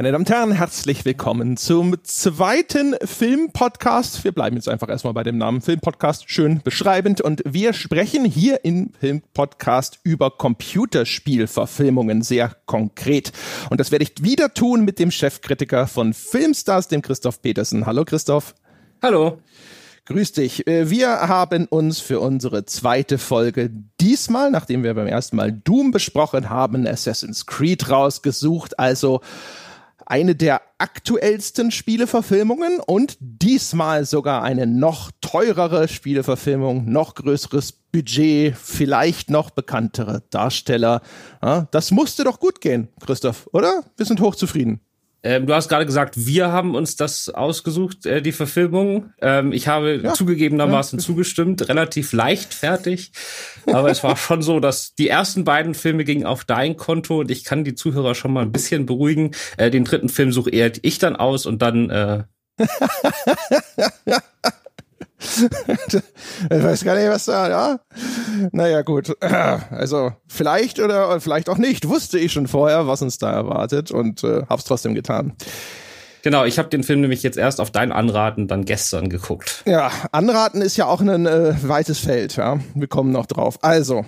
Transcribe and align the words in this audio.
Meine 0.00 0.12
Damen 0.12 0.22
und 0.22 0.30
Herren, 0.30 0.52
herzlich 0.52 1.04
willkommen 1.04 1.58
zum 1.58 1.94
zweiten 2.04 2.96
Filmpodcast. 3.04 4.24
Wir 4.24 4.32
bleiben 4.32 4.56
jetzt 4.56 4.66
einfach 4.66 4.88
erstmal 4.88 5.12
bei 5.12 5.24
dem 5.24 5.36
Namen 5.36 5.60
Filmpodcast, 5.60 6.30
schön 6.30 6.62
beschreibend. 6.64 7.20
Und 7.20 7.42
wir 7.44 7.74
sprechen 7.74 8.24
hier 8.24 8.64
im 8.64 8.94
Filmpodcast 8.98 10.00
über 10.02 10.30
Computerspielverfilmungen 10.30 12.22
sehr 12.22 12.56
konkret. 12.64 13.32
Und 13.68 13.78
das 13.78 13.92
werde 13.92 14.04
ich 14.04 14.24
wieder 14.24 14.54
tun 14.54 14.86
mit 14.86 14.98
dem 14.98 15.10
Chefkritiker 15.10 15.86
von 15.86 16.14
Filmstars, 16.14 16.88
dem 16.88 17.02
Christoph 17.02 17.42
Petersen. 17.42 17.84
Hallo 17.84 18.06
Christoph. 18.06 18.54
Hallo. 19.02 19.36
Grüß 20.06 20.32
dich. 20.32 20.66
Äh, 20.66 20.88
wir 20.88 21.10
haben 21.10 21.66
uns 21.66 22.00
für 22.00 22.20
unsere 22.20 22.64
zweite 22.64 23.18
Folge 23.18 23.70
diesmal, 24.00 24.50
nachdem 24.50 24.82
wir 24.82 24.94
beim 24.94 25.08
ersten 25.08 25.36
Mal 25.36 25.52
Doom 25.52 25.90
besprochen 25.90 26.48
haben, 26.48 26.86
Assassin's 26.86 27.44
Creed 27.44 27.90
rausgesucht. 27.90 28.78
Also 28.78 29.20
eine 30.10 30.34
der 30.34 30.60
aktuellsten 30.78 31.70
Spieleverfilmungen 31.70 32.80
und 32.80 33.16
diesmal 33.20 34.04
sogar 34.04 34.42
eine 34.42 34.66
noch 34.66 35.12
teurere 35.20 35.86
Spieleverfilmung, 35.86 36.90
noch 36.90 37.14
größeres 37.14 37.72
Budget, 37.72 38.56
vielleicht 38.56 39.30
noch 39.30 39.50
bekanntere 39.50 40.24
Darsteller. 40.30 41.02
das 41.70 41.92
musste 41.92 42.24
doch 42.24 42.40
gut 42.40 42.60
gehen, 42.60 42.88
Christoph, 43.00 43.48
oder? 43.52 43.84
Wir 43.96 44.04
sind 44.04 44.20
hochzufrieden. 44.20 44.80
Ähm, 45.22 45.46
du 45.46 45.54
hast 45.54 45.68
gerade 45.68 45.84
gesagt, 45.84 46.14
wir 46.26 46.50
haben 46.50 46.74
uns 46.74 46.96
das 46.96 47.28
ausgesucht, 47.28 48.06
äh, 48.06 48.22
die 48.22 48.32
Verfilmung. 48.32 49.12
Ähm, 49.20 49.52
ich 49.52 49.68
habe 49.68 50.00
ja, 50.02 50.14
zugegebenermaßen 50.14 50.98
ja. 50.98 51.04
zugestimmt, 51.04 51.68
relativ 51.68 52.12
leichtfertig. 52.12 53.12
Aber 53.66 53.90
es 53.90 54.02
war 54.02 54.16
schon 54.16 54.40
so, 54.42 54.60
dass 54.60 54.94
die 54.94 55.08
ersten 55.08 55.44
beiden 55.44 55.74
Filme 55.74 56.04
gingen 56.04 56.24
auf 56.24 56.44
dein 56.44 56.76
Konto 56.76 57.20
und 57.20 57.30
ich 57.30 57.44
kann 57.44 57.64
die 57.64 57.74
Zuhörer 57.74 58.14
schon 58.14 58.32
mal 58.32 58.42
ein 58.42 58.52
bisschen 58.52 58.86
beruhigen. 58.86 59.32
Äh, 59.58 59.70
den 59.70 59.84
dritten 59.84 60.08
Film 60.08 60.32
suche 60.32 60.50
eher 60.50 60.72
ich 60.82 60.98
dann 60.98 61.16
aus 61.16 61.44
und 61.44 61.60
dann 61.60 61.90
äh, 61.90 62.24
ich 65.20 66.62
weiß 66.62 66.84
gar 66.84 66.96
nicht, 66.96 67.08
was 67.08 67.26
da, 67.26 67.48
ja. 67.48 67.80
Naja, 68.52 68.82
gut. 68.82 69.16
Also, 69.70 70.12
vielleicht 70.26 70.80
oder 70.80 71.20
vielleicht 71.20 71.48
auch 71.48 71.58
nicht, 71.58 71.88
wusste 71.88 72.18
ich 72.18 72.32
schon 72.32 72.46
vorher, 72.48 72.86
was 72.86 73.02
uns 73.02 73.18
da 73.18 73.30
erwartet 73.32 73.90
und 73.90 74.24
äh, 74.24 74.42
hab's 74.48 74.64
trotzdem 74.64 74.94
getan. 74.94 75.34
Genau, 76.22 76.44
ich 76.44 76.58
habe 76.58 76.68
den 76.68 76.82
Film 76.82 77.00
nämlich 77.00 77.22
jetzt 77.22 77.38
erst 77.38 77.60
auf 77.60 77.70
dein 77.70 77.92
Anraten 77.92 78.48
dann 78.48 78.64
gestern 78.64 79.08
geguckt. 79.08 79.62
Ja, 79.66 79.90
Anraten 80.12 80.60
ist 80.60 80.76
ja 80.76 80.86
auch 80.86 81.00
ein 81.00 81.26
äh, 81.26 81.54
weites 81.62 81.98
Feld, 81.98 82.36
ja. 82.36 82.60
Wir 82.74 82.88
kommen 82.88 83.12
noch 83.12 83.26
drauf. 83.26 83.58
Also, 83.62 84.04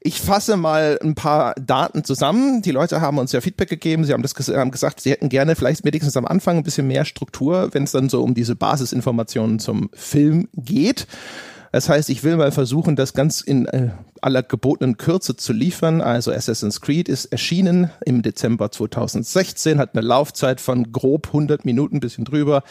ich 0.00 0.20
fasse 0.20 0.56
mal 0.56 0.98
ein 1.02 1.14
paar 1.14 1.54
Daten 1.54 2.04
zusammen. 2.04 2.62
Die 2.62 2.70
Leute 2.70 3.00
haben 3.00 3.18
uns 3.18 3.32
ja 3.32 3.40
Feedback 3.40 3.68
gegeben. 3.68 4.04
Sie 4.04 4.12
haben, 4.12 4.22
das, 4.22 4.34
haben 4.48 4.70
gesagt, 4.70 5.00
sie 5.00 5.10
hätten 5.10 5.28
gerne 5.28 5.56
vielleicht 5.56 5.84
wenigstens 5.84 6.16
am 6.16 6.26
Anfang 6.26 6.58
ein 6.58 6.64
bisschen 6.64 6.86
mehr 6.86 7.04
Struktur, 7.04 7.68
wenn 7.72 7.84
es 7.84 7.92
dann 7.92 8.08
so 8.08 8.22
um 8.22 8.34
diese 8.34 8.56
Basisinformationen 8.56 9.58
zum 9.58 9.90
Film 9.92 10.48
geht. 10.54 11.06
Das 11.72 11.88
heißt, 11.88 12.10
ich 12.10 12.24
will 12.24 12.36
mal 12.36 12.50
versuchen, 12.50 12.96
das 12.96 13.12
ganz 13.12 13.40
in 13.40 13.66
äh, 13.66 13.90
aller 14.22 14.42
gebotenen 14.42 14.96
Kürze 14.96 15.36
zu 15.36 15.52
liefern. 15.52 16.00
Also 16.00 16.32
Assassin's 16.32 16.80
Creed 16.80 17.08
ist 17.08 17.26
erschienen 17.26 17.90
im 18.04 18.22
Dezember 18.22 18.70
2016, 18.70 19.78
hat 19.78 19.94
eine 19.94 20.06
Laufzeit 20.06 20.60
von 20.60 20.92
grob 20.92 21.28
100 21.28 21.64
Minuten, 21.64 22.00
bisschen 22.00 22.24
drüber. 22.24 22.62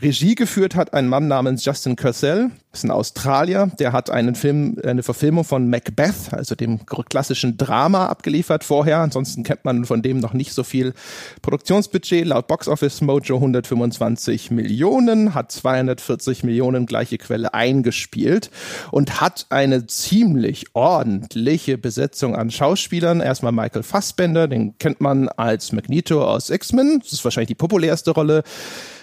Regie 0.00 0.34
geführt 0.34 0.74
hat 0.74 0.94
ein 0.94 1.08
Mann 1.08 1.28
namens 1.28 1.64
Justin 1.64 1.96
Curcell, 1.96 2.50
ist 2.72 2.84
ein 2.84 2.90
Australier, 2.90 3.70
der 3.78 3.92
hat 3.92 4.10
einen 4.10 4.34
Film, 4.34 4.76
eine 4.84 5.02
Verfilmung 5.02 5.44
von 5.44 5.68
Macbeth, 5.68 6.32
also 6.32 6.54
dem 6.54 6.86
klassischen 6.86 7.56
Drama 7.56 8.06
abgeliefert 8.06 8.64
vorher. 8.64 8.98
Ansonsten 8.98 9.42
kennt 9.42 9.64
man 9.64 9.84
von 9.84 10.02
dem 10.02 10.20
noch 10.20 10.32
nicht 10.32 10.52
so 10.52 10.62
viel 10.62 10.94
Produktionsbudget. 11.42 12.26
Laut 12.26 12.46
Box 12.46 12.68
Office 12.68 13.00
Mojo 13.00 13.36
125 13.36 14.50
Millionen, 14.50 15.34
hat 15.34 15.50
240 15.52 16.44
Millionen 16.44 16.86
gleiche 16.86 17.18
Quelle 17.18 17.52
eingespielt 17.54 18.50
und 18.92 19.20
hat 19.20 19.46
eine 19.50 19.86
ziemlich 19.86 20.66
ordentliche 20.80 21.76
Besetzung 21.76 22.34
an 22.34 22.50
Schauspielern. 22.50 23.20
Erstmal 23.20 23.52
Michael 23.52 23.82
Fassbender, 23.82 24.48
den 24.48 24.78
kennt 24.78 25.02
man 25.02 25.28
als 25.28 25.72
Magneto 25.72 26.24
aus 26.24 26.48
X-Men. 26.48 27.00
Das 27.00 27.12
ist 27.12 27.22
wahrscheinlich 27.22 27.48
die 27.48 27.54
populärste 27.54 28.12
Rolle. 28.12 28.42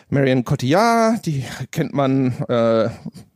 Marion 0.10 0.44
Cotillard, 0.44 1.24
die 1.28 1.44
kennt 1.70 1.94
man 1.94 2.34
äh, 2.50 2.90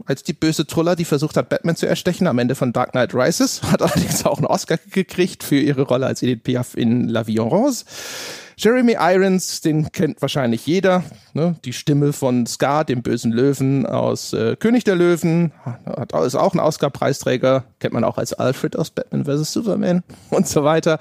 als 0.05 0.23
die 0.23 0.33
böse 0.33 0.65
Truller, 0.65 0.95
die 0.95 1.05
versucht 1.05 1.37
hat, 1.37 1.49
Batman 1.49 1.75
zu 1.75 1.85
erstechen 1.85 2.25
am 2.25 2.39
Ende 2.39 2.55
von 2.55 2.73
Dark 2.73 2.93
Knight 2.93 3.13
Rises. 3.13 3.61
Hat 3.61 3.81
allerdings 3.83 4.25
auch 4.25 4.37
einen 4.37 4.47
Oscar 4.47 4.79
gekriegt 4.89 5.43
für 5.43 5.59
ihre 5.59 5.83
Rolle 5.83 6.07
als 6.07 6.23
Edith 6.23 6.41
Piaf 6.43 6.75
in 6.75 7.09
La 7.09 7.27
Vie 7.27 7.37
en 7.37 7.47
Rose. 7.47 7.85
Jeremy 8.61 8.95
Irons, 8.99 9.61
den 9.61 9.91
kennt 9.91 10.21
wahrscheinlich 10.21 10.67
jeder. 10.67 11.03
Ne? 11.33 11.55
Die 11.65 11.73
Stimme 11.73 12.13
von 12.13 12.45
Scar, 12.45 12.85
dem 12.85 13.01
bösen 13.01 13.31
Löwen 13.31 13.87
aus 13.87 14.33
äh, 14.33 14.55
König 14.55 14.83
der 14.83 14.95
Löwen. 14.95 15.51
Hat, 15.65 16.13
ist 16.13 16.35
auch 16.35 16.53
ein 16.53 16.59
Oscar-Preisträger. 16.59 17.63
Kennt 17.79 17.95
man 17.95 18.03
auch 18.03 18.19
als 18.19 18.33
Alfred 18.33 18.77
aus 18.77 18.91
Batman 18.91 19.25
vs. 19.25 19.51
Superman 19.51 20.03
und 20.29 20.47
so 20.47 20.63
weiter. 20.63 20.99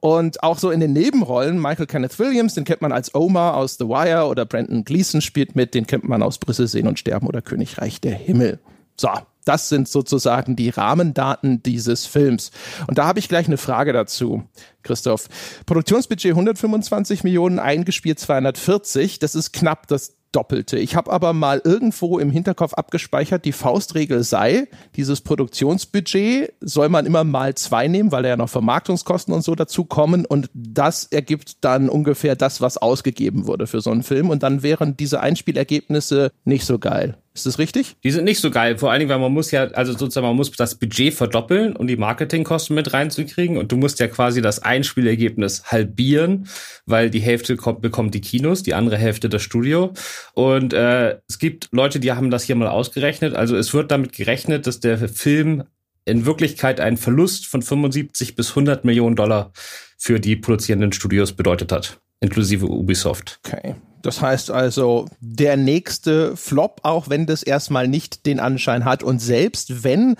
Und 0.00 0.42
auch 0.42 0.58
so 0.58 0.70
in 0.70 0.80
den 0.80 0.92
Nebenrollen, 0.92 1.58
Michael 1.58 1.86
Kenneth 1.86 2.18
Williams, 2.18 2.52
den 2.52 2.64
kennt 2.64 2.82
man 2.82 2.92
als 2.92 3.14
Omar 3.14 3.56
aus 3.56 3.78
The 3.78 3.86
Wire 3.86 4.26
oder 4.26 4.44
Brandon 4.44 4.84
Gleason 4.84 5.22
spielt 5.22 5.56
mit, 5.56 5.72
den 5.72 5.86
kennt 5.86 6.06
man 6.06 6.22
aus 6.22 6.36
Brüssel 6.36 6.68
sehen 6.68 6.86
und 6.86 6.98
sterben 6.98 7.26
oder 7.26 7.40
Königreich 7.40 8.02
der 8.02 8.14
Himmel. 8.14 8.58
So, 8.98 9.08
das 9.50 9.68
sind 9.68 9.88
sozusagen 9.88 10.54
die 10.54 10.68
Rahmendaten 10.68 11.60
dieses 11.60 12.06
Films. 12.06 12.52
Und 12.86 12.98
da 12.98 13.06
habe 13.06 13.18
ich 13.18 13.28
gleich 13.28 13.48
eine 13.48 13.56
Frage 13.56 13.92
dazu, 13.92 14.44
Christoph. 14.84 15.26
Produktionsbudget 15.66 16.30
125 16.30 17.24
Millionen, 17.24 17.58
eingespielt 17.58 18.20
240. 18.20 19.18
Das 19.18 19.34
ist 19.34 19.50
knapp 19.50 19.88
das 19.88 20.14
Doppelte. 20.30 20.78
Ich 20.78 20.94
habe 20.94 21.10
aber 21.10 21.32
mal 21.32 21.60
irgendwo 21.64 22.20
im 22.20 22.30
Hinterkopf 22.30 22.74
abgespeichert, 22.74 23.44
die 23.44 23.50
Faustregel 23.50 24.22
sei, 24.22 24.68
dieses 24.94 25.20
Produktionsbudget 25.22 26.52
soll 26.60 26.88
man 26.88 27.04
immer 27.06 27.24
mal 27.24 27.56
zwei 27.56 27.88
nehmen, 27.88 28.12
weil 28.12 28.22
da 28.22 28.28
ja 28.28 28.36
noch 28.36 28.48
Vermarktungskosten 28.48 29.34
und 29.34 29.42
so 29.42 29.56
dazu 29.56 29.84
kommen 29.84 30.24
und 30.24 30.48
das 30.54 31.06
ergibt 31.06 31.64
dann 31.64 31.88
ungefähr 31.88 32.36
das, 32.36 32.60
was 32.60 32.78
ausgegeben 32.78 33.48
wurde 33.48 33.66
für 33.66 33.80
so 33.80 33.90
einen 33.90 34.04
Film 34.04 34.30
und 34.30 34.44
dann 34.44 34.62
wären 34.62 34.96
diese 34.96 35.18
Einspielergebnisse 35.18 36.30
nicht 36.44 36.64
so 36.64 36.78
geil. 36.78 37.18
Ist 37.40 37.46
das 37.46 37.58
richtig? 37.58 37.96
Die 38.04 38.10
sind 38.10 38.24
nicht 38.24 38.38
so 38.38 38.50
geil, 38.50 38.76
vor 38.76 38.90
allen 38.90 39.00
Dingen, 39.00 39.10
weil 39.10 39.18
man 39.18 39.32
muss 39.32 39.50
ja, 39.50 39.64
also 39.68 39.92
sozusagen, 39.92 40.26
man 40.26 40.36
muss 40.36 40.50
das 40.50 40.74
Budget 40.74 41.14
verdoppeln, 41.14 41.74
um 41.74 41.86
die 41.86 41.96
Marketingkosten 41.96 42.76
mit 42.76 42.92
reinzukriegen. 42.92 43.56
Und 43.56 43.72
du 43.72 43.78
musst 43.78 43.98
ja 43.98 44.08
quasi 44.08 44.42
das 44.42 44.62
Einspielergebnis 44.62 45.64
halbieren, 45.64 46.48
weil 46.84 47.08
die 47.08 47.20
Hälfte 47.20 47.56
kommt, 47.56 47.80
bekommt 47.80 48.12
die 48.12 48.20
Kinos, 48.20 48.62
die 48.62 48.74
andere 48.74 48.98
Hälfte 48.98 49.30
das 49.30 49.40
Studio. 49.40 49.94
Und 50.34 50.74
äh, 50.74 51.16
es 51.28 51.38
gibt 51.38 51.68
Leute, 51.72 51.98
die 51.98 52.12
haben 52.12 52.30
das 52.30 52.42
hier 52.42 52.56
mal 52.56 52.68
ausgerechnet, 52.68 53.34
also 53.34 53.56
es 53.56 53.72
wird 53.72 53.90
damit 53.90 54.12
gerechnet, 54.12 54.66
dass 54.66 54.80
der 54.80 54.98
Film 55.08 55.64
in 56.04 56.26
Wirklichkeit 56.26 56.78
einen 56.78 56.98
Verlust 56.98 57.46
von 57.46 57.62
75 57.62 58.36
bis 58.36 58.50
100 58.50 58.84
Millionen 58.84 59.16
Dollar 59.16 59.50
für 59.96 60.20
die 60.20 60.36
produzierenden 60.36 60.92
Studios 60.92 61.32
bedeutet 61.32 61.72
hat, 61.72 62.00
inklusive 62.20 62.66
Ubisoft. 62.66 63.40
Okay, 63.46 63.76
das 64.02 64.22
heißt 64.22 64.50
also, 64.50 65.06
der 65.20 65.56
nächste 65.56 66.36
Flop, 66.36 66.80
auch 66.82 67.08
wenn 67.08 67.26
das 67.26 67.42
erstmal 67.42 67.88
nicht 67.88 68.26
den 68.26 68.40
Anschein 68.40 68.84
hat 68.84 69.02
und 69.02 69.18
selbst 69.20 69.84
wenn 69.84 70.16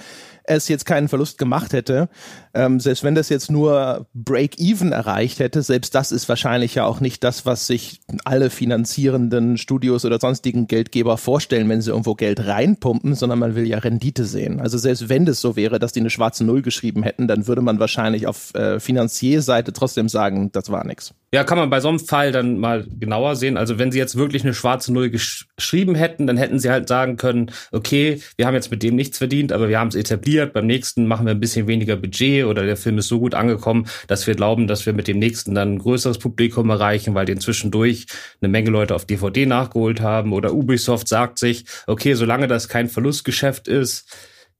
es 0.50 0.68
jetzt 0.68 0.84
keinen 0.84 1.08
Verlust 1.08 1.38
gemacht 1.38 1.72
hätte, 1.72 2.08
ähm, 2.52 2.80
selbst 2.80 3.04
wenn 3.04 3.14
das 3.14 3.28
jetzt 3.28 3.50
nur 3.50 4.06
Break-Even 4.14 4.92
erreicht 4.92 5.38
hätte, 5.38 5.62
selbst 5.62 5.94
das 5.94 6.12
ist 6.12 6.28
wahrscheinlich 6.28 6.74
ja 6.74 6.84
auch 6.84 7.00
nicht 7.00 7.22
das, 7.22 7.46
was 7.46 7.66
sich 7.66 8.00
alle 8.24 8.50
finanzierenden 8.50 9.56
Studios 9.56 10.04
oder 10.04 10.18
sonstigen 10.18 10.66
Geldgeber 10.66 11.16
vorstellen, 11.16 11.68
wenn 11.68 11.80
sie 11.80 11.90
irgendwo 11.90 12.14
Geld 12.14 12.44
reinpumpen, 12.46 13.14
sondern 13.14 13.38
man 13.38 13.54
will 13.54 13.66
ja 13.66 13.78
Rendite 13.78 14.24
sehen. 14.24 14.60
Also 14.60 14.78
selbst 14.78 15.08
wenn 15.08 15.26
das 15.26 15.40
so 15.40 15.56
wäre, 15.56 15.78
dass 15.78 15.92
die 15.92 16.00
eine 16.00 16.10
schwarze 16.10 16.44
Null 16.44 16.62
geschrieben 16.62 17.02
hätten, 17.02 17.28
dann 17.28 17.46
würde 17.46 17.62
man 17.62 17.78
wahrscheinlich 17.78 18.26
auf 18.26 18.54
äh, 18.54 18.80
Finanzierseite 18.80 19.72
trotzdem 19.72 20.08
sagen, 20.08 20.50
das 20.52 20.70
war 20.70 20.84
nix. 20.84 21.14
Ja, 21.32 21.44
kann 21.44 21.58
man 21.58 21.70
bei 21.70 21.78
so 21.78 21.88
einem 21.88 22.00
Fall 22.00 22.32
dann 22.32 22.58
mal 22.58 22.84
genauer 22.98 23.36
sehen. 23.36 23.56
Also 23.56 23.78
wenn 23.78 23.92
sie 23.92 23.98
jetzt 23.98 24.16
wirklich 24.16 24.42
eine 24.42 24.52
schwarze 24.52 24.92
Null 24.92 25.10
geschrieben 25.10 25.94
hätten, 25.94 26.26
dann 26.26 26.36
hätten 26.36 26.58
sie 26.58 26.70
halt 26.70 26.88
sagen 26.88 27.16
können, 27.16 27.52
okay, 27.70 28.20
wir 28.36 28.48
haben 28.48 28.54
jetzt 28.54 28.72
mit 28.72 28.82
dem 28.82 28.96
nichts 28.96 29.18
verdient, 29.18 29.52
aber 29.52 29.68
wir 29.68 29.78
haben 29.78 29.88
es 29.88 29.94
etabliert, 29.94 30.39
beim 30.46 30.66
nächsten 30.66 31.06
machen 31.06 31.26
wir 31.26 31.32
ein 31.32 31.40
bisschen 31.40 31.66
weniger 31.66 31.96
Budget 31.96 32.44
oder 32.44 32.64
der 32.64 32.76
Film 32.76 32.98
ist 32.98 33.08
so 33.08 33.20
gut 33.20 33.34
angekommen, 33.34 33.86
dass 34.06 34.26
wir 34.26 34.34
glauben, 34.34 34.66
dass 34.66 34.86
wir 34.86 34.92
mit 34.92 35.08
dem 35.08 35.18
nächsten 35.18 35.54
dann 35.54 35.74
ein 35.74 35.78
größeres 35.78 36.18
Publikum 36.18 36.70
erreichen, 36.70 37.14
weil 37.14 37.26
den 37.26 37.40
zwischendurch 37.40 38.06
eine 38.40 38.48
Menge 38.48 38.70
Leute 38.70 38.94
auf 38.94 39.04
DVD 39.04 39.46
nachgeholt 39.46 40.00
haben 40.00 40.32
oder 40.32 40.52
Ubisoft 40.54 41.08
sagt 41.08 41.38
sich, 41.38 41.64
okay, 41.86 42.14
solange 42.14 42.48
das 42.48 42.68
kein 42.68 42.88
Verlustgeschäft 42.88 43.68
ist, 43.68 44.08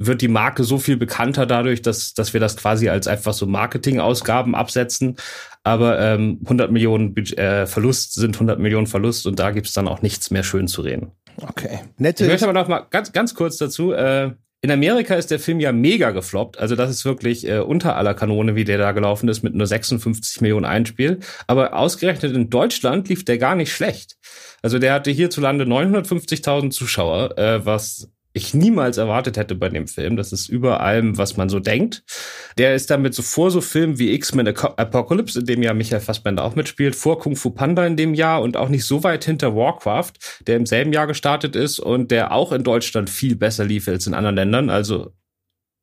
wird 0.01 0.23
die 0.23 0.29
Marke 0.29 0.65
so 0.65 0.79
viel 0.79 0.97
bekannter 0.97 1.45
dadurch, 1.45 1.83
dass, 1.83 2.15
dass 2.15 2.33
wir 2.33 2.41
das 2.41 2.57
quasi 2.57 2.89
als 2.89 3.07
einfach 3.07 3.35
so 3.35 3.47
Marketingausgaben 3.47 4.55
absetzen. 4.55 5.17
Aber 5.63 6.01
ähm, 6.01 6.41
100 6.45 6.73
Millionen 6.73 7.15
äh, 7.17 7.67
Verlust 7.67 8.15
sind 8.15 8.37
100 8.37 8.59
Millionen 8.59 8.87
Verlust 8.87 9.27
und 9.27 9.39
da 9.39 9.51
gibt's 9.51 9.75
dann 9.75 9.89
auch 9.89 10.01
nichts 10.01 10.31
mehr 10.31 10.43
schön 10.43 10.69
zu 10.69 10.81
reden. 10.81 11.13
Okay. 11.37 11.81
Nette 11.99 12.25
ich 12.25 12.31
möchte 12.31 12.49
aber 12.49 12.59
noch 12.59 12.67
mal 12.67 12.87
ganz, 12.91 13.13
ganz 13.13 13.35
kurz 13.35 13.59
dazu. 13.59 13.93
Äh, 13.93 14.33
In 14.63 14.71
Amerika 14.71 15.15
ist 15.15 15.31
der 15.31 15.39
Film 15.39 15.59
ja 15.59 15.73
mega 15.73 16.11
gefloppt. 16.11 16.59
Also 16.59 16.77
das 16.77 16.91
ist 16.91 17.07
wirklich 17.07 17.49
äh, 17.49 17.61
unter 17.61 17.97
aller 17.97 18.13
Kanone, 18.13 18.57
wie 18.57 18.65
der 18.65 18.77
da 18.77 18.93
gelaufen 18.93 19.29
ist, 19.29 19.43
mit 19.43 19.55
nur 19.55 19.67
56 19.67 20.43
Millionen 20.43 20.67
Einspiel. 20.67 21.21
Aber 21.47 21.75
ausgerechnet 21.75 22.35
in 22.35 22.51
Deutschland 22.51 23.09
lief 23.09 23.25
der 23.25 23.39
gar 23.39 23.55
nicht 23.55 23.73
schlecht. 23.73 24.19
Also 24.61 24.79
der 24.79 24.93
hatte 24.93 25.11
hierzulande 25.11 25.65
950.000 25.65 26.71
Zuschauer, 26.71 27.39
äh, 27.39 27.65
was 27.65 28.11
ich 28.33 28.55
niemals 28.55 28.97
erwartet 28.97 29.37
hätte 29.37 29.55
bei 29.55 29.69
dem 29.69 29.89
Film. 29.89 30.17
Das 30.17 30.33
ist 30.33 30.49
über 30.49 30.81
allem, 30.81 31.19
was 31.19 31.37
man 31.37 31.49
so 31.49 31.59
denkt. 31.59 32.05
Der 32.59 32.75
ist 32.75 32.91
damit 32.91 33.15
so 33.15 33.23
vor 33.23 33.51
so 33.51 33.61
Filmen 33.61 33.99
wie 33.99 34.13
X-Men 34.13 34.49
Apocalypse, 34.49 35.41
in 35.41 35.47
dem 35.47 35.63
ja 35.63 35.75
Michael 35.75 36.01
Fassbender 36.01 36.45
auch 36.45 36.55
mitspielt, 36.55 36.95
vor 36.95 37.19
Kung 37.19 37.35
Fu 37.35 37.51
Panda 37.51 37.85
in 37.87 37.97
dem 37.97 38.15
Jahr 38.15 38.43
und 38.43 38.57
auch 38.57 38.69
nicht 38.69 38.85
so 38.85 39.03
weit 39.03 39.25
hinter 39.25 39.57
Warcraft, 39.57 40.13
der 40.47 40.57
im 40.57 40.67
selben 40.67 40.93
Jahr 40.93 41.09
gestartet 41.09 41.57
ist 41.57 41.81
und 41.81 42.11
der 42.11 42.33
auch 42.33 42.53
in 42.53 42.63
Deutschland 42.63 43.11
viel 43.11 43.35
besser 43.35 43.65
lief 43.65 43.89
als 43.89 44.07
in 44.07 44.15
anderen 44.15 44.37
Ländern. 44.37 44.71
Also 44.71 45.13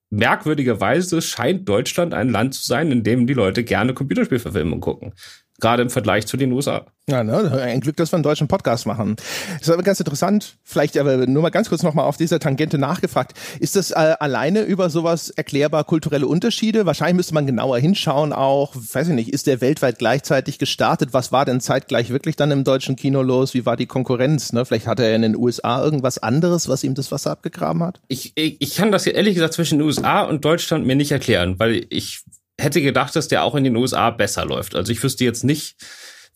merkwürdigerweise 0.09 1.21
scheint 1.21 1.67
Deutschland 1.67 2.13
ein 2.13 2.29
Land 2.29 2.53
zu 2.53 2.65
sein, 2.65 2.91
in 2.93 3.03
dem 3.03 3.27
die 3.27 3.33
Leute 3.33 3.65
gerne 3.65 3.93
Computerspielverfilmungen 3.93 4.79
gucken 4.79 5.13
gerade 5.59 5.83
im 5.83 5.89
Vergleich 5.89 6.27
zu 6.27 6.37
den 6.37 6.51
USA. 6.51 6.85
Ja, 7.09 7.23
ne, 7.23 7.49
ein 7.61 7.79
Glück, 7.79 7.95
dass 7.95 8.11
wir 8.11 8.17
einen 8.17 8.23
deutschen 8.23 8.49
Podcast 8.49 8.85
machen. 8.85 9.15
Das 9.53 9.61
ist 9.61 9.69
aber 9.69 9.81
ganz 9.81 9.97
interessant, 9.99 10.57
vielleicht 10.63 10.97
aber 10.97 11.25
nur 11.25 11.41
mal 11.41 11.51
ganz 11.51 11.69
kurz 11.69 11.81
nochmal 11.81 12.03
auf 12.03 12.17
dieser 12.17 12.39
Tangente 12.39 12.77
nachgefragt. 12.77 13.33
Ist 13.61 13.77
das 13.77 13.91
äh, 13.91 14.15
alleine 14.19 14.63
über 14.63 14.89
sowas 14.89 15.29
erklärbar 15.29 15.85
kulturelle 15.85 16.27
Unterschiede? 16.27 16.85
Wahrscheinlich 16.85 17.15
müsste 17.15 17.33
man 17.33 17.45
genauer 17.45 17.79
hinschauen 17.79 18.33
auch, 18.33 18.75
weiß 18.75 19.07
ich 19.07 19.13
nicht, 19.13 19.31
ist 19.31 19.47
der 19.47 19.61
weltweit 19.61 19.99
gleichzeitig 19.99 20.59
gestartet? 20.59 21.13
Was 21.13 21.31
war 21.31 21.45
denn 21.45 21.61
zeitgleich 21.61 22.09
wirklich 22.09 22.35
dann 22.35 22.51
im 22.51 22.65
deutschen 22.65 22.97
Kino 22.97 23.21
los? 23.21 23.53
Wie 23.53 23.65
war 23.65 23.77
die 23.77 23.85
Konkurrenz? 23.85 24.51
Ne? 24.51 24.65
Vielleicht 24.65 24.87
hatte 24.87 25.05
er 25.05 25.15
in 25.15 25.21
den 25.21 25.37
USA 25.37 25.81
irgendwas 25.81 26.17
anderes, 26.17 26.67
was 26.67 26.83
ihm 26.83 26.93
das 26.93 27.13
Wasser 27.13 27.31
abgegraben 27.31 27.83
hat? 27.83 28.01
Ich, 28.09 28.33
ich, 28.35 28.57
ich 28.59 28.75
kann 28.75 28.91
das 28.91 29.07
ehrlich 29.07 29.35
gesagt 29.35 29.53
zwischen 29.53 29.79
den 29.79 29.87
USA 29.87 30.23
und 30.23 30.43
Deutschland 30.43 30.85
mir 30.85 30.97
nicht 30.97 31.13
erklären, 31.13 31.57
weil 31.57 31.85
ich 31.89 32.25
hätte 32.59 32.81
gedacht, 32.81 33.15
dass 33.15 33.27
der 33.27 33.43
auch 33.43 33.55
in 33.55 33.63
den 33.63 33.75
USA 33.75 34.09
besser 34.09 34.45
läuft. 34.45 34.75
Also 34.75 34.91
ich 34.91 35.01
wüsste 35.03 35.23
jetzt 35.23 35.43
nicht, 35.43 35.75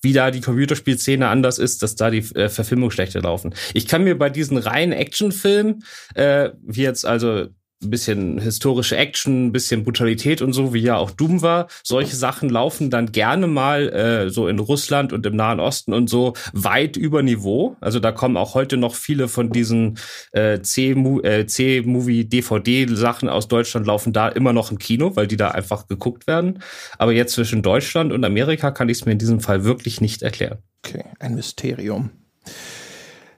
wie 0.02 0.14
da 0.14 0.32
die 0.32 0.42
Computerspielszene 0.42 1.28
anders 1.28 1.60
ist, 1.60 1.84
dass 1.84 1.96
da 1.96 2.10
die 2.10 2.26
äh, 2.36 2.50
Verfilmungen 2.50 2.92
schlechter 2.92 3.22
laufen. 3.22 3.54
Ich 3.74 3.88
kann 3.88 4.04
mir 4.04 4.18
bei 4.18 4.30
diesen 4.30 4.58
reinen 4.58 4.94
Actionfilmen, 4.94 5.84
äh, 6.16 6.50
wie 6.64 6.82
jetzt 6.82 7.06
also 7.06 7.48
ein 7.84 7.90
bisschen 7.90 8.40
historische 8.40 8.98
Action, 8.98 9.48
ein 9.48 9.52
bisschen 9.52 9.84
Brutalität 9.84 10.42
und 10.42 10.54
so, 10.54 10.74
wie 10.74 10.80
ja 10.80 10.98
auch 10.98 11.12
Doom 11.12 11.42
war. 11.42 11.68
Solche 11.84 12.16
Sachen 12.16 12.50
laufen 12.50 12.90
dann 12.90 13.12
gerne 13.12 13.48
mal 13.48 13.90
äh, 13.90 14.30
so 14.30 14.48
in 14.48 14.60
Russland 14.60 15.14
und 15.14 15.26
im 15.26 15.36
Nahen 15.36 15.60
Osten 15.60 15.94
und 15.94 16.10
so 16.10 16.34
weit 16.54 16.98
über 16.98 17.24
Niveau. 17.24 17.76
Also 17.82 18.00
da 18.00 18.12
kommen 18.12 18.38
auch 18.38 18.54
heute 18.54 18.78
noch 18.78 18.96
viele 18.96 19.28
von 19.28 19.50
diesen 19.50 19.98
äh, 20.32 20.62
C-Movie, 20.62 22.26
DVD-Sachen 22.26 23.30
aus 23.30 23.48
Deutschland 23.48 23.88
laufen 23.88 24.14
da 24.14 24.28
immer 24.28 24.54
noch 24.54 24.72
im 24.72 24.78
Kino, 24.78 25.16
weil 25.16 25.28
die 25.28 25.38
da 25.38 25.50
einfach 25.50 25.88
geguckt 25.88 26.28
werden. 26.28 26.62
Aber 26.98 27.12
jetzt 27.12 27.34
zwischen 27.34 27.62
Deutschland 27.62 28.14
und 28.14 28.24
Amerika 28.24 28.72
kann 28.72 28.90
ich 28.90 29.00
es 29.00 29.06
mir 29.06 29.14
in 29.14 29.20
diesem 29.20 29.40
Fall 29.40 29.64
wirklich 29.64 30.02
nicht 30.02 30.22
erklären. 30.22 30.60
Okay, 30.84 31.04
ein 31.20 31.36
Mysterium. 31.36 32.10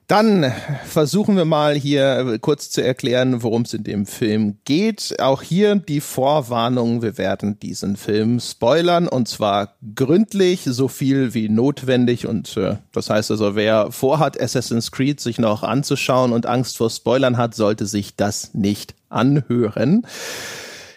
Dann 0.07 0.51
versuchen 0.85 1.37
wir 1.37 1.45
mal 1.45 1.75
hier 1.75 2.37
kurz 2.41 2.69
zu 2.69 2.83
erklären, 2.83 3.41
worum 3.41 3.61
es 3.61 3.73
in 3.73 3.83
dem 3.83 4.05
Film 4.05 4.57
geht. 4.65 5.15
Auch 5.19 5.41
hier 5.41 5.75
die 5.75 6.01
Vorwarnung, 6.01 7.01
wir 7.01 7.17
werden 7.17 7.57
diesen 7.59 7.95
Film 7.95 8.39
spoilern 8.39 9.07
und 9.07 9.27
zwar 9.27 9.75
gründlich, 9.95 10.63
so 10.65 10.89
viel 10.89 11.33
wie 11.33 11.47
notwendig. 11.47 12.27
Und 12.27 12.57
äh, 12.57 12.77
das 12.91 13.09
heißt 13.09 13.31
also, 13.31 13.55
wer 13.55 13.91
vorhat, 13.91 14.39
Assassin's 14.39 14.91
Creed 14.91 15.21
sich 15.21 15.39
noch 15.39 15.63
anzuschauen 15.63 16.33
und 16.33 16.45
Angst 16.45 16.77
vor 16.77 16.89
Spoilern 16.89 17.37
hat, 17.37 17.55
sollte 17.55 17.85
sich 17.85 18.15
das 18.15 18.53
nicht 18.53 18.95
anhören. 19.09 20.05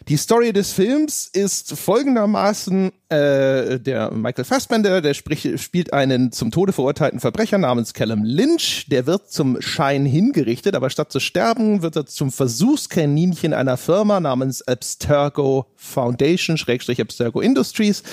Die 0.08 0.16
Story 0.16 0.52
des 0.52 0.72
Films 0.72 1.28
ist 1.32 1.76
folgendermaßen, 1.76 2.92
äh, 3.08 3.80
der 3.80 4.12
Michael 4.12 4.44
Fassbender, 4.44 5.00
der 5.00 5.14
sprich, 5.14 5.60
spielt 5.60 5.92
einen 5.92 6.30
zum 6.30 6.52
Tode 6.52 6.72
verurteilten 6.72 7.18
Verbrecher 7.18 7.58
namens 7.58 7.92
Callum 7.92 8.22
Lynch, 8.22 8.86
der 8.88 9.06
wird 9.06 9.32
zum 9.32 9.60
Schein 9.60 10.06
hingerichtet, 10.06 10.76
aber 10.76 10.90
statt 10.90 11.10
zu 11.10 11.18
sterben, 11.18 11.82
wird 11.82 11.96
er 11.96 12.06
zum 12.06 12.30
Versuchskaninchen 12.30 13.52
einer 13.52 13.76
Firma 13.76 14.20
namens 14.20 14.62
Abstergo 14.62 15.66
Foundation, 15.74 16.56
Schrägstrich 16.56 17.00
Abstergo 17.00 17.40
Industries. 17.40 18.04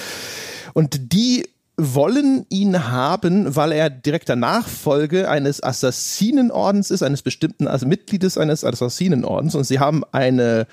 Und 0.74 1.14
die 1.14 1.48
wollen 1.78 2.48
ihn 2.50 2.90
haben, 2.90 3.56
weil 3.56 3.72
er 3.72 3.92
direkter 3.92 4.36
Nachfolge 4.36 5.30
eines 5.30 5.62
Assassinenordens 5.62 6.90
ist, 6.90 7.04
eines 7.04 7.22
bestimmten 7.22 7.68
also 7.68 7.86
Mitgliedes 7.86 8.40
eines 8.40 8.64
Assassinenordens. 8.64 9.54
Und 9.54 9.66
sie 9.66 9.78
haben 9.78 10.04
eine 10.12 10.66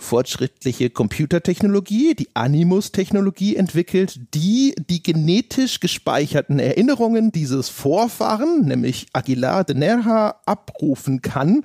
fortschrittliche 0.00 0.90
Computertechnologie, 0.90 2.14
die 2.14 2.28
Animus-Technologie 2.34 3.56
entwickelt, 3.56 4.18
die 4.34 4.74
die 4.88 5.02
genetisch 5.02 5.78
gespeicherten 5.78 6.58
Erinnerungen 6.58 7.32
dieses 7.32 7.68
Vorfahren, 7.68 8.64
nämlich 8.64 9.06
Aguilar 9.12 9.64
de 9.64 9.76
Nerja, 9.76 10.36
abrufen 10.46 11.22
kann. 11.22 11.62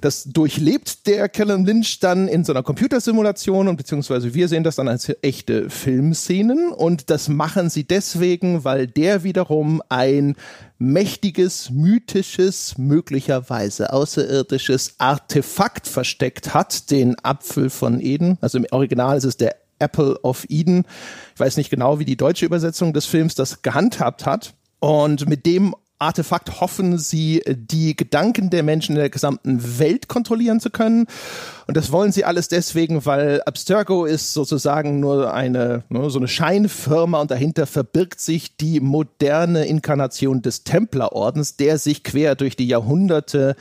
Das 0.00 0.24
durchlebt 0.24 1.06
der 1.06 1.28
Callum 1.28 1.64
Lynch 1.64 2.00
dann 2.00 2.28
in 2.28 2.44
so 2.44 2.52
einer 2.52 2.62
Computersimulation 2.62 3.68
und 3.68 3.76
beziehungsweise 3.76 4.34
wir 4.34 4.48
sehen 4.48 4.64
das 4.64 4.76
dann 4.76 4.88
als 4.88 5.12
echte 5.22 5.70
Filmszenen 5.70 6.72
und 6.72 7.10
das 7.10 7.28
machen 7.28 7.70
sie 7.70 7.84
deswegen, 7.84 8.64
weil 8.64 8.86
der 8.86 9.22
wiederum 9.22 9.82
ein 9.88 10.34
mächtiges, 10.78 11.70
mythisches, 11.70 12.76
möglicherweise 12.78 13.92
außerirdisches 13.92 14.94
Artefakt 14.98 15.86
versteckt 15.86 16.54
hat, 16.54 16.90
den 16.90 17.16
Apfel 17.22 17.70
von 17.70 18.00
Eden. 18.00 18.38
Also 18.40 18.58
im 18.58 18.66
Original 18.70 19.16
ist 19.16 19.24
es 19.24 19.36
der 19.36 19.56
Apple 19.78 20.18
of 20.22 20.46
Eden. 20.48 20.84
Ich 21.34 21.40
weiß 21.40 21.56
nicht 21.56 21.70
genau, 21.70 21.98
wie 21.98 22.04
die 22.04 22.16
deutsche 22.16 22.46
Übersetzung 22.46 22.92
des 22.92 23.06
Films 23.06 23.34
das 23.34 23.62
gehandhabt 23.62 24.26
hat. 24.26 24.54
Und 24.78 25.28
mit 25.28 25.46
dem 25.46 25.74
Artefakt 25.98 26.60
hoffen 26.60 26.98
sie, 26.98 27.42
die 27.46 27.96
Gedanken 27.96 28.50
der 28.50 28.62
Menschen 28.62 28.96
in 28.96 29.00
der 29.00 29.10
gesamten 29.10 29.78
Welt 29.78 30.08
kontrollieren 30.08 30.60
zu 30.60 30.70
können. 30.70 31.06
Und 31.66 31.76
das 31.76 31.90
wollen 31.90 32.12
sie 32.12 32.24
alles 32.24 32.48
deswegen, 32.48 33.06
weil 33.06 33.42
Abstergo 33.46 34.04
ist 34.04 34.34
sozusagen 34.34 35.00
nur 35.00 35.32
eine, 35.32 35.84
nur 35.88 36.10
so 36.10 36.18
eine 36.18 36.28
Scheinfirma 36.28 37.20
und 37.20 37.30
dahinter 37.30 37.66
verbirgt 37.66 38.20
sich 38.20 38.56
die 38.56 38.80
moderne 38.80 39.64
Inkarnation 39.64 40.42
des 40.42 40.64
Templerordens, 40.64 41.56
der 41.56 41.78
sich 41.78 42.04
quer 42.04 42.34
durch 42.34 42.56
die 42.56 42.68
Jahrhunderte 42.68 43.56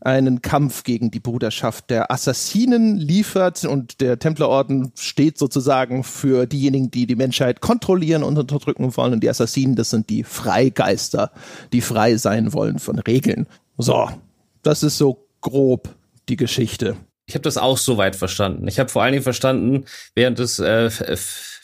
einen 0.00 0.42
Kampf 0.42 0.84
gegen 0.84 1.10
die 1.10 1.20
Bruderschaft 1.20 1.90
der 1.90 2.10
Assassinen 2.10 2.96
liefert 2.96 3.64
und 3.64 4.00
der 4.00 4.18
Templerorden 4.18 4.92
steht 4.98 5.38
sozusagen 5.38 6.04
für 6.04 6.46
diejenigen, 6.46 6.90
die 6.90 7.06
die 7.06 7.16
Menschheit 7.16 7.60
kontrollieren 7.60 8.22
und 8.22 8.38
unterdrücken 8.38 8.96
wollen 8.96 9.12
und 9.12 9.20
die 9.22 9.28
Assassinen, 9.28 9.76
das 9.76 9.90
sind 9.90 10.08
die 10.08 10.24
Freigeister, 10.24 11.30
die 11.72 11.80
frei 11.80 12.16
sein 12.16 12.52
wollen 12.52 12.78
von 12.78 12.98
Regeln. 12.98 13.46
So, 13.76 14.08
das 14.62 14.82
ist 14.82 14.98
so 14.98 15.26
grob 15.40 15.94
die 16.28 16.36
Geschichte. 16.36 16.96
Ich 17.26 17.34
habe 17.34 17.42
das 17.42 17.58
auch 17.58 17.78
soweit 17.78 18.16
verstanden. 18.16 18.66
Ich 18.66 18.80
habe 18.80 18.90
vor 18.90 19.02
allen 19.02 19.12
Dingen 19.12 19.22
verstanden, 19.22 19.84
während 20.14 20.38
des 20.38 20.58
äh, 20.58 20.90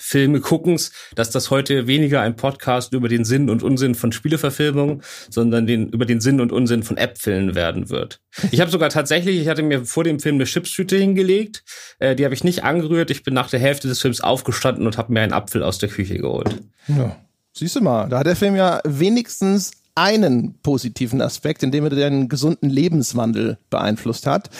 Filme 0.07 0.41
guckens, 0.41 0.93
dass 1.17 1.31
das 1.31 1.51
heute 1.51 1.89
weniger 1.89 2.21
ein 2.21 2.37
Podcast 2.37 2.93
über 2.93 3.09
den 3.09 3.25
Sinn 3.25 3.51
und 3.51 3.65
Unsinn 3.65 3.97
von 3.97 4.13
Spieleverfilmungen, 4.13 5.03
sondern 5.29 5.67
den, 5.67 5.89
über 5.89 6.07
den 6.07 6.21
Sinn 6.21 6.41
und 6.41 6.53
Unsinn 6.53 6.85
von 6.85 6.97
Äpfeln 6.97 7.57
werden 7.57 7.91
wird. 7.91 8.21
Ich 8.53 8.61
habe 8.61 8.71
sogar 8.71 8.89
tatsächlich, 8.89 9.41
ich 9.41 9.49
hatte 9.49 9.65
mir 9.65 9.85
vor 9.85 10.05
dem 10.05 10.21
Film 10.21 10.37
eine 10.37 10.45
Chipstüte 10.45 10.97
hingelegt, 10.97 11.65
äh, 11.99 12.15
die 12.15 12.25
habe 12.25 12.35
ich 12.35 12.45
nicht 12.45 12.63
angerührt. 12.63 13.11
Ich 13.11 13.25
bin 13.25 13.35
nach 13.35 13.51
der 13.51 13.59
Hälfte 13.59 13.89
des 13.89 14.01
Films 14.01 14.21
aufgestanden 14.21 14.87
und 14.87 14.97
habe 14.97 15.13
mir 15.13 15.23
einen 15.23 15.33
Apfel 15.33 15.65
aus 15.65 15.79
der 15.79 15.89
Küche 15.89 16.19
geholt. 16.19 16.63
Ja. 16.87 17.17
Siehst 17.53 17.75
du 17.75 17.81
mal, 17.81 18.09
da 18.09 18.21
hat 18.21 18.27
der 18.27 18.37
Film 18.37 18.55
ja 18.55 18.81
wenigstens 18.85 19.73
einen 19.97 20.61
positiven 20.63 21.21
Aspekt, 21.21 21.65
indem 21.65 21.83
er 21.83 21.91
den 21.91 22.29
gesunden 22.29 22.71
Lebenswandel 22.71 23.59
beeinflusst 23.71 24.27
hat. 24.27 24.51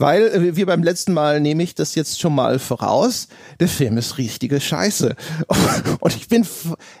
Weil, 0.00 0.22
äh, 0.28 0.56
wie 0.56 0.64
beim 0.64 0.82
letzten 0.82 1.12
Mal 1.12 1.40
nehme 1.40 1.62
ich 1.62 1.74
das 1.74 1.94
jetzt 1.94 2.20
schon 2.20 2.34
mal 2.34 2.58
voraus, 2.58 3.28
der 3.60 3.68
Film 3.68 3.98
ist 3.98 4.16
richtige 4.16 4.58
Scheiße. 4.58 5.14
Und 6.00 6.16
ich 6.16 6.26
bin 6.26 6.46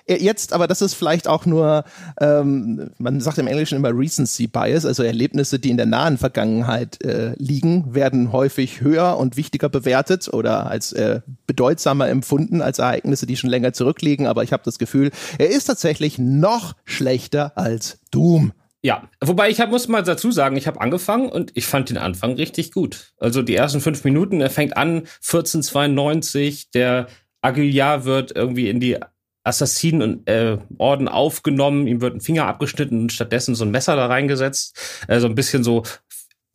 äh, 0.06 0.22
jetzt, 0.22 0.52
aber 0.52 0.66
das 0.66 0.82
ist 0.82 0.92
vielleicht 0.92 1.26
auch 1.26 1.46
nur, 1.46 1.84
ähm, 2.20 2.90
man 2.98 3.22
sagt 3.22 3.38
im 3.38 3.46
Englischen 3.46 3.76
immer 3.76 3.96
Recency 3.96 4.48
Bias, 4.48 4.84
also 4.84 5.02
Erlebnisse, 5.02 5.58
die 5.58 5.70
in 5.70 5.78
der 5.78 5.86
nahen 5.86 6.18
Vergangenheit 6.18 7.02
äh, 7.02 7.32
liegen, 7.38 7.94
werden 7.94 8.32
häufig 8.32 8.82
höher 8.82 9.16
und 9.16 9.38
wichtiger 9.38 9.70
bewertet 9.70 10.28
oder 10.30 10.66
als 10.66 10.92
äh, 10.92 11.20
bedeutsamer 11.46 12.06
empfunden 12.10 12.60
als 12.60 12.80
Ereignisse, 12.80 13.24
die 13.24 13.38
schon 13.38 13.48
länger 13.48 13.72
zurückliegen. 13.72 14.26
Aber 14.26 14.42
ich 14.42 14.52
habe 14.52 14.62
das 14.62 14.78
Gefühl, 14.78 15.10
er 15.38 15.48
ist 15.48 15.64
tatsächlich 15.64 16.18
noch 16.18 16.74
schlechter 16.84 17.56
als 17.56 17.98
Doom. 18.10 18.52
Ja, 18.82 19.10
wobei 19.20 19.50
ich 19.50 19.60
hab, 19.60 19.70
muss 19.70 19.88
mal 19.88 20.02
dazu 20.02 20.32
sagen, 20.32 20.56
ich 20.56 20.66
habe 20.66 20.80
angefangen 20.80 21.28
und 21.28 21.52
ich 21.54 21.66
fand 21.66 21.90
den 21.90 21.98
Anfang 21.98 22.32
richtig 22.34 22.72
gut. 22.72 23.12
Also 23.18 23.42
die 23.42 23.54
ersten 23.54 23.80
fünf 23.80 24.04
Minuten, 24.04 24.40
er 24.40 24.48
fängt 24.48 24.76
an 24.76 25.06
1492, 25.22 26.70
der 26.70 27.08
Aguilar 27.42 28.04
wird 28.06 28.34
irgendwie 28.34 28.70
in 28.70 28.80
die 28.80 28.98
Assassinen 29.44 30.02
und 30.02 30.28
äh, 30.28 30.58
Orden 30.78 31.08
aufgenommen, 31.08 31.86
ihm 31.86 32.00
wird 32.00 32.14
ein 32.14 32.20
Finger 32.20 32.46
abgeschnitten 32.46 33.00
und 33.00 33.12
stattdessen 33.12 33.54
so 33.54 33.64
ein 33.64 33.70
Messer 33.70 33.96
da 33.96 34.06
reingesetzt. 34.06 35.04
Also 35.08 35.26
ein 35.26 35.34
bisschen 35.34 35.64
so 35.64 35.82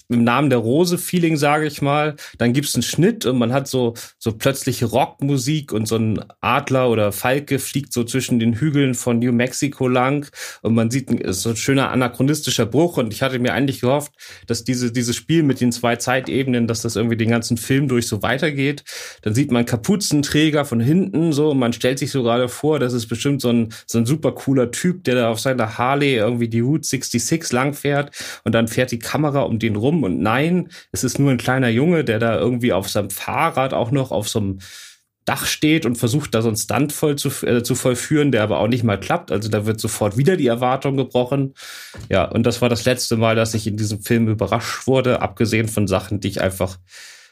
im 0.09 0.23
Namen 0.23 0.49
der 0.49 0.59
Rose 0.59 0.97
Feeling, 0.97 1.37
sage 1.37 1.65
ich 1.65 1.81
mal. 1.81 2.15
Dann 2.37 2.53
gibt's 2.53 2.75
einen 2.75 2.83
Schnitt 2.83 3.25
und 3.25 3.37
man 3.37 3.53
hat 3.53 3.67
so 3.67 3.93
so 4.19 4.31
plötzliche 4.31 4.85
Rockmusik 4.85 5.71
und 5.71 5.87
so 5.87 5.97
ein 5.97 6.23
Adler 6.41 6.89
oder 6.89 7.11
Falke 7.11 7.59
fliegt 7.59 7.93
so 7.93 8.03
zwischen 8.03 8.39
den 8.39 8.53
Hügeln 8.53 8.93
von 8.93 9.19
New 9.19 9.31
Mexico 9.31 9.87
lang 9.87 10.29
und 10.61 10.75
man 10.75 10.91
sieht 10.91 11.09
ein, 11.09 11.33
so 11.33 11.49
ein 11.49 11.55
schöner 11.55 11.91
anachronistischer 11.91 12.65
Bruch 12.65 12.97
und 12.97 13.13
ich 13.13 13.21
hatte 13.21 13.39
mir 13.39 13.53
eigentlich 13.53 13.81
gehofft, 13.81 14.13
dass 14.47 14.63
diese 14.63 14.91
dieses 14.91 15.15
Spiel 15.15 15.43
mit 15.43 15.61
den 15.61 15.71
zwei 15.71 15.95
Zeitebenen, 15.95 16.67
dass 16.67 16.81
das 16.81 16.95
irgendwie 16.95 17.17
den 17.17 17.29
ganzen 17.29 17.57
Film 17.57 17.87
durch 17.87 18.07
so 18.07 18.21
weitergeht. 18.21 18.83
Dann 19.23 19.33
sieht 19.33 19.51
man 19.51 19.65
Kapuzenträger 19.65 20.65
von 20.65 20.79
hinten 20.79 21.33
so 21.33 21.51
und 21.51 21.59
man 21.59 21.73
stellt 21.73 21.99
sich 21.99 22.11
so 22.11 22.23
gerade 22.23 22.47
vor, 22.47 22.79
das 22.79 22.93
ist 22.93 23.07
bestimmt 23.07 23.41
so 23.41 23.49
ein 23.49 23.73
so 23.87 23.97
ein 23.97 24.05
super 24.05 24.33
cooler 24.33 24.71
Typ, 24.71 25.03
der 25.03 25.15
da 25.15 25.29
auf 25.29 25.39
seiner 25.39 25.77
Harley 25.77 26.15
irgendwie 26.15 26.47
die 26.47 26.59
Route 26.59 26.87
66 26.87 27.51
lang 27.51 27.73
fährt 27.73 28.11
und 28.43 28.53
dann 28.53 28.67
fährt 28.67 28.91
die 28.91 28.99
Kamera 28.99 29.41
um 29.41 29.59
den 29.59 29.75
rum 29.75 29.94
und 30.03 30.19
nein, 30.21 30.69
es 30.91 31.03
ist 31.03 31.19
nur 31.19 31.31
ein 31.31 31.37
kleiner 31.37 31.69
Junge, 31.69 32.03
der 32.03 32.19
da 32.19 32.37
irgendwie 32.37 32.73
auf 32.73 32.89
seinem 32.89 33.09
Fahrrad 33.09 33.73
auch 33.73 33.91
noch 33.91 34.11
auf 34.11 34.29
so 34.29 34.39
einem 34.39 34.59
Dach 35.25 35.47
steht 35.47 35.87
und 35.87 35.97
versucht 35.97 36.35
da 36.35 36.43
so 36.43 36.49
einen 36.49 36.57
Stunt 36.57 36.93
voll 36.93 37.15
zu, 37.15 37.29
äh, 37.47 37.63
zu 37.63 37.73
vollführen, 37.73 38.31
der 38.31 38.43
aber 38.43 38.59
auch 38.59 38.67
nicht 38.67 38.83
mal 38.83 38.99
klappt. 38.99 39.31
Also 39.31 39.49
da 39.49 39.65
wird 39.65 39.79
sofort 39.79 40.17
wieder 40.17 40.37
die 40.37 40.45
Erwartung 40.45 40.97
gebrochen. 40.97 41.55
Ja, 42.09 42.25
und 42.25 42.43
das 42.43 42.61
war 42.61 42.69
das 42.69 42.85
letzte 42.85 43.17
Mal, 43.17 43.35
dass 43.35 43.55
ich 43.55 43.65
in 43.65 43.75
diesem 43.75 44.01
Film 44.01 44.27
überrascht 44.27 44.85
wurde, 44.85 45.21
abgesehen 45.21 45.67
von 45.67 45.87
Sachen, 45.87 46.19
die 46.19 46.27
ich 46.27 46.41
einfach 46.41 46.77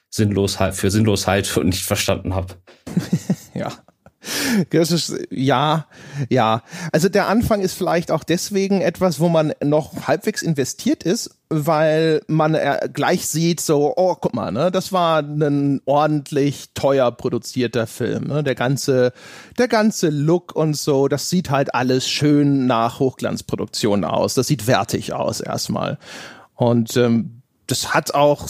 sinnlos 0.09 0.57
für 0.71 0.89
sinnlos 0.89 1.27
halte 1.27 1.59
und 1.59 1.67
nicht 1.67 1.85
verstanden 1.85 2.33
habe. 2.33 2.55
ja. 3.53 3.71
Das 4.69 4.91
ist, 4.91 5.13
ja, 5.29 5.87
ja. 6.29 6.63
Also 6.91 7.09
der 7.09 7.27
Anfang 7.27 7.61
ist 7.61 7.73
vielleicht 7.73 8.11
auch 8.11 8.23
deswegen 8.23 8.81
etwas, 8.81 9.19
wo 9.19 9.29
man 9.29 9.53
noch 9.63 10.07
halbwegs 10.07 10.41
investiert 10.41 11.03
ist, 11.03 11.37
weil 11.49 12.21
man 12.27 12.55
äh, 12.55 12.89
gleich 12.91 13.27
sieht, 13.27 13.59
so, 13.61 13.93
oh, 13.95 14.15
guck 14.15 14.33
mal, 14.33 14.51
ne, 14.51 14.71
das 14.71 14.91
war 14.91 15.19
ein 15.19 15.81
ordentlich 15.85 16.73
teuer 16.73 17.11
produzierter 17.11 17.87
Film. 17.87 18.25
Ne? 18.25 18.43
Der 18.43 18.55
ganze, 18.55 19.13
der 19.57 19.67
ganze 19.67 20.09
Look 20.09 20.55
und 20.55 20.75
so, 20.75 21.07
das 21.07 21.29
sieht 21.29 21.49
halt 21.49 21.75
alles 21.75 22.09
schön 22.09 22.65
nach 22.65 22.99
Hochglanzproduktion 22.99 24.03
aus. 24.03 24.33
Das 24.33 24.47
sieht 24.47 24.67
wertig 24.67 25.13
aus 25.13 25.41
erstmal. 25.41 25.97
Und 26.55 26.95
ähm, 26.97 27.41
das 27.67 27.93
hat 27.93 28.13
auch 28.13 28.49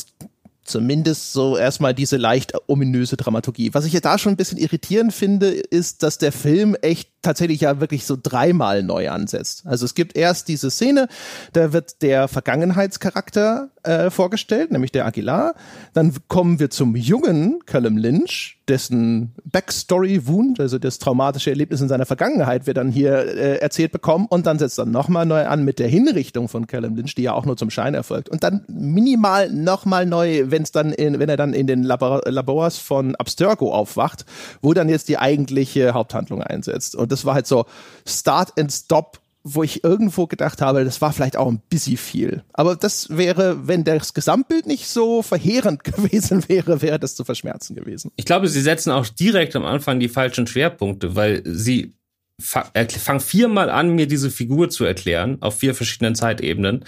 zumindest 0.64 1.34
so 1.34 1.58
erstmal 1.58 1.94
diese 1.94 2.18
leicht 2.18 2.54
ominöse 2.68 3.18
Dramaturgie. 3.18 3.74
Was 3.74 3.86
ich 3.86 3.94
ja 3.94 4.00
da 4.00 4.18
schon 4.18 4.34
ein 4.34 4.38
bisschen 4.38 4.58
irritierend 4.58 5.14
finde, 5.14 5.48
ist, 5.50 6.04
dass 6.04 6.18
der 6.18 6.32
Film 6.32 6.76
echt 6.82 7.13
tatsächlich 7.24 7.62
ja 7.62 7.80
wirklich 7.80 8.06
so 8.06 8.18
dreimal 8.22 8.84
neu 8.84 9.10
ansetzt. 9.10 9.64
Also 9.66 9.86
es 9.86 9.96
gibt 9.96 10.16
erst 10.16 10.48
diese 10.48 10.70
Szene, 10.70 11.08
da 11.54 11.74
wird 11.74 12.02
der 12.04 12.28
Vergangenheitscharakter 12.28 13.70
äh, 13.84 14.10
vorgestellt, 14.10 14.72
nämlich 14.72 14.92
der 14.92 15.06
Aguilar. 15.06 15.56
Dann 15.94 16.14
kommen 16.28 16.60
wir 16.60 16.70
zum 16.70 16.96
jungen 16.96 17.60
Callum 17.66 17.98
Lynch, 17.98 18.60
dessen 18.68 19.34
Backstory 19.44 20.26
Wound, 20.28 20.60
also 20.60 20.80
das 20.80 21.00
traumatische 21.00 21.50
Erlebnis 21.50 21.82
in 21.82 21.90
seiner 21.90 22.06
Vergangenheit, 22.06 22.66
wird 22.66 22.78
dann 22.78 22.92
hier 22.92 23.14
äh, 23.14 23.58
erzählt 23.58 23.92
bekommen 23.92 24.28
und 24.30 24.46
dann 24.46 24.60
setzt 24.60 24.78
dann 24.78 24.92
nochmal 24.92 25.26
neu 25.26 25.46
an 25.46 25.66
mit 25.66 25.80
der 25.80 25.88
Hinrichtung 25.88 26.48
von 26.48 26.68
Callum 26.68 26.96
Lynch, 26.96 27.16
die 27.16 27.24
ja 27.24 27.34
auch 27.34 27.46
nur 27.46 27.58
zum 27.58 27.70
Schein 27.70 27.94
erfolgt. 27.94 28.30
Und 28.30 28.44
dann 28.44 28.64
minimal 28.68 29.50
nochmal 29.50 30.06
neu, 30.06 30.44
wenn 30.48 30.64
es 30.64 30.72
dann 30.72 30.94
in, 30.94 31.20
wenn 31.20 31.30
er 31.30 31.38
dann 31.38 31.54
in 31.54 31.68
den 31.68 31.84
Labor 31.84 32.22
Labors 32.26 32.78
von 32.78 33.16
Abstergo 33.16 33.74
aufwacht, 33.74 34.26
wo 34.62 34.74
dann 34.74 34.90
jetzt 34.90 35.10
die 35.10 35.18
eigentliche 35.18 35.94
Haupthandlung 35.94 36.42
einsetzt. 36.42 36.96
Und 36.96 37.12
das 37.14 37.26
war 37.26 37.36
halt 37.36 37.48
so 37.48 37.66
Start 38.06 38.58
and 38.60 38.72
Stop 38.72 39.20
wo 39.44 39.62
ich 39.62 39.84
irgendwo 39.84 40.26
gedacht 40.26 40.62
habe, 40.62 40.86
das 40.86 41.02
war 41.02 41.12
vielleicht 41.12 41.36
auch 41.36 41.50
ein 41.50 41.62
bisschen 41.70 41.98
viel. 41.98 42.44
Aber 42.54 42.76
das 42.76 43.10
wäre, 43.10 43.68
wenn 43.68 43.84
das 43.84 44.14
Gesamtbild 44.14 44.66
nicht 44.66 44.88
so 44.88 45.22
verheerend 45.22 45.84
gewesen 45.84 46.48
wäre, 46.48 46.82
wäre 46.82 47.00
das 47.00 47.16
zu 47.16 47.26
verschmerzen 47.26 47.76
gewesen. 47.76 48.12
Ich 48.16 48.26
glaube, 48.26 48.48
sie 48.48 48.62
setzen 48.62 48.92
auch 48.92 49.06
direkt 49.06 49.56
am 49.56 49.66
Anfang 49.66 50.00
die 50.00 50.08
falschen 50.08 50.48
Schwerpunkte, 50.48 51.16
weil 51.16 51.44
sie 51.46 51.94
fangen 52.40 53.20
viermal 53.20 53.70
an, 53.70 53.90
mir 53.90 54.08
diese 54.08 54.32
Figur 54.32 54.70
zu 54.70 54.86
erklären, 54.86 55.38
auf 55.42 55.60
vier 55.60 55.76
verschiedenen 55.76 56.16
Zeitebenen. 56.16 56.86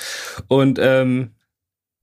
Und 0.47 0.79
ähm, 0.81 1.34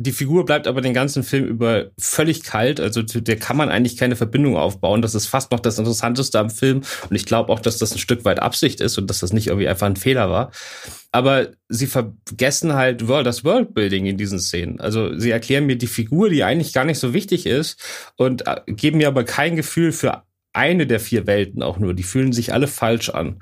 die 0.03 0.13
Figur 0.13 0.45
bleibt 0.45 0.67
aber 0.67 0.81
den 0.81 0.95
ganzen 0.95 1.23
Film 1.23 1.45
über 1.45 1.91
völlig 1.99 2.43
kalt. 2.43 2.81
Also 2.81 3.03
der 3.03 3.37
kann 3.37 3.57
man 3.57 3.69
eigentlich 3.69 3.97
keine 3.97 4.17
Verbindung 4.17 4.57
aufbauen. 4.57 5.03
Das 5.03 5.15
ist 5.15 5.27
fast 5.27 5.53
noch 5.53 5.61
das 5.61 5.79
Interessanteste 5.79 6.39
am 6.39 6.51
Film. 6.51 6.83
Und 7.09 7.17
ich 7.17 7.27
glaube 7.27 7.53
auch, 7.53 7.61
dass 7.61 7.79
das 7.79 7.93
ein 7.93 7.99
Stück 7.99 8.25
weit 8.25 8.41
Absicht 8.41 8.81
ist 8.81 8.99
und 8.99 9.09
dass 9.09 9.21
das 9.21 9.33
nicht 9.33 9.49
irgendwie 9.49 9.69
einfach 9.69 9.87
ein 9.87 9.97
Fehler 9.97 10.31
war. 10.31 10.51
Aber 11.13 11.49
sie 11.69 11.87
vergessen 11.87 12.73
halt 12.73 13.03
das 13.09 13.45
Worldbuilding 13.45 14.07
in 14.07 14.17
diesen 14.17 14.41
Szenen. 14.41 14.81
Also 14.81 15.19
sie 15.19 15.31
erklären 15.31 15.67
mir 15.67 15.77
die 15.77 15.87
Figur, 15.87 16.31
die 16.31 16.43
eigentlich 16.43 16.73
gar 16.73 16.85
nicht 16.85 16.99
so 16.99 17.13
wichtig 17.13 17.47
ist 17.47 17.79
und 18.17 18.47
äh, 18.47 18.61
geben 18.67 18.99
mir 18.99 19.09
aber 19.09 19.25
kein 19.25 19.57
Gefühl 19.57 19.93
für 19.93 20.23
eine 20.53 20.87
der 20.87 21.01
vier 21.01 21.27
Welten 21.27 21.63
auch 21.63 21.79
nur. 21.79 21.95
Die 21.95 22.03
fühlen 22.03 22.33
sich 22.33 22.53
alle 22.53 22.67
falsch 22.67 23.11
an. 23.11 23.37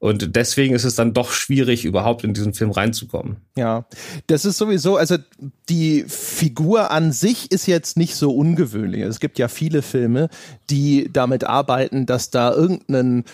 Und 0.00 0.36
deswegen 0.36 0.74
ist 0.74 0.84
es 0.84 0.94
dann 0.94 1.14
doch 1.14 1.32
schwierig, 1.32 1.84
überhaupt 1.84 2.24
in 2.24 2.34
diesen 2.34 2.54
Film 2.54 2.70
reinzukommen. 2.70 3.36
Ja, 3.56 3.86
das 4.26 4.44
ist 4.44 4.58
sowieso, 4.58 4.96
also 4.96 5.16
die 5.68 6.04
Figur 6.08 6.90
an 6.90 7.12
sich 7.12 7.52
ist 7.52 7.66
jetzt 7.66 7.96
nicht 7.96 8.14
so 8.14 8.34
ungewöhnlich. 8.34 9.02
Es 9.02 9.20
gibt 9.20 9.38
ja 9.38 9.48
viele 9.48 9.82
Filme, 9.82 10.28
die 10.70 11.10
damit 11.12 11.44
arbeiten, 11.44 12.06
dass 12.06 12.30
da 12.30 12.52
irgendein 12.52 13.24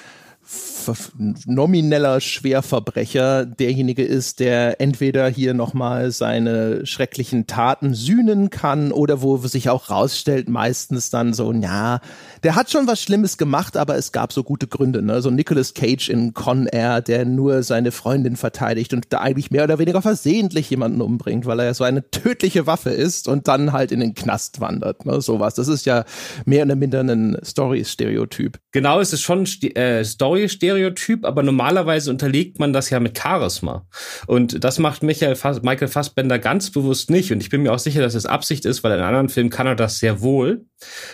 nomineller 1.46 2.20
Schwerverbrecher 2.20 3.46
derjenige 3.46 4.04
ist, 4.04 4.40
der 4.40 4.80
entweder 4.80 5.28
hier 5.28 5.54
nochmal 5.54 6.10
seine 6.10 6.84
schrecklichen 6.84 7.46
Taten 7.46 7.94
sühnen 7.94 8.50
kann 8.50 8.92
oder 8.92 9.22
wo 9.22 9.38
sich 9.38 9.70
auch 9.70 9.88
rausstellt, 9.88 10.48
meistens 10.48 11.08
dann 11.08 11.32
so, 11.32 11.52
ja, 11.52 12.00
der 12.44 12.54
hat 12.54 12.70
schon 12.70 12.86
was 12.86 13.00
Schlimmes 13.00 13.38
gemacht, 13.38 13.76
aber 13.76 13.96
es 13.96 14.12
gab 14.12 14.32
so 14.32 14.44
gute 14.44 14.66
Gründe, 14.66 15.00
ne? 15.00 15.22
So 15.22 15.30
Nicolas 15.30 15.72
Cage 15.72 16.10
in 16.10 16.34
Con 16.34 16.66
Air, 16.66 17.00
der 17.00 17.24
nur 17.24 17.62
seine 17.62 17.90
Freundin 17.90 18.36
verteidigt 18.36 18.92
und 18.92 19.06
da 19.08 19.20
eigentlich 19.20 19.50
mehr 19.50 19.64
oder 19.64 19.78
weniger 19.78 20.02
versehentlich 20.02 20.68
jemanden 20.68 21.00
umbringt, 21.00 21.46
weil 21.46 21.58
er 21.58 21.64
ja 21.64 21.74
so 21.74 21.84
eine 21.84 22.10
tödliche 22.10 22.66
Waffe 22.66 22.90
ist 22.90 23.28
und 23.28 23.48
dann 23.48 23.72
halt 23.72 23.92
in 23.92 24.00
den 24.00 24.14
Knast 24.14 24.60
wandert, 24.60 25.06
ne? 25.06 25.22
Sowas. 25.22 25.54
Das 25.54 25.68
ist 25.68 25.86
ja 25.86 26.04
mehr 26.44 26.66
oder 26.66 26.76
minder 26.76 27.00
ein 27.00 27.38
Story-Stereotyp. 27.42 28.58
Genau, 28.72 29.00
es 29.00 29.14
ist 29.14 29.22
schon 29.22 29.46
äh, 29.74 30.04
Story-Stereotyp, 30.04 31.24
aber 31.24 31.42
normalerweise 31.42 32.10
unterlegt 32.10 32.58
man 32.58 32.74
das 32.74 32.90
ja 32.90 33.00
mit 33.00 33.18
Charisma. 33.18 33.86
Und 34.26 34.62
das 34.62 34.78
macht 34.78 35.02
Michael 35.02 35.34
Fass 35.34 35.62
Michael 35.62 35.88
Fassbender 35.88 36.38
ganz 36.38 36.70
bewusst 36.70 37.08
nicht. 37.10 37.32
Und 37.32 37.40
ich 37.40 37.48
bin 37.48 37.62
mir 37.62 37.72
auch 37.72 37.78
sicher, 37.78 38.02
dass 38.02 38.14
es 38.14 38.26
Absicht 38.26 38.66
ist, 38.66 38.84
weil 38.84 38.98
in 38.98 39.02
anderen 39.02 39.30
Filmen 39.30 39.48
kann 39.48 39.66
er 39.66 39.76
das 39.76 39.98
sehr 39.98 40.20
wohl. 40.20 40.66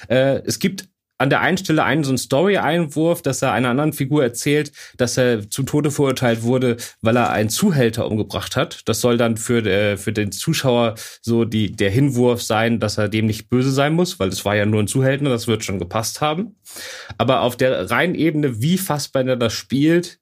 Äh, 0.09 0.43
es 0.45 0.59
gibt 0.59 0.90
an 1.21 1.29
der 1.29 1.43
einen 1.43 1.59
Stelle 1.59 1.85
einen 1.85 2.03
so 2.03 2.11
einen 2.11 2.19
Story-Einwurf, 2.19 3.21
dass 3.21 3.43
er 3.43 3.53
einer 3.53 3.69
anderen 3.69 3.93
Figur 3.93 4.23
erzählt, 4.23 4.73
dass 4.97 5.19
er 5.19 5.51
zum 5.51 5.67
Tode 5.67 5.91
verurteilt 5.91 6.43
wurde, 6.43 6.79
weil 7.03 7.15
er 7.15 7.31
einen 7.31 7.51
Zuhälter 7.51 8.07
umgebracht 8.07 8.57
hat. 8.57 8.89
Das 8.89 9.03
soll 9.03 9.19
dann 9.19 9.37
für, 9.37 9.65
äh, 9.67 9.99
für 9.99 10.15
den 10.15 10.33
Zuschauer 10.33 10.95
so 11.21 11.45
die, 11.45 11.73
der 11.73 11.91
Hinwurf 11.91 12.43
sein, 12.43 12.81
dass 12.81 12.97
er 12.97 13.09
dem 13.11 13.27
nicht 13.27 13.51
böse 13.51 13.71
sein 13.71 13.93
muss, 13.93 14.19
weil 14.19 14.31
es 14.31 14.47
war 14.47 14.57
ja 14.57 14.65
nur 14.65 14.81
ein 14.83 14.89
Zuhälter, 14.89 15.27
das 15.27 15.47
wird 15.47 15.63
schon 15.63 15.79
gepasst 15.79 16.23
haben. 16.23 16.57
Aber 17.19 17.43
auf 17.43 17.55
der 17.55 17.91
reinen 17.91 18.15
Ebene, 18.15 18.63
wie 18.63 18.79
Fassbender 18.79 19.37
das 19.37 19.53
spielt, 19.53 20.21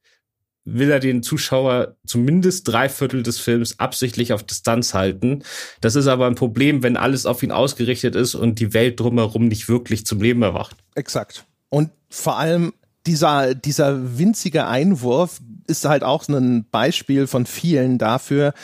will 0.74 0.90
er 0.90 1.00
den 1.00 1.22
Zuschauer 1.22 1.96
zumindest 2.06 2.68
drei 2.68 2.88
Viertel 2.88 3.22
des 3.22 3.38
Films 3.38 3.78
absichtlich 3.78 4.32
auf 4.32 4.42
Distanz 4.42 4.94
halten. 4.94 5.42
Das 5.80 5.96
ist 5.96 6.06
aber 6.06 6.26
ein 6.26 6.34
Problem, 6.34 6.82
wenn 6.82 6.96
alles 6.96 7.26
auf 7.26 7.42
ihn 7.42 7.52
ausgerichtet 7.52 8.14
ist 8.14 8.34
und 8.34 8.58
die 8.58 8.74
Welt 8.74 9.00
drumherum 9.00 9.48
nicht 9.48 9.68
wirklich 9.68 10.06
zum 10.06 10.20
Leben 10.20 10.42
erwacht. 10.42 10.76
Exakt. 10.94 11.44
Und 11.68 11.90
vor 12.10 12.38
allem 12.38 12.72
dieser, 13.06 13.54
dieser 13.54 14.18
winzige 14.18 14.66
Einwurf 14.66 15.40
ist 15.66 15.84
halt 15.84 16.02
auch 16.02 16.28
ein 16.28 16.66
Beispiel 16.70 17.26
von 17.26 17.46
vielen 17.46 17.98
dafür, 17.98 18.54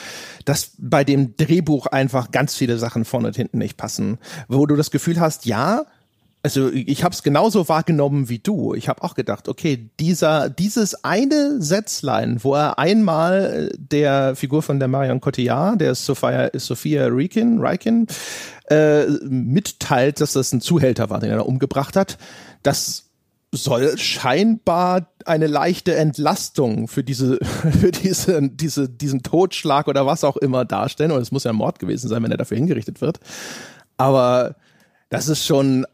dass 0.43 0.71
bei 0.77 1.03
dem 1.03 1.35
Drehbuch 1.35 1.87
einfach 1.87 2.31
ganz 2.31 2.55
viele 2.55 2.77
Sachen 2.77 3.05
vorne 3.05 3.27
und 3.27 3.35
hinten 3.35 3.59
nicht 3.59 3.77
passen. 3.77 4.17
Wo 4.47 4.65
du 4.65 4.75
das 4.75 4.91
Gefühl 4.91 5.19
hast, 5.19 5.45
ja, 5.45 5.85
also 6.45 6.71
ich 6.71 7.03
habe 7.03 7.11
es 7.11 7.23
genauso 7.23 7.67
wahrgenommen 7.69 8.29
wie 8.29 8.37
du. 8.37 8.75
Ich 8.75 8.87
habe 8.87 9.01
auch 9.01 9.15
gedacht, 9.15 9.49
okay, 9.49 9.89
dieser 9.99 10.47
dieses 10.47 11.03
eine 11.03 11.59
Sätzlein, 11.59 12.43
wo 12.43 12.53
er 12.53 12.77
einmal 12.77 13.71
äh, 13.73 13.77
der 13.79 14.35
Figur 14.35 14.61
von 14.61 14.77
der 14.77 14.87
Marion 14.87 15.21
Cotillard, 15.21 15.81
der 15.81 15.95
Sophia, 15.95 16.51
Sophia 16.53 17.07
Rikin, 17.07 17.59
Rikin 17.61 18.05
äh, 18.69 19.07
mitteilt, 19.23 20.21
dass 20.21 20.33
das 20.33 20.53
ein 20.53 20.61
Zuhälter 20.61 21.09
war, 21.09 21.19
den 21.19 21.31
er 21.31 21.37
da 21.37 21.41
umgebracht 21.41 21.95
hat, 21.95 22.19
das 22.61 23.05
soll 23.51 23.97
scheinbar 23.97 25.15
eine 25.25 25.47
leichte 25.47 25.95
Entlastung 25.95 26.87
für 26.87 27.03
diese, 27.03 27.39
für 27.81 27.89
diese, 27.89 28.49
diese, 28.49 28.87
diesen 28.87 29.23
Totschlag 29.23 29.87
oder 29.87 30.05
was 30.05 30.23
auch 30.23 30.37
immer 30.37 30.63
darstellen. 30.63 31.09
Und 31.09 31.23
es 31.23 31.31
muss 31.31 31.45
ja 31.45 31.49
ein 31.49 31.57
Mord 31.57 31.79
gewesen 31.79 32.07
sein, 32.07 32.21
wenn 32.21 32.29
er 32.29 32.37
dafür 32.37 32.57
hingerichtet 32.57 33.01
wird. 33.01 33.19
Aber 33.97 34.57
das 35.09 35.27
ist 35.27 35.43
schon 35.43 35.87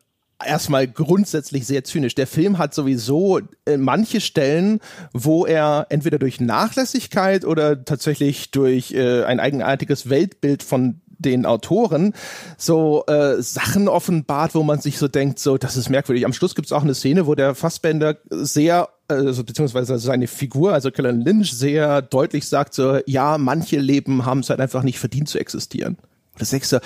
erstmal 0.45 0.87
grundsätzlich 0.87 1.65
sehr 1.65 1.83
zynisch. 1.83 2.15
Der 2.15 2.27
Film 2.27 2.57
hat 2.57 2.73
sowieso 2.73 3.39
äh, 3.65 3.77
manche 3.77 4.21
Stellen, 4.21 4.79
wo 5.13 5.45
er 5.45 5.87
entweder 5.89 6.19
durch 6.19 6.39
Nachlässigkeit 6.39 7.45
oder 7.45 7.83
tatsächlich 7.85 8.51
durch 8.51 8.93
äh, 8.93 9.23
ein 9.23 9.39
eigenartiges 9.39 10.09
Weltbild 10.09 10.63
von 10.63 11.01
den 11.17 11.45
Autoren 11.45 12.13
so 12.57 13.05
äh, 13.05 13.41
Sachen 13.41 13.87
offenbart, 13.87 14.55
wo 14.55 14.63
man 14.63 14.81
sich 14.81 14.97
so 14.97 15.07
denkt, 15.07 15.37
so, 15.37 15.57
das 15.57 15.77
ist 15.77 15.89
merkwürdig. 15.89 16.25
Am 16.25 16.33
Schluss 16.33 16.55
gibt 16.55 16.65
es 16.65 16.71
auch 16.71 16.81
eine 16.81 16.95
Szene, 16.95 17.27
wo 17.27 17.35
der 17.35 17.53
Fassbender 17.53 18.17
sehr 18.29 18.89
also 19.07 19.43
beziehungsweise 19.43 19.99
seine 19.99 20.27
Figur, 20.27 20.73
also 20.73 20.91
Kellen 20.91 21.21
Lynch, 21.21 21.53
sehr 21.53 22.01
deutlich 22.01 22.47
sagt 22.47 22.73
so, 22.73 22.99
ja, 23.05 23.37
manche 23.37 23.77
Leben 23.77 24.25
haben 24.25 24.39
es 24.39 24.49
halt 24.49 24.61
einfach 24.61 24.83
nicht 24.83 24.99
verdient 24.99 25.29
zu 25.29 25.39
existieren. 25.39 25.95
Und 25.95 26.41
das 26.41 26.49
denkst 26.49 26.69
du, 26.69 26.79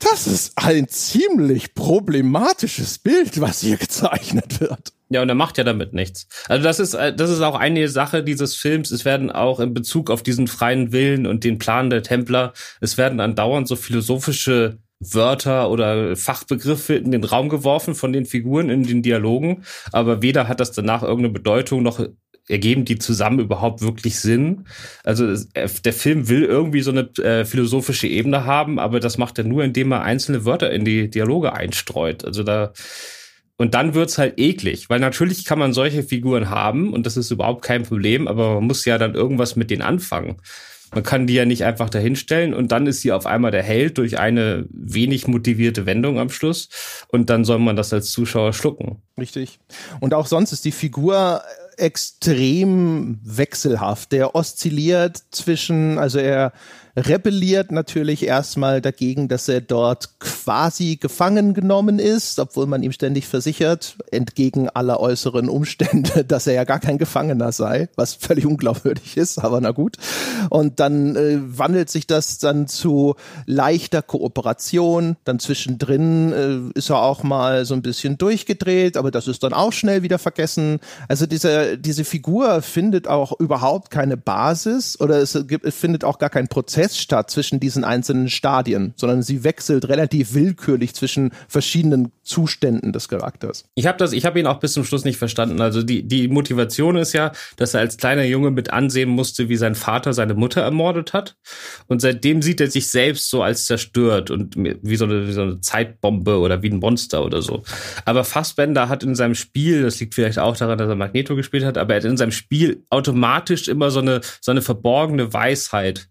das 0.00 0.26
ist 0.26 0.52
ein 0.56 0.88
ziemlich 0.88 1.74
problematisches 1.74 2.98
Bild, 2.98 3.40
was 3.40 3.60
hier 3.60 3.76
gezeichnet 3.76 4.60
wird. 4.60 4.92
Ja, 5.10 5.22
und 5.22 5.28
er 5.28 5.34
macht 5.34 5.58
ja 5.58 5.64
damit 5.64 5.92
nichts. 5.92 6.26
Also 6.48 6.64
das 6.64 6.80
ist, 6.80 6.94
äh, 6.94 7.14
das 7.14 7.30
ist 7.30 7.40
auch 7.40 7.54
eine 7.54 7.88
Sache 7.88 8.24
dieses 8.24 8.56
Films. 8.56 8.90
Es 8.90 9.04
werden 9.04 9.30
auch 9.30 9.60
in 9.60 9.74
Bezug 9.74 10.10
auf 10.10 10.22
diesen 10.22 10.48
freien 10.48 10.92
Willen 10.92 11.26
und 11.26 11.44
den 11.44 11.58
Plan 11.58 11.90
der 11.90 12.02
Templer, 12.02 12.52
es 12.80 12.98
werden 12.98 13.20
andauernd 13.20 13.68
so 13.68 13.76
philosophische 13.76 14.78
Wörter 15.00 15.70
oder 15.70 16.16
Fachbegriffe 16.16 16.94
in 16.94 17.10
den 17.10 17.24
Raum 17.24 17.48
geworfen 17.48 17.94
von 17.94 18.12
den 18.12 18.26
Figuren 18.26 18.70
in 18.70 18.84
den 18.84 19.02
Dialogen, 19.02 19.64
aber 19.92 20.22
weder 20.22 20.48
hat 20.48 20.60
das 20.60 20.72
danach 20.72 21.02
irgendeine 21.02 21.32
Bedeutung 21.32 21.82
noch 21.82 22.00
ergeben 22.48 22.84
die 22.84 22.98
zusammen 22.98 23.40
überhaupt 23.40 23.80
wirklich 23.82 24.18
Sinn? 24.18 24.66
Also 25.02 25.32
äh, 25.54 25.68
der 25.84 25.92
Film 25.92 26.28
will 26.28 26.44
irgendwie 26.44 26.82
so 26.82 26.90
eine 26.90 27.08
äh, 27.18 27.44
philosophische 27.44 28.06
Ebene 28.06 28.44
haben, 28.44 28.78
aber 28.78 29.00
das 29.00 29.18
macht 29.18 29.38
er 29.38 29.44
nur, 29.44 29.64
indem 29.64 29.92
er 29.92 30.02
einzelne 30.02 30.44
Wörter 30.44 30.70
in 30.70 30.84
die 30.84 31.10
Dialoge 31.10 31.52
einstreut. 31.52 32.24
Also 32.24 32.42
da 32.42 32.72
und 33.56 33.74
dann 33.74 33.94
wird's 33.94 34.18
halt 34.18 34.34
eklig, 34.38 34.90
weil 34.90 34.98
natürlich 34.98 35.44
kann 35.44 35.60
man 35.60 35.72
solche 35.72 36.02
Figuren 36.02 36.50
haben 36.50 36.92
und 36.92 37.06
das 37.06 37.16
ist 37.16 37.30
überhaupt 37.30 37.62
kein 37.62 37.84
Problem, 37.84 38.26
aber 38.26 38.54
man 38.54 38.64
muss 38.64 38.84
ja 38.84 38.98
dann 38.98 39.14
irgendwas 39.14 39.54
mit 39.54 39.70
denen 39.70 39.82
anfangen. 39.82 40.40
Man 40.92 41.02
kann 41.02 41.26
die 41.26 41.34
ja 41.34 41.44
nicht 41.44 41.64
einfach 41.64 41.90
dahinstellen 41.90 42.54
und 42.54 42.70
dann 42.70 42.86
ist 42.86 43.00
sie 43.00 43.12
auf 43.12 43.26
einmal 43.26 43.50
der 43.50 43.62
Held 43.62 43.98
durch 43.98 44.18
eine 44.18 44.66
wenig 44.70 45.26
motivierte 45.26 45.86
Wendung 45.86 46.18
am 46.18 46.30
Schluss 46.30 46.68
und 47.08 47.30
dann 47.30 47.44
soll 47.44 47.58
man 47.58 47.76
das 47.76 47.92
als 47.92 48.10
Zuschauer 48.10 48.52
schlucken. 48.52 49.02
Richtig. 49.18 49.58
Und 50.00 50.14
auch 50.14 50.26
sonst 50.26 50.52
ist 50.52 50.64
die 50.64 50.72
Figur 50.72 51.42
extrem 51.78 53.18
wechselhaft. 53.22 54.12
Der 54.12 54.34
oszilliert 54.34 55.22
zwischen, 55.30 55.98
also 55.98 56.18
er 56.18 56.52
rebelliert 56.96 57.72
natürlich 57.72 58.24
erstmal 58.24 58.80
dagegen, 58.80 59.28
dass 59.28 59.48
er 59.48 59.60
dort 59.60 60.20
quasi 60.20 60.96
gefangen 60.96 61.52
genommen 61.52 61.98
ist, 61.98 62.38
obwohl 62.38 62.66
man 62.66 62.82
ihm 62.82 62.92
ständig 62.92 63.26
versichert, 63.26 63.96
entgegen 64.12 64.68
aller 64.68 65.00
äußeren 65.00 65.48
Umstände, 65.48 66.24
dass 66.28 66.46
er 66.46 66.54
ja 66.54 66.64
gar 66.64 66.78
kein 66.78 66.98
Gefangener 66.98 67.50
sei, 67.52 67.88
was 67.96 68.14
völlig 68.14 68.46
unglaubwürdig 68.46 69.16
ist, 69.16 69.38
aber 69.38 69.60
na 69.60 69.72
gut. 69.72 69.96
Und 70.50 70.78
dann 70.78 71.16
äh, 71.16 71.38
wandelt 71.40 71.90
sich 71.90 72.06
das 72.06 72.38
dann 72.38 72.68
zu 72.68 73.16
leichter 73.46 74.02
Kooperation, 74.02 75.16
dann 75.24 75.40
zwischendrin 75.40 76.72
äh, 76.74 76.78
ist 76.78 76.90
er 76.90 77.02
auch 77.02 77.24
mal 77.24 77.64
so 77.64 77.74
ein 77.74 77.82
bisschen 77.82 78.18
durchgedreht, 78.18 78.96
aber 78.96 79.10
das 79.10 79.26
ist 79.26 79.42
dann 79.42 79.52
auch 79.52 79.72
schnell 79.72 80.02
wieder 80.02 80.18
vergessen. 80.18 80.78
Also 81.08 81.26
diese, 81.26 81.76
diese 81.76 82.04
Figur 82.04 82.62
findet 82.62 83.08
auch 83.08 83.38
überhaupt 83.40 83.90
keine 83.90 84.16
Basis 84.16 85.00
oder 85.00 85.18
es, 85.18 85.36
gibt, 85.48 85.72
findet 85.72 86.04
auch 86.04 86.18
gar 86.18 86.30
keinen 86.30 86.48
Prozess 86.48 86.83
Prozess 86.84 86.98
statt 86.98 87.30
zwischen 87.30 87.60
diesen 87.60 87.84
einzelnen 87.84 88.28
Stadien, 88.28 88.92
sondern 88.96 89.22
sie 89.22 89.44
wechselt 89.44 89.88
relativ 89.88 90.34
willkürlich 90.34 90.94
zwischen 90.94 91.32
verschiedenen 91.48 92.12
Zuständen 92.22 92.92
des 92.92 93.08
Charakters. 93.08 93.64
Ich 93.74 93.86
habe 93.86 93.98
das, 93.98 94.12
ich 94.12 94.24
habe 94.24 94.40
ihn 94.40 94.46
auch 94.46 94.60
bis 94.60 94.72
zum 94.72 94.84
Schluss 94.84 95.04
nicht 95.04 95.18
verstanden. 95.18 95.60
Also 95.60 95.82
die 95.82 96.06
die 96.06 96.28
Motivation 96.28 96.96
ist 96.96 97.12
ja, 97.12 97.32
dass 97.56 97.74
er 97.74 97.80
als 97.80 97.96
kleiner 97.96 98.24
Junge 98.24 98.50
mit 98.50 98.72
ansehen 98.72 99.08
musste, 99.08 99.48
wie 99.48 99.56
sein 99.56 99.74
Vater 99.74 100.12
seine 100.12 100.34
Mutter 100.34 100.62
ermordet 100.62 101.12
hat, 101.12 101.36
und 101.86 102.00
seitdem 102.00 102.42
sieht 102.42 102.60
er 102.60 102.70
sich 102.70 102.90
selbst 102.90 103.30
so 103.30 103.42
als 103.42 103.66
zerstört 103.66 104.30
und 104.30 104.56
wie 104.56 104.96
so 104.96 105.04
eine, 105.04 105.26
wie 105.26 105.32
so 105.32 105.42
eine 105.42 105.60
Zeitbombe 105.60 106.38
oder 106.38 106.62
wie 106.62 106.70
ein 106.70 106.78
Monster 106.78 107.24
oder 107.24 107.42
so. 107.42 107.62
Aber 108.04 108.24
Fassbender 108.24 108.88
hat 108.88 109.02
in 109.02 109.14
seinem 109.14 109.34
Spiel, 109.34 109.82
das 109.82 110.00
liegt 110.00 110.14
vielleicht 110.14 110.38
auch 110.38 110.56
daran, 110.56 110.78
dass 110.78 110.88
er 110.88 110.96
Magneto 110.96 111.36
gespielt 111.36 111.64
hat, 111.64 111.78
aber 111.78 111.94
er 111.94 112.00
hat 112.00 112.04
in 112.04 112.16
seinem 112.16 112.32
Spiel 112.32 112.84
automatisch 112.90 113.68
immer 113.68 113.90
so 113.90 114.00
eine 114.00 114.20
so 114.40 114.50
eine 114.50 114.62
verborgene 114.62 115.32
Weisheit 115.32 116.08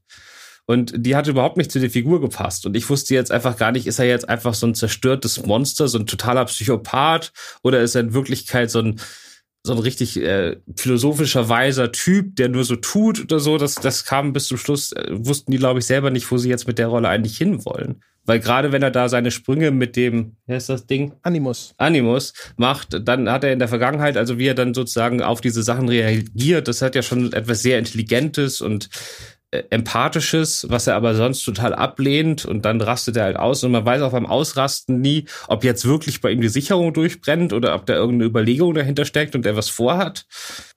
und 0.66 0.94
die 0.96 1.16
hat 1.16 1.28
überhaupt 1.28 1.58
nicht 1.58 1.72
zu 1.72 1.80
der 1.80 1.90
Figur 1.90 2.22
gepasst. 2.22 2.66
Und 2.66 2.76
ich 2.76 2.90
wusste 2.90 3.14
jetzt 3.14 3.32
einfach 3.32 3.58
gar 3.58 3.72
nicht, 3.72 3.88
ist 3.88 4.00
er 4.00 4.06
jetzt 4.06 4.30
einfach 4.30 4.54
so 4.54 4.68
ein 4.68 4.76
zerstörtes 4.76 5.46
Monster, 5.46 5.88
so 5.88 6.00
ein 6.00 6.06
totaler 6.06 6.46
Psychopath 6.46 7.32
oder 7.64 7.82
ist 7.82 7.96
er 7.96 8.02
in 8.02 8.14
Wirklichkeit 8.14 8.72
so 8.72 8.80
ein 8.80 9.00
so 9.66 9.74
ein 9.74 9.80
richtig 9.80 10.22
äh, 10.22 10.58
philosophischer, 10.76 11.48
weiser 11.48 11.94
Typ, 11.94 12.36
der 12.36 12.50
nur 12.50 12.66
so 12.66 12.76
tut 12.76 13.22
oder 13.22 13.40
so, 13.40 13.58
das, 13.58 13.76
das 13.76 14.04
kam 14.04 14.34
bis 14.34 14.48
zum 14.48 14.58
Schluss, 14.58 14.92
äh, 14.92 15.06
wussten 15.12 15.52
die, 15.52 15.58
glaube 15.58 15.80
ich, 15.80 15.86
selber 15.86 16.10
nicht, 16.10 16.30
wo 16.30 16.38
sie 16.38 16.50
jetzt 16.50 16.68
mit 16.68 16.78
der 16.80 16.88
Rolle 16.88 17.08
eigentlich 17.08 17.38
hinwollen. 17.38 18.02
Weil 18.26 18.40
gerade 18.40 18.72
wenn 18.72 18.84
er 18.84 18.92
da 18.92 19.10
seine 19.10 19.32
Sprünge 19.32 19.72
mit 19.72 19.96
dem, 19.96 20.38
wie 20.46 20.54
heißt 20.54 20.70
das 20.70 20.86
Ding? 20.86 21.14
Animus. 21.24 21.74
Animus 21.78 22.34
macht, 22.56 23.08
dann 23.08 23.30
hat 23.30 23.44
er 23.44 23.52
in 23.52 23.60
der 23.60 23.68
Vergangenheit, 23.68 24.16
also 24.16 24.38
wie 24.38 24.48
er 24.48 24.54
dann 24.54 24.74
sozusagen 24.74 25.22
auf 25.22 25.42
diese 25.42 25.64
Sachen 25.64 25.90
reagiert, 25.90 26.68
das 26.68 26.82
hat 26.82 26.96
ja 26.96 27.02
schon 27.02 27.34
etwas 27.34 27.62
sehr 27.62 27.80
Intelligentes 27.80 28.62
und 28.62 28.90
empathisches, 29.70 30.68
was 30.70 30.88
er 30.88 30.96
aber 30.96 31.16
sonst 31.16 31.44
total 31.44 31.74
ablehnt 31.74 32.46
und 32.46 32.66
dann 32.66 32.82
rastet 32.82 33.18
er 33.18 33.26
halt 33.26 33.38
aus 33.38 33.64
und 33.64 33.72
man 33.72 33.86
weiß 33.86 34.02
auch 34.02 34.12
beim 34.12 34.26
Ausrasten 34.26 35.00
nie, 35.00 35.26
ob 35.48 35.64
jetzt 35.64 35.86
wirklich 35.86 36.22
bei 36.22 36.32
ihm 36.32 36.42
die 36.42 36.50
Sicherung 36.50 36.94
durchbrennt 36.94 37.54
oder 37.54 37.76
ob 37.76 37.86
da 37.86 37.94
irgendeine 37.94 38.30
Überlegung 38.30 38.74
dahinter 38.74 39.06
steckt 39.06 39.36
und 39.36 39.46
er 39.46 39.56
was 39.56 39.70
vorhat. 39.70 40.26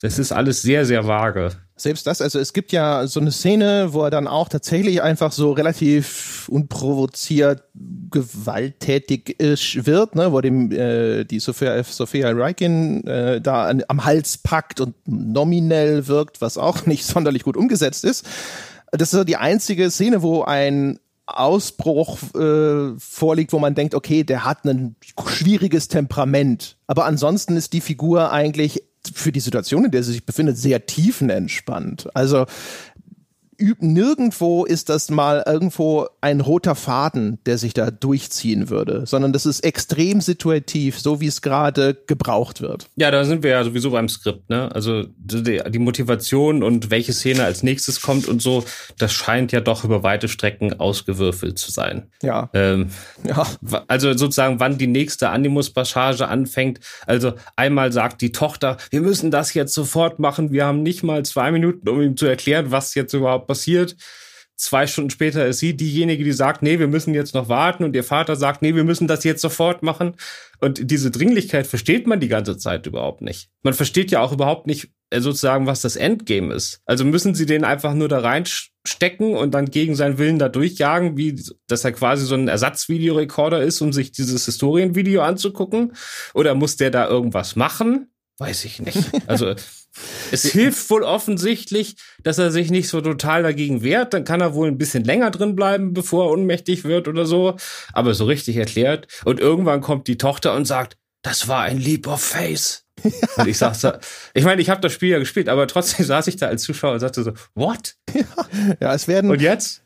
Das 0.01 0.19
ist 0.19 0.33
alles 0.33 0.63
sehr, 0.63 0.85
sehr 0.85 1.07
vage. 1.07 1.51
Selbst 1.79 2.07
das, 2.07 2.23
also 2.23 2.39
es 2.39 2.55
gibt 2.55 2.73
ja 2.73 3.07
so 3.07 3.21
eine 3.21 3.31
Szene, 3.31 3.93
wo 3.93 4.03
er 4.03 4.11
dann 4.11 4.27
auch 4.27 4.49
tatsächlich 4.49 5.03
einfach 5.03 5.31
so 5.31 5.53
relativ 5.53 6.49
unprovoziert 6.49 7.65
gewalttätig 8.11 9.37
wird, 9.39 10.15
ne, 10.15 10.33
wo 10.33 10.41
dem 10.41 10.73
äh, 10.73 11.25
die 11.25 11.39
Sophia, 11.39 11.85
Sophia 11.85 12.31
Reikin 12.31 13.07
äh, 13.07 13.43
da 13.43 13.67
an, 13.67 13.83
am 13.89 14.07
Hals 14.07 14.39
packt 14.39 14.81
und 14.81 14.95
nominell 15.07 16.07
wirkt, 16.07 16.41
was 16.41 16.57
auch 16.57 16.87
nicht 16.87 17.05
sonderlich 17.05 17.43
gut 17.43 17.59
umgesetzt 17.59 18.05
ist. 18.05 18.25
Das 18.93 19.13
ist 19.13 19.19
so 19.19 19.25
die 19.25 19.37
einzige 19.37 19.91
Szene, 19.91 20.23
wo 20.23 20.45
ein 20.45 20.99
Ausbruch 21.27 22.19
äh, 22.35 22.99
vorliegt, 22.99 23.53
wo 23.53 23.59
man 23.59 23.75
denkt, 23.75 23.95
okay, 23.95 24.25
der 24.25 24.45
hat 24.45 24.65
ein 24.65 24.97
schwieriges 25.29 25.89
Temperament. 25.89 26.79
Aber 26.87 27.05
ansonsten 27.05 27.57
ist 27.57 27.73
die 27.75 27.81
Figur 27.81 28.33
eigentlich 28.33 28.83
für 29.15 29.33
die 29.33 29.41
Situation, 29.41 29.85
in 29.85 29.91
der 29.91 30.03
sie 30.03 30.13
sich 30.13 30.25
befindet, 30.25 30.57
sehr 30.57 30.87
tiefenentspannt. 30.87 32.09
Also 32.15 32.47
nirgendwo 33.81 34.65
ist 34.65 34.89
das 34.89 35.11
mal 35.11 35.43
irgendwo 35.47 36.07
ein 36.21 36.41
roter 36.41 36.75
Faden, 36.75 37.39
der 37.47 37.59
sich 37.59 37.75
da 37.75 37.91
durchziehen 37.91 38.69
würde, 38.71 39.07
sondern 39.07 39.33
das 39.33 39.47
ist 39.47 39.61
extrem 39.61 40.21
situativ, 40.21 40.99
so 40.99 41.21
wie 41.21 41.27
es 41.27 41.43
gerade 41.43 41.97
gebraucht 42.07 42.61
wird. 42.61 42.89
Ja, 42.97 43.11
da 43.11 43.25
sind 43.25 43.43
wir 43.43 43.51
ja 43.51 43.65
sowieso 43.65 43.91
beim 43.91 44.09
Skript, 44.09 44.49
ne? 44.51 44.75
Also 44.75 45.05
die, 45.17 45.61
die, 45.69 45.79
Motivation 45.79 46.63
und 46.63 46.91
welche 46.91 47.13
Szene 47.13 47.45
als 47.45 47.63
nächstes 47.63 48.01
kommt 48.01 48.29
und 48.29 48.43
so, 48.43 48.65
das 48.99 49.13
scheint 49.13 49.53
ja 49.53 49.61
doch 49.61 49.85
über 49.85 50.03
weite 50.03 50.29
Strecken 50.29 50.79
ausgewürfelt 50.81 51.59
zu 51.59 51.71
sein. 51.71 52.11
Ja. 52.23 52.51
Ähm, 52.53 52.91
ja. 53.25 53.47
Also 53.89 54.13
sozusagen, 54.17 54.61
wann 54.61 54.79
die 54.79 54.87
nächste 54.87 55.31
Animus-Passage 55.31 56.27
anfängt. 56.29 56.81
Also 57.07 57.35
einmal 57.55 57.93
sagt 57.93 58.21
die 58.21 58.33
Tochter, 58.33 58.77
wir 58.91 59.01
müssen 59.01 59.31
das 59.31 59.55
jetzt 59.55 59.75
sofort 59.75 60.19
machen. 60.19 60.53
Wir 60.53 60.67
haben 60.67 60.83
nicht 60.83 61.03
mal 61.03 61.25
zwei 61.25 61.51
Minuten, 61.51 61.89
um 61.89 62.01
ihm 62.03 62.17
zu 62.17 62.27
erklären, 62.27 62.71
was 62.71 62.95
jetzt 62.95 63.13
überhaupt 63.13 63.46
passiert. 63.47 63.97
Zwei 64.59 64.87
Stunden 64.87 65.11
später 65.11 65.47
ist 65.47 65.59
sie 65.59 65.77
diejenige, 65.77 66.25
die 66.25 66.33
sagt, 66.33 66.63
nee, 66.63 66.79
wir 66.79 66.89
müssen 66.89 67.13
jetzt 67.13 67.35
noch 67.35 67.51
warten. 67.51 67.85
Und 67.85 67.95
ihr 67.95 68.05
Vater 68.05 68.37
sagt, 68.37 68.63
nee, 68.63 68.75
wir 68.75 68.85
müssen 68.85 69.07
das 69.07 69.23
jetzt 69.23 69.43
sofort 69.43 69.83
machen. 69.83 70.15
Und 70.61 70.91
diese 70.91 71.11
Dringlichkeit 71.11 71.67
versteht 71.67 72.07
man 72.07 72.21
die 72.21 72.29
ganze 72.29 72.57
Zeit 72.57 72.87
überhaupt 72.87 73.21
nicht. 73.21 73.51
Man 73.63 73.75
versteht 73.75 74.11
ja 74.11 74.21
auch 74.21 74.33
überhaupt 74.33 74.67
nicht 74.67 74.89
äh, 75.11 75.21
sozusagen, 75.21 75.67
was 75.67 75.83
das 75.83 75.97
Endgame 75.97 76.55
ist. 76.55 76.81
Also 76.87 77.05
müssen 77.05 77.35
sie 77.35 77.45
den 77.45 77.65
einfach 77.65 77.93
nur 77.93 78.09
da 78.09 78.21
reinstecken 78.21 79.37
und 79.37 79.53
dann 79.53 79.67
gegen 79.67 79.95
seinen 79.95 80.17
Willen 80.17 80.39
da 80.39 80.49
durchjagen, 80.49 81.19
wie, 81.19 81.39
dass 81.69 81.85
er 81.85 81.93
quasi 81.93 82.25
so 82.25 82.35
ein 82.35 82.49
Ersatzvideorekorder 82.49 83.63
ist, 83.63 83.83
um 83.83 83.93
sich 83.93 84.11
dieses 84.11 84.47
Historienvideo 84.47 85.21
anzugucken? 85.21 85.93
Oder 86.33 86.55
muss 86.55 86.77
der 86.77 86.91
da 86.91 87.07
irgendwas 87.07 87.57
machen? 87.57 88.09
Weiß 88.39 88.65
ich 88.65 88.81
nicht. 88.81 88.99
Also 89.27 89.55
es 90.31 90.45
hilft 90.45 90.91
wohl 90.91 91.03
offensichtlich, 91.03 91.97
dass 92.23 92.39
er 92.39 92.51
sich 92.51 92.71
nicht 92.71 92.89
so 92.89 93.01
total 93.01 93.43
dagegen 93.43 93.83
wehrt. 93.83 94.15
Dann 94.15 94.25
kann 94.25 94.41
er 94.41 94.55
wohl 94.55 94.69
ein 94.69 94.79
bisschen 94.79 95.05
länger 95.05 95.31
drin 95.31 95.57
bleiben, 95.57 95.93
bevor 95.93 96.27
er 96.27 96.33
ohnmächtig 96.33 96.85
wird 96.85 97.09
oder 97.09 97.27
so. 97.27 97.57
Aber 97.93 98.15
so 98.15 98.25
richtig 98.25 98.57
erklärt. 98.57 99.07
Und 99.25 99.41
irgendwann 99.41 99.81
kommt 99.81 100.09
die 100.09 100.19
Tochter 100.19 100.55
und 100.55 100.65
sagt, 100.65 100.97
das 101.23 101.49
war 101.49 101.63
ein 101.63 101.79
Leap 101.79 102.07
of 102.07 102.21
Faith. 102.21 102.83
und 103.37 103.47
ich 103.47 103.59
sag's, 103.59 103.87
ich 104.35 104.45
meine, 104.45 104.63
ich 104.63 104.71
habe 104.71 104.81
das 104.81 104.93
Spiel 104.93 105.11
ja 105.11 105.19
gespielt, 105.19 105.49
aber 105.49 105.67
trotzdem 105.67 106.07
saß 106.07 106.27
ich 106.29 106.37
da 106.37 106.47
als 106.47 106.63
Zuschauer 106.63 106.95
und 106.95 107.01
sagte 107.01 107.23
so, 107.23 107.33
what? 107.55 107.95
Ja, 108.15 108.77
ja 108.81 108.95
es 108.95 109.09
werden. 109.09 109.31
Und 109.31 109.41
jetzt? 109.41 109.83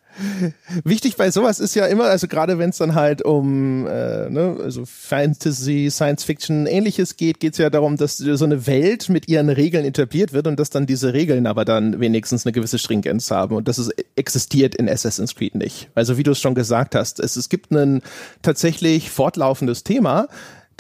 Wichtig 0.85 1.17
bei 1.17 1.31
sowas 1.31 1.61
ist 1.61 1.75
ja 1.75 1.87
immer, 1.87 2.05
also 2.05 2.29
gerade 2.29 2.59
wenn 2.59 2.71
es 2.71 2.79
dann 2.79 2.95
halt 2.95 3.23
um 3.23 3.87
äh, 3.87 4.29
ne, 4.31 4.57
also 4.63 4.85
Fantasy, 4.85 5.89
Science 5.91 6.25
Fiction, 6.25 6.67
ähnliches 6.67 7.17
geht, 7.17 7.41
geht 7.41 7.53
es 7.53 7.59
ja 7.59 7.71
darum, 7.71 7.97
dass 7.97 8.19
so 8.19 8.45
eine 8.45 8.67
Welt 8.67 9.09
mit 9.09 9.29
ihren 9.29 9.49
Regeln 9.49 9.85
etabliert 9.85 10.33
wird 10.33 10.47
und 10.47 10.59
dass 10.59 10.71
dann 10.71 10.87
diese 10.87 11.13
Regeln 11.13 11.47
aber 11.47 11.65
dann 11.65 12.01
wenigstens 12.01 12.47
eine 12.47 12.53
gewisse 12.53 12.79
Stringenz 12.79 13.31
haben. 13.31 13.57
Und 13.57 13.69
das 13.69 13.79
ist 13.79 13.93
existiert 14.17 14.75
in 14.75 14.89
Assassin's 14.89 15.35
Creed 15.35 15.55
nicht. 15.55 15.89
Also 15.95 16.19
wie 16.19 16.23
du 16.23 16.33
es 16.33 16.41
schon 16.41 16.55
gesagt 16.55 16.95
hast, 16.95 17.21
es, 17.21 17.37
es 17.37 17.49
gibt 17.49 17.71
ein 17.71 18.03
tatsächlich 18.43 19.11
fortlaufendes 19.11 19.85
Thema, 19.85 20.29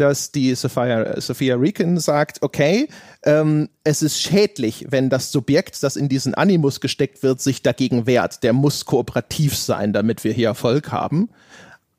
dass 0.00 0.32
die 0.32 0.54
Sophia, 0.54 1.20
Sophia 1.20 1.56
Regan 1.56 1.98
sagt, 1.98 2.42
okay, 2.42 2.88
ähm, 3.22 3.68
es 3.84 4.02
ist 4.02 4.20
schädlich, 4.20 4.86
wenn 4.88 5.10
das 5.10 5.30
Subjekt, 5.30 5.82
das 5.82 5.96
in 5.96 6.08
diesen 6.08 6.34
Animus 6.34 6.80
gesteckt 6.80 7.22
wird, 7.22 7.40
sich 7.40 7.62
dagegen 7.62 8.06
wehrt. 8.06 8.42
Der 8.42 8.52
muss 8.52 8.86
kooperativ 8.86 9.56
sein, 9.56 9.92
damit 9.92 10.24
wir 10.24 10.32
hier 10.32 10.48
Erfolg 10.48 10.90
haben. 10.90 11.28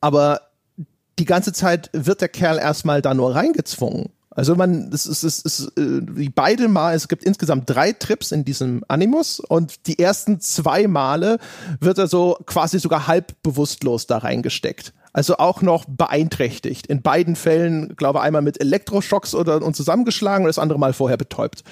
Aber 0.02 0.42
die 1.20 1.26
ganze 1.26 1.54
Zeit 1.54 1.90
wird 1.94 2.22
der 2.22 2.30
Kerl 2.30 2.58
erstmal 2.58 3.02
da 3.02 3.14
nur 3.14 3.36
reingezwungen. 3.36 4.10
Also 4.34 4.56
man, 4.56 4.90
es 4.94 5.06
ist, 5.06 5.24
es 5.24 5.40
ist, 5.42 5.78
äh, 5.78 6.02
wie 6.08 6.30
beide 6.30 6.70
Mal, 6.70 6.96
es 6.96 7.10
gibt 7.10 7.24
insgesamt 7.24 7.70
drei 7.70 7.92
Trips 7.92 8.32
in 8.32 8.46
diesem 8.46 8.84
Animus 8.88 9.42
und 9.42 9.88
die 9.88 10.00
ersten 10.00 10.40
zwei 10.40 10.88
Male 10.88 11.38
wird 11.82 11.98
er 11.98 12.08
so 12.08 12.38
quasi 12.46 12.80
sogar 12.80 13.08
halb 13.08 13.34
bewusstlos 13.44 14.08
da 14.08 14.20
reingesteckt. 14.20 14.94
Also 15.14 15.38
auch 15.38 15.62
noch 15.62 15.86
beeinträchtigt. 15.88 16.88
In 16.88 17.02
beiden 17.02 17.36
Fällen, 17.36 17.96
glaube 17.96 18.22
einmal 18.22 18.42
mit 18.42 18.62
Elektroschocks 18.62 19.36
oder 19.36 19.62
und 19.62 19.76
zusammengeschlagen 19.76 20.46
und 20.46 20.48
das 20.48 20.60
andere 20.60 20.80
Mal 20.80 20.94
vorher 20.94 21.18
betäubt. 21.18 21.64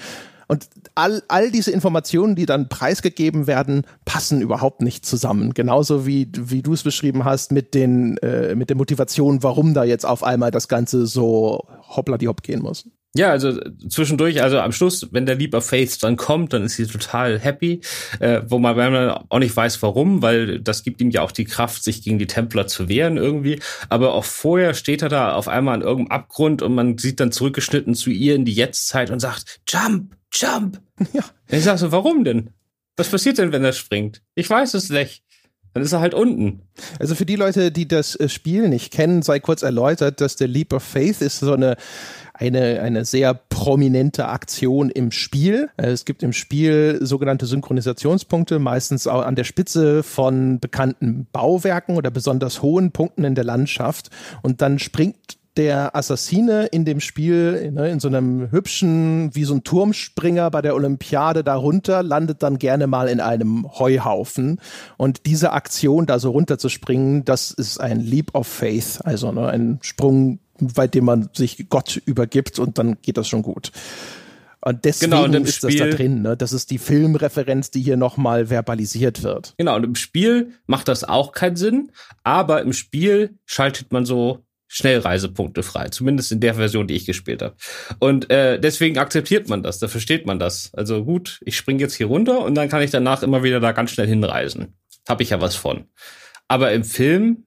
Und 0.50 0.68
all, 0.96 1.22
all 1.28 1.52
diese 1.52 1.70
Informationen, 1.70 2.34
die 2.34 2.44
dann 2.44 2.68
preisgegeben 2.68 3.46
werden, 3.46 3.86
passen 4.04 4.42
überhaupt 4.42 4.82
nicht 4.82 5.06
zusammen. 5.06 5.54
Genauso 5.54 6.08
wie, 6.08 6.28
wie 6.36 6.60
du 6.60 6.72
es 6.72 6.82
beschrieben 6.82 7.24
hast 7.24 7.52
mit 7.52 7.72
den, 7.72 8.16
äh, 8.16 8.56
mit 8.56 8.68
der 8.68 8.76
Motivation, 8.76 9.44
warum 9.44 9.74
da 9.74 9.84
jetzt 9.84 10.04
auf 10.04 10.24
einmal 10.24 10.50
das 10.50 10.66
Ganze 10.66 11.06
so 11.06 11.68
hoppla 11.88 12.18
die 12.18 12.26
hopp 12.26 12.42
gehen 12.42 12.62
muss. 12.62 12.84
Ja, 13.14 13.30
also 13.30 13.60
zwischendurch, 13.88 14.42
also 14.42 14.58
am 14.58 14.72
Schluss, 14.72 15.06
wenn 15.12 15.24
der 15.24 15.36
Leap 15.36 15.54
of 15.54 15.66
Faith 15.66 16.02
dann 16.02 16.16
kommt, 16.16 16.52
dann 16.52 16.64
ist 16.64 16.74
sie 16.74 16.86
total 16.86 17.38
happy, 17.38 17.80
äh, 18.18 18.42
wo 18.48 18.58
man, 18.58 18.76
wenn 18.76 18.92
man 18.92 19.24
auch 19.28 19.38
nicht 19.38 19.56
weiß, 19.56 19.80
warum, 19.82 20.20
weil 20.20 20.58
das 20.58 20.82
gibt 20.82 21.00
ihm 21.00 21.10
ja 21.10 21.22
auch 21.22 21.32
die 21.32 21.44
Kraft, 21.44 21.84
sich 21.84 22.02
gegen 22.02 22.18
die 22.18 22.26
Templer 22.26 22.66
zu 22.66 22.88
wehren 22.88 23.18
irgendwie. 23.18 23.60
Aber 23.88 24.14
auch 24.14 24.24
vorher 24.24 24.74
steht 24.74 25.02
er 25.02 25.08
da 25.08 25.32
auf 25.32 25.46
einmal 25.46 25.74
an 25.74 25.82
irgendeinem 25.82 26.20
Abgrund 26.20 26.60
und 26.62 26.74
man 26.74 26.98
sieht 26.98 27.20
dann 27.20 27.30
zurückgeschnitten 27.30 27.94
zu 27.94 28.10
ihr 28.10 28.34
in 28.34 28.44
die 28.44 28.52
Jetztzeit 28.52 29.10
und 29.10 29.20
sagt, 29.20 29.60
Jump, 29.68 30.16
Jump. 30.32 30.80
Ja. 31.14 31.24
Ich 31.48 31.64
sag 31.64 31.78
so, 31.78 31.92
warum 31.92 32.24
denn? 32.24 32.50
Was 32.96 33.08
passiert 33.08 33.38
denn, 33.38 33.52
wenn 33.52 33.64
er 33.64 33.72
springt? 33.72 34.20
Ich 34.34 34.50
weiß 34.50 34.74
es 34.74 34.90
nicht. 34.90 35.24
Dann 35.72 35.82
ist 35.82 35.92
er 35.92 36.00
halt 36.00 36.12
unten. 36.12 36.60
Also 36.98 37.14
für 37.14 37.24
die 37.24 37.36
Leute, 37.36 37.72
die 37.72 37.88
das 37.88 38.16
äh, 38.16 38.28
Spiel 38.28 38.68
nicht 38.68 38.92
kennen, 38.92 39.22
sei 39.22 39.40
kurz 39.40 39.62
erläutert, 39.62 40.20
dass 40.20 40.36
der 40.36 40.48
Leap 40.48 40.74
of 40.74 40.82
Faith 40.82 41.22
ist 41.22 41.38
so 41.38 41.54
eine 41.54 41.76
eine, 42.40 42.80
eine 42.80 43.04
sehr 43.04 43.34
prominente 43.34 44.26
Aktion 44.28 44.88
im 44.88 45.10
Spiel. 45.12 45.68
Äh, 45.76 45.88
es 45.88 46.06
gibt 46.06 46.22
im 46.22 46.32
Spiel 46.32 46.98
sogenannte 47.02 47.46
Synchronisationspunkte, 47.46 48.58
meistens 48.58 49.06
auch 49.06 49.24
an 49.24 49.36
der 49.36 49.44
Spitze 49.44 50.02
von 50.02 50.58
bekannten 50.58 51.26
Bauwerken 51.32 51.96
oder 51.96 52.10
besonders 52.10 52.62
hohen 52.62 52.92
Punkten 52.92 53.24
in 53.24 53.34
der 53.34 53.44
Landschaft. 53.44 54.08
Und 54.42 54.62
dann 54.62 54.78
springt 54.78 55.36
der 55.56 55.96
Assassine 55.96 56.66
in 56.66 56.84
dem 56.84 57.00
Spiel 57.00 57.72
ne, 57.72 57.90
in 57.90 58.00
so 58.00 58.08
einem 58.08 58.50
hübschen, 58.50 59.34
wie 59.34 59.44
so 59.44 59.54
ein 59.54 59.64
Turmspringer 59.64 60.50
bei 60.50 60.62
der 60.62 60.74
Olympiade 60.74 61.42
darunter, 61.42 62.02
landet 62.02 62.42
dann 62.42 62.58
gerne 62.58 62.86
mal 62.86 63.08
in 63.08 63.20
einem 63.20 63.66
Heuhaufen. 63.78 64.60
Und 64.96 65.26
diese 65.26 65.52
Aktion, 65.52 66.06
da 66.06 66.18
so 66.18 66.30
runterzuspringen, 66.30 67.24
das 67.24 67.50
ist 67.50 67.80
ein 67.80 68.00
Leap 68.00 68.34
of 68.34 68.46
Faith, 68.46 69.00
also 69.04 69.32
ne, 69.32 69.48
ein 69.48 69.78
Sprung, 69.82 70.38
bei 70.58 70.86
dem 70.86 71.04
man 71.04 71.30
sich 71.32 71.68
Gott 71.68 72.00
übergibt 72.04 72.58
und 72.58 72.78
dann 72.78 72.98
geht 73.02 73.16
das 73.16 73.28
schon 73.28 73.42
gut. 73.42 73.72
Und 74.62 74.84
deswegen 74.84 75.12
genau, 75.12 75.24
und 75.24 75.34
ist 75.34 75.56
Spiel, 75.56 75.78
das 75.78 75.90
da 75.90 75.96
drin. 75.96 76.22
Ne? 76.22 76.36
Das 76.36 76.52
ist 76.52 76.70
die 76.70 76.78
Filmreferenz, 76.78 77.70
die 77.70 77.80
hier 77.80 77.96
nochmal 77.96 78.50
verbalisiert 78.50 79.22
wird. 79.22 79.54
Genau, 79.56 79.76
und 79.76 79.84
im 79.84 79.94
Spiel 79.94 80.52
macht 80.66 80.88
das 80.88 81.02
auch 81.02 81.32
keinen 81.32 81.56
Sinn, 81.56 81.92
aber 82.24 82.60
im 82.60 82.74
Spiel 82.74 83.38
schaltet 83.46 83.90
man 83.90 84.04
so 84.04 84.44
Schnellreisepunkte 84.72 85.64
frei, 85.64 85.88
zumindest 85.88 86.30
in 86.30 86.38
der 86.38 86.54
Version, 86.54 86.86
die 86.86 86.94
ich 86.94 87.04
gespielt 87.04 87.42
habe. 87.42 87.56
Und 87.98 88.30
äh, 88.30 88.58
deswegen 88.60 88.98
akzeptiert 88.98 89.48
man 89.48 89.64
das, 89.64 89.80
da 89.80 89.88
versteht 89.88 90.26
man 90.26 90.38
das. 90.38 90.70
Also 90.74 91.04
gut, 91.04 91.40
ich 91.44 91.56
springe 91.56 91.80
jetzt 91.80 91.94
hier 91.94 92.06
runter 92.06 92.44
und 92.44 92.54
dann 92.54 92.68
kann 92.68 92.80
ich 92.80 92.92
danach 92.92 93.24
immer 93.24 93.42
wieder 93.42 93.58
da 93.58 93.72
ganz 93.72 93.90
schnell 93.90 94.06
hinreisen. 94.06 94.74
Habe 95.08 95.24
ich 95.24 95.30
ja 95.30 95.40
was 95.40 95.56
von. 95.56 95.86
Aber 96.46 96.70
im 96.70 96.84
Film, 96.84 97.46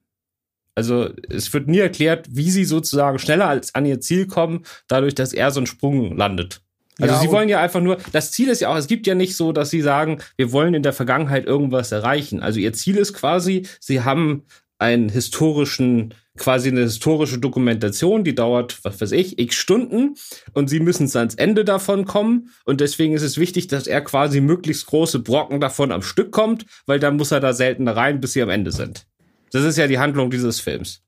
also 0.74 1.08
es 1.30 1.50
wird 1.54 1.66
nie 1.66 1.78
erklärt, 1.78 2.26
wie 2.30 2.50
sie 2.50 2.66
sozusagen 2.66 3.18
schneller 3.18 3.48
als 3.48 3.74
an 3.74 3.86
ihr 3.86 4.00
Ziel 4.00 4.26
kommen, 4.26 4.66
dadurch, 4.86 5.14
dass 5.14 5.32
er 5.32 5.50
so 5.50 5.60
einen 5.60 5.66
Sprung 5.66 6.18
landet. 6.18 6.60
Also 7.00 7.14
ja, 7.14 7.20
sie 7.22 7.30
wollen 7.30 7.48
ja 7.48 7.58
einfach 7.58 7.80
nur, 7.80 7.96
das 8.12 8.32
Ziel 8.32 8.50
ist 8.50 8.60
ja 8.60 8.68
auch, 8.68 8.76
es 8.76 8.86
gibt 8.86 9.06
ja 9.06 9.14
nicht 9.14 9.34
so, 9.34 9.52
dass 9.52 9.70
sie 9.70 9.80
sagen, 9.80 10.20
wir 10.36 10.52
wollen 10.52 10.74
in 10.74 10.82
der 10.82 10.92
Vergangenheit 10.92 11.46
irgendwas 11.46 11.90
erreichen. 11.90 12.42
Also 12.42 12.60
ihr 12.60 12.74
Ziel 12.74 12.98
ist 12.98 13.14
quasi, 13.14 13.66
sie 13.80 14.02
haben 14.02 14.44
einen 14.78 15.08
historischen 15.08 16.12
quasi 16.36 16.68
eine 16.68 16.80
historische 16.80 17.38
Dokumentation, 17.38 18.24
die 18.24 18.34
dauert, 18.34 18.80
was 18.82 19.00
weiß 19.00 19.12
ich, 19.12 19.38
x 19.38 19.54
Stunden 19.54 20.16
und 20.52 20.68
sie 20.68 20.80
müssen 20.80 21.08
ans 21.16 21.34
Ende 21.36 21.64
davon 21.64 22.04
kommen 22.04 22.50
und 22.64 22.80
deswegen 22.80 23.14
ist 23.14 23.22
es 23.22 23.38
wichtig, 23.38 23.68
dass 23.68 23.86
er 23.86 24.00
quasi 24.00 24.40
möglichst 24.40 24.86
große 24.86 25.20
Brocken 25.20 25.60
davon 25.60 25.92
am 25.92 26.02
Stück 26.02 26.32
kommt, 26.32 26.66
weil 26.86 26.98
dann 26.98 27.16
muss 27.16 27.30
er 27.30 27.40
da 27.40 27.52
seltener 27.52 27.96
rein, 27.96 28.20
bis 28.20 28.32
sie 28.32 28.42
am 28.42 28.50
Ende 28.50 28.72
sind. 28.72 29.06
Das 29.52 29.62
ist 29.64 29.78
ja 29.78 29.86
die 29.86 30.00
Handlung 30.00 30.30
dieses 30.30 30.58
Films. 30.58 31.03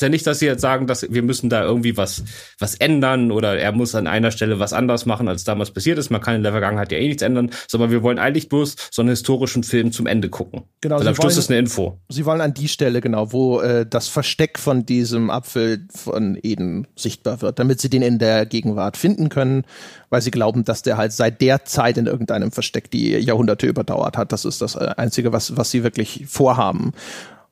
Ist 0.00 0.02
ja 0.02 0.08
nicht, 0.08 0.26
dass 0.26 0.38
sie 0.38 0.46
jetzt 0.46 0.62
sagen, 0.62 0.86
dass 0.86 1.12
wir 1.12 1.20
müssen 1.20 1.50
da 1.50 1.62
irgendwie 1.62 1.98
was, 1.98 2.24
was 2.58 2.74
ändern 2.74 3.30
oder 3.30 3.58
er 3.58 3.70
muss 3.72 3.94
an 3.94 4.06
einer 4.06 4.30
Stelle 4.30 4.58
was 4.58 4.72
anders 4.72 5.04
machen, 5.04 5.28
als 5.28 5.44
damals 5.44 5.72
passiert 5.72 5.98
ist. 5.98 6.08
Man 6.08 6.22
kann 6.22 6.36
in 6.36 6.42
der 6.42 6.52
Vergangenheit 6.52 6.90
ja 6.90 6.96
eh 6.96 7.06
nichts 7.06 7.20
ändern, 7.20 7.50
sondern 7.68 7.90
wir 7.90 8.02
wollen 8.02 8.18
eigentlich 8.18 8.48
bloß 8.48 8.76
so 8.90 9.02
einen 9.02 9.10
historischen 9.10 9.62
Film 9.62 9.92
zum 9.92 10.06
Ende 10.06 10.30
gucken. 10.30 10.62
Genau. 10.80 10.98
Weil 10.98 11.06
am 11.06 11.14
Schluss 11.14 11.36
ist 11.36 11.50
eine 11.50 11.58
Info. 11.58 12.00
Sie 12.08 12.24
wollen 12.24 12.40
an 12.40 12.54
die 12.54 12.68
Stelle, 12.68 13.02
genau, 13.02 13.30
wo 13.32 13.60
äh, 13.60 13.84
das 13.84 14.08
Versteck 14.08 14.58
von 14.58 14.86
diesem 14.86 15.28
Apfel 15.28 15.86
von 15.94 16.38
Eden 16.42 16.86
sichtbar 16.96 17.42
wird, 17.42 17.58
damit 17.58 17.82
sie 17.82 17.90
den 17.90 18.00
in 18.00 18.18
der 18.18 18.46
Gegenwart 18.46 18.96
finden 18.96 19.28
können, 19.28 19.64
weil 20.08 20.22
sie 20.22 20.30
glauben, 20.30 20.64
dass 20.64 20.80
der 20.80 20.96
halt 20.96 21.12
seit 21.12 21.42
der 21.42 21.66
Zeit 21.66 21.98
in 21.98 22.06
irgendeinem 22.06 22.52
Versteck 22.52 22.90
die 22.90 23.18
Jahrhunderte 23.18 23.66
überdauert 23.66 24.16
hat. 24.16 24.32
Das 24.32 24.46
ist 24.46 24.62
das 24.62 24.76
äh, 24.76 24.94
Einzige, 24.96 25.34
was, 25.34 25.58
was 25.58 25.70
sie 25.70 25.84
wirklich 25.84 26.24
vorhaben. 26.26 26.92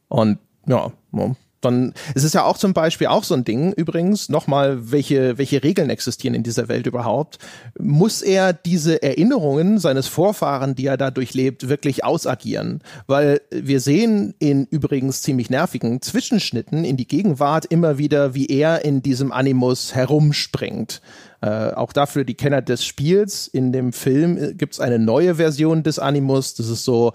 Und 0.09 0.39
ja, 0.67 0.93
dann 1.61 1.95
es 2.15 2.25
ist 2.25 2.35
ja 2.35 2.45
auch 2.45 2.59
zum 2.59 2.73
Beispiel 2.73 3.09
auch 3.09 3.25
so 3.25 3.35
ein 3.35 3.45
Ding 3.45 3.73
übrigens 3.73 4.29
nochmal, 4.29 4.93
welche 4.93 5.39
welche 5.39 5.63
Regeln 5.63 5.91
existieren 5.91 6.35
in 6.35 6.43
dieser 6.43 6.69
Welt 6.69 6.87
überhaupt? 6.87 7.39
Muss 7.79 8.23
er 8.23 8.53
diese 8.53 9.03
Erinnerungen 9.03 9.79
seines 9.79 10.09
Vorfahren, 10.09 10.75
die 10.75 10.87
er 10.87 10.97
da 10.97 11.11
durchlebt, 11.11 11.69
wirklich 11.69 12.05
ausagieren? 12.05 12.83
Weil 13.07 13.41
wir 13.51 13.81
sehen 13.81 14.35
in 14.39 14.67
übrigens 14.67 15.23
ziemlich 15.23 15.51
nervigen 15.51 16.03
Zwischenschnitten 16.03 16.85
in 16.85 16.97
die 16.97 17.09
Gegenwart 17.09 17.67
immer 17.67 17.99
wieder, 17.99 18.35
wie 18.35 18.47
er 18.47 18.85
in 18.85 19.03
diesem 19.03 19.33
Animus 19.33 19.95
herumspringt. 19.95 21.01
Äh, 21.41 21.73
auch 21.73 21.93
dafür 21.93 22.25
die 22.25 22.35
Kenner 22.35 22.63
des 22.63 22.85
Spiels. 22.85 23.47
In 23.47 23.73
dem 23.73 23.93
Film 23.93 24.57
gibt's 24.57 24.81
eine 24.81 24.99
neue 24.99 25.37
Version 25.37 25.83
des 25.83 25.99
Animus. 25.99 26.55
Das 26.55 26.69
ist 26.69 26.85
so 26.85 27.13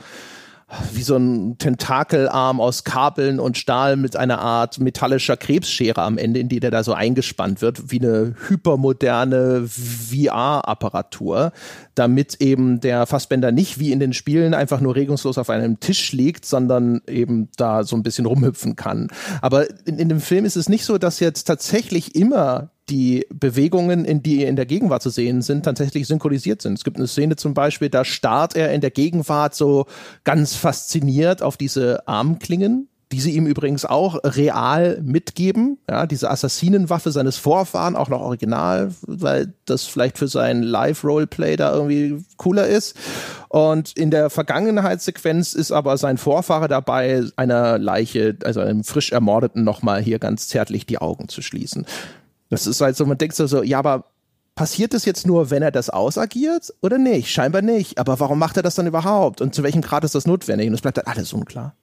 wie 0.92 1.04
so 1.04 1.16
ein 1.16 1.58
Tentakelarm 1.58 2.60
aus 2.60 2.84
Kabeln 2.84 3.40
und 3.40 3.58
Stahl 3.58 3.96
mit 3.96 4.16
einer 4.16 4.40
Art 4.40 4.80
metallischer 4.80 5.38
Krebsschere 5.38 6.02
am 6.02 6.18
Ende, 6.18 6.40
in 6.40 6.50
die 6.50 6.60
der 6.60 6.72
da 6.72 6.84
so 6.84 6.94
eingespannt 6.94 7.62
wird, 7.62 7.92
wie 7.92 8.00
eine 8.00 8.36
hypermoderne 8.48 9.68
VR-Apparatur, 9.68 11.52
damit 11.96 12.42
eben 12.42 12.80
der 12.80 13.06
Fassbender 13.06 13.52
nicht 13.52 13.80
wie 13.80 13.92
in 13.92 14.00
den 14.00 14.14
Spielen 14.14 14.54
einfach 14.54 14.82
nur 14.82 14.96
regungslos 14.96 15.38
auf 15.38 15.50
einem 15.50 15.80
Tisch 15.80 16.12
liegt, 16.12 16.46
sondern 16.46 17.02
eben 17.08 17.50
da 17.58 17.84
so 17.84 17.96
ein 17.96 18.04
bisschen 18.04 18.26
rumhüpfen 18.26 18.76
kann. 18.76 19.10
Aber 19.42 19.68
in, 19.86 20.00
in 20.00 20.10
dem 20.10 20.22
Film 20.22 20.46
ist 20.46 20.56
es 20.56 20.70
nicht 20.70 20.86
so, 20.86 20.98
dass 20.98 21.20
jetzt 21.20 21.46
tatsächlich 21.46 22.16
immer 22.16 22.70
die 22.90 23.26
Bewegungen, 23.30 24.06
in 24.06 24.24
die 24.24 24.44
in 24.44 24.56
der 24.56 24.66
Gegenwart 24.66 25.02
zu 25.02 25.10
sehen 25.10 25.42
sind, 25.42 25.64
tatsächlich 25.64 26.08
synchronisiert 26.08 26.62
sind. 26.62 26.74
Es 26.74 26.84
gibt 26.84 26.98
eine 26.98 27.08
Szene 27.08 27.36
zum 27.36 27.54
Beispiel, 27.54 27.90
da 27.90 28.04
starrt 28.04 28.56
er 28.56 28.74
in 28.74 28.82
der 28.82 28.92
Gegenwart 28.92 29.56
so 29.56 29.86
ganz 30.24 30.56
fasziniert 30.56 31.42
auf 31.42 31.56
diese 31.56 32.08
Armklingen, 32.08 32.90
die 33.14 33.22
sie 33.22 33.32
ihm 33.32 33.46
übrigens 33.46 33.86
auch 33.86 34.20
real 34.24 35.00
mitgeben. 35.04 35.78
Ja, 35.88 36.08
diese 36.08 36.32
Assassinenwaffe 36.32 37.12
seines 37.12 37.38
Vorfahren, 37.38 37.96
auch 37.96 38.10
noch 38.10 38.22
original, 38.22 38.92
weil 39.04 39.54
das 39.66 39.86
vielleicht 39.86 40.18
für 40.18 40.28
sein 40.28 40.64
Live-Roleplay 40.64 41.56
da 41.56 41.74
irgendwie 41.74 42.26
cooler 42.38 42.66
ist. 42.66 42.98
Und 43.50 43.96
in 43.96 44.10
der 44.10 44.32
Vergangenheitssequenz 44.32 45.54
ist 45.54 45.72
aber 45.72 45.98
sein 45.98 46.18
Vorfahre 46.18 46.68
dabei, 46.68 47.24
einer 47.36 47.78
Leiche, 47.78 48.36
also 48.44 48.62
einem 48.62 48.84
frisch 48.84 49.12
Ermordeten, 49.12 49.64
nochmal 49.64 50.02
hier 50.02 50.18
ganz 50.18 50.48
zärtlich 50.48 50.88
die 50.88 50.98
Augen 50.98 51.30
zu 51.30 51.44
schließen. 51.44 51.86
Das 52.50 52.68
ist 52.68 52.82
halt 52.82 52.96
so, 52.96 53.06
man 53.06 53.18
denkt 53.18 53.36
so, 53.36 53.64
ja, 53.64 53.80
aber 53.80 54.06
passiert 54.56 54.94
das 54.94 55.06
jetzt 55.06 55.26
nur, 55.26 55.50
wenn 55.50 55.64
er 55.64 55.72
das 55.72 55.90
ausagiert 55.90 56.74
oder 56.82 56.98
nicht? 56.98 57.30
Scheinbar 57.32 57.62
nicht. 57.62 57.98
Aber 57.98 58.20
warum 58.20 58.40
macht 58.40 58.58
er 58.58 58.64
das 58.64 58.76
dann 58.76 58.88
überhaupt? 58.88 59.42
Und 59.42 59.56
zu 59.56 59.64
welchem 59.64 59.82
Grad 59.82 60.04
ist 60.04 60.16
das 60.16 60.28
notwendig? 60.28 60.68
Und 60.68 60.76
es 60.76 60.82
bleibt 60.82 60.98
halt 60.98 61.08
alles 61.08 61.34
unklar. 61.34 61.76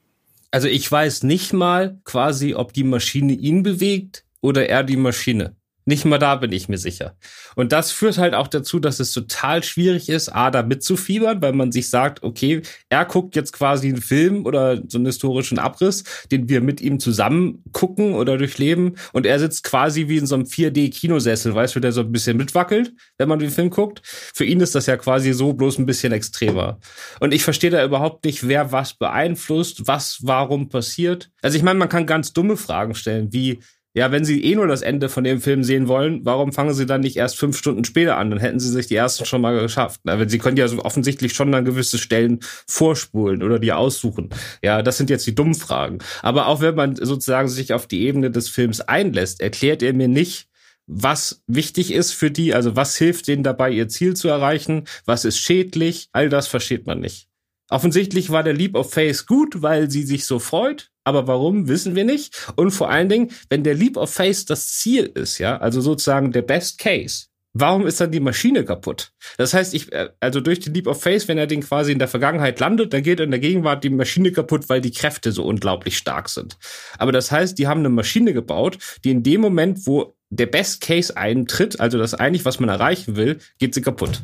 Also 0.51 0.69
ich 0.69 0.91
weiß 0.91 1.23
nicht 1.23 1.53
mal 1.53 2.01
quasi, 2.05 2.55
ob 2.55 2.73
die 2.73 2.85
Maschine 2.85 3.33
ihn 3.33 3.63
bewegt 3.63 4.25
oder 4.41 4.69
er 4.69 4.83
die 4.83 4.97
Maschine. 4.97 5.55
Nicht 5.87 6.05
mal 6.05 6.19
da 6.19 6.37
bin 6.37 6.53
ich 6.53 6.69
mir 6.69 6.79
sicher. 6.79 7.17
Und 7.57 7.73
das 7.73 7.91
führt 7.91 8.19
halt 8.19 8.35
auch 8.35 8.49
dazu, 8.49 8.79
dass 8.79 9.01
es 9.01 9.13
total 9.13 9.63
schwierig 9.63 10.09
ist, 10.09 10.29
A, 10.29 10.51
da 10.51 10.63
mitzufiebern, 10.63 11.41
weil 11.41 11.53
man 11.53 11.73
sich 11.73 11.89
sagt, 11.89 12.23
okay, 12.23 12.63
er 12.91 13.05
guckt 13.07 13.35
jetzt 13.35 13.53
quasi 13.53 13.89
einen 13.89 14.03
Film 14.03 14.45
oder 14.45 14.83
so 14.89 14.99
einen 14.99 15.07
historischen 15.07 15.59
Abriss, 15.59 16.05
den 16.31 16.49
wir 16.49 16.61
mit 16.61 16.81
ihm 16.81 17.01
zusammen 17.01 17.65
gucken 17.73 18.15
oder 18.15 18.37
durchleben. 18.37 18.97
Und 19.13 19.27
er 19.27 19.39
sitzt 19.39 19.65
quasi 19.65 20.09
wie 20.09 20.19
in 20.19 20.27
so 20.27 20.35
einem 20.35 20.45
4D-Kinosessel, 20.45 21.55
weißt 21.55 21.77
du, 21.77 21.81
der 21.81 21.93
so 21.93 22.03
ein 22.03 22.13
bisschen 22.13 22.37
mitwackelt, 22.37 22.93
wenn 23.19 23.29
man 23.29 23.39
den 23.39 23.51
Film 23.51 23.71
guckt. 23.71 24.03
Für 24.05 24.45
ihn 24.45 24.61
ist 24.61 24.75
das 24.75 24.87
ja 24.87 24.97
quasi 24.97 25.33
so 25.33 25.55
bloß 25.55 25.79
ein 25.79 25.87
bisschen 25.87 26.13
extremer. 26.13 26.79
Und 27.21 27.33
ich 27.33 27.43
verstehe 27.43 27.71
da 27.71 27.83
überhaupt 27.85 28.25
nicht, 28.25 28.47
wer 28.47 28.71
was 28.71 28.95
beeinflusst, 28.95 29.87
was 29.87 30.19
warum 30.23 30.69
passiert. 30.69 31.31
Also 31.43 31.57
ich 31.57 31.63
meine, 31.63 31.79
man 31.79 31.89
kann 31.89 32.07
ganz 32.07 32.33
dumme 32.33 32.57
Fragen 32.57 32.95
stellen, 32.95 33.33
wie 33.33 33.61
ja, 33.93 34.13
wenn 34.13 34.25
Sie 34.25 34.45
eh 34.45 34.55
nur 34.55 34.69
das 34.69 34.83
Ende 34.83 35.09
von 35.09 35.25
dem 35.25 35.41
Film 35.41 35.65
sehen 35.65 35.89
wollen, 35.89 36.21
warum 36.25 36.53
fangen 36.53 36.75
Sie 36.75 36.87
dann 36.87 37.01
nicht 37.01 37.17
erst 37.17 37.37
fünf 37.37 37.59
Stunden 37.59 37.85
später 37.85 38.17
an? 38.17 38.31
Dann 38.31 38.39
hätten 38.39 38.61
Sie 38.61 38.69
sich 38.69 38.87
die 38.87 38.95
ersten 38.95 39.25
schon 39.25 39.41
mal 39.41 39.59
geschafft. 39.61 40.01
Aber 40.07 40.29
Sie 40.29 40.39
können 40.39 40.57
ja 40.57 40.69
so 40.69 40.85
offensichtlich 40.85 41.33
schon 41.33 41.51
dann 41.51 41.65
gewisse 41.65 41.99
Stellen 41.99 42.39
vorspulen 42.69 43.43
oder 43.43 43.59
die 43.59 43.73
aussuchen. 43.73 44.31
Ja, 44.63 44.83
das 44.83 44.97
sind 44.97 45.11
jetzt 45.11 45.27
die 45.27 45.35
dummen 45.35 45.55
Fragen. 45.55 45.99
Aber 46.23 46.47
auch 46.47 46.61
wenn 46.61 46.77
man 46.77 46.95
sozusagen 46.95 47.49
sich 47.49 47.73
auf 47.73 47.89
die 47.89 48.03
Ebene 48.03 48.31
des 48.31 48.49
Films 48.49 48.81
einlässt, 48.81 49.41
erklärt 49.41 49.83
er 49.83 49.93
mir 49.93 50.09
nicht, 50.09 50.47
was 50.87 51.43
wichtig 51.47 51.93
ist 51.93 52.13
für 52.13 52.31
die, 52.31 52.55
also 52.55 52.77
was 52.77 52.97
hilft 52.97 53.29
denen 53.29 53.43
dabei, 53.43 53.71
ihr 53.71 53.89
Ziel 53.89 54.15
zu 54.15 54.29
erreichen, 54.29 54.85
was 55.05 55.25
ist 55.25 55.39
schädlich, 55.39 56.09
all 56.13 56.29
das 56.29 56.49
versteht 56.49 56.87
man 56.87 57.01
nicht. 57.01 57.29
Offensichtlich 57.71 58.31
war 58.31 58.43
der 58.43 58.53
Leap 58.53 58.75
of 58.75 58.93
Faith 58.93 59.27
gut, 59.27 59.63
weil 59.63 59.91
sie 59.91 60.03
sich 60.03 60.25
so 60.25 60.41
freut. 60.41 60.91
Aber 61.05 61.27
warum, 61.27 61.69
wissen 61.69 61.95
wir 61.95 62.05
nicht. 62.05 62.53
Und 62.57 62.71
vor 62.73 62.91
allen 62.91 63.09
Dingen, 63.09 63.31
wenn 63.49 63.65
der 63.65 63.75
Leap 63.75 63.97
of 63.97 64.13
Faith 64.13 64.49
das 64.51 64.69
Ziel 64.79 65.05
ist, 65.15 65.39
ja, 65.39 65.59
also 65.59 65.81
sozusagen 65.81 66.33
der 66.33 66.43
Best 66.43 66.79
Case, 66.79 67.27
warum 67.53 67.87
ist 67.87 68.01
dann 68.01 68.13
die 68.13 68.21
Maschine 68.21 68.65
kaputt? 68.65 69.13
Das 69.39 69.55
heißt, 69.55 69.75
ich, 69.75 69.93
äh, 69.93 70.11
also 70.21 70.41
durch 70.41 70.61
den 70.61 70.75
Leap 70.75 70.87
of 70.87 71.01
Faith, 71.03 71.27
wenn 71.29 71.39
er 71.39 71.47
den 71.47 71.63
quasi 71.63 71.93
in 71.93 71.99
der 71.99 72.09
Vergangenheit 72.09 72.61
landet, 72.61 72.93
dann 72.93 73.03
geht 73.03 73.21
in 73.21 73.31
der 73.31 73.41
Gegenwart 73.41 73.83
die 73.83 73.91
Maschine 73.91 74.33
kaputt, 74.33 74.69
weil 74.69 74.81
die 74.81 74.93
Kräfte 74.93 75.33
so 75.33 75.45
unglaublich 75.45 75.97
stark 75.97 76.29
sind. 76.29 76.59
Aber 76.99 77.13
das 77.13 77.31
heißt, 77.31 77.59
die 77.59 77.67
haben 77.67 77.81
eine 77.81 77.89
Maschine 77.89 78.33
gebaut, 78.33 78.79
die 79.05 79.11
in 79.11 79.23
dem 79.23 79.41
Moment, 79.41 79.87
wo 79.87 80.17
der 80.31 80.47
Best 80.47 80.81
Case 80.81 81.17
eintritt, 81.17 81.81
also 81.81 81.99
das 81.99 82.15
eigentlich, 82.15 82.45
was 82.45 82.61
man 82.61 82.69
erreichen 82.69 83.17
will, 83.17 83.39
geht 83.59 83.75
sie 83.75 83.83
kaputt. 83.83 84.23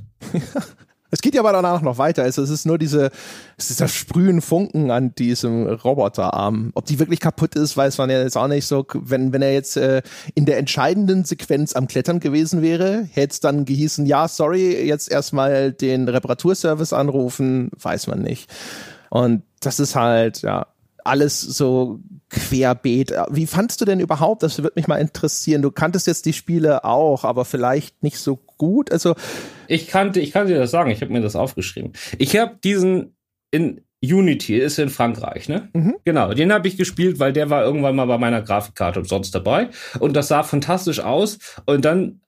Es 1.10 1.20
geht 1.20 1.34
ja 1.34 1.40
aber 1.40 1.52
danach 1.52 1.82
noch 1.82 1.98
weiter. 1.98 2.22
Also 2.22 2.42
es 2.42 2.50
ist 2.50 2.66
nur 2.66 2.78
diese, 2.78 3.10
es 3.56 3.70
ist 3.70 3.80
das 3.80 3.92
Sprühen 3.92 4.40
Funken 4.40 4.90
an 4.90 5.14
diesem 5.14 5.66
Roboterarm. 5.66 6.72
Ob 6.74 6.84
die 6.86 6.98
wirklich 6.98 7.20
kaputt 7.20 7.54
ist, 7.54 7.76
weiß 7.76 7.98
man 7.98 8.10
ja 8.10 8.20
jetzt 8.20 8.36
auch 8.36 8.48
nicht 8.48 8.66
so. 8.66 8.84
Wenn, 8.92 9.32
wenn 9.32 9.42
er 9.42 9.52
jetzt 9.52 9.76
äh, 9.76 10.02
in 10.34 10.46
der 10.46 10.58
entscheidenden 10.58 11.24
Sequenz 11.24 11.74
am 11.74 11.86
Klettern 11.86 12.20
gewesen 12.20 12.62
wäre, 12.62 13.08
hätte 13.12 13.32
es 13.32 13.40
dann 13.40 13.64
gehießen, 13.64 14.06
ja, 14.06 14.28
sorry, 14.28 14.86
jetzt 14.86 15.10
erstmal 15.10 15.72
den 15.72 16.08
Reparaturservice 16.08 16.92
anrufen, 16.92 17.70
weiß 17.80 18.08
man 18.08 18.22
nicht. 18.22 18.50
Und 19.10 19.42
das 19.60 19.80
ist 19.80 19.94
halt, 19.94 20.42
ja, 20.42 20.66
alles 21.04 21.40
so 21.40 22.00
querbeet. 22.30 23.12
Wie 23.30 23.46
fandst 23.46 23.80
du 23.80 23.84
denn 23.84 24.00
überhaupt? 24.00 24.42
Das 24.42 24.58
würde 24.58 24.72
mich 24.74 24.88
mal 24.88 24.96
interessieren. 24.96 25.62
Du 25.62 25.70
kanntest 25.70 26.06
jetzt 26.06 26.26
die 26.26 26.32
Spiele 26.32 26.84
auch, 26.84 27.24
aber 27.24 27.44
vielleicht 27.44 28.02
nicht 28.02 28.18
so 28.18 28.36
gut. 28.56 28.90
Also 28.90 29.14
ich 29.68 29.88
kannte, 29.88 30.20
ich 30.20 30.32
kann 30.32 30.46
dir 30.46 30.58
das 30.58 30.70
sagen. 30.70 30.90
Ich 30.90 31.00
habe 31.00 31.12
mir 31.12 31.20
das 31.20 31.36
aufgeschrieben. 31.36 31.92
Ich 32.18 32.36
habe 32.36 32.56
diesen 32.62 33.16
in 33.50 33.82
Unity 34.02 34.58
ist 34.58 34.78
in 34.78 34.90
Frankreich, 34.90 35.48
ne? 35.48 35.68
Mhm. 35.72 35.96
Genau, 36.04 36.32
den 36.34 36.52
habe 36.52 36.68
ich 36.68 36.76
gespielt, 36.76 37.18
weil 37.18 37.32
der 37.32 37.50
war 37.50 37.64
irgendwann 37.64 37.96
mal 37.96 38.04
bei 38.06 38.18
meiner 38.18 38.42
Grafikkarte 38.42 39.00
umsonst 39.00 39.34
dabei 39.34 39.68
und 39.98 40.14
das 40.14 40.28
sah 40.28 40.42
fantastisch 40.42 41.00
aus 41.00 41.38
und 41.64 41.84
dann 41.84 42.20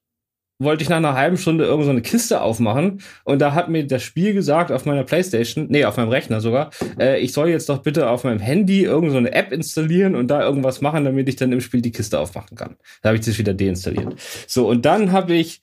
wollte 0.61 0.83
ich 0.83 0.89
nach 0.89 0.97
einer 0.97 1.15
halben 1.15 1.37
Stunde 1.37 1.65
irgend 1.65 1.85
so 1.85 1.91
eine 1.91 2.03
Kiste 2.03 2.41
aufmachen 2.41 3.01
und 3.25 3.39
da 3.39 3.55
hat 3.55 3.69
mir 3.69 3.87
das 3.87 4.03
Spiel 4.03 4.33
gesagt 4.33 4.73
auf 4.73 4.87
meiner 4.87 5.05
Playstation, 5.05 5.67
nee, 5.69 5.85
auf 5.85 5.97
meinem 5.97 6.09
Rechner 6.09 6.41
sogar, 6.41 6.71
äh, 6.99 7.21
ich 7.21 7.33
soll 7.33 7.49
jetzt 7.49 7.69
doch 7.69 7.79
bitte 7.79 8.11
auf 8.11 8.25
meinem 8.25 8.41
Handy 8.41 8.83
irgend 8.83 9.13
so 9.13 9.19
eine 9.19 9.33
App 9.33 9.53
installieren 9.53 10.17
und 10.17 10.29
da 10.29 10.43
irgendwas 10.43 10.81
machen, 10.81 11.05
damit 11.05 11.29
ich 11.29 11.37
dann 11.37 11.53
im 11.53 11.61
Spiel 11.61 11.81
die 11.81 11.93
Kiste 11.93 12.19
aufmachen 12.19 12.57
kann. 12.57 12.77
Da 13.03 13.11
habe 13.11 13.19
ich 13.19 13.25
das 13.25 13.39
wieder 13.39 13.55
deinstalliert. 13.55 14.17
So, 14.49 14.69
und 14.69 14.85
dann 14.85 15.13
habe 15.13 15.35
ich 15.35 15.61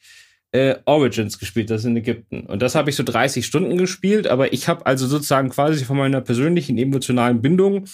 äh, 0.51 0.75
Origins 0.86 1.38
gespielt, 1.38 1.69
das 1.69 1.86
in 1.86 1.97
Ägypten. 1.97 2.41
Und 2.41 2.62
das 2.62 2.75
habe 2.75 2.89
ich 2.89 2.95
so 2.95 3.03
30 3.03 3.45
Stunden 3.45 3.77
gespielt, 3.77 4.27
aber 4.27 4.53
ich 4.53 4.67
habe 4.67 4.86
also 4.86 5.08
sozusagen 5.08 5.49
quasi 5.49 5.84
von 5.84 5.97
meiner 5.97 6.21
persönlichen 6.21 6.77
emotionalen 6.77 7.41
Bindung 7.41 7.86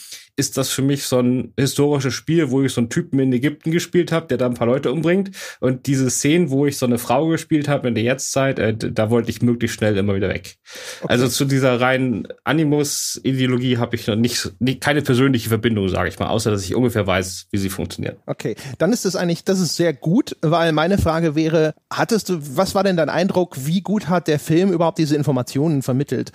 ist 0.42 0.58
das 0.58 0.70
für 0.70 0.82
mich 0.82 1.04
so 1.04 1.20
ein 1.20 1.54
historisches 1.56 2.16
Spiel, 2.16 2.50
wo 2.50 2.64
ich 2.64 2.74
so 2.74 2.82
einen 2.82 2.90
Typen 2.90 3.20
in 3.20 3.32
Ägypten 3.32 3.70
gespielt 3.70 4.12
habe, 4.12 4.26
der 4.26 4.40
da 4.40 4.48
ein 4.48 4.56
paar 4.56 4.66
Leute 4.66 4.92
umbringt. 4.92 5.30
Und 5.60 5.86
diese 5.86 6.10
Szenen, 6.10 6.50
wo 6.50 6.66
ich 6.66 6.80
so 6.80 6.88
eine 6.88 6.98
Frau 6.98 7.28
gespielt 7.28 7.68
habe 7.68 7.88
in 7.88 7.94
der 7.94 8.04
Jetztzeit, 8.04 8.58
äh, 8.58 8.76
da 8.76 9.12
wollte 9.12 9.30
ich 9.30 9.44
möglichst 9.44 9.78
schnell 9.78 9.96
immer 9.96 10.16
wieder 10.16 10.30
weg. 10.30 10.58
Okay. 11.02 11.14
Also 11.14 11.28
zu 11.28 11.46
dieser 11.46 11.80
reinen 11.80 12.28
Animus-Ideologie 12.44 13.78
habe 13.78 13.96
ich 13.96 14.08
noch 14.08 14.16
nicht, 14.16 14.52
nicht, 14.58 14.82
keine 14.82 15.04
persönliche 15.04 15.50
Verbindung, 15.50 15.90
sage 15.90 16.10
ich 16.10 16.18
mal, 16.18 16.30
außer 16.30 16.50
dass 16.50 16.66
ich 16.66 16.74
ungefähr 16.74 17.06
weiß, 17.06 17.48
wie 17.52 17.58
sie 17.60 17.70
funktioniert. 17.70 18.18
Okay, 18.26 18.56
dann 18.80 18.92
ist 18.92 19.06
es 19.06 19.16
eigentlich, 19.16 19.44
das 19.44 19.60
ist 19.60 19.76
sehr 19.76 19.94
gut, 19.94 20.36
weil 20.42 20.72
meine 20.72 20.98
Frage 20.98 21.36
wäre, 21.36 21.76
hattest 21.94 22.30
du, 22.30 22.40
was 22.58 22.74
war 22.74 22.84
denn 22.84 22.98
dein 22.98 23.10
Eindruck, 23.10 23.58
wie 23.64 23.82
gut 23.82 24.10
hat 24.10 24.28
der 24.28 24.40
Film 24.40 24.72
überhaupt 24.72 24.98
diese 24.98 25.16
Informationen 25.16 25.84
vermittelt? 25.84 26.32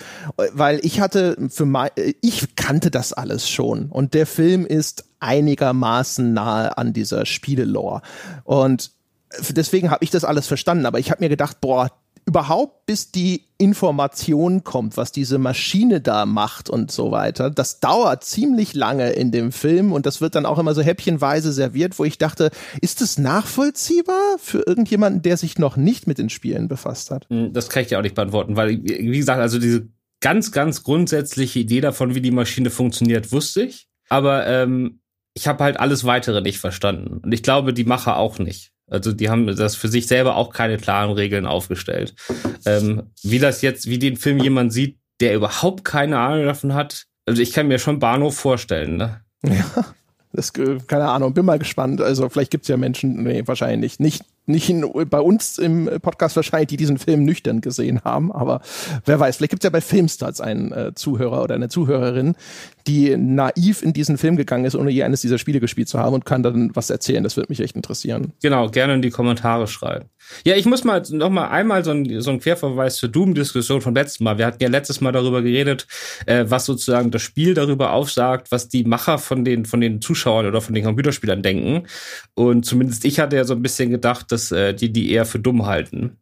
Weil 0.52 0.78
ich 0.84 1.00
hatte 1.00 1.36
für 1.48 1.66
mein, 1.66 1.90
ich 2.20 2.54
kannte 2.54 2.92
das 2.92 3.12
alles 3.12 3.50
schon 3.50 3.90
und 3.96 4.12
der 4.12 4.26
Film 4.26 4.66
ist 4.66 5.06
einigermaßen 5.20 6.34
nahe 6.34 6.76
an 6.76 6.92
dieser 6.92 7.24
Spielelore. 7.24 8.02
Und 8.44 8.90
deswegen 9.48 9.90
habe 9.90 10.04
ich 10.04 10.10
das 10.10 10.22
alles 10.22 10.46
verstanden. 10.46 10.84
Aber 10.84 10.98
ich 10.98 11.10
habe 11.10 11.24
mir 11.24 11.30
gedacht, 11.30 11.62
boah, 11.62 11.90
überhaupt 12.26 12.84
bis 12.84 13.10
die 13.10 13.44
Information 13.56 14.64
kommt, 14.64 14.98
was 14.98 15.12
diese 15.12 15.38
Maschine 15.38 16.02
da 16.02 16.26
macht 16.26 16.68
und 16.68 16.90
so 16.90 17.10
weiter, 17.10 17.48
das 17.48 17.80
dauert 17.80 18.22
ziemlich 18.22 18.74
lange 18.74 19.12
in 19.12 19.30
dem 19.30 19.50
Film 19.50 19.92
und 19.92 20.04
das 20.04 20.20
wird 20.20 20.34
dann 20.34 20.44
auch 20.44 20.58
immer 20.58 20.74
so 20.74 20.82
häppchenweise 20.82 21.50
serviert, 21.50 21.98
wo 21.98 22.04
ich 22.04 22.18
dachte, 22.18 22.50
ist 22.82 23.00
es 23.00 23.16
nachvollziehbar 23.16 24.36
für 24.38 24.62
irgendjemanden, 24.66 25.22
der 25.22 25.38
sich 25.38 25.58
noch 25.58 25.78
nicht 25.78 26.06
mit 26.06 26.18
den 26.18 26.28
Spielen 26.28 26.68
befasst 26.68 27.10
hat? 27.10 27.26
Hm, 27.30 27.54
das 27.54 27.70
kann 27.70 27.80
ich 27.80 27.88
dir 27.88 27.98
auch 27.98 28.02
nicht 28.02 28.14
beantworten, 28.14 28.56
weil, 28.56 28.82
wie 28.84 29.16
gesagt, 29.16 29.40
also 29.40 29.58
diese 29.58 29.88
ganz, 30.20 30.52
ganz 30.52 30.82
grundsätzliche 30.82 31.58
Idee 31.58 31.80
davon, 31.80 32.14
wie 32.14 32.20
die 32.20 32.30
Maschine 32.30 32.70
funktioniert, 32.70 33.32
wusste 33.32 33.62
ich. 33.62 33.88
Aber 34.08 34.46
ähm, 34.46 35.00
ich 35.34 35.46
habe 35.48 35.64
halt 35.64 35.78
alles 35.78 36.04
weitere 36.04 36.40
nicht 36.40 36.58
verstanden. 36.58 37.18
Und 37.18 37.32
ich 37.32 37.42
glaube, 37.42 37.74
die 37.74 37.84
Macher 37.84 38.16
auch 38.16 38.38
nicht. 38.38 38.72
Also 38.88 39.12
die 39.12 39.28
haben 39.28 39.46
das 39.46 39.76
für 39.76 39.88
sich 39.88 40.06
selber 40.06 40.36
auch 40.36 40.52
keine 40.52 40.78
klaren 40.78 41.12
Regeln 41.12 41.44
aufgestellt. 41.46 42.14
Ähm, 42.64 43.10
wie 43.22 43.38
das 43.38 43.62
jetzt, 43.62 43.88
wie 43.88 43.98
den 43.98 44.16
Film 44.16 44.38
jemand 44.38 44.72
sieht, 44.72 44.98
der 45.20 45.34
überhaupt 45.34 45.84
keine 45.84 46.18
Ahnung 46.18 46.46
davon 46.46 46.74
hat. 46.74 47.06
Also 47.26 47.42
ich 47.42 47.52
kann 47.52 47.68
mir 47.68 47.78
schon 47.78 47.98
Bahnhof 47.98 48.36
vorstellen, 48.36 48.96
ne? 48.96 49.22
Ja, 49.44 49.84
das, 50.32 50.52
keine 50.52 51.08
Ahnung, 51.08 51.34
bin 51.34 51.44
mal 51.46 51.58
gespannt. 51.58 52.00
Also 52.00 52.28
vielleicht 52.28 52.50
gibt's 52.50 52.68
ja 52.68 52.76
Menschen, 52.76 53.22
nee, 53.22 53.42
wahrscheinlich 53.46 53.98
nicht 54.00 54.24
nicht 54.46 54.70
in, 54.70 54.88
bei 55.10 55.20
uns 55.20 55.58
im 55.58 55.90
Podcast 56.00 56.36
wahrscheinlich, 56.36 56.68
die 56.68 56.76
diesen 56.76 56.98
Film 56.98 57.24
nüchtern 57.24 57.60
gesehen 57.60 58.02
haben, 58.04 58.32
aber 58.32 58.60
wer 59.04 59.18
weiß, 59.18 59.36
vielleicht 59.36 59.50
gibt 59.50 59.64
es 59.64 59.66
ja 59.66 59.70
bei 59.70 59.80
Filmstarts 59.80 60.40
einen 60.40 60.72
äh, 60.72 60.94
Zuhörer 60.94 61.42
oder 61.42 61.54
eine 61.56 61.68
Zuhörerin, 61.68 62.36
die 62.86 63.16
naiv 63.16 63.82
in 63.82 63.92
diesen 63.92 64.18
Film 64.18 64.36
gegangen 64.36 64.64
ist, 64.64 64.76
ohne 64.76 64.90
je 64.90 65.02
eines 65.02 65.20
dieser 65.20 65.38
Spiele 65.38 65.60
gespielt 65.60 65.88
zu 65.88 65.98
haben 65.98 66.14
und 66.14 66.24
kann 66.24 66.42
dann 66.42 66.70
was 66.74 66.90
erzählen. 66.90 67.24
Das 67.24 67.36
würde 67.36 67.50
mich 67.50 67.60
echt 67.60 67.74
interessieren. 67.74 68.32
Genau, 68.40 68.68
gerne 68.68 68.94
in 68.94 69.02
die 69.02 69.10
Kommentare 69.10 69.66
schreiben. 69.66 70.06
Ja, 70.44 70.56
ich 70.56 70.66
muss 70.66 70.84
mal 70.84 71.02
noch 71.10 71.30
mal 71.30 71.48
einmal 71.48 71.84
so 71.84 71.90
ein, 71.90 72.20
so 72.20 72.30
ein 72.30 72.40
Querverweis 72.40 72.96
zur 72.96 73.08
Doom-Diskussion 73.08 73.80
vom 73.80 73.94
letzten 73.94 74.24
Mal. 74.24 74.38
Wir 74.38 74.46
hatten 74.46 74.62
ja 74.62 74.68
letztes 74.68 75.00
Mal 75.00 75.12
darüber 75.12 75.42
geredet, 75.42 75.86
äh, 76.26 76.44
was 76.48 76.66
sozusagen 76.66 77.10
das 77.10 77.22
Spiel 77.22 77.54
darüber 77.54 77.92
aufsagt, 77.92 78.50
was 78.50 78.68
die 78.68 78.84
Macher 78.84 79.18
von 79.18 79.44
den, 79.44 79.64
von 79.64 79.80
den 79.80 80.00
Zuschauern 80.00 80.46
oder 80.46 80.60
von 80.60 80.74
den 80.74 80.84
Computerspielern 80.84 81.42
denken. 81.42 81.86
Und 82.34 82.64
zumindest 82.64 83.04
ich 83.04 83.20
hatte 83.20 83.36
ja 83.36 83.44
so 83.44 83.54
ein 83.54 83.62
bisschen 83.62 83.90
gedacht, 83.90 84.32
dass 84.32 84.52
äh, 84.52 84.74
die 84.74 84.92
die 84.92 85.10
eher 85.10 85.26
für 85.26 85.38
dumm 85.38 85.66
halten. 85.66 86.18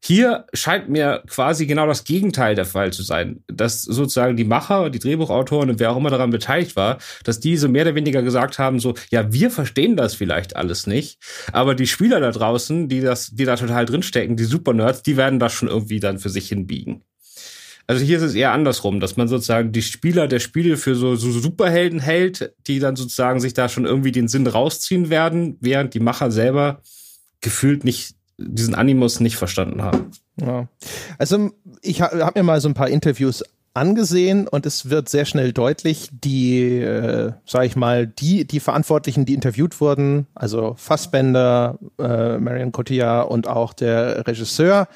Hier 0.00 0.46
scheint 0.52 0.88
mir 0.88 1.24
quasi 1.28 1.66
genau 1.66 1.86
das 1.86 2.04
Gegenteil 2.04 2.54
der 2.54 2.64
Fall 2.64 2.92
zu 2.92 3.02
sein, 3.02 3.42
dass 3.48 3.82
sozusagen 3.82 4.36
die 4.36 4.44
Macher, 4.44 4.90
die 4.90 5.00
Drehbuchautoren 5.00 5.70
und 5.70 5.80
wer 5.80 5.90
auch 5.90 5.96
immer 5.96 6.10
daran 6.10 6.30
beteiligt 6.30 6.76
war, 6.76 6.98
dass 7.24 7.40
diese 7.40 7.68
mehr 7.68 7.82
oder 7.82 7.96
weniger 7.96 8.22
gesagt 8.22 8.58
haben, 8.60 8.78
so, 8.78 8.94
ja, 9.10 9.32
wir 9.32 9.50
verstehen 9.50 9.96
das 9.96 10.14
vielleicht 10.14 10.54
alles 10.54 10.86
nicht, 10.86 11.18
aber 11.52 11.74
die 11.74 11.88
Spieler 11.88 12.20
da 12.20 12.30
draußen, 12.30 12.88
die 12.88 13.00
das, 13.00 13.30
die 13.30 13.44
da 13.44 13.56
total 13.56 13.86
drinstecken, 13.86 14.36
die 14.36 14.44
Supernerds, 14.44 15.02
die 15.02 15.16
werden 15.16 15.40
das 15.40 15.52
schon 15.52 15.68
irgendwie 15.68 15.98
dann 15.98 16.20
für 16.20 16.30
sich 16.30 16.48
hinbiegen. 16.48 17.02
Also 17.88 18.04
hier 18.04 18.18
ist 18.18 18.22
es 18.22 18.34
eher 18.34 18.52
andersrum, 18.52 19.00
dass 19.00 19.16
man 19.16 19.28
sozusagen 19.28 19.72
die 19.72 19.82
Spieler 19.82 20.28
der 20.28 20.40
Spiele 20.40 20.76
für 20.76 20.94
so, 20.94 21.16
so 21.16 21.32
Superhelden 21.32 22.00
hält, 22.00 22.52
die 22.66 22.80
dann 22.80 22.96
sozusagen 22.96 23.40
sich 23.40 23.54
da 23.54 23.70
schon 23.70 23.86
irgendwie 23.86 24.12
den 24.12 24.28
Sinn 24.28 24.46
rausziehen 24.46 25.08
werden, 25.08 25.56
während 25.60 25.94
die 25.94 26.00
Macher 26.00 26.30
selber 26.30 26.82
gefühlt 27.40 27.84
nicht 27.84 28.17
diesen 28.38 28.74
Animus 28.74 29.20
nicht 29.20 29.36
verstanden 29.36 29.82
haben. 29.82 30.10
Ja. 30.40 30.68
Also 31.18 31.50
ich 31.82 32.00
habe 32.00 32.24
hab 32.24 32.36
mir 32.36 32.42
mal 32.42 32.60
so 32.60 32.68
ein 32.68 32.74
paar 32.74 32.88
Interviews 32.88 33.44
angesehen 33.74 34.48
und 34.48 34.66
es 34.66 34.90
wird 34.90 35.08
sehr 35.08 35.24
schnell 35.24 35.52
deutlich, 35.52 36.08
die, 36.12 36.78
äh, 36.78 37.32
sag 37.44 37.64
ich 37.64 37.76
mal, 37.76 38.06
die, 38.06 38.46
die 38.46 38.60
Verantwortlichen, 38.60 39.24
die 39.24 39.34
interviewt 39.34 39.80
wurden, 39.80 40.26
also 40.34 40.74
Fassbender, 40.78 41.78
äh, 41.98 42.38
Marion 42.38 42.72
Cotillard 42.72 43.30
und 43.30 43.46
auch 43.46 43.72
der 43.72 44.26
Regisseur, 44.26 44.88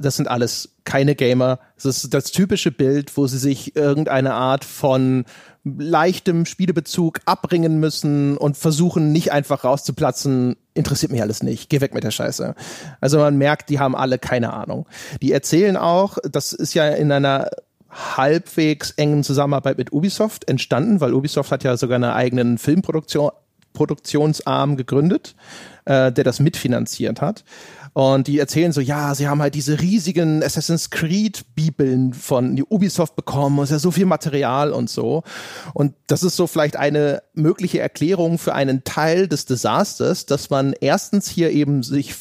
das 0.00 0.16
sind 0.16 0.28
alles 0.28 0.70
keine 0.84 1.14
Gamer. 1.14 1.60
Das 1.76 1.84
ist 1.84 2.12
das 2.12 2.32
typische 2.32 2.72
Bild, 2.72 3.16
wo 3.16 3.26
sie 3.26 3.38
sich 3.38 3.76
irgendeine 3.76 4.34
Art 4.34 4.64
von 4.64 5.24
leichtem 5.66 6.46
Spielebezug 6.46 7.20
abbringen 7.24 7.80
müssen 7.80 8.36
und 8.36 8.56
versuchen 8.56 9.10
nicht 9.12 9.32
einfach 9.32 9.64
rauszuplatzen, 9.64 10.56
interessiert 10.74 11.10
mich 11.10 11.22
alles 11.22 11.42
nicht, 11.42 11.68
geh 11.68 11.80
weg 11.80 11.92
mit 11.92 12.04
der 12.04 12.12
Scheiße. 12.12 12.54
Also 13.00 13.18
man 13.18 13.36
merkt, 13.36 13.68
die 13.68 13.80
haben 13.80 13.96
alle 13.96 14.18
keine 14.18 14.52
Ahnung. 14.52 14.86
Die 15.22 15.32
erzählen 15.32 15.76
auch, 15.76 16.18
das 16.30 16.52
ist 16.52 16.74
ja 16.74 16.88
in 16.88 17.10
einer 17.10 17.50
halbwegs 17.90 18.92
engen 18.92 19.24
Zusammenarbeit 19.24 19.78
mit 19.78 19.92
Ubisoft 19.92 20.48
entstanden, 20.48 21.00
weil 21.00 21.14
Ubisoft 21.14 21.50
hat 21.50 21.64
ja 21.64 21.76
sogar 21.76 21.96
einen 21.96 22.04
eigenen 22.04 22.58
Filmproduktion 22.58 23.30
Produktionsarm 23.72 24.78
gegründet, 24.78 25.36
äh, 25.84 26.10
der 26.10 26.24
das 26.24 26.40
mitfinanziert 26.40 27.20
hat. 27.20 27.44
Und 27.96 28.26
die 28.26 28.38
erzählen 28.38 28.72
so, 28.72 28.82
ja, 28.82 29.14
sie 29.14 29.26
haben 29.26 29.40
halt 29.40 29.54
diese 29.54 29.80
riesigen 29.80 30.42
Assassin's 30.42 30.90
Creed 30.90 31.46
Bibeln 31.54 32.12
von 32.12 32.62
Ubisoft 32.68 33.16
bekommen, 33.16 33.58
es 33.60 33.70
ist 33.70 33.72
ja 33.72 33.78
so 33.78 33.90
viel 33.90 34.04
Material 34.04 34.70
und 34.72 34.90
so. 34.90 35.22
Und 35.72 35.94
das 36.06 36.22
ist 36.22 36.36
so 36.36 36.46
vielleicht 36.46 36.76
eine 36.76 37.22
mögliche 37.32 37.80
Erklärung 37.80 38.36
für 38.36 38.54
einen 38.54 38.84
Teil 38.84 39.28
des 39.28 39.46
Desasters, 39.46 40.26
dass 40.26 40.50
man 40.50 40.74
erstens 40.78 41.26
hier 41.30 41.52
eben 41.52 41.82
sich 41.82 42.14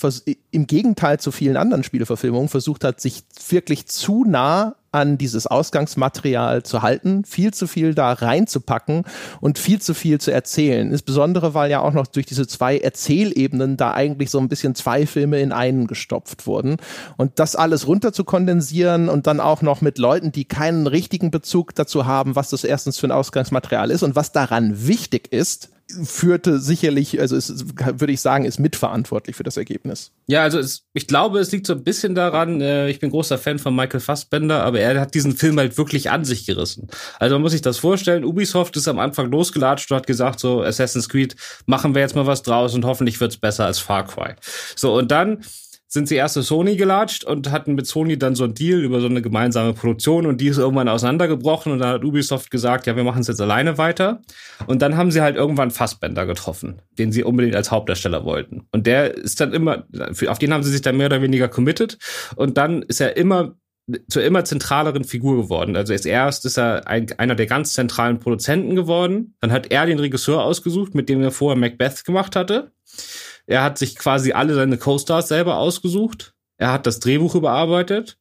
im 0.50 0.66
Gegenteil 0.66 1.20
zu 1.20 1.34
vielen 1.34 1.58
anderen 1.58 1.84
Spieleverfilmungen 1.84 2.48
versucht 2.48 2.86
hat, 2.86 3.02
sich 3.02 3.26
wirklich 3.50 3.88
zu 3.88 4.24
nah 4.24 4.78
an 4.96 5.18
dieses 5.18 5.46
Ausgangsmaterial 5.46 6.64
zu 6.64 6.82
halten, 6.82 7.26
viel 7.26 7.54
zu 7.54 7.68
viel 7.68 7.94
da 7.94 8.14
reinzupacken 8.14 9.04
und 9.42 9.60
viel 9.60 9.82
zu 9.82 9.94
viel 9.94 10.20
zu 10.20 10.32
erzählen. 10.32 10.90
Insbesondere, 10.92 11.54
weil 11.54 11.70
ja 11.70 11.82
auch 11.82 11.94
noch 11.94 12.08
durch 12.08 12.26
diese 12.26 12.48
zwei 12.48 12.78
Erzählebenen 12.78 13.78
da 13.78 13.94
eigentlich 13.94 14.32
so 14.32 14.40
ein 14.40 14.50
bisschen 14.50 14.74
zwei 14.74 15.06
Filme 15.06 15.40
in 15.42 15.52
einen 15.52 15.88
gestopft 15.88 16.48
wurden. 16.48 16.78
Und 17.18 17.40
das 17.40 17.56
alles 17.56 17.88
runter 17.88 18.14
zu 18.14 18.24
kondensieren 18.24 19.10
und 19.10 19.28
dann 19.28 19.40
auch 19.40 19.62
noch 19.62 19.82
mit 19.82 19.98
Leuten, 19.98 20.32
die 20.32 20.46
keinen 20.46 20.88
richtigen 20.88 21.30
Bezug 21.30 21.76
dazu 21.76 22.06
haben, 22.06 22.36
was 22.36 22.50
das 22.50 22.64
erstens 22.64 22.98
für 22.98 23.08
ein 23.08 23.12
Ausgangsmaterial 23.12 23.92
ist 23.92 24.04
und 24.04 24.16
was 24.16 24.32
daran 24.32 24.88
wichtig 24.88 25.32
ist, 25.32 25.70
führte 26.04 26.60
sicherlich, 26.60 27.20
also 27.20 27.36
es, 27.36 27.66
würde 27.76 28.12
ich 28.12 28.22
sagen, 28.22 28.46
ist 28.46 28.60
mitverantwortlich 28.60 29.36
für 29.36 29.44
das 29.44 29.56
Ergebnis. 29.56 30.12
Ja, 30.26 30.42
also 30.42 30.58
es, 30.58 30.84
ich 30.94 31.06
glaube, 31.08 31.40
es 31.40 31.52
liegt 31.52 31.68
so 31.68 31.74
ein 31.74 31.84
bisschen 31.84 32.16
daran, 32.16 32.60
äh, 32.60 32.90
ich 32.90 33.00
bin 33.00 33.12
großer 33.12 33.38
Fan 33.38 33.60
von 33.60 33.76
Michael 33.76 34.00
Fassbender, 34.00 34.64
aber 34.64 34.80
er 34.80 35.00
hat 35.00 35.14
diesen 35.14 35.36
Film 35.36 35.60
halt 35.60 35.78
wirklich 35.78 36.10
an 36.10 36.26
sich 36.26 36.46
gerissen. 36.46 36.88
Also 37.20 37.36
man 37.36 37.44
muss 37.44 37.52
sich 37.52 37.62
das 37.62 37.78
vorstellen, 37.78 38.26
Ubisoft 38.26 38.76
ist 38.78 38.88
am 38.88 38.98
Anfang 38.98 39.30
losgelatscht 39.30 39.92
und 39.92 39.98
hat 39.98 40.08
gesagt, 40.08 40.40
so 40.40 40.64
Assassin's 40.64 41.08
Creed, 41.08 41.36
machen 41.68 41.94
wir 41.94 42.02
jetzt 42.02 42.16
mal 42.16 42.26
was 42.26 42.42
draus 42.42 42.74
und 42.74 42.86
hoffentlich 42.86 43.20
wird's 43.20 43.38
besser 43.38 43.66
als 43.66 43.78
Far 43.78 44.08
Cry. 44.08 44.34
So, 44.76 44.96
und 44.96 45.12
dann 45.12 45.44
sind 45.88 46.08
sie 46.08 46.16
erst 46.16 46.34
zu 46.34 46.42
Sony 46.42 46.76
gelatscht 46.76 47.24
und 47.24 47.52
hatten 47.52 47.76
mit 47.76 47.88
Sony 47.88 48.18
dann 48.18 48.36
so 48.36 48.44
einen 48.44 48.54
Deal 48.54 48.80
über 48.80 49.00
so 49.02 49.08
eine 49.08 49.22
gemeinsame 49.22 49.74
Produktion 49.74 50.26
und 50.26 50.42
die 50.42 50.48
ist 50.48 50.58
irgendwann 50.58 50.90
auseinandergebrochen 50.90 51.72
und 51.72 51.80
dann 51.80 51.90
hat 51.90 52.04
Ubisoft 52.04 52.52
gesagt, 52.52 52.88
ja, 52.88 52.96
wir 52.96 53.04
machen 53.04 53.22
es 53.22 53.28
jetzt 53.28 53.42
alleine 53.42 53.78
weiter. 53.78 54.22
Und 54.68 54.82
dann 54.82 54.98
haben 54.98 55.12
sie 55.12 55.22
halt 55.22 55.36
irgendwann 55.36 55.72
Fassbender 55.72 56.26
getroffen, 56.26 56.82
den 56.98 57.12
sie 57.12 57.24
unbedingt 57.24 57.56
als 57.56 57.72
Hauptdarsteller 57.72 58.26
wollten. 58.26 58.68
Und 58.72 58.88
der 58.88 59.16
ist 59.16 59.40
dann 59.40 59.54
immer, 59.54 59.86
auf 60.28 60.40
den 60.40 60.54
haben 60.54 60.64
sie 60.64 60.72
sich 60.72 60.82
dann 60.82 60.98
mehr 60.98 61.08
oder 61.08 61.22
weniger 61.22 61.48
committed 61.48 61.98
und 62.36 62.58
dann 62.58 62.82
ist 62.82 63.00
er 63.00 63.16
immer 63.16 63.56
zur 64.10 64.24
immer 64.24 64.44
zentraleren 64.44 65.04
Figur 65.04 65.38
geworden. 65.44 65.76
Also 65.76 65.94
als 65.94 66.06
erst 66.06 66.46
ist 66.46 66.58
er 66.58 66.88
ein, 66.88 67.08
einer 67.18 67.36
der 67.36 67.46
ganz 67.46 67.74
zentralen 67.74 68.20
Produzenten 68.20 68.76
geworden. 68.76 69.36
Dann 69.42 69.52
hat 69.52 69.72
er 69.72 69.86
den 69.86 70.00
Regisseur 70.00 70.44
ausgesucht, 70.44 70.96
mit 70.96 71.08
dem 71.08 71.22
er 71.22 71.32
vorher 71.32 71.60
Macbeth 71.60 72.04
gemacht 72.04 72.36
hatte. 72.36 72.72
Er 73.48 73.64
hat 73.64 73.78
sich 73.78 73.96
quasi 73.96 74.32
alle 74.34 74.56
seine 74.56 74.78
Co-Stars 74.78 75.28
selber 75.28 75.58
ausgesucht. 75.58 76.34
Er 76.58 76.72
hat 76.72 76.88
das 76.88 77.00
Drehbuch 77.00 77.36
überarbeitet. 77.36 78.18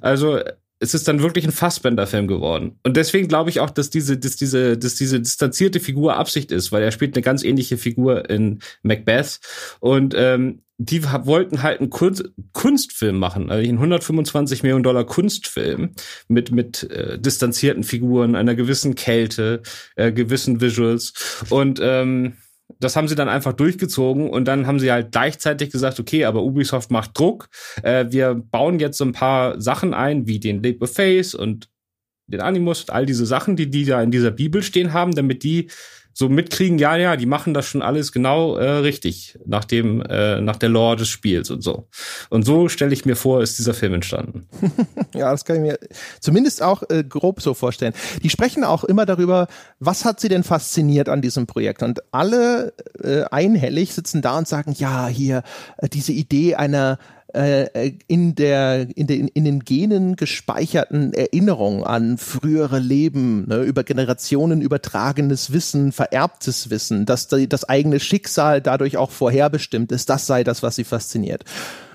Also 0.00 0.40
es 0.82 0.94
ist 0.94 1.06
dann 1.06 1.22
wirklich 1.22 1.44
ein 1.44 1.52
Fassbender-Film 1.52 2.26
geworden. 2.26 2.80
Und 2.82 2.96
deswegen 2.96 3.28
glaube 3.28 3.50
ich 3.50 3.60
auch, 3.60 3.70
dass 3.70 3.88
diese, 3.88 4.18
dass 4.18 4.34
diese, 4.34 4.76
dass 4.76 4.96
diese 4.96 5.20
distanzierte 5.20 5.78
Figur 5.78 6.16
Absicht 6.16 6.50
ist, 6.50 6.72
weil 6.72 6.82
er 6.82 6.90
spielt 6.90 7.14
eine 7.14 7.22
ganz 7.22 7.44
ähnliche 7.44 7.78
Figur 7.78 8.28
in 8.28 8.58
Macbeth. 8.82 9.38
Und 9.78 10.14
ähm, 10.16 10.62
die 10.78 11.04
wollten 11.04 11.62
halt 11.62 11.78
einen 11.78 11.90
Kunst, 11.90 12.24
Kunstfilm 12.52 13.16
machen, 13.16 13.50
also 13.50 13.62
einen 13.62 13.78
125 13.78 14.64
Millionen 14.64 14.82
Dollar 14.82 15.04
Kunstfilm 15.04 15.92
mit 16.26 16.50
mit 16.50 16.90
äh, 16.90 17.18
distanzierten 17.18 17.84
Figuren, 17.84 18.34
einer 18.34 18.56
gewissen 18.56 18.96
Kälte, 18.96 19.62
äh, 19.94 20.10
gewissen 20.10 20.60
Visuals 20.60 21.12
und 21.50 21.78
ähm, 21.80 22.38
das 22.82 22.96
haben 22.96 23.08
sie 23.08 23.14
dann 23.14 23.28
einfach 23.28 23.52
durchgezogen 23.52 24.28
und 24.28 24.46
dann 24.46 24.66
haben 24.66 24.80
sie 24.80 24.90
halt 24.90 25.12
gleichzeitig 25.12 25.70
gesagt, 25.70 26.00
okay, 26.00 26.24
aber 26.24 26.42
Ubisoft 26.42 26.90
macht 26.90 27.18
Druck. 27.18 27.48
Äh, 27.82 28.06
wir 28.10 28.34
bauen 28.34 28.80
jetzt 28.80 28.98
so 28.98 29.04
ein 29.04 29.12
paar 29.12 29.60
Sachen 29.60 29.94
ein, 29.94 30.26
wie 30.26 30.40
den 30.40 30.62
Leap 30.62 30.82
of 30.82 30.92
Face 30.92 31.34
und 31.34 31.68
den 32.26 32.40
Animus, 32.40 32.88
all 32.88 33.06
diese 33.06 33.26
Sachen, 33.26 33.56
die 33.56 33.70
die 33.70 33.84
da 33.84 34.02
in 34.02 34.10
dieser 34.10 34.30
Bibel 34.30 34.62
stehen 34.62 34.92
haben, 34.92 35.14
damit 35.14 35.42
die 35.42 35.68
so 36.14 36.28
mitkriegen, 36.28 36.78
ja, 36.78 36.96
ja, 36.96 37.16
die 37.16 37.26
machen 37.26 37.54
das 37.54 37.66
schon 37.66 37.82
alles 37.82 38.12
genau 38.12 38.56
äh, 38.56 38.68
richtig, 38.68 39.38
nach 39.44 39.64
dem, 39.64 40.02
äh, 40.02 40.40
nach 40.40 40.56
der 40.56 40.68
Lore 40.68 40.96
des 40.96 41.08
Spiels 41.08 41.50
und 41.50 41.62
so. 41.62 41.88
Und 42.30 42.44
so 42.44 42.68
stelle 42.68 42.92
ich 42.92 43.04
mir 43.04 43.16
vor, 43.16 43.42
ist 43.42 43.58
dieser 43.58 43.74
Film 43.74 43.94
entstanden. 43.94 44.46
ja, 45.14 45.30
das 45.30 45.44
kann 45.44 45.56
ich 45.56 45.62
mir 45.62 45.78
zumindest 46.20 46.62
auch 46.62 46.82
äh, 46.90 47.04
grob 47.04 47.40
so 47.40 47.54
vorstellen. 47.54 47.94
Die 48.22 48.30
sprechen 48.30 48.64
auch 48.64 48.84
immer 48.84 49.06
darüber, 49.06 49.48
was 49.78 50.04
hat 50.04 50.20
sie 50.20 50.28
denn 50.28 50.44
fasziniert 50.44 51.08
an 51.08 51.22
diesem 51.22 51.46
Projekt? 51.46 51.82
Und 51.82 52.00
alle 52.12 52.74
äh, 53.02 53.24
einhellig 53.24 53.94
sitzen 53.94 54.22
da 54.22 54.38
und 54.38 54.48
sagen, 54.48 54.74
ja, 54.76 55.06
hier 55.06 55.42
äh, 55.78 55.88
diese 55.88 56.12
Idee 56.12 56.54
einer 56.56 56.98
äh, 57.34 57.92
in 58.06 58.34
der 58.34 58.86
in 58.96 59.06
den 59.06 59.28
in 59.28 59.44
den 59.44 59.60
Genen 59.60 60.16
gespeicherten 60.16 61.12
Erinnerungen 61.12 61.84
an 61.84 62.18
frühere 62.18 62.78
Leben, 62.78 63.46
ne, 63.48 63.62
über 63.62 63.84
Generationen 63.84 64.60
übertragenes 64.60 65.52
Wissen, 65.52 65.92
vererbtes 65.92 66.70
Wissen, 66.70 67.06
dass 67.06 67.28
das 67.28 67.68
eigene 67.68 68.00
Schicksal 68.00 68.60
dadurch 68.60 68.96
auch 68.96 69.10
vorherbestimmt 69.10 69.92
ist, 69.92 70.08
das 70.10 70.26
sei 70.26 70.44
das, 70.44 70.62
was 70.62 70.76
sie 70.76 70.84
fasziniert. 70.84 71.44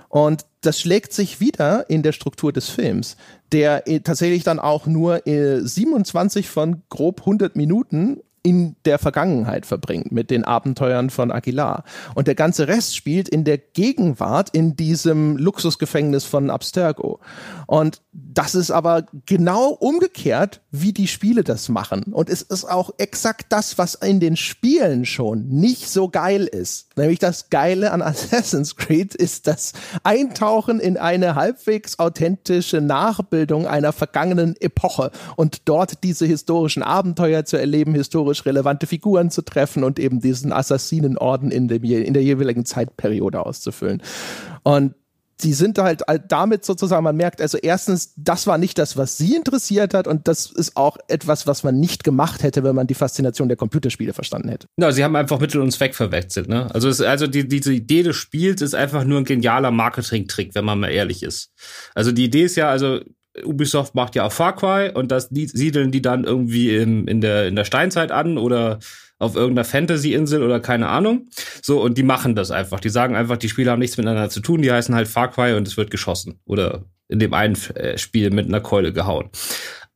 Und 0.09 0.45
das 0.61 0.79
schlägt 0.79 1.13
sich 1.13 1.39
wieder 1.39 1.89
in 1.89 2.01
der 2.01 2.13
Struktur 2.13 2.53
des 2.53 2.69
Films, 2.69 3.17
der 3.51 3.87
äh, 3.87 3.99
tatsächlich 3.99 4.43
dann 4.43 4.59
auch 4.59 4.85
nur 4.85 5.21
27 5.25 6.45
äh, 6.45 6.49
von 6.49 6.83
grob 6.89 7.21
100 7.21 7.55
Minuten 7.55 8.21
in 8.47 8.77
der 8.85 8.97
Vergangenheit 8.97 9.65
verbringt 9.65 10.13
mit 10.13 10.31
den 10.31 10.45
Abenteuern 10.45 11.09
von 11.09 11.33
Aguilar. 11.33 11.83
Und 12.15 12.27
der 12.27 12.35
ganze 12.35 12.69
Rest 12.69 12.95
spielt 12.95 13.27
in 13.27 13.43
der 13.43 13.57
Gegenwart 13.57 14.51
in 14.51 14.77
diesem 14.77 15.35
Luxusgefängnis 15.35 16.23
von 16.23 16.49
Abstergo. 16.49 17.19
Und 17.65 18.01
das 18.13 18.55
ist 18.55 18.71
aber 18.71 19.05
genau 19.25 19.71
umgekehrt, 19.71 20.61
wie 20.71 20.93
die 20.93 21.09
Spiele 21.09 21.43
das 21.43 21.67
machen. 21.67 22.13
Und 22.13 22.29
es 22.29 22.41
ist 22.41 22.63
auch 22.63 22.91
exakt 22.97 23.47
das, 23.49 23.77
was 23.77 23.95
in 23.95 24.21
den 24.21 24.37
Spielen 24.37 25.03
schon 25.03 25.49
nicht 25.49 25.89
so 25.89 26.07
geil 26.07 26.45
ist. 26.45 26.97
Nämlich 26.97 27.19
das 27.19 27.49
Geile 27.49 27.91
an 27.91 28.01
Assassin's 28.07 28.77
Creed 28.77 29.13
ist 29.13 29.47
das 29.47 29.73
Eintauchen 30.03 30.79
in 30.79 30.95
eine 30.95 31.35
halbwegs 31.35 31.99
authentische 31.99 32.79
Nachbildung 32.79 33.67
einer 33.67 33.91
vergangenen 33.91 34.55
Epoche 34.61 35.11
und 35.35 35.63
dort 35.65 36.05
diese 36.05 36.25
historischen 36.25 36.81
Abenteuer 36.81 37.43
zu 37.43 37.57
erleben, 37.57 37.93
historisch 38.37 38.45
relevante 38.45 38.87
Figuren 38.87 39.29
zu 39.29 39.41
treffen 39.41 39.83
und 39.83 39.99
eben 39.99 40.19
diesen 40.19 40.51
Assassinenorden 40.51 41.51
in, 41.51 41.67
dem, 41.67 41.83
in 41.83 42.13
der 42.13 42.23
jeweiligen 42.23 42.65
Zeitperiode 42.65 43.45
auszufüllen. 43.45 44.01
Und 44.63 44.93
sie 45.39 45.53
sind 45.53 45.77
halt 45.77 46.01
damit 46.29 46.65
sozusagen, 46.65 47.03
man 47.03 47.15
merkt 47.15 47.41
also 47.41 47.59
erstens, 47.59 48.13
das 48.15 48.47
war 48.47 48.57
nicht 48.57 48.79
das, 48.79 48.97
was 48.97 49.17
sie 49.17 49.35
interessiert 49.35 49.93
hat 49.93 50.07
und 50.07 50.27
das 50.27 50.51
ist 50.51 50.75
auch 50.75 50.97
etwas, 51.07 51.45
was 51.45 51.63
man 51.63 51.79
nicht 51.79 52.03
gemacht 52.03 52.41
hätte, 52.41 52.63
wenn 52.63 52.73
man 52.75 52.87
die 52.87 52.95
Faszination 52.95 53.47
der 53.47 53.57
Computerspiele 53.57 54.13
verstanden 54.13 54.49
hätte. 54.49 54.67
Ja, 54.77 54.91
sie 54.91 55.03
haben 55.03 55.15
einfach 55.15 55.39
Mittel 55.39 55.61
und 55.61 55.71
Zweck 55.71 55.93
verwechselt, 55.93 56.49
ne? 56.49 56.73
Also, 56.73 56.89
es, 56.89 57.01
also 57.01 57.27
die, 57.27 57.47
diese 57.47 57.71
Idee 57.71 58.01
des 58.01 58.15
Spiels 58.15 58.63
ist 58.63 58.73
einfach 58.73 59.03
nur 59.03 59.19
ein 59.19 59.25
genialer 59.25 59.69
Marketing-Trick, 59.69 60.55
wenn 60.55 60.65
man 60.65 60.79
mal 60.79 60.89
ehrlich 60.89 61.21
ist. 61.21 61.51
Also 61.93 62.11
die 62.11 62.25
Idee 62.25 62.45
ist 62.45 62.55
ja, 62.55 62.69
also 62.71 63.01
Ubisoft 63.43 63.95
macht 63.95 64.15
ja 64.15 64.25
auch 64.25 64.31
Far 64.31 64.55
Cry 64.55 64.91
und 64.93 65.11
das 65.11 65.29
siedeln 65.29 65.91
die 65.91 66.01
dann 66.01 66.23
irgendwie 66.23 66.75
im, 66.75 67.07
in 67.07 67.21
der 67.21 67.47
in 67.47 67.55
der 67.55 67.65
Steinzeit 67.65 68.11
an 68.11 68.37
oder 68.37 68.79
auf 69.19 69.35
irgendeiner 69.35 69.65
Fantasy-Insel 69.65 70.43
oder 70.43 70.59
keine 70.59 70.89
Ahnung. 70.89 71.27
So, 71.61 71.81
und 71.81 71.97
die 71.97 72.03
machen 72.03 72.35
das 72.35 72.51
einfach. 72.51 72.79
Die 72.79 72.89
sagen 72.89 73.15
einfach, 73.15 73.37
die 73.37 73.49
Spiele 73.49 73.71
haben 73.71 73.79
nichts 73.79 73.97
miteinander 73.97 74.29
zu 74.29 74.41
tun, 74.41 74.61
die 74.61 74.71
heißen 74.71 74.93
halt 74.93 75.07
Far 75.07 75.31
Cry 75.31 75.55
und 75.55 75.67
es 75.67 75.77
wird 75.77 75.89
geschossen. 75.89 76.39
Oder 76.45 76.83
in 77.07 77.19
dem 77.19 77.33
einen 77.33 77.55
äh, 77.75 77.97
Spiel 77.97 78.29
mit 78.31 78.47
einer 78.47 78.61
Keule 78.61 78.93
gehauen. 78.93 79.29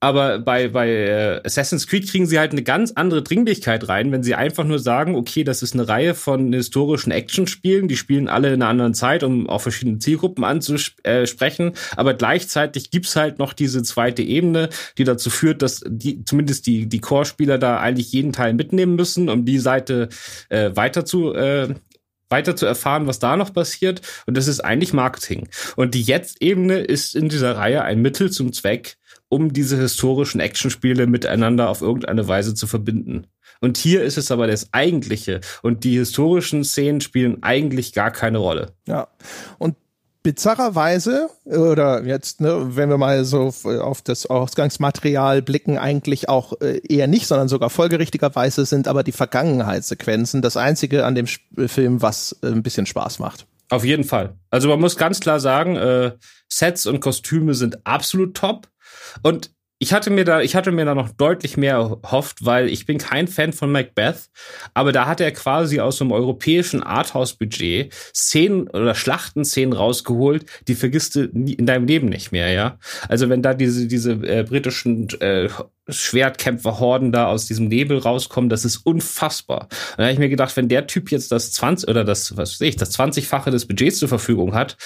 Aber 0.03 0.39
bei, 0.39 0.67
bei 0.67 0.89
äh, 0.89 1.41
Assassin's 1.45 1.85
Creed 1.85 2.09
kriegen 2.09 2.25
sie 2.25 2.39
halt 2.39 2.53
eine 2.53 2.63
ganz 2.63 2.91
andere 2.95 3.21
Dringlichkeit 3.21 3.87
rein, 3.87 4.11
wenn 4.11 4.23
sie 4.23 4.33
einfach 4.33 4.63
nur 4.63 4.79
sagen, 4.79 5.15
okay, 5.15 5.43
das 5.43 5.61
ist 5.61 5.75
eine 5.75 5.87
Reihe 5.87 6.15
von 6.15 6.51
historischen 6.51 7.11
Actionspielen, 7.11 7.87
die 7.87 7.95
spielen 7.95 8.27
alle 8.27 8.47
in 8.47 8.63
einer 8.63 8.69
anderen 8.69 8.95
Zeit, 8.95 9.23
um 9.23 9.47
auch 9.47 9.61
verschiedene 9.61 9.99
Zielgruppen 9.99 10.43
anzusprechen. 10.43 11.73
Aber 11.95 12.15
gleichzeitig 12.15 12.89
gibt's 12.89 13.15
halt 13.15 13.37
noch 13.37 13.53
diese 13.53 13.83
zweite 13.83 14.23
Ebene, 14.23 14.69
die 14.97 15.03
dazu 15.03 15.29
führt, 15.29 15.61
dass 15.61 15.83
die, 15.87 16.25
zumindest 16.25 16.65
die, 16.65 16.89
die 16.89 16.99
Core-Spieler 16.99 17.59
da 17.59 17.79
eigentlich 17.79 18.11
jeden 18.11 18.33
Teil 18.33 18.55
mitnehmen 18.55 18.95
müssen, 18.95 19.29
um 19.29 19.45
die 19.45 19.59
Seite 19.59 20.09
äh, 20.49 20.71
weiter 20.73 21.05
zu 21.05 21.35
äh, 21.35 21.75
weiter 22.31 22.55
zu 22.55 22.65
erfahren, 22.65 23.07
was 23.07 23.19
da 23.19 23.35
noch 23.35 23.53
passiert. 23.53 24.01
Und 24.25 24.37
das 24.37 24.47
ist 24.47 24.61
eigentlich 24.61 24.93
Marketing. 24.93 25.49
Und 25.75 25.93
die 25.93 26.01
Jetzt-Ebene 26.01 26.79
ist 26.79 27.15
in 27.15 27.29
dieser 27.29 27.57
Reihe 27.57 27.83
ein 27.83 28.01
Mittel 28.01 28.31
zum 28.31 28.53
Zweck, 28.53 28.97
um 29.31 29.53
diese 29.53 29.77
historischen 29.77 30.41
Actionspiele 30.41 31.07
miteinander 31.07 31.69
auf 31.69 31.81
irgendeine 31.81 32.27
Weise 32.27 32.53
zu 32.53 32.67
verbinden. 32.67 33.27
Und 33.61 33.77
hier 33.77 34.03
ist 34.03 34.17
es 34.17 34.29
aber 34.29 34.45
das 34.45 34.73
Eigentliche. 34.73 35.39
Und 35.61 35.85
die 35.85 35.97
historischen 35.97 36.65
Szenen 36.65 36.99
spielen 36.99 37.41
eigentlich 37.41 37.93
gar 37.93 38.11
keine 38.11 38.39
Rolle. 38.39 38.73
Ja. 38.87 39.07
Und 39.57 39.77
bizarrerweise, 40.21 41.29
oder 41.45 42.03
jetzt, 42.03 42.41
ne, 42.41 42.75
wenn 42.75 42.89
wir 42.89 42.97
mal 42.97 43.23
so 43.23 43.53
auf 43.65 44.01
das 44.01 44.25
Ausgangsmaterial 44.25 45.41
blicken, 45.41 45.77
eigentlich 45.77 46.27
auch 46.27 46.59
äh, 46.59 46.81
eher 46.87 47.07
nicht, 47.07 47.25
sondern 47.25 47.47
sogar 47.47 47.69
folgerichtigerweise 47.69 48.65
sind 48.65 48.89
aber 48.89 49.03
die 49.03 49.13
Vergangenheitssequenzen 49.13 50.41
das 50.41 50.57
einzige 50.57 51.05
an 51.05 51.15
dem 51.15 51.27
Film, 51.27 52.01
was 52.01 52.37
äh, 52.43 52.47
ein 52.47 52.63
bisschen 52.63 52.85
Spaß 52.85 53.19
macht. 53.19 53.47
Auf 53.69 53.85
jeden 53.85 54.03
Fall. 54.03 54.35
Also 54.49 54.67
man 54.67 54.81
muss 54.81 54.97
ganz 54.97 55.21
klar 55.21 55.39
sagen, 55.39 55.77
äh, 55.77 56.11
Sets 56.49 56.85
und 56.85 56.99
Kostüme 56.99 57.53
sind 57.53 57.87
absolut 57.87 58.35
top. 58.35 58.67
Und 59.23 59.51
ich 59.81 59.93
hatte 59.93 60.11
mir 60.11 60.25
da, 60.25 60.41
ich 60.41 60.55
hatte 60.55 60.71
mir 60.71 60.85
da 60.85 60.93
noch 60.93 61.09
deutlich 61.09 61.57
mehr 61.57 61.73
erhofft, 61.73 62.45
weil 62.45 62.69
ich 62.69 62.85
bin 62.85 62.99
kein 62.99 63.27
Fan 63.27 63.51
von 63.51 63.71
Macbeth, 63.71 64.29
aber 64.75 64.91
da 64.91 65.07
hat 65.07 65.19
er 65.19 65.31
quasi 65.31 65.79
aus 65.79 65.99
einem 65.99 66.11
europäischen 66.11 66.83
Arthouse-Budget 66.83 67.91
Szenen 68.13 68.67
oder 68.67 68.93
Schlachtenszenen 68.93 69.73
rausgeholt, 69.73 70.45
die 70.67 70.75
vergisst 70.75 71.15
du 71.15 71.23
in 71.23 71.65
deinem 71.65 71.87
Leben 71.87 72.09
nicht 72.09 72.31
mehr, 72.31 72.51
ja. 72.51 72.77
Also 73.09 73.27
wenn 73.29 73.41
da 73.41 73.55
diese, 73.55 73.87
diese 73.87 74.11
äh, 74.11 74.43
britischen 74.47 75.09
äh, 75.19 75.49
Schwertkämpfer-Horden 75.89 77.11
da 77.11 77.25
aus 77.25 77.47
diesem 77.47 77.67
Nebel 77.67 77.97
rauskommen, 77.97 78.51
das 78.51 78.65
ist 78.65 78.77
unfassbar. 78.85 79.63
Und 79.63 79.97
da 79.97 80.03
habe 80.03 80.13
ich 80.13 80.19
mir 80.19 80.29
gedacht, 80.29 80.55
wenn 80.57 80.69
der 80.69 80.85
Typ 80.85 81.09
jetzt 81.11 81.31
das 81.31 81.53
20 81.53 81.89
oder 81.89 82.03
das, 82.03 82.37
was 82.37 82.51
weiß 82.51 82.67
ich, 82.67 82.75
das 82.75 82.95
20-fache 82.99 83.49
des 83.49 83.65
Budgets 83.65 83.97
zur 83.97 84.09
Verfügung 84.09 84.53
hat, 84.53 84.77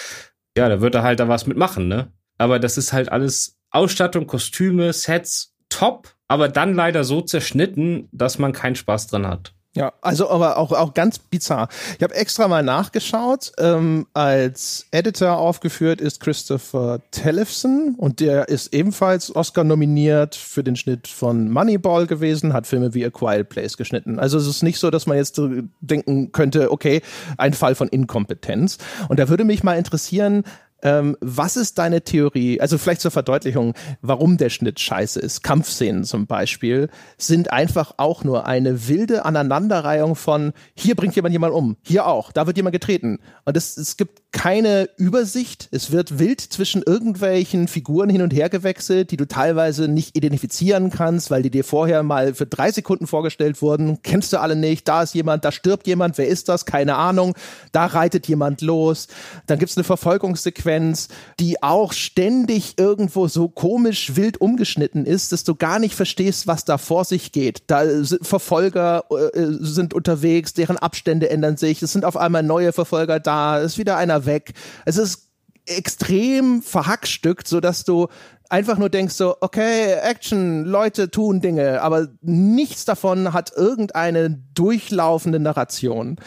ja, 0.58 0.70
da 0.70 0.80
wird 0.80 0.96
er 0.96 1.04
halt 1.04 1.20
da 1.20 1.28
was 1.28 1.48
mitmachen, 1.48 1.90
ne? 1.90 2.14
Aber 2.38 2.60
das 2.60 2.78
ist 2.78 2.94
halt 2.94 3.12
alles 3.12 3.58
Ausstattung, 3.76 4.28
Kostüme, 4.28 4.94
Sets 4.94 5.54
top, 5.70 6.16
aber 6.28 6.50
dann 6.50 6.74
leider 6.74 7.04
so 7.04 7.22
zerschnitten, 7.22 8.08
dass 8.12 8.40
man 8.40 8.54
keinen 8.54 8.76
Spaß 8.76 9.08
dran 9.08 9.28
hat. 9.28 9.54
Ja, 9.76 9.92
also 10.02 10.30
aber 10.30 10.58
auch, 10.58 10.72
auch 10.72 10.94
ganz 10.94 11.20
bizarr. 11.20 11.68
Ich 11.98 12.04
habe 12.04 12.16
extra 12.16 12.48
mal 12.48 12.64
nachgeschaut. 12.64 13.52
Ähm, 13.58 14.08
als 14.14 14.88
Editor 14.92 15.38
aufgeführt 15.38 16.00
ist 16.00 16.22
Christopher 16.22 17.02
Tellefson 17.12 17.96
und 17.98 18.22
der 18.22 18.48
ist 18.48 18.74
ebenfalls 18.74 19.36
Oscar 19.36 19.66
nominiert 19.66 20.36
für 20.36 20.64
den 20.64 20.78
Schnitt 20.78 21.10
von 21.10 21.52
Moneyball 21.52 22.08
gewesen, 22.08 22.54
hat 22.54 22.68
Filme 22.68 22.94
wie 22.94 23.06
A 23.06 23.10
Quiet 23.10 23.50
Place 23.50 23.76
geschnitten. 23.76 24.18
Also 24.18 24.38
es 24.38 24.48
ist 24.48 24.64
nicht 24.64 24.80
so, 24.80 24.90
dass 24.90 25.08
man 25.08 25.18
jetzt 25.18 25.42
denken 25.82 26.32
könnte, 26.32 26.72
okay, 26.72 27.02
ein 27.38 27.52
Fall 27.52 27.76
von 27.76 27.90
Inkompetenz. 27.90 28.78
Und 29.10 29.20
da 29.20 29.28
würde 29.28 29.44
mich 29.44 29.62
mal 29.62 29.78
interessieren, 29.78 30.46
ähm, 30.86 31.18
was 31.20 31.58
ist 31.58 31.80
deine 31.80 32.04
Theorie? 32.04 32.62
Also 32.62 32.78
vielleicht 32.78 33.02
zur 33.02 33.10
Verdeutlichung, 33.10 33.74
warum 34.02 34.38
der 34.38 34.52
Schnitt 34.52 34.80
scheiße 34.80 35.20
ist. 35.20 35.42
Kampfszenen 35.42 36.04
zum 36.04 36.28
Beispiel 36.28 36.90
sind 37.18 37.52
einfach 37.52 37.96
auch 37.98 38.24
nur 38.24 38.46
eine 38.46 38.88
wilde 38.88 39.26
Aneinanderreihung 39.26 40.16
von 40.16 40.54
hier 40.76 40.96
bringt 40.96 41.16
jemand 41.16 41.34
jemand 41.34 41.56
um, 41.56 41.76
hier 41.82 42.06
auch, 42.06 42.32
da 42.32 42.46
wird 42.46 42.56
jemand 42.58 42.74
getreten. 42.74 43.18
Und 43.46 43.58
es, 43.58 43.78
es 43.78 43.98
gibt 43.98 44.25
keine 44.36 44.90
Übersicht. 44.98 45.70
Es 45.72 45.94
wird 45.94 46.20
wild 46.20 46.42
zwischen 46.42 46.84
irgendwelchen 46.84 47.70
Figuren 47.70 48.10
hin 48.10 48.22
und 48.22 48.34
her 48.34 48.50
gewechselt, 48.50 49.12
die 49.12 49.18
du 49.18 49.26
teilweise 49.26 49.88
nicht 49.88 50.18
identifizieren 50.18 50.90
kannst, 50.90 51.32
weil 51.32 51.42
die 51.42 51.50
dir 51.50 51.64
vorher 51.64 52.04
mal 52.04 52.34
für 52.34 52.46
drei 52.46 52.70
Sekunden 52.70 53.08
vorgestellt 53.08 53.62
wurden. 53.62 54.02
Kennst 54.04 54.34
du 54.34 54.42
alle 54.42 54.58
nicht. 54.58 54.90
Da 54.90 55.04
ist 55.04 55.16
jemand, 55.16 55.46
da 55.46 55.54
stirbt 55.54 55.88
jemand. 55.88 56.18
Wer 56.18 56.28
ist 56.28 56.50
das? 56.50 56.66
Keine 56.66 56.96
Ahnung. 56.96 57.34
Da 57.72 57.86
reitet 57.86 58.28
jemand 58.28 58.60
los. 58.60 59.08
Dann 59.48 59.58
gibt's 59.58 59.78
eine 59.78 59.86
Verfolgungssequenz, 59.86 61.08
die 61.40 61.64
auch 61.64 61.94
ständig 61.94 62.78
irgendwo 62.78 63.30
so 63.30 63.48
komisch 63.48 64.18
wild 64.18 64.42
umgeschnitten 64.42 65.06
ist, 65.06 65.32
dass 65.32 65.46
du 65.46 65.56
gar 65.56 65.80
nicht 65.80 65.96
verstehst, 65.96 66.46
was 66.46 66.66
da 66.66 66.78
vor 66.78 67.06
sich 67.06 67.32
geht. 67.32 67.64
Da 67.68 68.04
sind 68.04 68.28
Verfolger 68.28 69.06
äh, 69.12 69.48
sind 69.62 69.94
unterwegs, 69.94 70.54
deren 70.54 70.78
Abstände 70.78 71.30
ändern 71.30 71.56
sich. 71.56 71.82
Es 71.82 71.94
sind 71.94 72.04
auf 72.04 72.18
einmal 72.18 72.44
neue 72.44 72.74
Verfolger 72.74 73.22
da. 73.22 73.62
Es 73.62 73.74
ist 73.74 73.78
wieder 73.78 73.96
einer 73.96 74.25
weg. 74.26 74.54
Es 74.86 74.98
ist 74.98 75.30
extrem 75.66 76.62
verhackstückt, 76.62 77.48
so 77.48 77.60
dass 77.60 77.84
du 77.84 78.08
einfach 78.50 78.78
nur 78.78 78.90
denkst 78.90 79.16
so, 79.16 79.36
okay, 79.42 79.94
Action, 79.94 80.66
Leute 80.66 81.10
tun 81.10 81.42
Dinge, 81.42 81.82
aber 81.82 82.08
nichts 82.22 82.86
davon 82.86 83.34
hat 83.34 83.52
irgendeine 83.56 84.42
durchlaufende 84.54 85.40
Narration. 85.40 86.18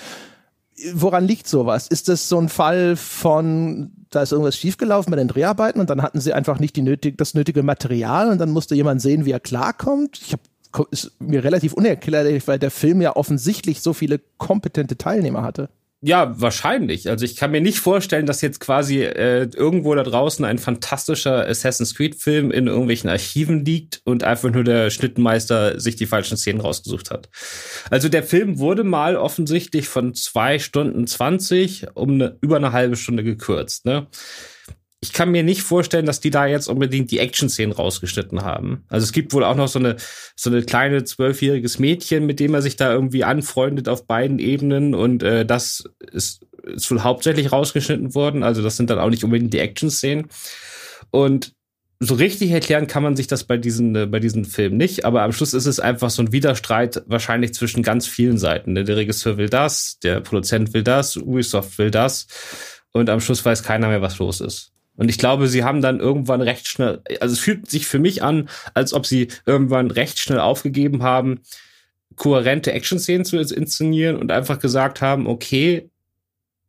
Woran 0.95 1.25
liegt 1.25 1.49
sowas? 1.49 1.89
Ist 1.89 2.09
das 2.09 2.29
so 2.29 2.41
ein 2.41 2.49
Fall 2.49 2.97
von, 2.97 3.93
da 4.11 4.23
ist 4.23 4.33
irgendwas 4.33 4.57
schiefgelaufen 4.57 5.11
bei 5.11 5.17
den 5.17 5.29
Dreharbeiten 5.29 5.81
und 5.81 5.91
dann 5.91 6.03
hatten 6.03 6.21
sie 6.21 6.33
einfach 6.33 6.61
nicht 6.61 6.77
die 6.77 6.83
nötig, 6.83 7.19
das 7.19 7.35
nötige 7.35 7.63
Material 7.63 8.31
und 8.31 8.39
dann 8.39 8.51
musste 8.51 8.75
jemand 8.75 9.01
sehen, 9.01 9.25
wie 9.25 9.33
er 9.33 9.41
klarkommt? 9.41 10.21
Ich 10.25 10.33
habe 10.33 10.43
ist 10.91 11.13
mir 11.19 11.43
relativ 11.45 11.73
unerklärlich, 11.73 12.47
weil 12.47 12.59
der 12.59 12.71
Film 12.71 13.01
ja 13.01 13.17
offensichtlich 13.17 13.81
so 13.81 13.95
viele 13.95 14.21
kompetente 14.37 14.99
Teilnehmer 14.99 15.43
hatte. 15.43 15.71
Ja, 16.01 16.41
wahrscheinlich. 16.41 17.11
Also 17.11 17.25
ich 17.25 17.35
kann 17.35 17.51
mir 17.51 17.61
nicht 17.61 17.81
vorstellen, 17.81 18.25
dass 18.25 18.41
jetzt 18.41 18.61
quasi 18.61 19.03
äh, 19.03 19.49
irgendwo 19.53 19.93
da 19.97 20.05
draußen 20.05 20.45
ein 20.45 20.59
fantastischer 20.59 21.45
Assassin's 21.45 21.97
Creed-Film 21.97 22.53
in 22.53 22.69
irgendwelchen 22.69 23.11
Archiven 23.11 23.65
liegt 23.65 24.01
und 24.05 24.23
einfach 24.23 24.49
nur 24.49 24.63
der 24.63 24.91
Schnittenmeister 24.91 25.81
sich 25.81 25.97
die 25.97 26.07
falschen 26.07 26.37
Szenen 26.37 26.61
rausgesucht 26.61 27.11
hat. 27.11 27.29
Also 27.91 28.09
der 28.09 28.23
Film 28.23 28.61
wurde 28.61 28.85
mal 28.85 29.17
offensichtlich 29.17 29.89
von 29.89 30.15
zwei 30.15 30.61
Stunden 30.61 31.09
zwanzig 31.09 31.87
um 31.95 32.11
eine, 32.11 32.37
über 32.43 32.59
eine 32.59 32.71
halbe 32.71 32.95
Stunde 32.95 33.25
gekürzt. 33.25 33.85
Ne? 33.85 34.07
Ich 35.01 35.13
kann 35.13 35.31
mir 35.31 35.45
nicht 35.45 35.63
vorstellen, 35.63 36.07
dass 36.07 36.21
die 36.21 36.31
da 36.31 36.47
jetzt 36.47 36.69
unbedingt 36.69 37.11
die 37.11 37.21
Action-Szenen 37.21 37.73
rausgeschnitten 37.73 38.43
haben. 38.43 38.85
Also 38.89 39.05
es 39.05 39.13
gibt 39.13 39.33
wohl 39.33 39.45
auch 39.45 39.55
noch 39.55 39.69
so 39.69 39.79
eine, 39.79 39.97
so 40.35 40.51
eine 40.51 40.63
kleine 40.63 41.05
zwölfjähriges 41.05 41.79
Mädchen, 41.79 42.27
mit 42.27 42.41
dem 42.41 42.55
er 42.55 42.63
sich 42.63 42.77
da 42.77 42.93
irgendwie 42.93 43.23
anfreundet 43.23 43.89
auf 43.89 44.07
beiden 44.07 44.41
Ebenen 44.41 44.95
und 44.95 45.23
äh, 45.23 45.47
das 45.47 45.85
ist, 46.11 46.45
ist 46.65 46.91
wohl 46.91 47.05
hauptsächlich 47.05 47.53
rausgeschnitten 47.53 48.15
worden. 48.15 48.43
Also 48.43 48.61
das 48.61 48.77
sind 48.77 48.91
dann 48.91 48.99
auch 48.99 49.11
nicht 49.11 49.23
unbedingt 49.23 49.55
die 49.55 49.61
Action-Szenen. 49.61 50.27
Und 51.11 51.55
so 52.01 52.15
richtig 52.15 52.51
erklären 52.51 52.87
kann 52.87 53.03
man 53.03 53.17
sich 53.17 53.29
das 53.29 53.45
bei 53.45 53.57
diesen, 53.57 53.95
äh, 53.95 54.07
bei 54.07 54.19
diesen 54.19 54.45
Filmen 54.45 54.79
nicht, 54.79 55.05
aber 55.05 55.23
am 55.23 55.33
Schluss 55.33 55.55
ist 55.55 55.67
es 55.67 55.79
einfach 55.79 56.11
so 56.11 56.23
ein 56.23 56.33
Widerstreit 56.33 57.05
wahrscheinlich 57.07 57.55
zwischen 57.55 57.85
ganz 57.85 58.09
vielen 58.09 58.39
Seiten. 58.39 58.75
Der 58.75 58.97
Regisseur 58.97 59.37
will 59.37 59.49
das, 59.49 59.99
der 60.03 60.21
Produzent 60.21 60.75
will 60.75 60.83
das, 60.83 61.17
Ubisoft 61.17 61.79
will 61.79 61.93
das 61.93 62.27
und 62.93 63.11
am 63.11 63.21
Schluss 63.21 63.45
weiß 63.45 63.63
keiner 63.63 63.89
mehr, 63.89 64.03
was 64.03 64.19
los 64.19 64.41
ist. 64.41 64.73
Und 64.99 65.09
ich 65.09 65.17
glaube, 65.17 65.47
sie 65.47 65.65
haben 65.65 65.81
dann 65.81 66.01
irgendwann 66.01 66.43
recht 66.43 66.67
schnell, 66.69 67.01
also 67.21 67.33
es 67.33 67.39
fühlt 67.39 67.71
sich 67.71 67.87
für 67.87 68.01
mich 68.01 68.23
an, 68.23 68.49
als 68.75 68.93
ob 68.93 69.07
sie 69.07 69.29
irgendwann 69.47 69.91
recht 69.91 70.19
schnell 70.19 70.41
aufgegeben 70.41 71.03
haben, 71.05 71.41
kohärente 72.17 72.73
Action-Szenen 72.73 73.25
zu 73.25 73.39
inszenieren 73.39 74.17
und 74.17 74.33
einfach 74.33 74.59
gesagt 74.59 75.01
haben, 75.01 75.29
okay, 75.29 75.89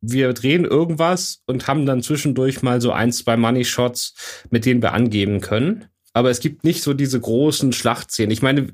wir 0.01 0.31
drehen 0.33 0.63
irgendwas 0.63 1.41
und 1.47 1.67
haben 1.67 1.87
dann 1.87 2.03
zwischendurch 2.03 2.61
mal 2.61 2.79
so 2.79 2.91
ein, 2.91 3.11
zwei 3.11 3.35
Money-Shots, 3.35 4.45
mit 4.51 4.65
denen 4.65 4.81
wir 4.81 4.93
angeben 4.93 5.41
können. 5.41 5.85
Aber 6.13 6.29
es 6.29 6.39
gibt 6.39 6.63
nicht 6.63 6.83
so 6.83 6.93
diese 6.93 7.19
großen 7.19 7.73
Schlachtszenen. 7.73 8.31
Ich 8.31 8.41
meine, 8.41 8.67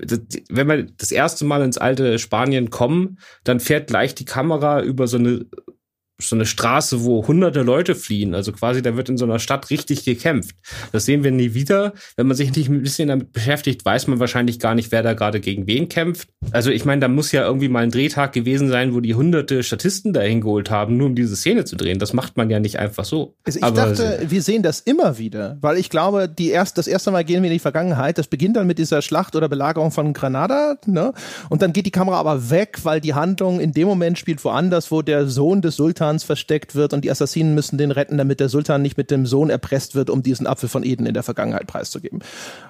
wenn 0.48 0.68
wir 0.68 0.82
das 0.84 1.12
erste 1.12 1.44
Mal 1.44 1.62
ins 1.62 1.78
alte 1.78 2.18
Spanien 2.18 2.70
kommen, 2.70 3.18
dann 3.44 3.60
fährt 3.60 3.88
gleich 3.88 4.14
die 4.14 4.24
Kamera 4.24 4.82
über 4.82 5.06
so 5.06 5.16
eine 5.16 5.46
so 6.18 6.34
eine 6.34 6.46
Straße, 6.46 7.04
wo 7.04 7.26
hunderte 7.26 7.60
Leute 7.60 7.94
fliehen. 7.94 8.34
Also 8.34 8.52
quasi, 8.52 8.80
da 8.80 8.96
wird 8.96 9.10
in 9.10 9.18
so 9.18 9.26
einer 9.26 9.38
Stadt 9.38 9.68
richtig 9.68 10.04
gekämpft. 10.04 10.56
Das 10.92 11.04
sehen 11.04 11.24
wir 11.24 11.30
nie 11.30 11.52
wieder. 11.52 11.92
Wenn 12.16 12.26
man 12.26 12.36
sich 12.36 12.54
nicht 12.56 12.70
ein 12.70 12.82
bisschen 12.82 13.08
damit 13.08 13.32
beschäftigt, 13.32 13.84
weiß 13.84 14.06
man 14.06 14.18
wahrscheinlich 14.18 14.58
gar 14.58 14.74
nicht, 14.74 14.92
wer 14.92 15.02
da 15.02 15.12
gerade 15.12 15.40
gegen 15.40 15.66
wen 15.66 15.90
kämpft. 15.90 16.28
Also 16.52 16.70
ich 16.70 16.86
meine, 16.86 17.02
da 17.02 17.08
muss 17.08 17.32
ja 17.32 17.44
irgendwie 17.46 17.68
mal 17.68 17.82
ein 17.82 17.90
Drehtag 17.90 18.32
gewesen 18.32 18.68
sein, 18.68 18.94
wo 18.94 19.00
die 19.00 19.14
hunderte 19.14 19.62
Statisten 19.62 20.14
dahin 20.14 20.40
geholt 20.40 20.70
haben, 20.70 20.96
nur 20.96 21.08
um 21.08 21.14
diese 21.14 21.36
Szene 21.36 21.66
zu 21.66 21.76
drehen. 21.76 21.98
Das 21.98 22.14
macht 22.14 22.38
man 22.38 22.48
ja 22.48 22.60
nicht 22.60 22.78
einfach 22.78 23.04
so. 23.04 23.34
Also 23.44 23.58
ich 23.58 23.64
Aber 23.64 23.76
dachte, 23.76 24.20
wir 24.26 24.40
sehen 24.40 24.62
das 24.62 24.80
immer 24.80 25.18
wieder, 25.18 25.58
weil 25.60 25.76
ich 25.76 25.90
glaube, 25.90 26.28
die 26.30 26.48
erst, 26.48 26.78
das 26.78 26.86
erste 26.86 27.10
Mal 27.10 27.24
gehen 27.24 27.42
wir 27.42 27.50
in 27.50 27.54
die 27.54 27.60
Vergangenheit. 27.60 28.16
Das 28.16 28.28
beginnt 28.28 28.56
dann 28.56 28.66
mit 28.66 28.78
dieser 28.78 29.02
Schlacht 29.02 29.36
oder 29.36 29.50
Belagerung 29.50 29.90
von 29.90 30.14
Granada, 30.14 30.76
ne? 30.86 31.12
Und 31.50 31.60
dann 31.60 31.74
geht 31.74 31.84
die 31.84 31.90
Kamera 31.90 32.16
aber 32.16 32.48
weg, 32.48 32.78
weil 32.84 33.02
die 33.02 33.12
Handlung 33.12 33.60
in 33.60 33.72
dem 33.72 33.86
Moment 33.86 34.18
spielt 34.18 34.42
woanders, 34.44 34.90
wo 34.90 35.02
der 35.02 35.26
Sohn 35.26 35.60
des 35.60 35.76
Sultans 35.76 36.05
Sultans 36.06 36.24
versteckt 36.24 36.74
wird 36.74 36.92
und 36.92 37.04
die 37.04 37.10
Assassinen 37.10 37.54
müssen 37.54 37.78
den 37.78 37.90
retten, 37.90 38.18
damit 38.18 38.38
der 38.38 38.48
Sultan 38.48 38.82
nicht 38.82 38.96
mit 38.96 39.10
dem 39.10 39.26
Sohn 39.26 39.50
erpresst 39.50 39.94
wird, 39.94 40.08
um 40.08 40.22
diesen 40.22 40.46
Apfel 40.46 40.68
von 40.68 40.84
Eden 40.84 41.06
in 41.06 41.14
der 41.14 41.22
Vergangenheit 41.22 41.66
preiszugeben. 41.66 42.22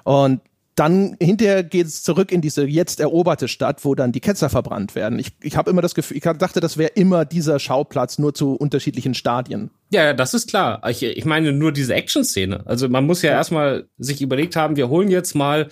Und 0.03 0.41
dann 0.73 1.17
hinterher 1.19 1.63
geht 1.63 1.87
es 1.87 2.03
zurück 2.03 2.31
in 2.31 2.41
diese 2.41 2.65
jetzt 2.65 2.99
eroberte 2.99 3.47
Stadt, 3.47 3.83
wo 3.83 3.95
dann 3.95 4.11
die 4.11 4.19
Ketzer 4.19 4.49
verbrannt 4.49 4.93
werden. 4.93 5.17
Ich, 5.17 5.29
ich 5.41 5.55
habe 5.57 5.71
immer 5.71 5.81
das 5.81 5.95
Gefühl, 5.95 6.17
ich 6.17 6.23
dachte, 6.23 6.59
das 6.59 6.77
wäre 6.77 6.91
immer 6.93 7.25
dieser 7.25 7.57
Schauplatz, 7.59 8.19
nur 8.19 8.33
zu 8.33 8.53
unterschiedlichen 8.53 9.15
Stadien. 9.15 9.71
Ja, 9.89 10.13
das 10.13 10.33
ist 10.35 10.49
klar. 10.49 10.81
Ich, 10.87 11.03
ich 11.03 11.25
meine 11.25 11.51
nur 11.51 11.71
diese 11.71 11.95
Action-Szene. 11.95 12.63
Also 12.65 12.89
man 12.89 13.05
muss 13.05 13.23
ja, 13.23 13.31
ja 13.31 13.37
erstmal 13.37 13.87
sich 13.97 14.21
überlegt 14.21 14.55
haben, 14.55 14.75
wir 14.75 14.89
holen 14.89 15.09
jetzt 15.09 15.35
mal 15.35 15.69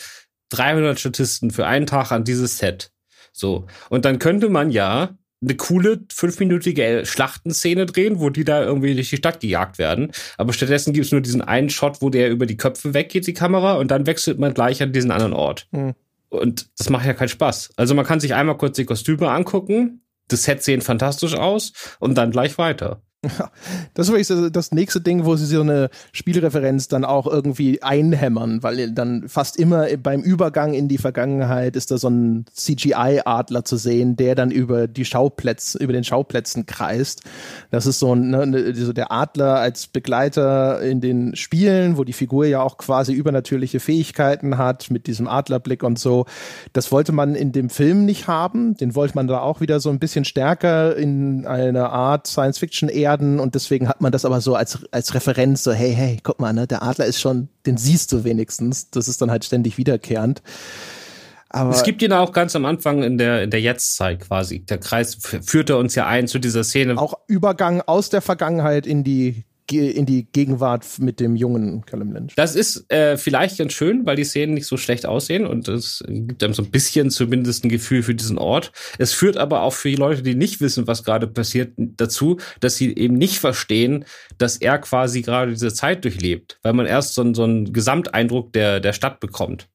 300 0.49 0.99
Statisten 0.99 1.51
für 1.51 1.68
einen 1.68 1.86
Tag 1.86 2.11
an 2.11 2.24
dieses 2.24 2.57
Set. 2.57 2.91
So. 3.32 3.68
Und 3.89 4.05
dann 4.05 4.18
könnte 4.18 4.49
man 4.49 4.72
ja 4.72 5.16
eine 5.46 5.56
coole 5.56 6.02
fünfminütige 6.14 7.04
Schlachtenszene 7.06 7.86
drehen, 7.86 8.20
wo 8.20 8.30
die 8.30 8.43
da 8.43 8.64
irgendwie 8.64 8.96
durch 8.96 9.10
die 9.10 9.18
Stadt 9.18 9.39
gejagt 9.39 9.78
werden. 9.78 10.12
Aber 10.38 10.54
stattdessen 10.54 10.93
gibt 10.93 11.06
es 11.06 11.12
nur 11.12 11.22
diesen 11.22 11.41
einen 11.41 11.70
Shot, 11.70 12.02
wo 12.02 12.10
der 12.10 12.30
über 12.30 12.46
die 12.46 12.58
Köpfe 12.58 12.93
weggeht, 12.93 13.28
die 13.28 13.34
Kamera, 13.34 13.76
und 13.76 13.91
dann 13.91 14.08
wechselt 14.08 14.39
man 14.39 14.54
gleich 14.54 14.82
an 14.82 14.91
diesen 14.91 15.12
anderen 15.12 15.34
Ort. 15.34 15.68
Mhm. 15.72 15.93
Und 16.30 16.68
das 16.78 16.89
macht 16.89 17.06
ja 17.06 17.14
keinen 17.14 17.30
Spaß. 17.30 17.72
Also 17.76 17.93
man 17.93 18.06
kann 18.06 18.20
sich 18.20 18.34
einmal 18.34 18.58
kurz 18.58 18.76
die 18.76 18.86
Kostüme 18.86 19.30
angucken, 19.30 20.02
das 20.28 20.43
Set 20.43 20.64
sehen 20.64 20.82
fantastisch 20.82 21.36
aus 21.36 21.74
und 22.00 22.18
dann 22.18 22.32
gleich 22.32 22.58
weiter. 22.58 23.02
Das 23.94 24.10
ist 24.10 24.14
wirklich 24.14 24.52
das 24.52 24.72
nächste 24.72 25.02
Ding, 25.02 25.26
wo 25.26 25.36
sie 25.36 25.46
so 25.46 25.62
eine 25.62 25.90
Spielreferenz 26.12 26.88
dann 26.88 27.06
auch 27.06 27.28
irgendwie 27.28 27.82
einhämmern, 27.82 28.62
weil 28.64 28.92
dann 28.92 29.28
fast 29.28 29.58
immer 29.58 29.88
beim 29.98 30.22
Übergang 30.22 30.74
in 30.74 30.88
die 30.88 30.98
Vergangenheit 30.98 31.76
ist 31.76 31.92
da 31.92 31.98
so 31.98 32.10
ein 32.10 32.46
CGI-Adler 32.54 33.64
zu 33.64 33.78
sehen, 33.78 34.16
der 34.16 34.36
dann 34.36 34.52
über 34.52 34.88
die 34.88 35.06
Schauplätze, 35.06 35.78
über 35.78 35.94
den 35.94 36.04
Schauplätzen 36.04 36.66
kreist. 36.66 37.22
Das 37.72 37.86
ist 37.86 38.00
so, 38.00 38.14
ein, 38.14 38.30
ne, 38.30 38.46
ne, 38.46 38.76
so 38.76 38.94
der 38.94 39.12
Adler 39.12 39.56
als 39.56 39.88
Begleiter 39.88 40.82
in 40.82 41.02
den 41.02 41.36
Spielen, 41.36 41.98
wo 41.98 42.04
die 42.04 42.14
Figur 42.14 42.46
ja 42.46 42.62
auch 42.62 42.78
quasi 42.78 43.14
übernatürliche 43.14 43.80
Fähigkeiten 43.80 44.58
hat 44.58 44.92
mit 44.92 45.08
diesem 45.08 45.28
Adlerblick 45.28 45.84
und 45.84 46.00
so. 46.00 46.26
Das 46.74 46.92
wollte 46.92 47.12
man 47.12 47.36
in 47.36 47.52
dem 47.52 47.70
Film 47.70 48.06
nicht 48.06 48.28
haben. 48.28 48.76
Den 48.76 48.96
wollte 48.96 49.16
man 49.16 49.28
da 49.28 49.40
auch 49.40 49.62
wieder 49.62 49.80
so 49.80 49.90
ein 49.90 50.00
bisschen 50.00 50.26
stärker 50.26 50.96
in 50.96 51.46
einer 51.46 51.92
Art 51.92 52.28
Science-Fiction 52.28 52.90
eher 52.90 53.14
werden 53.16 53.39
und 53.39 53.55
deswegen 53.55 53.88
hat 53.88 54.01
man 54.01 54.11
das 54.11 54.26
aber 54.26 54.41
so 54.41 54.55
als, 54.55 54.80
als 54.91 55.13
Referenz, 55.13 55.63
so 55.63 55.72
hey, 55.72 55.93
hey, 55.93 56.20
guck 56.24 56.39
mal, 56.39 56.53
ne, 56.53 56.68
der 56.68 56.84
Adler 56.84 57.05
ist 57.05 57.20
schon, 57.20 57.49
den 57.66 57.78
siehst 57.78 58.11
du 58.11 58.24
wenigstens. 58.24 58.89
Das 58.89 59.07
ist 59.07 59.22
dann 59.22 59.32
halt 59.32 59.45
ständig 59.45 59.78
wiederkehrend. 59.78 60.41
Aber 61.49 61.72
es 61.72 61.84
gibt 61.84 62.01
ihn 62.01 62.11
auch 62.11 62.34
ganz 62.34 62.55
am 62.55 62.66
Anfang 62.66 63.03
in 63.03 63.18
der, 63.18 63.43
in 63.43 63.49
der 63.49 63.61
Jetztzeit 63.61 64.20
quasi. 64.20 64.66
Der 64.66 64.78
Kreis 64.78 65.16
führte 65.16 65.78
uns 65.78 65.95
ja 65.95 66.05
ein 66.05 66.28
zu 66.28 66.39
dieser 66.39 66.63
Szene. 66.66 66.97
Auch 66.97 67.13
Übergang 67.28 67.82
aus 67.82 68.09
der 68.09 68.22
Vergangenheit 68.22 68.86
in 68.86 69.03
die 69.03 69.45
in 69.72 70.05
die 70.05 70.26
Gegenwart 70.32 70.86
mit 70.99 71.20
dem 71.20 71.36
jungen 71.36 71.86
Callum 71.86 72.11
Lynch. 72.11 72.36
Das 72.36 72.55
ist 72.55 72.91
äh, 72.91 73.18
vielleicht 73.18 73.57
ganz 73.57 73.74
schön, 73.74 74.05
weil 74.05 74.16
die 74.16 74.24
Szenen 74.24 74.53
nicht 74.53 74.68
so 74.68 74.78
schlecht 74.78 75.05
aussehen 75.05 75.45
und 75.45 75.68
es 75.68 76.03
gibt 76.07 76.43
einem 76.43 76.53
so 76.53 76.63
ein 76.63 76.72
bisschen 76.72 77.09
zumindest 77.09 77.63
ein 77.63 77.70
Gefühl 77.70 78.03
für 78.03 78.16
diesen 78.16 78.38
Ort. 78.38 78.72
Es 78.97 79.13
führt 79.13 79.38
aber 79.38 79.63
auch 79.63 79.74
für 79.74 79.89
die 79.89 79.95
Leute, 79.95 80.22
die 80.22 80.36
nicht 80.36 80.61
wissen, 80.61 80.88
was 80.88 81.03
gerade 81.03 81.28
passiert, 81.28 81.74
dazu, 81.78 82.38
dass 82.59 82.76
sie 82.76 82.95
eben 82.95 83.16
nicht 83.16 83.39
verstehen, 83.39 84.05
dass 84.38 84.57
er 84.57 84.78
quasi 84.78 85.22
gerade 85.22 85.51
diese 85.51 85.74
Zeit 85.74 86.03
durchlebt, 86.03 86.59
weil 86.63 86.74
man 86.74 86.86
erst 86.86 87.13
so, 87.13 87.34
so 87.34 87.43
einen 87.43 87.74
Gesamteindruck 87.74 88.53
der, 88.53 88.80
der 88.80 88.93
Stadt 88.93 89.20
bekommt. 89.20 89.68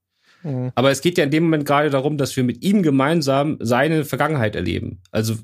Mhm. 0.42 0.72
Aber 0.74 0.90
es 0.90 1.00
geht 1.00 1.18
ja 1.18 1.24
in 1.24 1.30
dem 1.30 1.44
Moment 1.44 1.66
gerade 1.66 1.90
darum, 1.90 2.16
dass 2.16 2.36
wir 2.36 2.44
mit 2.44 2.62
ihm 2.62 2.82
gemeinsam 2.82 3.56
seine 3.60 4.04
Vergangenheit 4.04 4.56
erleben. 4.56 5.00
Also 5.10 5.36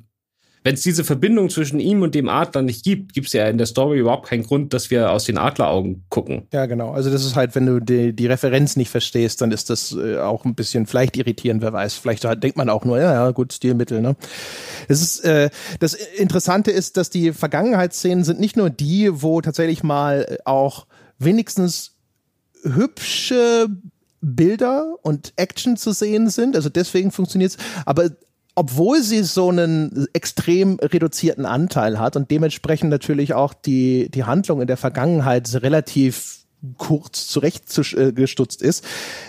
wenn 0.67 0.75
es 0.75 0.83
diese 0.83 1.05
Verbindung 1.05 1.49
zwischen 1.49 1.79
ihm 1.79 2.03
und 2.03 2.17
dem 2.17 2.29
Adler 2.29 2.61
nicht 2.61 2.85
gibt, 2.85 3.13
gibt 3.13 3.29
es 3.29 3.33
ja 3.35 3.47
in 3.47 3.57
der 3.57 3.69
Story 3.69 4.01
überhaupt 4.01 4.27
keinen 4.27 4.43
Grund, 4.43 4.75
dass 4.75 4.91
wir 4.91 5.13
aus 5.13 5.23
den 5.23 5.39
Adleraugen 5.39 6.03
gucken. 6.09 6.49
Ja, 6.53 6.67
genau. 6.67 6.91
Also 6.91 7.09
das 7.09 7.25
ist 7.25 7.37
halt, 7.37 7.55
wenn 7.55 7.67
du 7.67 7.79
die, 7.79 8.13
die 8.13 8.27
Referenz 8.27 8.75
nicht 8.75 8.91
verstehst, 8.91 9.41
dann 9.41 9.53
ist 9.53 9.71
das 9.71 9.93
äh, 9.93 10.19
auch 10.19 10.45
ein 10.45 10.57
bisschen 10.57 10.87
vielleicht 10.87 11.17
irritierend, 11.17 11.63
wer 11.63 11.73
weiß. 11.73 11.95
Vielleicht 11.95 12.25
denkt 12.43 12.57
man 12.57 12.69
auch 12.69 12.85
nur, 12.85 12.99
ja, 12.99 13.13
ja, 13.13 13.31
gut, 13.31 13.53
Stilmittel, 13.53 14.01
ne? 14.01 14.17
Es 14.89 15.01
ist, 15.01 15.21
äh, 15.21 15.51
das 15.79 15.95
Interessante 15.95 16.73
ist, 16.73 16.97
dass 16.97 17.11
die 17.11 17.33
Vergangenheitsszenen 17.33 18.25
sind 18.25 18.41
nicht 18.41 18.57
nur 18.57 18.69
die, 18.69 19.23
wo 19.23 19.41
tatsächlich 19.41 19.85
mal 19.85 20.37
auch 20.45 20.89
wenigstens 21.21 21.95
hübsche 22.65 23.69
Bilder 24.21 24.97
und 25.03 25.33
Action 25.37 25.77
zu 25.77 25.93
sehen 25.93 26.29
sind. 26.29 26.57
Also 26.57 26.71
deswegen 26.71 27.13
funktioniert 27.13 27.53
es. 27.53 27.59
Aber 27.85 28.11
obwohl 28.57 29.03
sie 29.03 29.23
so 29.23 29.51
einen 29.51 30.09
extrem 30.15 30.79
reduzierten 30.81 31.45
Anteil 31.45 32.01
hat 32.01 32.17
und 32.17 32.31
dementsprechend 32.31 32.91
natürlich 32.91 33.35
auch 33.35 33.53
die, 33.53 34.11
die 34.11 34.25
Handlung 34.25 34.63
in 34.63 34.67
der 34.67 34.79
Vergangenheit 34.79 35.63
relativ 35.63 36.47
kurz 36.79 37.29
zurechtgestutzt 37.29 38.63
ist, 38.63 38.85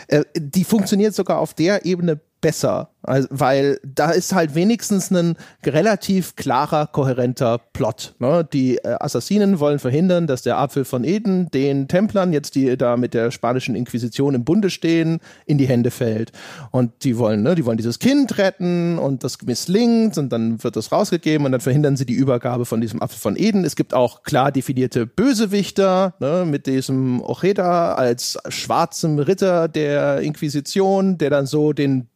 äh, 0.08 0.24
die 0.36 0.64
funktioniert 0.64 1.14
sogar 1.14 1.40
auf 1.40 1.54
der 1.54 1.86
Ebene 1.86 2.20
besser, 2.48 2.92
also, 3.08 3.28
weil 3.32 3.80
da 3.84 4.12
ist 4.12 4.36
halt 4.36 4.54
wenigstens 4.54 5.12
ein 5.12 5.38
relativ 5.66 6.36
klarer, 6.36 6.88
kohärenter 6.88 7.58
Plot. 7.72 8.16
Ne? 8.20 8.46
Die 8.52 8.78
äh, 8.78 8.98
Assassinen 9.00 9.62
wollen 9.62 9.80
verhindern, 9.80 10.28
dass 10.28 10.42
der 10.42 10.58
Apfel 10.58 10.84
von 10.84 11.06
Eden 11.06 11.50
den 11.52 11.88
Templern, 11.88 12.34
jetzt 12.34 12.56
die 12.56 12.78
da 12.78 12.98
mit 12.98 13.14
der 13.14 13.32
spanischen 13.32 13.76
Inquisition 13.76 14.36
im 14.36 14.44
Bunde 14.44 14.70
stehen, 14.70 15.20
in 15.46 15.58
die 15.58 15.68
Hände 15.68 15.90
fällt. 15.90 16.34
Und 16.72 17.06
die 17.06 17.18
wollen, 17.18 17.44
ne, 17.44 17.56
die 17.56 17.66
wollen 17.66 17.78
dieses 17.78 18.00
Kind 18.00 18.38
retten 18.38 19.00
und 19.00 19.24
das 19.24 19.42
misslingt 19.42 20.18
und 20.18 20.30
dann 20.30 20.62
wird 20.62 20.76
das 20.76 20.92
rausgegeben 20.92 21.46
und 21.46 21.54
dann 21.54 21.62
verhindern 21.62 21.96
sie 21.96 22.06
die 22.06 22.14
Übergabe 22.14 22.66
von 22.66 22.82
diesem 22.82 23.02
Apfel 23.02 23.20
von 23.20 23.38
Eden. 23.38 23.64
Es 23.64 23.78
gibt 23.78 23.94
auch 23.94 24.24
klar 24.24 24.52
definierte 24.52 25.06
Bösewichter, 25.06 26.14
ne, 26.20 26.46
mit 26.46 26.68
diesem 26.68 27.22
Ojeda 27.22 27.94
als 27.94 28.38
schwarzem 28.50 29.20
Ritter 29.20 29.70
der 29.70 30.20
Inquisition, 30.20 31.18
der 31.18 31.30
dann 31.30 31.46
so 31.46 31.72
den 31.72 32.10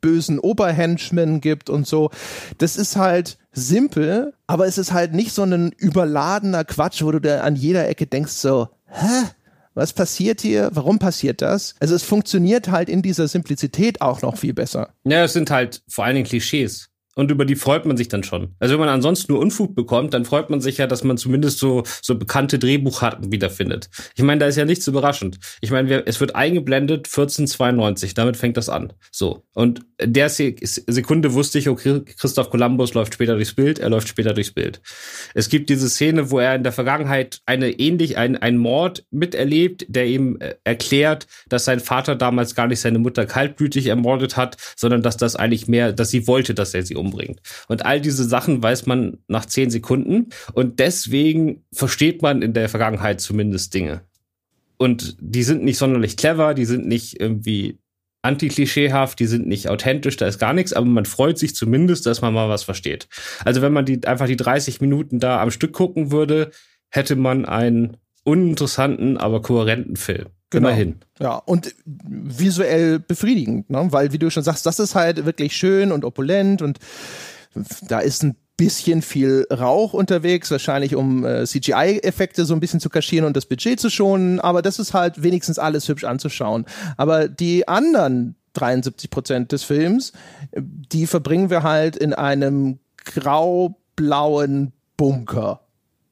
bösen 0.00 0.38
Oberhenchman 0.38 1.40
gibt 1.40 1.70
und 1.70 1.86
so. 1.86 2.10
Das 2.58 2.76
ist 2.76 2.96
halt 2.96 3.38
simpel, 3.52 4.34
aber 4.46 4.66
es 4.66 4.78
ist 4.78 4.92
halt 4.92 5.14
nicht 5.14 5.32
so 5.32 5.42
ein 5.42 5.72
überladener 5.72 6.64
Quatsch, 6.64 7.02
wo 7.02 7.10
du 7.10 7.20
da 7.20 7.40
an 7.42 7.56
jeder 7.56 7.88
Ecke 7.88 8.06
denkst 8.06 8.32
so, 8.32 8.68
hä? 8.86 9.26
Was 9.74 9.94
passiert 9.94 10.42
hier? 10.42 10.68
Warum 10.74 10.98
passiert 10.98 11.40
das? 11.40 11.74
Also 11.80 11.94
es 11.94 12.02
funktioniert 12.02 12.68
halt 12.68 12.90
in 12.90 13.00
dieser 13.00 13.26
Simplizität 13.26 14.02
auch 14.02 14.20
noch 14.20 14.36
viel 14.36 14.52
besser. 14.52 14.92
Ja, 15.04 15.24
es 15.24 15.32
sind 15.32 15.50
halt 15.50 15.82
vor 15.88 16.04
allen 16.04 16.16
Dingen 16.16 16.26
Klischees 16.26 16.91
und 17.14 17.30
über 17.30 17.44
die 17.44 17.56
freut 17.56 17.86
man 17.86 17.96
sich 17.96 18.08
dann 18.08 18.24
schon. 18.24 18.54
Also 18.58 18.74
wenn 18.74 18.80
man 18.80 18.88
ansonsten 18.88 19.32
nur 19.32 19.40
Unfug 19.40 19.74
bekommt, 19.74 20.14
dann 20.14 20.24
freut 20.24 20.50
man 20.50 20.60
sich 20.60 20.78
ja, 20.78 20.86
dass 20.86 21.04
man 21.04 21.16
zumindest 21.16 21.58
so 21.58 21.82
so 22.00 22.14
bekannte 22.14 22.58
Drehbucharten 22.58 23.30
wiederfindet. 23.32 23.90
Ich 24.14 24.22
meine, 24.22 24.40
da 24.40 24.46
ist 24.46 24.56
ja 24.56 24.64
nichts 24.64 24.86
überraschend. 24.86 25.38
Ich 25.60 25.70
meine, 25.70 26.06
es 26.06 26.20
wird 26.20 26.34
eingeblendet 26.34 27.06
1492, 27.06 28.14
damit 28.14 28.36
fängt 28.36 28.56
das 28.56 28.68
an. 28.68 28.92
So 29.10 29.44
und 29.54 29.82
der 30.00 30.28
Sekunde 30.28 31.34
wusste 31.34 31.58
ich, 31.58 31.68
okay, 31.68 32.02
Christoph 32.18 32.50
Columbus 32.50 32.94
läuft 32.94 33.14
später 33.14 33.34
durchs 33.34 33.54
Bild, 33.54 33.78
er 33.78 33.90
läuft 33.90 34.08
später 34.08 34.32
durchs 34.32 34.52
Bild. 34.52 34.80
Es 35.34 35.48
gibt 35.48 35.70
diese 35.70 35.88
Szene, 35.88 36.30
wo 36.30 36.38
er 36.38 36.54
in 36.54 36.62
der 36.62 36.72
Vergangenheit 36.72 37.40
eine 37.46 37.70
ähnlich 37.70 38.16
ein 38.16 38.36
ein 38.36 38.56
Mord 38.56 39.04
miterlebt, 39.10 39.86
der 39.88 40.06
ihm 40.06 40.38
äh, 40.40 40.54
erklärt, 40.64 41.26
dass 41.48 41.64
sein 41.64 41.80
Vater 41.80 42.16
damals 42.16 42.54
gar 42.54 42.66
nicht 42.66 42.80
seine 42.80 42.98
Mutter 42.98 43.26
kaltblütig 43.26 43.86
ermordet 43.86 44.36
hat, 44.36 44.56
sondern 44.76 45.02
dass 45.02 45.16
das 45.16 45.36
eigentlich 45.36 45.68
mehr, 45.68 45.92
dass 45.92 46.10
sie 46.10 46.26
wollte, 46.26 46.54
dass 46.54 46.74
er 46.74 46.82
sie 46.82 46.96
umbringt. 47.02 47.40
Und 47.68 47.84
all 47.84 48.00
diese 48.00 48.24
Sachen 48.24 48.62
weiß 48.62 48.86
man 48.86 49.18
nach 49.28 49.46
zehn 49.46 49.70
Sekunden. 49.70 50.30
Und 50.54 50.78
deswegen 50.78 51.64
versteht 51.72 52.22
man 52.22 52.40
in 52.40 52.54
der 52.54 52.68
Vergangenheit 52.68 53.20
zumindest 53.20 53.74
Dinge. 53.74 54.02
Und 54.78 55.16
die 55.20 55.42
sind 55.42 55.62
nicht 55.62 55.78
sonderlich 55.78 56.16
clever, 56.16 56.54
die 56.54 56.64
sind 56.64 56.86
nicht 56.86 57.20
irgendwie 57.20 57.78
antiklischeehaft, 58.22 59.18
die 59.18 59.26
sind 59.26 59.46
nicht 59.46 59.68
authentisch, 59.68 60.16
da 60.16 60.26
ist 60.26 60.38
gar 60.38 60.52
nichts, 60.52 60.72
aber 60.72 60.86
man 60.86 61.04
freut 61.04 61.38
sich 61.38 61.54
zumindest, 61.54 62.06
dass 62.06 62.20
man 62.20 62.32
mal 62.32 62.48
was 62.48 62.62
versteht. 62.62 63.08
Also 63.44 63.62
wenn 63.62 63.72
man 63.72 63.84
die 63.84 64.04
einfach 64.06 64.26
die 64.26 64.36
30 64.36 64.80
Minuten 64.80 65.18
da 65.18 65.42
am 65.42 65.50
Stück 65.50 65.72
gucken 65.72 66.12
würde, 66.12 66.50
hätte 66.88 67.16
man 67.16 67.44
einen 67.44 67.96
uninteressanten, 68.24 69.16
aber 69.16 69.42
kohärenten 69.42 69.96
Film. 69.96 70.26
Genau. 70.52 70.68
Immerhin. 70.68 70.96
Ja, 71.18 71.36
und 71.36 71.74
visuell 71.86 72.98
befriedigend, 72.98 73.70
ne? 73.70 73.86
weil, 73.90 74.12
wie 74.12 74.18
du 74.18 74.30
schon 74.30 74.42
sagst, 74.42 74.66
das 74.66 74.78
ist 74.78 74.94
halt 74.94 75.24
wirklich 75.24 75.56
schön 75.56 75.92
und 75.92 76.04
opulent 76.04 76.60
und 76.60 76.78
da 77.88 78.00
ist 78.00 78.22
ein 78.22 78.36
bisschen 78.58 79.00
viel 79.00 79.46
Rauch 79.50 79.94
unterwegs, 79.94 80.50
wahrscheinlich 80.50 80.94
um 80.94 81.24
äh, 81.24 81.46
CGI-Effekte 81.46 82.44
so 82.44 82.52
ein 82.52 82.60
bisschen 82.60 82.80
zu 82.80 82.90
kaschieren 82.90 83.26
und 83.26 83.34
das 83.34 83.46
Budget 83.46 83.80
zu 83.80 83.88
schonen, 83.88 84.40
aber 84.40 84.60
das 84.60 84.78
ist 84.78 84.92
halt 84.92 85.22
wenigstens 85.22 85.58
alles 85.58 85.88
hübsch 85.88 86.04
anzuschauen. 86.04 86.66
Aber 86.98 87.28
die 87.28 87.66
anderen 87.66 88.36
73 88.52 89.08
Prozent 89.08 89.52
des 89.52 89.64
Films, 89.64 90.12
die 90.54 91.06
verbringen 91.06 91.48
wir 91.48 91.62
halt 91.62 91.96
in 91.96 92.12
einem 92.12 92.78
grau-blauen 93.06 94.72
Bunker. 94.98 95.60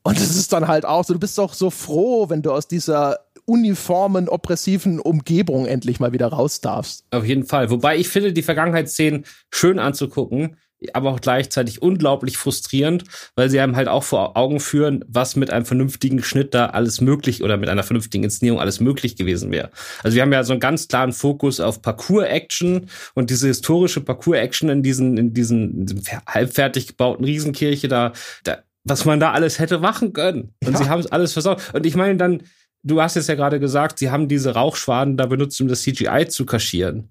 Und 0.02 0.16
es 0.16 0.34
ist 0.34 0.54
dann 0.54 0.66
halt 0.66 0.86
auch 0.86 1.04
so, 1.04 1.12
du 1.12 1.20
bist 1.20 1.36
doch 1.36 1.52
so 1.52 1.68
froh, 1.68 2.30
wenn 2.30 2.40
du 2.40 2.52
aus 2.52 2.66
dieser 2.66 3.18
uniformen, 3.44 4.28
oppressiven 4.28 5.00
Umgebung 5.00 5.66
endlich 5.66 6.00
mal 6.00 6.12
wieder 6.12 6.28
raus 6.28 6.60
darfst. 6.60 7.04
Auf 7.10 7.24
jeden 7.24 7.44
Fall. 7.44 7.70
Wobei 7.70 7.96
ich 7.96 8.08
finde, 8.08 8.32
die 8.32 8.42
Vergangenheitsszenen 8.42 9.24
schön 9.50 9.78
anzugucken, 9.78 10.56
aber 10.92 11.10
auch 11.10 11.20
gleichzeitig 11.20 11.82
unglaublich 11.82 12.36
frustrierend, 12.36 13.04
weil 13.36 13.50
sie 13.50 13.60
einem 13.60 13.76
halt 13.76 13.88
auch 13.88 14.02
vor 14.02 14.36
Augen 14.36 14.60
führen, 14.60 15.04
was 15.08 15.36
mit 15.36 15.50
einem 15.50 15.66
vernünftigen 15.66 16.22
Schnitt 16.22 16.54
da 16.54 16.66
alles 16.66 17.00
möglich 17.00 17.42
oder 17.42 17.56
mit 17.56 17.68
einer 17.68 17.82
vernünftigen 17.82 18.24
Inszenierung 18.24 18.60
alles 18.60 18.80
möglich 18.80 19.16
gewesen 19.16 19.50
wäre. 19.50 19.70
Also 20.02 20.14
wir 20.14 20.22
haben 20.22 20.32
ja 20.32 20.44
so 20.44 20.52
einen 20.52 20.60
ganz 20.60 20.88
klaren 20.88 21.12
Fokus 21.12 21.60
auf 21.60 21.82
Parcours-Action 21.82 22.88
und 23.14 23.30
diese 23.30 23.48
historische 23.48 24.00
Parcours-Action 24.00 24.68
in 24.70 24.82
diesen, 24.82 25.16
in 25.16 25.34
diesen, 25.34 25.80
in 25.80 25.86
diesem 25.86 26.02
halbfertig 26.26 26.88
gebauten 26.88 27.24
Riesenkirche 27.24 27.88
da, 27.88 28.12
da, 28.44 28.58
was 28.84 29.04
man 29.04 29.20
da 29.20 29.32
alles 29.32 29.58
hätte 29.58 29.78
machen 29.78 30.12
können. 30.12 30.54
Und 30.64 30.72
ja. 30.72 30.78
sie 30.78 30.88
haben 30.88 31.00
es 31.00 31.12
alles 31.12 31.32
versaut. 31.32 31.62
Und 31.74 31.84
ich 31.84 31.96
meine 31.96 32.16
dann, 32.16 32.42
du 32.82 33.00
hast 33.00 33.16
jetzt 33.16 33.28
ja 33.28 33.34
gerade 33.34 33.60
gesagt, 33.60 33.98
sie 33.98 34.10
haben 34.10 34.28
diese 34.28 34.54
Rauchschwaden 34.54 35.16
da 35.16 35.26
benutzt, 35.26 35.60
um 35.60 35.68
das 35.68 35.82
CGI 35.82 36.26
zu 36.28 36.46
kaschieren. 36.46 37.10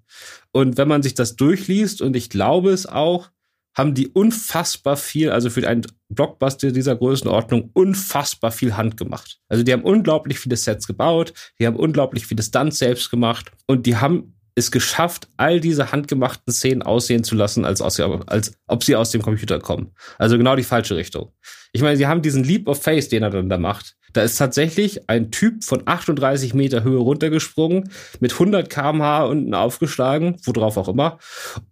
Und 0.51 0.77
wenn 0.77 0.87
man 0.87 1.03
sich 1.03 1.13
das 1.13 1.35
durchliest, 1.35 2.01
und 2.01 2.15
ich 2.15 2.29
glaube 2.29 2.71
es 2.71 2.85
auch, 2.85 3.29
haben 3.77 3.93
die 3.93 4.07
unfassbar 4.07 4.97
viel, 4.97 5.29
also 5.29 5.49
für 5.49 5.67
einen 5.67 5.85
Blockbuster 6.09 6.71
dieser 6.71 6.95
Größenordnung, 6.95 7.69
unfassbar 7.73 8.51
viel 8.51 8.75
Hand 8.75 8.97
gemacht. 8.97 9.39
Also 9.47 9.63
die 9.63 9.71
haben 9.71 9.83
unglaublich 9.83 10.39
viele 10.39 10.57
Sets 10.57 10.87
gebaut, 10.87 11.33
die 11.59 11.67
haben 11.67 11.75
unglaublich 11.75 12.25
viele 12.25 12.43
Stunts 12.43 12.79
selbst 12.79 13.11
gemacht 13.11 13.51
und 13.67 13.85
die 13.85 13.95
haben 13.95 14.35
es 14.55 14.71
geschafft, 14.71 15.29
all 15.37 15.61
diese 15.61 15.91
handgemachten 15.91 16.51
Szenen 16.51 16.81
aussehen 16.81 17.23
zu 17.23 17.35
lassen, 17.35 17.63
als, 17.63 17.81
als, 17.81 17.99
als 17.99 18.53
ob 18.67 18.83
sie 18.83 18.95
aus 18.95 19.11
dem 19.11 19.21
Computer 19.21 19.59
kommen. 19.59 19.91
Also 20.17 20.37
genau 20.37 20.55
die 20.55 20.63
falsche 20.63 20.95
Richtung. 20.95 21.31
Ich 21.71 21.81
meine, 21.81 21.95
sie 21.95 22.07
haben 22.07 22.21
diesen 22.21 22.43
Leap 22.43 22.67
of 22.67 22.81
Face, 22.81 23.07
den 23.07 23.23
er 23.23 23.29
dann 23.29 23.47
da 23.47 23.57
macht. 23.57 23.95
Da 24.13 24.21
ist 24.21 24.37
tatsächlich 24.37 25.09
ein 25.09 25.31
Typ 25.31 25.63
von 25.63 25.83
38 25.85 26.53
Meter 26.53 26.83
Höhe 26.83 26.99
runtergesprungen, 26.99 27.89
mit 28.19 28.33
100 28.33 28.69
kmh 28.69 29.23
unten 29.25 29.53
aufgeschlagen, 29.53 30.37
worauf 30.43 30.77
auch 30.77 30.87
immer. 30.87 31.19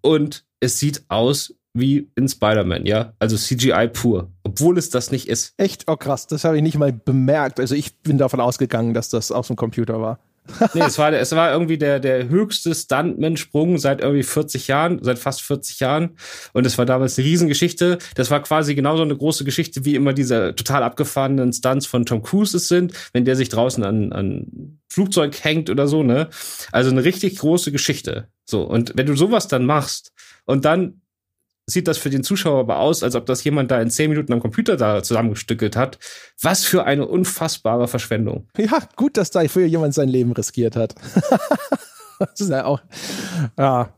Und 0.02 0.46
es 0.60 0.80
sieht 0.80 1.04
aus 1.08 1.54
wie 1.74 2.10
in 2.16 2.28
Spider-Man, 2.28 2.86
ja. 2.86 3.14
Also 3.20 3.38
CGI 3.38 3.88
pur, 3.88 4.32
obwohl 4.44 4.78
es 4.78 4.90
das 4.90 5.12
nicht 5.12 5.28
ist. 5.28 5.54
Echt? 5.58 5.84
Oh 5.88 5.96
krass, 5.96 6.28
das 6.28 6.44
habe 6.44 6.58
ich 6.58 6.64
nicht 6.64 6.78
mal 6.78 6.92
bemerkt. 6.92 7.60
Also 7.60 7.76
ich 7.76 8.00
bin 8.00 8.18
davon 8.18 8.40
ausgegangen, 8.40 8.94
dass 8.94 9.10
das 9.10 9.32
aus 9.32 9.48
dem 9.48 9.56
Computer 9.56 10.02
war. 10.02 10.20
Nee, 10.74 10.82
es 10.82 10.98
war, 10.98 11.14
es 11.14 11.32
war 11.34 11.52
irgendwie 11.52 11.78
der, 11.78 12.00
der 12.00 12.30
höchste 12.30 12.74
Stuntman-Sprung 12.74 13.78
seit 13.78 14.02
irgendwie 14.02 14.24
40 14.24 14.68
Jahren, 14.68 15.00
seit 15.02 15.20
fast 15.20 15.42
40 15.42 15.80
Jahren. 15.80 16.18
Und 16.54 16.66
es 16.66 16.78
war 16.78 16.86
damals 16.86 17.18
eine 17.18 17.28
Riesengeschichte. 17.28 17.98
Das 18.16 18.32
war 18.32 18.42
quasi 18.42 18.76
genauso 18.76 19.04
eine 19.04 19.16
große 19.16 19.44
Geschichte, 19.44 19.86
wie 19.86 19.96
immer 19.96 20.14
diese 20.14 20.56
total 20.56 20.84
abgefahrenen 20.84 21.54
Stunts 21.54 21.86
von 21.86 22.06
Tom 22.06 22.24
Cruise 22.24 22.58
sind, 22.60 22.94
wenn 23.14 23.26
der 23.26 23.36
sich 23.36 23.50
draußen 23.50 23.84
an, 23.84 24.12
an 24.12 24.80
Flugzeug 24.90 25.44
hängt 25.44 25.70
oder 25.70 25.88
so, 25.88 26.04
ne? 26.04 26.30
Also 26.72 26.90
eine 26.90 27.04
richtig 27.04 27.38
große 27.38 27.72
Geschichte. 27.72 28.28
So. 28.46 28.64
Und 28.64 28.94
wenn 28.96 29.06
du 29.06 29.16
sowas 29.16 29.48
dann 29.48 29.66
machst 29.66 30.14
und 30.46 30.66
dann 30.66 31.02
sieht 31.70 31.88
das 31.88 31.98
für 31.98 32.10
den 32.10 32.24
Zuschauer 32.24 32.62
aber 32.62 32.80
aus, 32.80 33.04
als 33.04 33.16
ob 33.16 33.26
das 33.26 33.44
jemand 33.44 33.72
da 33.72 33.82
in 33.82 33.90
zehn 33.90 34.10
Minuten 34.10 34.32
am 34.32 34.40
Computer 34.40 34.78
da 34.78 35.04
zusammengestückelt 35.04 35.76
hat. 35.76 36.00
Was 36.42 36.64
für 36.64 36.86
eine 36.86 37.06
unfassbare 37.06 37.88
Verschwendung. 37.88 38.48
Ja, 38.58 38.80
gut, 38.96 39.18
dass 39.18 39.32
dafür 39.32 39.66
jemand 39.66 39.94
sein 39.94 40.08
Leben 40.08 40.32
riskiert 40.32 40.78
hat. 40.78 40.96
das 42.20 42.40
ist 42.40 42.50
ja 42.50 42.66
auch, 42.66 42.82
ja, 43.58 43.90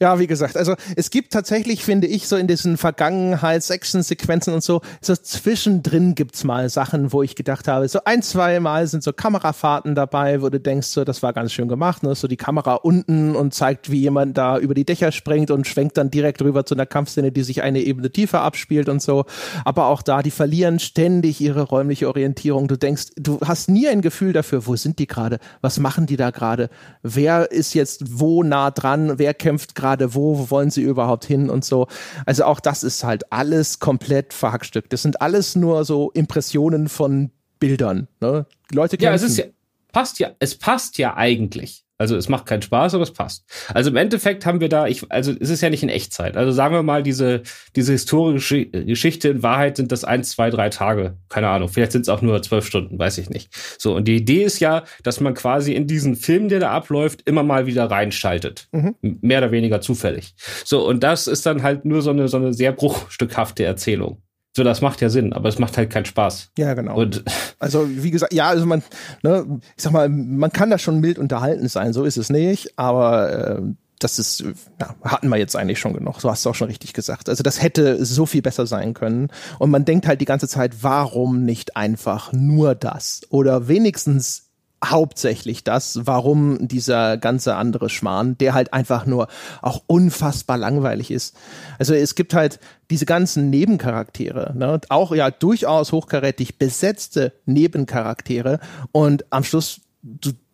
ja, 0.00 0.18
wie 0.18 0.26
gesagt, 0.26 0.56
also 0.56 0.74
es 0.96 1.10
gibt 1.10 1.32
tatsächlich, 1.32 1.84
finde 1.84 2.06
ich, 2.06 2.28
so 2.28 2.36
in 2.36 2.46
diesen 2.46 2.76
Vergangenheits-Action-Sequenzen 2.76 4.52
und 4.52 4.62
so, 4.62 4.82
so 5.00 5.16
zwischendrin 5.16 6.14
gibt's 6.14 6.44
mal 6.44 6.68
Sachen, 6.68 7.12
wo 7.12 7.22
ich 7.22 7.34
gedacht 7.34 7.66
habe, 7.68 7.88
so 7.88 8.00
ein, 8.04 8.22
zwei 8.22 8.60
Mal 8.60 8.86
sind 8.86 9.02
so 9.02 9.12
Kamerafahrten 9.12 9.94
dabei, 9.94 10.42
wo 10.42 10.50
du 10.50 10.60
denkst, 10.60 10.88
so, 10.88 11.04
das 11.04 11.22
war 11.22 11.32
ganz 11.32 11.52
schön 11.52 11.68
gemacht, 11.68 12.02
ne? 12.02 12.14
so 12.14 12.28
die 12.28 12.36
Kamera 12.36 12.74
unten 12.74 13.34
und 13.34 13.54
zeigt, 13.54 13.90
wie 13.90 14.00
jemand 14.00 14.36
da 14.36 14.58
über 14.58 14.74
die 14.74 14.84
Dächer 14.84 15.12
springt 15.12 15.50
und 15.50 15.66
schwenkt 15.66 15.96
dann 15.96 16.10
direkt 16.10 16.42
rüber 16.42 16.66
zu 16.66 16.74
einer 16.74 16.86
Kampfszene, 16.86 17.32
die 17.32 17.42
sich 17.42 17.62
eine 17.62 17.80
Ebene 17.80 18.10
tiefer 18.10 18.42
abspielt 18.42 18.88
und 18.88 19.00
so. 19.00 19.24
Aber 19.64 19.86
auch 19.86 20.02
da, 20.02 20.22
die 20.22 20.30
verlieren 20.30 20.78
ständig 20.78 21.40
ihre 21.40 21.62
räumliche 21.62 22.08
Orientierung. 22.08 22.68
Du 22.68 22.76
denkst, 22.76 23.12
du 23.16 23.40
hast 23.40 23.68
nie 23.70 23.88
ein 23.88 24.02
Gefühl 24.02 24.32
dafür, 24.32 24.66
wo 24.66 24.76
sind 24.76 24.98
die 24.98 25.06
gerade? 25.06 25.38
Was 25.62 25.78
machen 25.78 26.06
die 26.06 26.16
da 26.16 26.30
gerade? 26.30 26.68
Wer 27.02 27.50
ist 27.50 27.74
jetzt 27.74 28.18
wo 28.18 28.42
nah 28.42 28.70
dran? 28.70 29.18
Wer 29.18 29.34
kämpft 29.46 29.76
gerade 29.76 30.12
wo, 30.16 30.40
wo 30.40 30.50
wollen 30.50 30.72
sie 30.72 30.82
überhaupt 30.82 31.24
hin 31.24 31.50
und 31.50 31.64
so. 31.64 31.86
Also 32.24 32.46
auch 32.46 32.58
das 32.58 32.82
ist 32.82 33.04
halt 33.04 33.32
alles 33.32 33.78
komplett 33.78 34.34
verhackstückt. 34.34 34.92
Das 34.92 35.02
sind 35.02 35.20
alles 35.20 35.54
nur 35.54 35.84
so 35.84 36.10
Impressionen 36.10 36.88
von 36.88 37.30
Bildern. 37.60 38.08
Ne? 38.20 38.46
Leute 38.72 38.96
kämpfen. 38.96 39.04
Ja, 39.04 39.14
es 39.14 39.22
ist 39.22 39.38
ja, 39.38 39.44
passt 39.92 40.18
ja, 40.18 40.32
es 40.40 40.56
passt 40.58 40.98
ja 40.98 41.16
eigentlich. 41.16 41.85
Also 41.98 42.16
es 42.16 42.28
macht 42.28 42.46
keinen 42.46 42.62
Spaß, 42.62 42.94
aber 42.94 43.04
es 43.04 43.12
passt. 43.12 43.44
Also 43.72 43.90
im 43.90 43.96
Endeffekt 43.96 44.44
haben 44.44 44.60
wir 44.60 44.68
da, 44.68 44.86
ich, 44.86 45.10
also 45.10 45.32
es 45.32 45.48
ist 45.48 45.62
ja 45.62 45.70
nicht 45.70 45.82
in 45.82 45.88
Echtzeit. 45.88 46.36
Also 46.36 46.52
sagen 46.52 46.74
wir 46.74 46.82
mal, 46.82 47.02
diese, 47.02 47.42
diese 47.74 47.92
historische 47.92 48.66
Geschichte 48.66 49.28
in 49.28 49.42
Wahrheit 49.42 49.78
sind 49.78 49.92
das 49.92 50.04
eins, 50.04 50.30
zwei, 50.30 50.50
drei 50.50 50.68
Tage. 50.68 51.16
Keine 51.30 51.48
Ahnung. 51.48 51.68
Vielleicht 51.68 51.92
sind 51.92 52.02
es 52.02 52.08
auch 52.08 52.20
nur 52.20 52.42
zwölf 52.42 52.66
Stunden, 52.66 52.98
weiß 52.98 53.16
ich 53.18 53.30
nicht. 53.30 53.50
So, 53.78 53.96
und 53.96 54.06
die 54.08 54.16
Idee 54.16 54.44
ist 54.44 54.60
ja, 54.60 54.84
dass 55.04 55.20
man 55.20 55.32
quasi 55.34 55.72
in 55.72 55.86
diesen 55.86 56.16
Film, 56.16 56.48
der 56.48 56.60
da 56.60 56.70
abläuft, 56.70 57.22
immer 57.24 57.42
mal 57.42 57.66
wieder 57.66 57.90
reinschaltet. 57.90 58.68
Mhm. 58.72 58.96
Mehr 59.00 59.38
oder 59.38 59.50
weniger 59.50 59.80
zufällig. 59.80 60.34
So, 60.64 60.86
und 60.86 61.02
das 61.02 61.26
ist 61.26 61.46
dann 61.46 61.62
halt 61.62 61.86
nur 61.86 62.02
so 62.02 62.10
eine, 62.10 62.28
so 62.28 62.36
eine 62.36 62.52
sehr 62.52 62.72
bruchstückhafte 62.72 63.64
Erzählung. 63.64 64.20
So, 64.56 64.64
das 64.64 64.80
macht 64.80 65.02
ja 65.02 65.10
Sinn, 65.10 65.34
aber 65.34 65.50
es 65.50 65.58
macht 65.58 65.76
halt 65.76 65.90
keinen 65.90 66.06
Spaß. 66.06 66.52
Ja, 66.56 66.72
genau. 66.72 66.96
Und 66.96 67.22
also, 67.58 67.86
wie 67.90 68.10
gesagt, 68.10 68.32
ja, 68.32 68.48
also 68.48 68.64
man, 68.64 68.82
ne, 69.22 69.60
ich 69.76 69.82
sag 69.82 69.92
mal, 69.92 70.08
man 70.08 70.50
kann 70.50 70.70
da 70.70 70.78
schon 70.78 70.98
mild 70.98 71.18
unterhalten 71.18 71.68
sein, 71.68 71.92
so 71.92 72.04
ist 72.04 72.16
es 72.16 72.30
nicht, 72.30 72.78
aber 72.78 73.58
äh, 73.58 73.62
das 73.98 74.18
ist, 74.18 74.44
ja, 74.80 74.94
hatten 75.04 75.28
wir 75.28 75.36
jetzt 75.36 75.56
eigentlich 75.56 75.78
schon 75.78 75.92
genug. 75.92 76.22
So 76.22 76.30
hast 76.30 76.46
du 76.46 76.48
auch 76.48 76.54
schon 76.54 76.68
richtig 76.68 76.94
gesagt. 76.94 77.28
Also 77.28 77.42
das 77.42 77.62
hätte 77.62 78.02
so 78.02 78.24
viel 78.24 78.40
besser 78.40 78.66
sein 78.66 78.94
können. 78.94 79.28
Und 79.58 79.70
man 79.70 79.84
denkt 79.84 80.06
halt 80.06 80.22
die 80.22 80.26
ganze 80.26 80.48
Zeit, 80.48 80.82
warum 80.82 81.44
nicht 81.44 81.76
einfach 81.76 82.32
nur 82.32 82.74
das? 82.74 83.26
Oder 83.28 83.68
wenigstens 83.68 84.45
hauptsächlich 84.84 85.64
das, 85.64 86.00
warum 86.06 86.68
dieser 86.68 87.16
ganze 87.16 87.56
andere 87.56 87.88
Schmarrn, 87.88 88.36
der 88.38 88.54
halt 88.54 88.72
einfach 88.72 89.06
nur 89.06 89.28
auch 89.62 89.82
unfassbar 89.86 90.58
langweilig 90.58 91.10
ist. 91.10 91.36
Also 91.78 91.94
es 91.94 92.14
gibt 92.14 92.34
halt 92.34 92.60
diese 92.90 93.06
ganzen 93.06 93.50
Nebencharaktere, 93.50 94.52
ne, 94.56 94.80
auch 94.88 95.14
ja 95.14 95.30
durchaus 95.30 95.92
hochkarätig 95.92 96.58
besetzte 96.58 97.32
Nebencharaktere 97.46 98.60
und 98.92 99.24
am 99.30 99.44
Schluss 99.44 99.80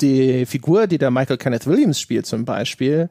die 0.00 0.46
Figur, 0.46 0.86
die 0.86 0.98
der 0.98 1.10
Michael 1.10 1.36
Kenneth 1.36 1.66
Williams 1.66 2.00
spielt 2.00 2.26
zum 2.26 2.44
Beispiel, 2.44 3.10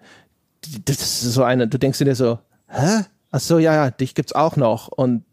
das 0.86 0.98
ist 1.02 1.34
so 1.34 1.44
eine, 1.44 1.68
du 1.68 1.78
denkst 1.78 2.00
dir 2.00 2.16
so, 2.16 2.40
hä? 2.68 3.06
Ach 3.34 3.40
so, 3.40 3.60
ja, 3.60 3.74
ja, 3.74 3.92
dich 3.92 4.16
gibt's 4.16 4.34
auch 4.34 4.56
noch 4.58 4.88
und 4.88 5.24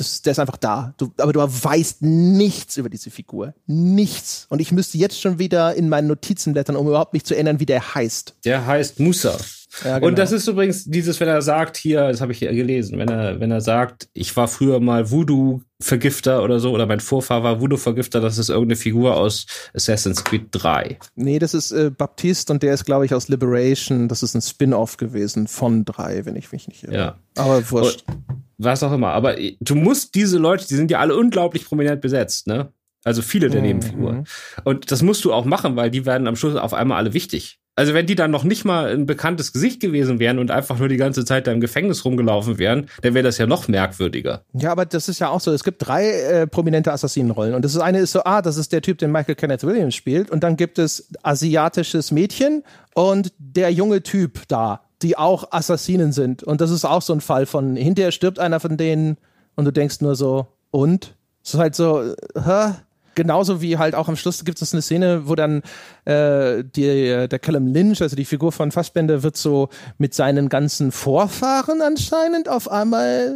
das, 0.00 0.22
der 0.22 0.32
ist 0.32 0.38
einfach 0.38 0.56
da. 0.56 0.94
Du, 0.96 1.12
aber 1.18 1.32
du 1.32 1.40
weißt 1.40 2.02
nichts 2.02 2.76
über 2.76 2.88
diese 2.88 3.10
Figur. 3.10 3.54
Nichts. 3.66 4.46
Und 4.48 4.60
ich 4.60 4.72
müsste 4.72 4.98
jetzt 4.98 5.20
schon 5.20 5.38
wieder 5.38 5.74
in 5.74 5.88
meinen 5.88 6.08
Notizen 6.08 6.52
blättern, 6.52 6.76
um 6.76 6.88
überhaupt 6.88 7.12
mich 7.12 7.24
zu 7.24 7.34
erinnern, 7.34 7.60
wie 7.60 7.66
der 7.66 7.94
heißt. 7.94 8.34
Der 8.44 8.66
heißt 8.66 9.00
Musa. 9.00 9.36
Ja, 9.84 9.98
genau. 9.98 10.08
Und 10.08 10.18
das 10.18 10.32
ist 10.32 10.48
übrigens 10.48 10.84
dieses, 10.84 11.20
wenn 11.20 11.28
er 11.28 11.42
sagt 11.42 11.76
hier, 11.76 12.08
das 12.08 12.20
habe 12.20 12.32
ich 12.32 12.38
hier 12.38 12.52
gelesen, 12.52 12.98
wenn 12.98 13.08
er, 13.08 13.40
wenn 13.40 13.50
er 13.50 13.60
sagt, 13.60 14.08
ich 14.14 14.36
war 14.36 14.48
früher 14.48 14.80
mal 14.80 15.10
Voodoo-Vergifter 15.10 16.42
oder 16.42 16.58
so, 16.58 16.72
oder 16.72 16.86
mein 16.86 17.00
Vorfahr 17.00 17.42
war 17.42 17.60
Voodoo-Vergifter, 17.60 18.20
das 18.20 18.38
ist 18.38 18.48
irgendeine 18.48 18.76
Figur 18.76 19.16
aus 19.16 19.46
Assassin's 19.74 20.24
Creed 20.24 20.48
3. 20.52 20.98
Nee, 21.16 21.38
das 21.38 21.54
ist 21.54 21.72
äh, 21.72 21.90
Baptiste 21.90 22.52
und 22.52 22.62
der 22.62 22.74
ist, 22.74 22.84
glaube 22.84 23.04
ich, 23.04 23.14
aus 23.14 23.28
Liberation. 23.28 24.08
Das 24.08 24.22
ist 24.22 24.34
ein 24.34 24.42
Spin-off 24.42 24.96
gewesen 24.96 25.46
von 25.46 25.84
3, 25.84 26.24
wenn 26.24 26.36
ich 26.36 26.50
mich 26.52 26.68
nicht 26.68 26.84
irre. 26.84 26.94
Ja. 26.94 27.18
Aber 27.36 27.70
wurscht. 27.70 28.04
Und, 28.06 28.42
was 28.58 28.82
auch 28.82 28.92
immer. 28.92 29.12
Aber 29.12 29.36
du 29.60 29.74
musst 29.76 30.14
diese 30.14 30.38
Leute, 30.38 30.66
die 30.66 30.74
sind 30.74 30.90
ja 30.90 30.98
alle 30.98 31.16
unglaublich 31.16 31.64
prominent 31.64 32.00
besetzt, 32.00 32.46
ne? 32.46 32.72
Also 33.04 33.22
viele 33.22 33.48
der 33.48 33.60
mhm. 33.60 33.66
Nebenfiguren. 33.68 34.26
Und 34.64 34.90
das 34.90 35.02
musst 35.02 35.24
du 35.24 35.32
auch 35.32 35.44
machen, 35.44 35.76
weil 35.76 35.90
die 35.90 36.04
werden 36.04 36.26
am 36.26 36.36
Schluss 36.36 36.56
auf 36.56 36.74
einmal 36.74 36.98
alle 36.98 37.14
wichtig. 37.14 37.60
Also 37.78 37.94
wenn 37.94 38.06
die 38.06 38.16
dann 38.16 38.32
noch 38.32 38.42
nicht 38.42 38.64
mal 38.64 38.92
ein 38.92 39.06
bekanntes 39.06 39.52
Gesicht 39.52 39.78
gewesen 39.78 40.18
wären 40.18 40.40
und 40.40 40.50
einfach 40.50 40.80
nur 40.80 40.88
die 40.88 40.96
ganze 40.96 41.24
Zeit 41.24 41.46
da 41.46 41.52
im 41.52 41.60
Gefängnis 41.60 42.04
rumgelaufen 42.04 42.58
wären, 42.58 42.88
dann 43.02 43.14
wäre 43.14 43.22
das 43.22 43.38
ja 43.38 43.46
noch 43.46 43.68
merkwürdiger. 43.68 44.42
Ja, 44.52 44.72
aber 44.72 44.84
das 44.84 45.08
ist 45.08 45.20
ja 45.20 45.28
auch 45.28 45.38
so. 45.38 45.52
Es 45.52 45.62
gibt 45.62 45.86
drei 45.86 46.10
äh, 46.10 46.46
prominente 46.48 46.92
Assassinenrollen 46.92 47.54
und 47.54 47.64
das 47.64 47.76
ist 47.76 47.80
eine 47.80 48.00
ist 48.00 48.10
so, 48.10 48.24
ah, 48.24 48.42
das 48.42 48.56
ist 48.56 48.72
der 48.72 48.82
Typ, 48.82 48.98
den 48.98 49.12
Michael 49.12 49.36
Kenneth 49.36 49.62
Williams 49.62 49.94
spielt 49.94 50.28
und 50.28 50.42
dann 50.42 50.56
gibt 50.56 50.80
es 50.80 51.08
asiatisches 51.22 52.10
Mädchen 52.10 52.64
und 52.94 53.32
der 53.38 53.70
junge 53.70 54.02
Typ 54.02 54.40
da, 54.48 54.80
die 55.00 55.16
auch 55.16 55.52
Assassinen 55.52 56.10
sind 56.10 56.42
und 56.42 56.60
das 56.60 56.72
ist 56.72 56.84
auch 56.84 57.02
so 57.02 57.12
ein 57.12 57.20
Fall 57.20 57.46
von 57.46 57.76
hinterher 57.76 58.10
stirbt 58.10 58.40
einer 58.40 58.58
von 58.58 58.76
denen 58.76 59.18
und 59.54 59.66
du 59.66 59.70
denkst 59.70 60.00
nur 60.00 60.16
so 60.16 60.48
und 60.72 61.14
es 61.44 61.54
ist 61.54 61.60
halt 61.60 61.76
so, 61.76 62.12
hä? 62.34 62.72
Genauso 63.18 63.60
wie 63.60 63.78
halt 63.78 63.96
auch 63.96 64.08
am 64.08 64.14
Schluss 64.14 64.44
gibt 64.44 64.62
es 64.62 64.72
eine 64.72 64.80
Szene, 64.80 65.26
wo 65.26 65.34
dann 65.34 65.62
äh, 66.04 66.62
die, 66.62 67.26
der 67.28 67.38
Callum 67.40 67.66
Lynch, 67.66 68.00
also 68.00 68.14
die 68.14 68.24
Figur 68.24 68.52
von 68.52 68.70
Fassbender, 68.70 69.24
wird 69.24 69.36
so 69.36 69.70
mit 69.98 70.14
seinen 70.14 70.48
ganzen 70.48 70.92
Vorfahren 70.92 71.82
anscheinend 71.82 72.48
auf 72.48 72.70
einmal 72.70 73.34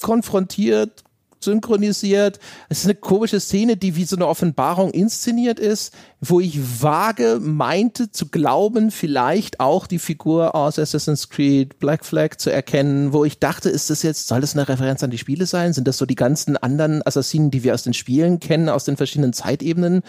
konfrontiert 0.00 1.02
synchronisiert. 1.42 2.38
Es 2.68 2.80
ist 2.80 2.84
eine 2.84 2.94
komische 2.94 3.40
Szene, 3.40 3.76
die 3.76 3.96
wie 3.96 4.04
so 4.04 4.16
eine 4.16 4.26
Offenbarung 4.26 4.90
inszeniert 4.90 5.58
ist, 5.58 5.94
wo 6.20 6.38
ich 6.38 6.82
vage 6.82 7.38
meinte 7.40 8.10
zu 8.10 8.28
glauben, 8.28 8.90
vielleicht 8.90 9.58
auch 9.58 9.86
die 9.86 9.98
Figur 9.98 10.54
aus 10.54 10.78
Assassin's 10.78 11.30
Creed 11.30 11.78
Black 11.78 12.04
Flag 12.04 12.36
zu 12.36 12.50
erkennen, 12.50 13.12
wo 13.12 13.24
ich 13.24 13.38
dachte, 13.38 13.70
ist 13.70 13.90
das 13.90 14.02
jetzt, 14.02 14.28
soll 14.28 14.42
das 14.42 14.54
eine 14.54 14.68
Referenz 14.68 15.02
an 15.02 15.10
die 15.10 15.18
Spiele 15.18 15.46
sein? 15.46 15.72
Sind 15.72 15.88
das 15.88 15.98
so 15.98 16.06
die 16.06 16.14
ganzen 16.14 16.56
anderen 16.56 17.04
Assassinen, 17.06 17.50
die 17.50 17.64
wir 17.64 17.74
aus 17.74 17.82
den 17.82 17.94
Spielen 17.94 18.38
kennen, 18.38 18.68
aus 18.68 18.84
den 18.84 18.96
verschiedenen 18.96 19.32
Zeitebenen, 19.32 20.02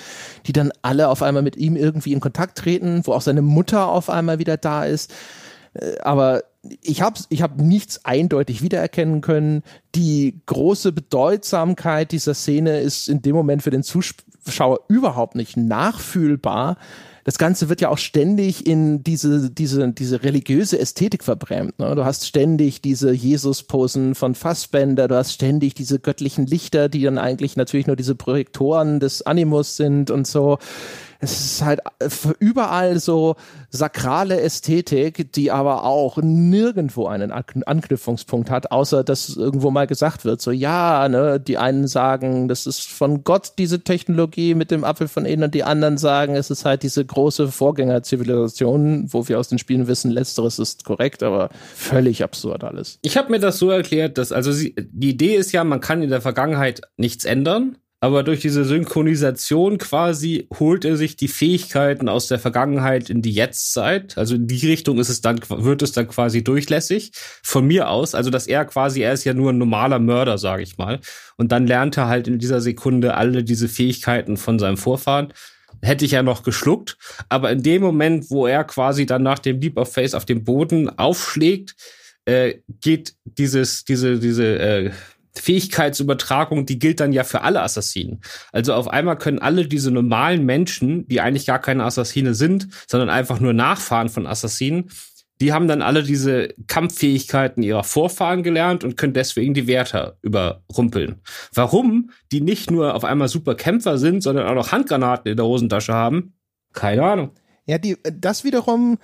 die 0.47 0.53
dann 0.53 0.71
alle 0.82 1.07
auf 1.07 1.21
einmal 1.21 1.43
mit 1.43 1.55
ihm 1.55 1.77
irgendwie 1.77 2.13
in 2.13 2.19
Kontakt 2.19 2.57
treten, 2.57 3.01
wo 3.05 3.13
auch 3.13 3.21
seine 3.21 3.41
Mutter 3.41 3.88
auf 3.88 4.09
einmal 4.09 4.39
wieder 4.39 4.57
da 4.57 4.84
ist? 4.84 5.13
Äh, 5.73 5.97
aber 5.99 6.43
ich 6.82 7.01
habe 7.01 7.20
ich 7.30 7.41
hab 7.41 7.59
nichts 7.59 8.05
eindeutig 8.05 8.62
wiedererkennen 8.62 9.22
können. 9.22 9.64
Die 9.95 10.41
große 10.45 10.91
Bedeutsamkeit 10.91 12.12
dieser 12.12 12.34
Szene 12.34 12.80
ist 12.80 13.09
in 13.09 13.22
dem 13.22 13.36
Moment 13.36 13.64
für 13.64 13.72
den 13.72 13.84
Zuschauer 13.84 14.82
überhaupt 14.88 15.36
nicht 15.36 15.57
nachfühlbar. 15.57 16.78
Das 17.24 17.38
Ganze 17.38 17.70
wird 17.70 17.82
ja 17.82 17.89
auch 17.89 17.99
ständig 17.99 18.66
in 18.66 19.03
diese, 19.03 19.51
diese, 19.51 19.91
diese 19.91 20.24
religiöse 20.24 20.80
Ästhetik 20.80 21.24
verbrämt. 21.24 21.78
Ne? 21.78 21.93
Du 21.95 22.03
hast 22.03 22.28
ständig 22.28 22.82
diese 22.82 23.12
Jesus-Posen 23.12 24.16
von 24.16 24.34
Fassbender, 24.34 25.07
du 25.07 25.16
hast 25.16 25.34
ständig 25.34 25.76
diese 25.76 25.99
göttlichen 25.99 26.47
Lichter, 26.47 26.89
die 26.89 27.03
dann 27.03 27.20
eigentlich 27.20 27.55
natürlich 27.55 27.86
nur 27.86 27.95
diese 27.95 28.16
Projektoren 28.16 28.99
des 28.99 29.22
Animus 29.22 29.78
sind 29.78 30.09
und 30.09 30.26
so 30.26 30.57
es 31.22 31.45
ist 31.45 31.61
halt 31.63 31.80
äh, 31.99 32.09
überall 32.39 32.99
so 32.99 33.36
sakrale 33.69 34.41
Ästhetik, 34.41 35.32
die 35.34 35.51
aber 35.51 35.84
auch 35.84 36.17
nirgendwo 36.17 37.05
einen 37.05 37.32
Anknüpfungspunkt 37.32 38.49
hat, 38.49 38.72
außer 38.72 39.03
dass 39.03 39.30
irgendwo 39.36 39.72
mal 39.72 39.88
gesagt 39.88 40.26
wird, 40.26 40.41
so 40.41 40.51
ja, 40.51 41.07
ne, 41.07 41.39
die 41.39 41.57
einen 41.57 41.88
sagen, 41.88 42.47
das 42.47 42.65
ist 42.65 42.89
von 42.89 43.24
Gott 43.24 43.53
diese 43.59 43.84
Technologie 43.84 44.55
mit 44.55 44.72
dem 44.72 44.84
Apfel 44.84 45.07
von 45.07 45.26
innen 45.26 45.43
und 45.43 45.53
die 45.53 45.63
anderen 45.63 45.97
sagen, 45.97 46.36
es 46.36 46.49
ist 46.49 46.65
halt 46.65 46.84
diese 46.84 47.05
große 47.05 47.49
Vorgängerzivilisation, 47.49 49.05
wo 49.13 49.28
wir 49.28 49.39
aus 49.39 49.49
den 49.49 49.59
Spielen 49.59 49.88
wissen, 49.88 50.09
letzteres 50.09 50.57
ist 50.57 50.84
korrekt, 50.84 51.22
aber 51.22 51.49
völlig 51.76 52.24
absurd 52.24 52.63
alles. 52.63 52.97
Ich 53.03 53.15
habe 53.15 53.32
mir 53.32 53.39
das 53.39 53.59
so 53.59 53.69
erklärt, 53.69 54.17
dass 54.17 54.32
also 54.32 54.51
sie, 54.51 54.76
die 54.76 55.11
Idee 55.11 55.36
ist 55.36 55.51
ja, 55.51 55.63
man 55.63 55.82
kann 55.82 56.01
in 56.01 56.09
der 56.09 56.22
Vergangenheit 56.22 56.82
nichts 56.97 57.26
ändern 57.26 57.78
aber 58.03 58.23
durch 58.23 58.39
diese 58.39 58.65
Synchronisation 58.65 59.77
quasi 59.77 60.47
holt 60.59 60.85
er 60.85 60.97
sich 60.97 61.17
die 61.17 61.27
Fähigkeiten 61.27 62.09
aus 62.09 62.27
der 62.27 62.39
Vergangenheit 62.39 63.11
in 63.11 63.21
die 63.21 63.31
Jetztzeit. 63.31 64.17
Also 64.17 64.33
in 64.35 64.47
die 64.47 64.67
Richtung 64.67 64.97
ist 64.97 65.09
es 65.09 65.21
dann, 65.21 65.39
wird 65.47 65.83
es 65.83 65.91
dann 65.91 66.07
quasi 66.07 66.43
durchlässig. 66.43 67.11
Von 67.43 67.67
mir 67.67 67.89
aus, 67.89 68.15
also 68.15 68.31
dass 68.31 68.47
er 68.47 68.65
quasi, 68.65 69.01
er 69.01 69.13
ist 69.13 69.23
ja 69.23 69.35
nur 69.35 69.53
ein 69.53 69.59
normaler 69.59 69.99
Mörder, 69.99 70.39
sage 70.39 70.63
ich 70.63 70.79
mal. 70.79 70.99
Und 71.37 71.51
dann 71.51 71.67
lernt 71.67 71.95
er 71.95 72.07
halt 72.07 72.27
in 72.27 72.39
dieser 72.39 72.59
Sekunde 72.59 73.13
alle 73.13 73.43
diese 73.43 73.69
Fähigkeiten 73.69 74.35
von 74.35 74.57
seinem 74.57 74.77
Vorfahren. 74.77 75.31
Hätte 75.83 76.03
ich 76.03 76.11
ja 76.11 76.23
noch 76.23 76.41
geschluckt. 76.41 76.97
Aber 77.29 77.51
in 77.51 77.61
dem 77.61 77.83
Moment, 77.83 78.31
wo 78.31 78.47
er 78.47 78.63
quasi 78.63 79.05
dann 79.05 79.21
nach 79.21 79.37
dem 79.37 79.61
Leap 79.61 79.77
of 79.77 79.93
Face 79.93 80.15
auf 80.15 80.25
dem 80.25 80.43
Boden 80.43 80.89
aufschlägt, 80.97 81.75
äh, 82.25 82.55
geht 82.81 83.13
dieses, 83.25 83.85
diese, 83.85 84.19
diese, 84.19 84.57
äh, 84.57 84.91
Fähigkeitsübertragung, 85.34 86.65
die 86.65 86.79
gilt 86.79 86.99
dann 86.99 87.13
ja 87.13 87.23
für 87.23 87.41
alle 87.41 87.61
Assassinen. 87.61 88.21
Also 88.51 88.73
auf 88.73 88.88
einmal 88.88 89.17
können 89.17 89.39
alle 89.39 89.67
diese 89.67 89.91
normalen 89.91 90.45
Menschen, 90.45 91.07
die 91.07 91.21
eigentlich 91.21 91.45
gar 91.45 91.59
keine 91.59 91.86
Assassine 91.86 92.34
sind, 92.34 92.67
sondern 92.88 93.09
einfach 93.09 93.39
nur 93.39 93.53
Nachfahren 93.53 94.09
von 94.09 94.27
Assassinen, 94.27 94.89
die 95.41 95.53
haben 95.53 95.67
dann 95.67 95.82
alle 95.82 96.03
diese 96.03 96.49
Kampffähigkeiten 96.67 97.63
ihrer 97.63 97.84
Vorfahren 97.84 98.43
gelernt 98.43 98.84
und 98.84 98.95
können 98.95 99.13
deswegen 99.13 99.55
die 99.55 99.65
Wärter 99.65 100.17
überrumpeln. 100.21 101.21
Warum 101.53 102.11
die 102.32 102.41
nicht 102.41 102.69
nur 102.69 102.93
auf 102.93 103.03
einmal 103.03 103.27
super 103.27 103.55
Kämpfer 103.55 103.97
sind, 103.97 104.21
sondern 104.21 104.47
auch 104.47 104.53
noch 104.53 104.71
Handgranaten 104.71 105.32
in 105.32 105.38
der 105.38 105.47
Hosentasche 105.47 105.93
haben, 105.93 106.36
keine 106.73 107.03
Ahnung. 107.03 107.32
Ja, 107.65 107.79
die, 107.79 107.97
das 108.03 108.43
wiederum 108.43 108.97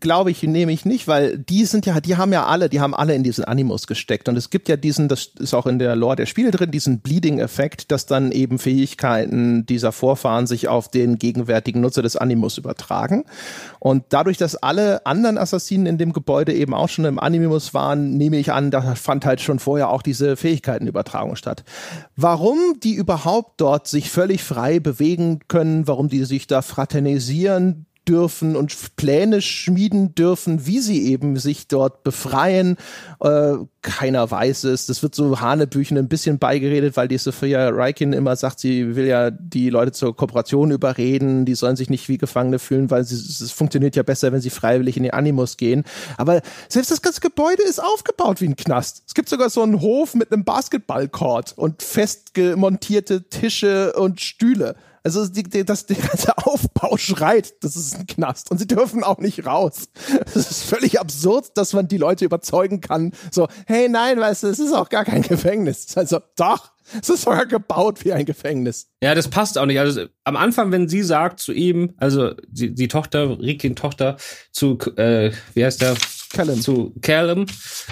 glaube 0.00 0.30
ich, 0.30 0.42
nehme 0.42 0.72
ich 0.72 0.84
nicht, 0.84 1.08
weil 1.08 1.38
die 1.38 1.64
sind 1.64 1.86
ja, 1.86 2.00
die 2.00 2.16
haben 2.16 2.32
ja 2.32 2.46
alle, 2.46 2.68
die 2.68 2.80
haben 2.80 2.94
alle 2.94 3.14
in 3.14 3.22
diesen 3.22 3.44
Animus 3.44 3.86
gesteckt. 3.86 4.28
Und 4.28 4.36
es 4.36 4.50
gibt 4.50 4.68
ja 4.68 4.76
diesen, 4.76 5.08
das 5.08 5.30
ist 5.38 5.54
auch 5.54 5.66
in 5.66 5.78
der 5.78 5.96
Lore 5.96 6.16
der 6.16 6.26
Spiele 6.26 6.50
drin, 6.50 6.70
diesen 6.70 7.00
Bleeding-Effekt, 7.00 7.90
dass 7.90 8.06
dann 8.06 8.32
eben 8.32 8.58
Fähigkeiten 8.58 9.66
dieser 9.66 9.92
Vorfahren 9.92 10.46
sich 10.46 10.68
auf 10.68 10.90
den 10.90 11.18
gegenwärtigen 11.18 11.80
Nutzer 11.80 12.02
des 12.02 12.16
Animus 12.16 12.58
übertragen. 12.58 13.24
Und 13.78 14.04
dadurch, 14.10 14.38
dass 14.38 14.56
alle 14.56 15.06
anderen 15.06 15.38
Assassinen 15.38 15.86
in 15.86 15.98
dem 15.98 16.12
Gebäude 16.12 16.52
eben 16.52 16.74
auch 16.74 16.88
schon 16.88 17.04
im 17.04 17.18
Animus 17.18 17.74
waren, 17.74 18.16
nehme 18.16 18.38
ich 18.38 18.52
an, 18.52 18.70
da 18.70 18.94
fand 18.94 19.24
halt 19.24 19.40
schon 19.40 19.58
vorher 19.58 19.90
auch 19.90 20.02
diese 20.02 20.36
Fähigkeitenübertragung 20.36 21.36
statt. 21.36 21.64
Warum 22.16 22.58
die 22.82 22.94
überhaupt 22.94 23.60
dort 23.60 23.88
sich 23.88 24.10
völlig 24.10 24.42
frei 24.42 24.80
bewegen 24.80 25.40
können, 25.48 25.86
warum 25.86 26.08
die 26.08 26.24
sich 26.24 26.46
da 26.46 26.62
fraternisieren, 26.62 27.86
dürfen 28.08 28.56
und 28.56 28.96
Pläne 28.96 29.40
schmieden 29.42 30.14
dürfen, 30.14 30.66
wie 30.66 30.80
sie 30.80 31.06
eben 31.10 31.36
sich 31.36 31.68
dort 31.68 32.02
befreien. 32.02 32.76
Äh, 33.20 33.54
keiner 33.82 34.30
weiß 34.30 34.64
es. 34.64 34.86
Das 34.86 35.02
wird 35.02 35.14
so 35.14 35.40
Hanebüchen 35.40 35.98
ein 35.98 36.08
bisschen 36.08 36.38
beigeredet, 36.38 36.96
weil 36.96 37.08
die 37.08 37.18
Sophia 37.18 37.68
Reikin 37.68 38.12
immer 38.12 38.36
sagt, 38.36 38.60
sie 38.60 38.94
will 38.96 39.06
ja 39.06 39.30
die 39.30 39.70
Leute 39.70 39.92
zur 39.92 40.16
Kooperation 40.16 40.70
überreden, 40.70 41.44
die 41.44 41.54
sollen 41.54 41.76
sich 41.76 41.90
nicht 41.90 42.08
wie 42.08 42.18
Gefangene 42.18 42.58
fühlen, 42.58 42.90
weil 42.90 43.02
es 43.02 43.50
funktioniert 43.52 43.96
ja 43.96 44.02
besser, 44.02 44.32
wenn 44.32 44.40
sie 44.40 44.50
freiwillig 44.50 44.96
in 44.96 45.02
den 45.02 45.12
Animus 45.12 45.56
gehen. 45.56 45.84
Aber 46.16 46.42
selbst 46.68 46.90
das 46.90 47.02
ganze 47.02 47.20
Gebäude 47.20 47.62
ist 47.62 47.82
aufgebaut 47.82 48.40
wie 48.40 48.48
ein 48.48 48.56
Knast. 48.56 49.02
Es 49.06 49.14
gibt 49.14 49.28
sogar 49.28 49.50
so 49.50 49.62
einen 49.62 49.80
Hof 49.80 50.14
mit 50.14 50.32
einem 50.32 50.44
Basketballcourt 50.44 51.54
und 51.56 51.82
festgemontierte 51.82 53.28
Tische 53.28 53.92
und 53.94 54.20
Stühle. 54.20 54.76
Also 55.04 55.26
die, 55.26 55.42
die, 55.42 55.64
das, 55.64 55.86
der 55.86 55.96
ganze 55.96 56.36
Aufbau 56.46 56.96
schreit, 56.96 57.54
das 57.62 57.76
ist 57.76 57.96
ein 57.96 58.06
Knast 58.06 58.50
und 58.50 58.58
sie 58.58 58.66
dürfen 58.66 59.02
auch 59.02 59.18
nicht 59.18 59.46
raus. 59.46 59.88
Das 60.24 60.50
ist 60.50 60.64
völlig 60.64 61.00
absurd, 61.00 61.56
dass 61.56 61.72
man 61.72 61.88
die 61.88 61.98
Leute 61.98 62.24
überzeugen 62.24 62.80
kann, 62.80 63.12
so, 63.30 63.48
hey, 63.66 63.88
nein, 63.88 64.20
weißt 64.20 64.44
du, 64.44 64.46
es 64.48 64.58
ist 64.58 64.72
auch 64.72 64.88
gar 64.88 65.04
kein 65.04 65.22
Gefängnis. 65.22 65.96
Also, 65.96 66.20
doch, 66.36 66.72
es 67.00 67.08
ist 67.08 67.22
sogar 67.22 67.46
gebaut 67.46 68.04
wie 68.04 68.12
ein 68.12 68.24
Gefängnis. 68.24 68.90
Ja, 69.02 69.14
das 69.14 69.28
passt 69.28 69.58
auch 69.58 69.66
nicht. 69.66 69.80
Also 69.80 70.06
am 70.24 70.36
Anfang, 70.36 70.72
wenn 70.72 70.88
sie 70.88 71.02
sagt 71.02 71.40
zu 71.40 71.52
ihm, 71.52 71.94
also 71.96 72.34
die, 72.48 72.74
die 72.74 72.88
Tochter, 72.88 73.38
Rikin 73.40 73.76
Tochter, 73.76 74.16
zu, 74.50 74.78
äh, 74.96 75.32
wie 75.54 75.64
heißt 75.64 75.82
der? 75.82 75.96
Callum. 76.32 76.60
Zu 76.60 76.94
Callum, 77.02 77.46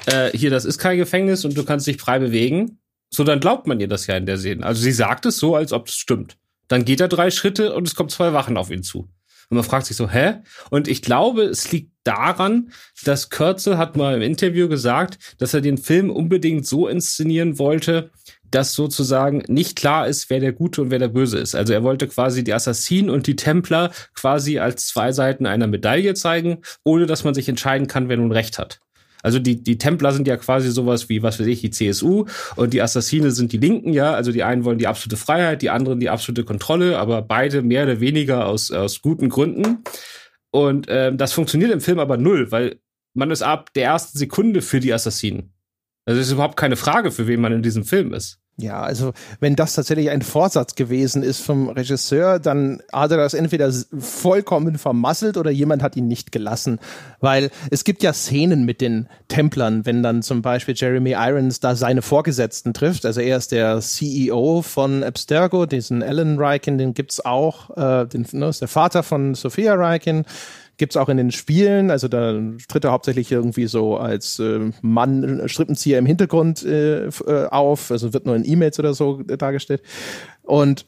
äh, 0.06 0.30
hier, 0.36 0.50
das 0.50 0.64
ist 0.64 0.78
kein 0.78 0.96
Gefängnis 0.96 1.44
und 1.44 1.56
du 1.56 1.64
kannst 1.64 1.86
dich 1.86 1.98
frei 1.98 2.18
bewegen. 2.18 2.78
So, 3.12 3.24
dann 3.24 3.40
glaubt 3.40 3.66
man 3.66 3.80
ihr 3.80 3.88
das 3.88 4.06
ja 4.06 4.16
in 4.16 4.26
der 4.26 4.38
Szene. 4.38 4.64
Also 4.64 4.82
sie 4.82 4.92
sagt 4.92 5.26
es 5.26 5.36
so, 5.36 5.56
als 5.56 5.72
ob 5.72 5.88
es 5.88 5.94
stimmt. 5.94 6.36
Dann 6.70 6.84
geht 6.84 7.00
er 7.00 7.08
drei 7.08 7.32
Schritte 7.32 7.74
und 7.74 7.86
es 7.88 7.96
kommen 7.96 8.08
zwei 8.08 8.32
Wachen 8.32 8.56
auf 8.56 8.70
ihn 8.70 8.84
zu. 8.84 9.08
Und 9.50 9.56
man 9.56 9.64
fragt 9.64 9.86
sich 9.86 9.96
so, 9.96 10.08
hä? 10.08 10.34
Und 10.70 10.86
ich 10.86 11.02
glaube, 11.02 11.42
es 11.42 11.72
liegt 11.72 11.90
daran, 12.04 12.70
dass 13.04 13.28
Kürzel 13.28 13.76
hat 13.76 13.96
mal 13.96 14.14
im 14.14 14.22
Interview 14.22 14.68
gesagt, 14.68 15.18
dass 15.38 15.52
er 15.52 15.62
den 15.62 15.78
Film 15.78 16.10
unbedingt 16.10 16.64
so 16.64 16.86
inszenieren 16.86 17.58
wollte, 17.58 18.12
dass 18.52 18.74
sozusagen 18.74 19.42
nicht 19.48 19.74
klar 19.76 20.06
ist, 20.06 20.30
wer 20.30 20.38
der 20.38 20.52
Gute 20.52 20.82
und 20.82 20.90
wer 20.92 21.00
der 21.00 21.08
Böse 21.08 21.38
ist. 21.38 21.56
Also 21.56 21.72
er 21.72 21.82
wollte 21.82 22.06
quasi 22.06 22.44
die 22.44 22.54
Assassinen 22.54 23.10
und 23.10 23.26
die 23.26 23.36
Templer 23.36 23.90
quasi 24.14 24.60
als 24.60 24.86
zwei 24.86 25.10
Seiten 25.10 25.46
einer 25.46 25.66
Medaille 25.66 26.14
zeigen, 26.14 26.58
ohne 26.84 27.06
dass 27.06 27.24
man 27.24 27.34
sich 27.34 27.48
entscheiden 27.48 27.88
kann, 27.88 28.08
wer 28.08 28.16
nun 28.16 28.30
recht 28.30 28.58
hat. 28.58 28.80
Also 29.22 29.38
die, 29.38 29.62
die 29.62 29.78
Templer 29.78 30.12
sind 30.12 30.26
ja 30.26 30.36
quasi 30.36 30.70
sowas 30.70 31.08
wie, 31.08 31.22
was 31.22 31.38
weiß 31.38 31.46
ich, 31.46 31.60
die 31.60 31.70
CSU 31.70 32.26
und 32.56 32.72
die 32.72 32.82
Assassine 32.82 33.30
sind 33.30 33.52
die 33.52 33.58
Linken, 33.58 33.92
ja. 33.92 34.14
Also 34.14 34.32
die 34.32 34.42
einen 34.42 34.64
wollen 34.64 34.78
die 34.78 34.86
absolute 34.86 35.16
Freiheit, 35.16 35.62
die 35.62 35.70
anderen 35.70 36.00
die 36.00 36.10
absolute 36.10 36.44
Kontrolle, 36.44 36.98
aber 36.98 37.22
beide 37.22 37.62
mehr 37.62 37.84
oder 37.84 38.00
weniger 38.00 38.46
aus, 38.46 38.70
aus 38.70 39.02
guten 39.02 39.28
Gründen. 39.28 39.84
Und 40.50 40.86
ähm, 40.88 41.16
das 41.16 41.32
funktioniert 41.32 41.70
im 41.70 41.80
Film 41.80 41.98
aber 41.98 42.16
null, 42.16 42.50
weil 42.50 42.80
man 43.14 43.30
ist 43.30 43.42
ab 43.42 43.72
der 43.74 43.84
ersten 43.84 44.18
Sekunde 44.18 44.62
für 44.62 44.80
die 44.80 44.92
Assassinen. 44.92 45.52
Also 46.04 46.20
es 46.20 46.28
ist 46.28 46.32
überhaupt 46.32 46.56
keine 46.56 46.76
Frage, 46.76 47.10
für 47.10 47.26
wen 47.26 47.40
man 47.40 47.52
in 47.52 47.62
diesem 47.62 47.84
Film 47.84 48.12
ist. 48.12 48.39
Ja, 48.60 48.82
also 48.82 49.12
wenn 49.40 49.56
das 49.56 49.74
tatsächlich 49.74 50.10
ein 50.10 50.22
Vorsatz 50.22 50.74
gewesen 50.74 51.22
ist 51.22 51.40
vom 51.40 51.68
Regisseur, 51.68 52.38
dann 52.38 52.80
hat 52.92 53.10
er 53.10 53.16
das 53.16 53.34
entweder 53.34 53.72
vollkommen 53.98 54.78
vermasselt 54.78 55.36
oder 55.36 55.50
jemand 55.50 55.82
hat 55.82 55.96
ihn 55.96 56.06
nicht 56.06 56.32
gelassen. 56.32 56.78
Weil 57.20 57.50
es 57.70 57.84
gibt 57.84 58.02
ja 58.02 58.12
Szenen 58.12 58.64
mit 58.64 58.80
den 58.80 59.08
Templern, 59.28 59.86
wenn 59.86 60.02
dann 60.02 60.22
zum 60.22 60.42
Beispiel 60.42 60.74
Jeremy 60.76 61.12
Irons 61.12 61.60
da 61.60 61.74
seine 61.74 62.02
Vorgesetzten 62.02 62.74
trifft. 62.74 63.06
Also 63.06 63.20
er 63.20 63.36
ist 63.36 63.52
der 63.52 63.80
CEO 63.80 64.62
von 64.62 65.02
Abstergo, 65.02 65.66
diesen 65.66 66.02
Alan 66.02 66.38
Riken, 66.38 66.78
den 66.78 66.94
gibt's 66.94 67.24
auch, 67.24 67.76
äh, 67.76 68.06
den, 68.06 68.26
ne, 68.32 68.48
ist 68.48 68.60
der 68.60 68.68
Vater 68.68 69.02
von 69.02 69.34
Sophia 69.34 69.74
Riken 70.80 70.90
Gibt's 70.90 70.96
auch 70.96 71.10
in 71.10 71.18
den 71.18 71.30
Spielen, 71.30 71.90
also 71.90 72.08
da 72.08 72.40
tritt 72.68 72.84
er 72.84 72.92
hauptsächlich 72.92 73.30
irgendwie 73.30 73.66
so 73.66 73.98
als 73.98 74.38
äh, 74.38 74.70
Mann, 74.80 75.46
Strippenzieher 75.46 75.98
im 75.98 76.06
Hintergrund 76.06 76.64
äh, 76.64 77.06
äh, 77.06 77.48
auf, 77.50 77.90
also 77.90 78.14
wird 78.14 78.24
nur 78.24 78.34
in 78.34 78.46
E-Mails 78.46 78.78
oder 78.78 78.94
so 78.94 79.22
dargestellt. 79.22 79.82
Und 80.42 80.86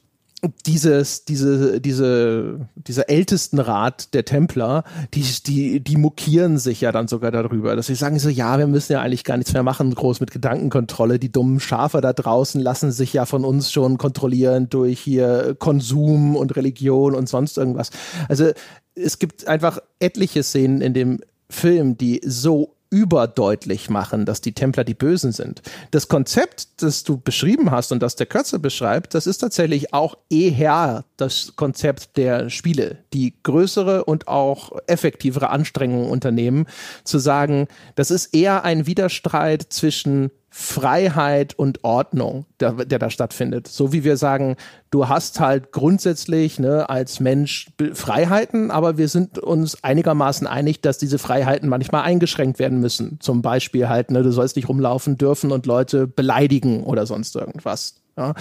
dieses, 0.65 1.25
diese, 1.25 1.79
diese, 1.79 2.67
dieser 2.75 3.09
Ältestenrat 3.09 4.13
der 4.13 4.25
Templer, 4.25 4.83
die, 5.13 5.25
die, 5.45 5.79
die 5.79 5.97
mokieren 5.97 6.57
sich 6.57 6.81
ja 6.81 6.91
dann 6.91 7.07
sogar 7.07 7.31
darüber, 7.31 7.75
dass 7.75 7.87
sie 7.87 7.95
sagen 7.95 8.19
so, 8.19 8.29
ja, 8.29 8.57
wir 8.57 8.67
müssen 8.67 8.93
ja 8.93 9.01
eigentlich 9.01 9.23
gar 9.23 9.37
nichts 9.37 9.53
mehr 9.53 9.63
machen, 9.63 9.93
groß 9.95 10.19
mit 10.19 10.31
Gedankenkontrolle. 10.31 11.19
Die 11.19 11.31
dummen 11.31 11.59
Schafe 11.59 12.01
da 12.01 12.13
draußen 12.13 12.59
lassen 12.61 12.91
sich 12.91 13.13
ja 13.13 13.25
von 13.25 13.45
uns 13.45 13.71
schon 13.71 13.97
kontrollieren 13.97 14.69
durch 14.69 14.99
hier 14.99 15.55
Konsum 15.59 16.35
und 16.35 16.55
Religion 16.55 17.15
und 17.15 17.29
sonst 17.29 17.57
irgendwas. 17.57 17.91
Also 18.27 18.51
es 18.95 19.19
gibt 19.19 19.47
einfach 19.47 19.79
etliche 19.99 20.43
Szenen 20.43 20.81
in 20.81 20.93
dem 20.93 21.21
Film, 21.49 21.97
die 21.97 22.21
so 22.25 22.75
überdeutlich 22.93 23.89
machen, 23.89 24.23
dass 24.25 24.39
die 24.39 24.51
Templer 24.51 24.83
die 24.83 24.93
Bösen 24.93 25.31
sind. 25.31 25.63
Das 25.89 26.07
Konzept, 26.07 26.83
das 26.83 27.03
du 27.03 27.17
beschrieben 27.17 27.71
hast 27.71 27.91
und 27.91 28.03
das 28.03 28.15
der 28.15 28.27
Kürzer 28.27 28.59
beschreibt, 28.59 29.15
das 29.15 29.25
ist 29.25 29.39
tatsächlich 29.39 29.95
auch 29.95 30.15
eher 30.29 31.03
das 31.17 31.55
Konzept 31.55 32.17
der 32.17 32.51
Spiele, 32.51 32.99
die 33.11 33.33
größere 33.41 34.05
und 34.05 34.27
auch 34.27 34.73
effektivere 34.85 35.49
Anstrengungen 35.49 36.11
unternehmen, 36.11 36.67
zu 37.03 37.17
sagen, 37.17 37.67
das 37.95 38.11
ist 38.11 38.35
eher 38.35 38.63
ein 38.63 38.85
Widerstreit 38.85 39.65
zwischen 39.69 40.29
Freiheit 40.55 41.57
und 41.57 41.83
Ordnung, 41.83 42.45
der, 42.59 42.73
der 42.85 42.99
da 42.99 43.09
stattfindet. 43.09 43.67
So 43.67 43.91
wie 43.91 44.03
wir 44.03 44.17
sagen, 44.17 44.55
du 44.91 45.09
hast 45.09 45.39
halt 45.39 45.71
grundsätzlich 45.71 46.59
ne, 46.59 46.87
als 46.91 47.19
Mensch 47.19 47.71
Freiheiten, 47.93 48.69
aber 48.69 48.99
wir 48.99 49.07
sind 49.07 49.39
uns 49.39 49.83
einigermaßen 49.83 50.45
einig, 50.45 50.81
dass 50.81 50.99
diese 50.99 51.17
Freiheiten 51.17 51.69
manchmal 51.69 52.03
eingeschränkt 52.03 52.59
werden 52.59 52.79
müssen. 52.79 53.17
Zum 53.19 53.41
Beispiel 53.41 53.89
halt, 53.89 54.11
ne, 54.11 54.21
du 54.21 54.31
sollst 54.31 54.55
nicht 54.55 54.69
rumlaufen 54.69 55.17
dürfen 55.17 55.51
und 55.51 55.65
Leute 55.65 56.05
beleidigen 56.05 56.83
oder 56.83 57.07
sonst 57.07 57.35
irgendwas. 57.35 58.02
Ja, 58.15 58.35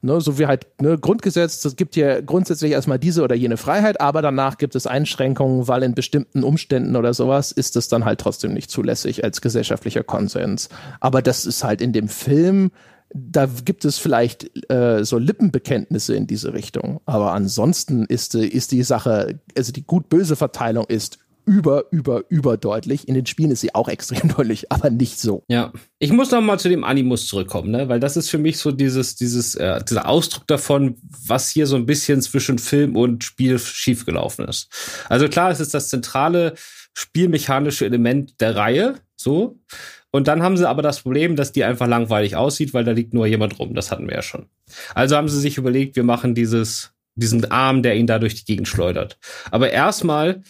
ne, 0.00 0.20
so 0.20 0.36
wie 0.38 0.46
halt 0.46 0.66
ne, 0.80 0.98
Grundgesetz, 0.98 1.64
es 1.64 1.76
gibt 1.76 1.94
ja 1.94 2.20
grundsätzlich 2.20 2.72
erstmal 2.72 2.98
diese 2.98 3.22
oder 3.22 3.36
jene 3.36 3.56
Freiheit, 3.56 4.00
aber 4.00 4.20
danach 4.20 4.58
gibt 4.58 4.74
es 4.74 4.88
Einschränkungen, 4.88 5.68
weil 5.68 5.84
in 5.84 5.94
bestimmten 5.94 6.42
Umständen 6.42 6.96
oder 6.96 7.14
sowas 7.14 7.52
ist 7.52 7.76
es 7.76 7.86
dann 7.86 8.04
halt 8.04 8.20
trotzdem 8.20 8.52
nicht 8.52 8.68
zulässig 8.68 9.22
als 9.22 9.40
gesellschaftlicher 9.40 10.02
Konsens. 10.02 10.70
Aber 10.98 11.22
das 11.22 11.46
ist 11.46 11.62
halt 11.62 11.80
in 11.80 11.92
dem 11.92 12.08
Film, 12.08 12.72
da 13.14 13.46
gibt 13.46 13.84
es 13.84 13.98
vielleicht 13.98 14.50
äh, 14.70 15.04
so 15.04 15.18
Lippenbekenntnisse 15.18 16.16
in 16.16 16.26
diese 16.26 16.52
Richtung. 16.52 17.00
Aber 17.04 17.32
ansonsten 17.32 18.04
ist, 18.06 18.34
ist 18.34 18.72
die 18.72 18.82
Sache, 18.82 19.38
also 19.56 19.72
die 19.72 19.84
gut-böse 19.84 20.34
Verteilung 20.34 20.86
ist 20.86 21.18
über, 21.44 21.84
über, 21.90 22.24
überdeutlich. 22.28 23.08
In 23.08 23.14
den 23.14 23.26
Spielen 23.26 23.50
ist 23.50 23.60
sie 23.60 23.74
auch 23.74 23.88
extrem 23.88 24.28
deutlich, 24.28 24.70
aber 24.70 24.90
nicht 24.90 25.18
so. 25.20 25.44
Ja. 25.48 25.72
Ich 25.98 26.12
muss 26.12 26.30
noch 26.30 26.40
mal 26.40 26.58
zu 26.58 26.68
dem 26.68 26.84
Animus 26.84 27.26
zurückkommen, 27.26 27.70
ne? 27.70 27.88
weil 27.88 28.00
das 28.00 28.16
ist 28.16 28.30
für 28.30 28.38
mich 28.38 28.58
so 28.58 28.72
dieses, 28.72 29.16
dieses, 29.16 29.54
äh, 29.54 29.82
dieser 29.84 30.08
Ausdruck 30.08 30.46
davon, 30.46 30.96
was 31.26 31.48
hier 31.48 31.66
so 31.66 31.76
ein 31.76 31.86
bisschen 31.86 32.22
zwischen 32.22 32.58
Film 32.58 32.96
und 32.96 33.24
Spiel 33.24 33.58
schiefgelaufen 33.58 34.46
ist. 34.46 34.68
Also 35.08 35.28
klar, 35.28 35.50
es 35.50 35.60
ist 35.60 35.74
das 35.74 35.88
zentrale 35.88 36.54
spielmechanische 36.94 37.86
Element 37.86 38.40
der 38.40 38.56
Reihe, 38.56 38.96
so. 39.16 39.58
Und 40.10 40.28
dann 40.28 40.42
haben 40.42 40.58
sie 40.58 40.68
aber 40.68 40.82
das 40.82 41.00
Problem, 41.00 41.36
dass 41.36 41.52
die 41.52 41.64
einfach 41.64 41.86
langweilig 41.86 42.36
aussieht, 42.36 42.74
weil 42.74 42.84
da 42.84 42.92
liegt 42.92 43.14
nur 43.14 43.26
jemand 43.26 43.58
rum. 43.58 43.74
Das 43.74 43.90
hatten 43.90 44.06
wir 44.06 44.14
ja 44.14 44.22
schon. 44.22 44.46
Also 44.94 45.16
haben 45.16 45.28
sie 45.28 45.40
sich 45.40 45.56
überlegt, 45.56 45.96
wir 45.96 46.04
machen 46.04 46.34
dieses, 46.34 46.92
diesen 47.14 47.50
Arm, 47.50 47.82
der 47.82 47.96
ihn 47.96 48.06
da 48.06 48.18
durch 48.18 48.34
die 48.34 48.44
Gegend 48.44 48.68
schleudert. 48.68 49.18
Aber 49.50 49.70
erstmal 49.70 50.42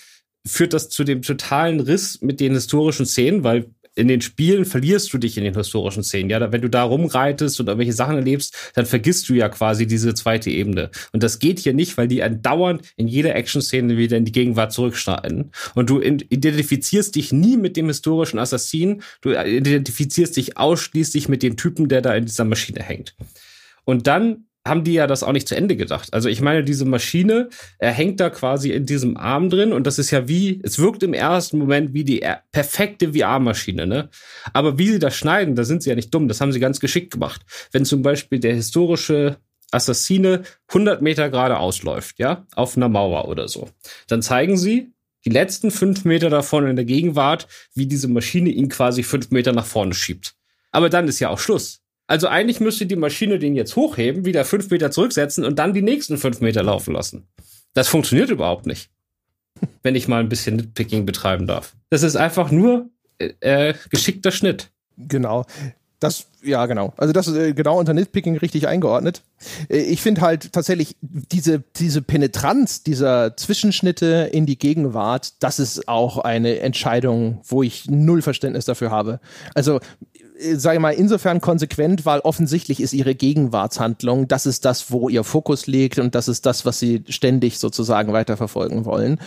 führt 0.46 0.72
das 0.72 0.88
zu 0.88 1.04
dem 1.04 1.22
totalen 1.22 1.80
Riss 1.80 2.20
mit 2.20 2.40
den 2.40 2.54
historischen 2.54 3.06
Szenen, 3.06 3.44
weil 3.44 3.70
in 3.94 4.08
den 4.08 4.22
Spielen 4.22 4.64
verlierst 4.64 5.12
du 5.12 5.18
dich 5.18 5.36
in 5.36 5.44
den 5.44 5.54
historischen 5.54 6.02
Szenen. 6.02 6.30
Ja, 6.30 6.50
wenn 6.50 6.62
du 6.62 6.70
da 6.70 6.82
rumreitest 6.82 7.60
und 7.60 7.66
irgendwelche 7.66 7.92
Sachen 7.92 8.16
erlebst, 8.16 8.72
dann 8.74 8.86
vergisst 8.86 9.28
du 9.28 9.34
ja 9.34 9.48
quasi 9.48 9.86
diese 9.86 10.14
zweite 10.14 10.50
Ebene. 10.50 10.90
Und 11.12 11.22
das 11.22 11.38
geht 11.38 11.58
hier 11.58 11.74
nicht, 11.74 11.98
weil 11.98 12.08
die 12.08 12.22
andauernd 12.22 12.82
in 12.96 13.06
jeder 13.06 13.34
Action-Szene 13.34 13.98
wieder 13.98 14.16
in 14.16 14.24
die 14.24 14.32
Gegenwart 14.32 14.72
zurückschneiden. 14.72 15.52
Und 15.74 15.90
du 15.90 16.00
identifizierst 16.00 17.14
dich 17.14 17.32
nie 17.32 17.56
mit 17.56 17.76
dem 17.76 17.88
historischen 17.88 18.38
Assassin. 18.38 19.02
Du 19.20 19.32
identifizierst 19.32 20.36
dich 20.36 20.56
ausschließlich 20.56 21.28
mit 21.28 21.42
dem 21.42 21.56
Typen, 21.56 21.88
der 21.88 22.00
da 22.00 22.14
in 22.14 22.24
dieser 22.24 22.44
Maschine 22.44 22.82
hängt. 22.82 23.14
Und 23.84 24.06
dann 24.06 24.46
haben 24.66 24.84
die 24.84 24.92
ja 24.92 25.06
das 25.06 25.22
auch 25.22 25.32
nicht 25.32 25.48
zu 25.48 25.56
Ende 25.56 25.76
gedacht. 25.76 26.14
Also 26.14 26.28
ich 26.28 26.40
meine, 26.40 26.62
diese 26.62 26.84
Maschine, 26.84 27.48
er 27.78 27.90
hängt 27.90 28.20
da 28.20 28.30
quasi 28.30 28.70
in 28.70 28.86
diesem 28.86 29.16
Arm 29.16 29.50
drin 29.50 29.72
und 29.72 29.86
das 29.86 29.98
ist 29.98 30.10
ja 30.10 30.28
wie, 30.28 30.60
es 30.62 30.78
wirkt 30.78 31.02
im 31.02 31.14
ersten 31.14 31.58
Moment 31.58 31.94
wie 31.94 32.04
die 32.04 32.24
perfekte 32.52 33.12
VR-Maschine, 33.12 33.86
ne? 33.86 34.08
Aber 34.52 34.78
wie 34.78 34.88
sie 34.88 34.98
das 34.98 35.16
schneiden, 35.16 35.56
da 35.56 35.64
sind 35.64 35.82
sie 35.82 35.90
ja 35.90 35.96
nicht 35.96 36.14
dumm, 36.14 36.28
das 36.28 36.40
haben 36.40 36.52
sie 36.52 36.60
ganz 36.60 36.78
geschickt 36.78 37.12
gemacht. 37.12 37.42
Wenn 37.72 37.84
zum 37.84 38.02
Beispiel 38.02 38.38
der 38.38 38.54
historische 38.54 39.38
Assassine 39.72 40.42
100 40.68 41.02
Meter 41.02 41.28
gerade 41.30 41.58
ausläuft, 41.58 42.18
ja, 42.18 42.46
auf 42.54 42.76
einer 42.76 42.88
Mauer 42.88 43.28
oder 43.28 43.48
so, 43.48 43.70
dann 44.06 44.22
zeigen 44.22 44.56
sie 44.56 44.92
die 45.24 45.30
letzten 45.30 45.70
fünf 45.70 46.04
Meter 46.04 46.30
davon 46.30 46.66
in 46.66 46.76
der 46.76 46.84
Gegenwart, 46.84 47.48
wie 47.74 47.86
diese 47.86 48.08
Maschine 48.08 48.50
ihn 48.50 48.68
quasi 48.68 49.02
fünf 49.02 49.30
Meter 49.30 49.52
nach 49.52 49.66
vorne 49.66 49.94
schiebt. 49.94 50.34
Aber 50.70 50.88
dann 50.88 51.08
ist 51.08 51.20
ja 51.20 51.28
auch 51.28 51.38
Schluss. 51.38 51.81
Also 52.06 52.28
eigentlich 52.28 52.60
müsste 52.60 52.86
die 52.86 52.96
Maschine 52.96 53.38
den 53.38 53.54
jetzt 53.54 53.76
hochheben, 53.76 54.24
wieder 54.24 54.44
fünf 54.44 54.70
Meter 54.70 54.90
zurücksetzen 54.90 55.44
und 55.44 55.58
dann 55.58 55.72
die 55.72 55.82
nächsten 55.82 56.18
fünf 56.18 56.40
Meter 56.40 56.62
laufen 56.62 56.94
lassen. 56.94 57.26
Das 57.74 57.88
funktioniert 57.88 58.30
überhaupt 58.30 58.66
nicht. 58.66 58.90
Wenn 59.82 59.94
ich 59.94 60.08
mal 60.08 60.20
ein 60.20 60.28
bisschen 60.28 60.56
Nitpicking 60.56 61.06
betreiben 61.06 61.46
darf. 61.46 61.74
Das 61.90 62.02
ist 62.02 62.16
einfach 62.16 62.50
nur 62.50 62.90
äh, 63.18 63.32
äh 63.40 63.74
geschickter 63.90 64.32
Schnitt. 64.32 64.70
Genau. 64.96 65.46
Das, 66.02 66.26
ja, 66.42 66.66
genau. 66.66 66.92
Also 66.96 67.12
das 67.12 67.28
ist 67.28 67.36
äh, 67.36 67.52
genau 67.54 67.78
unter 67.78 67.94
Nitpicking 67.94 68.36
richtig 68.36 68.66
eingeordnet. 68.66 69.22
Äh, 69.68 69.78
ich 69.78 70.02
finde 70.02 70.20
halt 70.20 70.52
tatsächlich 70.52 70.96
diese, 71.00 71.62
diese 71.76 72.02
Penetranz 72.02 72.82
dieser 72.82 73.36
Zwischenschnitte 73.36 74.28
in 74.32 74.44
die 74.44 74.58
Gegenwart, 74.58 75.34
das 75.44 75.60
ist 75.60 75.86
auch 75.86 76.18
eine 76.18 76.58
Entscheidung, 76.58 77.40
wo 77.44 77.62
ich 77.62 77.88
null 77.88 78.20
Verständnis 78.20 78.64
dafür 78.64 78.90
habe. 78.90 79.20
Also 79.54 79.78
sage 80.54 80.76
ich 80.76 80.80
mal, 80.80 80.90
insofern 80.90 81.40
konsequent, 81.40 82.06
weil 82.06 82.20
offensichtlich 82.20 82.80
ist 82.80 82.92
ihre 82.92 83.14
Gegenwartshandlung, 83.14 84.28
das 84.28 84.46
ist 84.46 84.64
das, 84.64 84.90
wo 84.90 85.08
ihr 85.08 85.24
Fokus 85.24 85.66
liegt 85.66 85.98
und 85.98 86.14
das 86.14 86.28
ist 86.28 86.46
das, 86.46 86.64
was 86.64 86.78
sie 86.78 87.04
ständig 87.08 87.58
sozusagen 87.58 88.12
weiterverfolgen 88.12 88.84
wollen. 88.84 89.20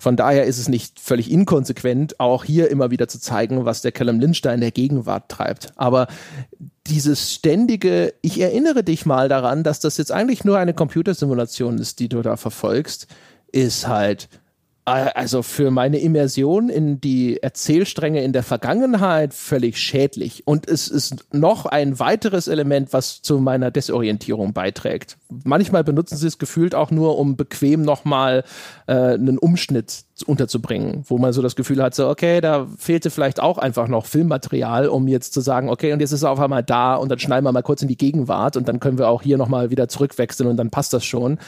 Von 0.00 0.16
daher 0.16 0.44
ist 0.44 0.58
es 0.58 0.68
nicht 0.68 1.00
völlig 1.00 1.30
inkonsequent, 1.30 2.20
auch 2.20 2.44
hier 2.44 2.70
immer 2.70 2.90
wieder 2.90 3.08
zu 3.08 3.20
zeigen, 3.20 3.64
was 3.64 3.82
der 3.82 3.92
Callum 3.92 4.20
Lynch 4.20 4.40
da 4.42 4.52
in 4.52 4.60
der 4.60 4.70
Gegenwart 4.70 5.28
treibt. 5.28 5.72
Aber 5.76 6.08
dieses 6.86 7.32
ständige, 7.32 8.14
ich 8.22 8.40
erinnere 8.40 8.82
dich 8.82 9.06
mal 9.06 9.28
daran, 9.28 9.62
dass 9.62 9.80
das 9.80 9.96
jetzt 9.96 10.12
eigentlich 10.12 10.44
nur 10.44 10.58
eine 10.58 10.74
Computersimulation 10.74 11.78
ist, 11.78 12.00
die 12.00 12.08
du 12.08 12.22
da 12.22 12.36
verfolgst, 12.36 13.06
ist 13.52 13.86
halt 13.86 14.28
also 14.84 15.42
für 15.42 15.70
meine 15.70 15.98
Immersion 15.98 16.68
in 16.68 17.00
die 17.00 17.40
Erzählstränge 17.40 18.24
in 18.24 18.32
der 18.32 18.42
Vergangenheit 18.42 19.32
völlig 19.32 19.78
schädlich. 19.78 20.44
Und 20.44 20.68
es 20.68 20.88
ist 20.88 21.32
noch 21.32 21.66
ein 21.66 22.00
weiteres 22.00 22.48
Element, 22.48 22.92
was 22.92 23.22
zu 23.22 23.38
meiner 23.38 23.70
Desorientierung 23.70 24.52
beiträgt. 24.52 25.18
Manchmal 25.44 25.84
benutzen 25.84 26.16
sie 26.16 26.26
es 26.26 26.38
gefühlt 26.38 26.74
auch 26.74 26.90
nur, 26.90 27.16
um 27.16 27.36
bequem 27.36 27.82
nochmal 27.82 28.42
äh, 28.88 28.92
einen 28.92 29.38
Umschnitt 29.38 30.04
unterzubringen, 30.26 31.04
wo 31.06 31.16
man 31.18 31.32
so 31.32 31.42
das 31.42 31.54
Gefühl 31.54 31.80
hat, 31.80 31.94
so, 31.94 32.08
okay, 32.08 32.40
da 32.40 32.66
fehlte 32.76 33.10
vielleicht 33.10 33.40
auch 33.40 33.58
einfach 33.58 33.86
noch 33.86 34.06
Filmmaterial, 34.06 34.88
um 34.88 35.06
jetzt 35.06 35.32
zu 35.32 35.40
sagen, 35.40 35.68
okay, 35.68 35.92
und 35.92 36.00
jetzt 36.00 36.12
ist 36.12 36.24
er 36.24 36.30
auf 36.30 36.40
einmal 36.40 36.64
da 36.64 36.96
und 36.96 37.08
dann 37.08 37.20
schneiden 37.20 37.44
wir 37.44 37.52
mal 37.52 37.62
kurz 37.62 37.82
in 37.82 37.88
die 37.88 37.96
Gegenwart 37.96 38.56
und 38.56 38.66
dann 38.66 38.80
können 38.80 38.98
wir 38.98 39.08
auch 39.08 39.22
hier 39.22 39.38
nochmal 39.38 39.70
wieder 39.70 39.88
zurückwechseln 39.88 40.48
und 40.48 40.56
dann 40.56 40.70
passt 40.70 40.92
das 40.92 41.04
schon. 41.04 41.38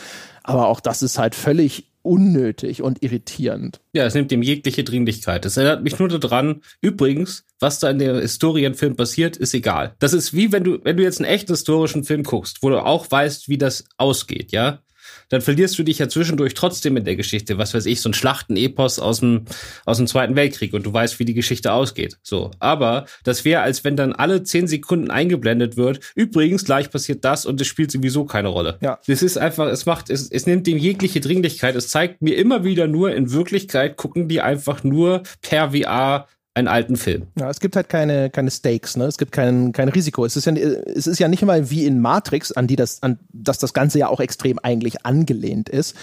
Aber 0.44 0.68
auch 0.68 0.80
das 0.80 1.02
ist 1.02 1.18
halt 1.18 1.34
völlig 1.34 1.93
unnötig 2.04 2.82
und 2.82 3.02
irritierend. 3.02 3.80
Ja, 3.92 4.04
es 4.04 4.14
nimmt 4.14 4.30
ihm 4.30 4.42
jegliche 4.42 4.84
Dringlichkeit. 4.84 5.44
Es 5.44 5.56
erinnert 5.56 5.82
mich 5.82 5.98
nur 5.98 6.08
daran, 6.08 6.62
übrigens, 6.80 7.44
was 7.58 7.78
da 7.78 7.90
in 7.90 7.98
der 7.98 8.20
Historienfilm 8.20 8.94
passiert, 8.96 9.36
ist 9.36 9.54
egal. 9.54 9.94
Das 9.98 10.12
ist 10.12 10.34
wie 10.34 10.52
wenn 10.52 10.64
du, 10.64 10.78
wenn 10.84 10.96
du 10.96 11.02
jetzt 11.02 11.20
einen 11.20 11.30
echten 11.30 11.52
historischen 11.52 12.04
Film 12.04 12.22
guckst, 12.22 12.62
wo 12.62 12.68
du 12.68 12.84
auch 12.84 13.10
weißt, 13.10 13.48
wie 13.48 13.58
das 13.58 13.84
ausgeht, 13.96 14.52
ja? 14.52 14.80
Dann 15.28 15.40
verlierst 15.40 15.78
du 15.78 15.82
dich 15.82 15.98
ja 15.98 16.08
zwischendurch 16.08 16.54
trotzdem 16.54 16.96
in 16.96 17.04
der 17.04 17.16
Geschichte. 17.16 17.58
Was 17.58 17.74
weiß 17.74 17.86
ich, 17.86 18.00
so 18.00 18.08
ein 18.08 18.14
Schlachtenepos 18.14 18.98
aus 18.98 19.20
dem, 19.20 19.44
aus 19.84 19.98
dem 19.98 20.06
Zweiten 20.06 20.36
Weltkrieg 20.36 20.72
und 20.74 20.84
du 20.84 20.92
weißt, 20.92 21.18
wie 21.18 21.24
die 21.24 21.34
Geschichte 21.34 21.72
ausgeht. 21.72 22.18
So. 22.22 22.50
Aber 22.58 23.06
das 23.24 23.44
wäre, 23.44 23.62
als 23.62 23.84
wenn 23.84 23.96
dann 23.96 24.12
alle 24.12 24.42
zehn 24.42 24.66
Sekunden 24.66 25.10
eingeblendet 25.10 25.76
wird. 25.76 26.00
Übrigens, 26.14 26.64
gleich 26.64 26.90
passiert 26.90 27.24
das 27.24 27.46
und 27.46 27.60
es 27.60 27.66
spielt 27.66 27.90
sowieso 27.90 28.24
keine 28.24 28.48
Rolle. 28.48 28.78
Ja. 28.80 28.98
Das 29.06 29.22
ist 29.22 29.36
einfach, 29.36 29.66
es 29.68 29.86
macht, 29.86 30.10
es, 30.10 30.30
es 30.30 30.46
nimmt 30.46 30.66
dem 30.66 30.78
jegliche 30.78 31.20
Dringlichkeit. 31.20 31.74
Es 31.76 31.88
zeigt 31.88 32.22
mir 32.22 32.36
immer 32.36 32.64
wieder 32.64 32.86
nur, 32.86 33.14
in 33.14 33.32
Wirklichkeit 33.32 33.96
gucken 33.96 34.28
die 34.28 34.40
einfach 34.40 34.84
nur 34.84 35.22
per 35.42 35.72
VR 35.72 36.28
einen 36.54 36.68
alten 36.68 36.96
Film. 36.96 37.26
Ja, 37.38 37.50
es 37.50 37.58
gibt 37.58 37.74
halt 37.74 37.88
keine, 37.88 38.30
keine 38.30 38.50
Stakes, 38.50 38.96
ne? 38.96 39.06
Es 39.06 39.18
gibt 39.18 39.32
kein, 39.32 39.72
kein 39.72 39.88
Risiko. 39.88 40.24
Es 40.24 40.36
ist 40.36 40.46
ja, 40.46 40.52
es 40.54 41.06
ist 41.06 41.18
ja 41.18 41.26
nicht 41.26 41.42
mal 41.42 41.68
wie 41.70 41.84
in 41.84 42.00
Matrix, 42.00 42.52
an 42.52 42.68
die 42.68 42.76
das, 42.76 43.02
an 43.02 43.18
dass 43.32 43.58
das 43.58 43.74
Ganze 43.74 43.98
ja 43.98 44.08
auch 44.08 44.20
extrem 44.20 44.60
eigentlich 44.60 45.04
angelehnt 45.04 45.68
ist, 45.68 45.96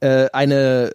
äh, 0.00 0.28
eine, 0.32 0.92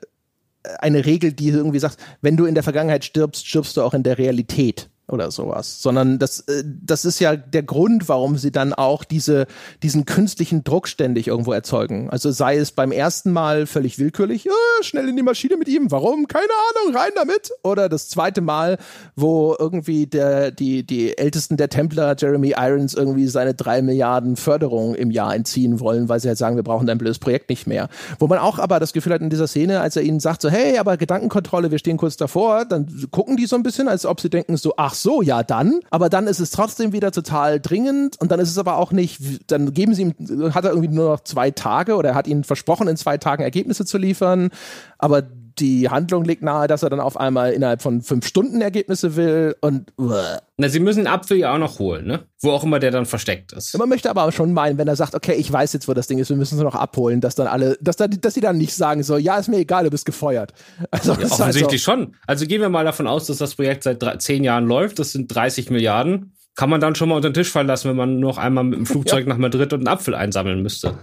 eine 0.80 1.06
Regel, 1.06 1.34
die 1.34 1.50
irgendwie 1.50 1.80
sagt, 1.80 1.98
wenn 2.22 2.38
du 2.38 2.46
in 2.46 2.56
der 2.56 2.64
Vergangenheit 2.64 3.04
stirbst, 3.04 3.46
stirbst 3.46 3.76
du 3.76 3.82
auch 3.82 3.94
in 3.94 4.04
der 4.04 4.18
Realität. 4.18 4.90
Oder 5.12 5.32
sowas, 5.32 5.82
sondern 5.82 6.20
das, 6.20 6.42
äh, 6.42 6.64
das 6.66 7.06
ist 7.06 7.20
ja 7.20 7.36
der 7.36 7.64
Grund, 7.64 8.10
warum 8.10 8.38
sie 8.38 8.52
dann 8.52 8.74
auch 8.74 9.04
diese, 9.04 9.48
diesen 9.84 10.06
künstlichen 10.06 10.64
Druck 10.64 10.88
ständig 10.88 11.28
irgendwo 11.28 11.54
erzeugen. 11.54 12.10
Also 12.10 12.32
sei 12.32 12.58
es 12.58 12.72
beim 12.72 12.92
ersten 12.92 13.32
Mal 13.32 13.66
völlig 13.66 14.00
willkürlich, 14.00 14.48
äh, 14.48 14.84
schnell 14.84 15.10
in 15.10 15.16
die 15.16 15.24
Maschine 15.24 15.58
mit 15.58 15.68
ihm, 15.68 15.92
warum? 15.92 16.28
Keine 16.28 16.52
Ahnung, 16.70 16.96
rein 16.96 17.12
damit. 17.16 17.52
Oder 17.64 17.90
das 17.90 18.10
zweite 18.10 18.42
Mal, 18.42 18.78
wo 19.16 19.56
irgendwie 19.58 20.08
der, 20.08 20.52
die, 20.52 20.84
die 20.84 21.18
Ältesten 21.18 21.58
der 21.58 21.70
Templer, 21.70 22.16
Jeremy 22.18 22.54
Irons, 22.58 22.94
irgendwie 22.94 23.28
seine 23.28 23.54
drei 23.54 23.82
Milliarden 23.82 24.36
Förderung 24.36 24.96
im 24.96 25.12
Jahr 25.12 25.36
entziehen 25.36 25.80
wollen, 25.80 26.10
weil 26.10 26.20
sie 26.20 26.28
halt 26.28 26.38
sagen, 26.38 26.56
wir 26.56 26.64
brauchen 26.64 26.88
dein 26.88 26.98
blödes 26.98 27.20
Projekt 27.20 27.50
nicht 27.50 27.68
mehr. 27.68 27.90
Wo 28.20 28.28
man 28.28 28.40
auch 28.40 28.60
aber 28.60 28.80
das 28.80 28.94
Gefühl 28.94 29.14
hat 29.14 29.22
in 29.22 29.30
dieser 29.30 29.48
Szene, 29.48 29.82
als 29.82 29.96
er 29.96 30.04
ihnen 30.04 30.20
sagt 30.20 30.42
so, 30.42 30.50
hey, 30.50 30.78
aber 30.78 30.98
Gedankenkontrolle, 30.98 31.72
wir 31.72 31.80
stehen 31.80 31.98
kurz 31.98 32.18
davor, 32.18 32.66
dann 32.66 32.88
gucken 33.12 33.38
die 33.38 33.46
so 33.46 33.56
ein 33.56 33.64
bisschen, 33.64 33.88
als 33.88 34.06
ob 34.06 34.22
sie 34.22 34.30
denken 34.30 34.58
so, 34.58 34.74
ach 34.78 34.94
so, 35.02 35.22
ja 35.22 35.44
dann. 35.44 35.80
Aber 35.90 36.10
dann 36.10 36.28
ist 36.28 36.40
es 36.40 36.52
trotzdem 36.52 36.94
wieder 36.94 37.12
total 37.12 37.60
dringend 37.60 38.20
und 38.20 38.32
dann 38.32 38.40
ist 38.40 38.50
es 38.50 38.58
aber 38.58 38.78
auch 38.78 38.92
nicht, 38.92 39.52
dann 39.52 39.74
geben 39.74 39.94
sie 39.94 40.04
ihm, 40.04 40.54
hat 40.54 40.66
er 40.66 40.72
irgendwie 40.72 40.90
nur 40.90 41.10
noch 41.10 41.22
zwei 41.22 41.52
Tage 41.52 41.96
oder 41.96 42.10
er 42.10 42.16
hat 42.16 42.28
ihnen 42.28 42.44
versprochen, 42.44 42.88
in 42.88 42.98
zwei 42.98 43.18
Tagen 43.18 43.44
Ergebnisse 43.44 43.86
zu 43.86 43.98
liefern. 43.98 44.50
Aber 44.98 45.24
die 45.60 45.90
Handlung 45.90 46.24
legt 46.24 46.44
nahe, 46.44 46.68
dass 46.68 46.84
er 46.84 46.90
dann 46.90 47.00
auf 47.00 47.18
einmal 47.18 47.52
innerhalb 47.54 47.82
von 47.82 48.02
fünf 48.02 48.26
Stunden 48.26 48.62
Ergebnisse 48.62 49.16
will 49.16 49.56
und 49.62 49.92
uh. 49.98 50.14
Na, 50.58 50.70
sie 50.70 50.80
müssen 50.80 51.00
den 51.00 51.08
Apfel 51.08 51.38
ja 51.38 51.54
auch 51.54 51.58
noch 51.58 51.80
holen, 51.80 52.06
ne? 52.06 52.26
Wo 52.42 52.52
auch 52.52 52.64
immer 52.64 52.80
der 52.80 52.92
dann 52.92 53.06
versteckt 53.06 53.52
ist. 53.54 53.78
Man 53.78 53.90
möchte 53.90 54.10
aber 54.10 54.32
schon 54.32 54.54
meinen, 54.54 54.78
wenn 54.78 54.88
er 54.88 54.96
sagt, 54.96 55.16
okay, 55.16 55.34
ich 55.34 55.52
weiß 55.52 55.74
jetzt, 55.74 55.88
wo 55.88 55.94
das 55.94 56.08
Ding 56.08 56.20
ist, 56.20 56.30
wir 56.30 56.38
müssen 56.38 56.58
es 56.58 56.64
noch 56.64 56.76
abholen, 56.76 57.22
dass 57.22 57.36
dann 57.36 57.48
alle, 57.48 57.78
dass, 57.82 57.96
da, 57.96 58.08
dass 58.08 58.34
sie 58.34 58.42
dann 58.42 58.58
nicht 58.58 58.76
sagen 58.76 59.04
so, 59.04 59.18
ja, 59.18 59.38
ist 59.38 59.48
mir 59.48 59.58
egal, 59.58 59.84
du 59.84 59.90
bist 59.90 60.06
gefeuert. 60.06 60.54
Also, 60.92 61.14
ja, 61.14 61.26
offensichtlich 61.26 61.88
also, 61.88 62.04
schon. 62.04 62.16
Also 62.28 62.46
gehen 62.46 62.62
wir 62.62 62.70
mal 62.70 62.86
davon 62.86 63.08
aus, 63.08 63.28
dass 63.28 63.38
das 63.38 63.56
Projekt 63.56 63.84
seit 63.84 64.02
drei, 64.02 64.18
zehn 64.18 64.44
Jahren 64.44 64.66
läuft, 64.66 65.00
das 65.00 65.12
sind 65.12 65.34
30 65.34 65.70
Milliarden 65.70 66.34
kann 66.56 66.70
man 66.70 66.82
dann 66.82 66.96
schon 66.96 67.10
mal 67.10 67.16
unter 67.16 67.30
den 67.30 67.34
Tisch 67.34 67.50
fallen 67.50 67.68
lassen, 67.68 67.90
wenn 67.90 67.96
man 67.96 68.20
noch 68.20 68.38
einmal 68.38 68.64
mit 68.64 68.78
dem 68.78 68.86
Flugzeug 68.88 69.22
ja. 69.22 69.30
nach 69.30 69.38
Madrid 69.38 69.74
und 69.74 69.80
einen 69.80 69.88
Apfel 69.88 70.16
einsammeln 70.16 70.62
müsste. 70.62 70.96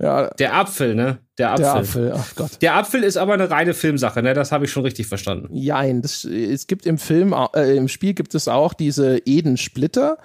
Ja. 0.00 0.28
Der 0.38 0.54
Apfel, 0.54 0.94
ne? 0.94 1.18
Der 1.38 1.52
Apfel. 1.52 1.62
Der 1.62 1.74
Apfel, 1.74 2.12
ach 2.14 2.34
Gott. 2.36 2.50
Der 2.62 2.74
Apfel 2.76 3.02
ist 3.02 3.16
aber 3.16 3.34
eine 3.34 3.50
reine 3.50 3.74
Filmsache, 3.74 4.22
ne? 4.22 4.34
Das 4.34 4.50
habe 4.50 4.64
ich 4.64 4.72
schon 4.72 4.82
richtig 4.82 5.06
verstanden. 5.06 5.54
Jein, 5.54 6.02
das, 6.02 6.24
es 6.24 6.66
gibt 6.66 6.86
im 6.86 6.98
Film, 6.98 7.34
äh, 7.54 7.76
im 7.76 7.88
Spiel 7.88 8.14
gibt 8.14 8.34
es 8.34 8.48
auch 8.48 8.74
diese 8.74 9.18
Eden-Splitter. 9.24 10.18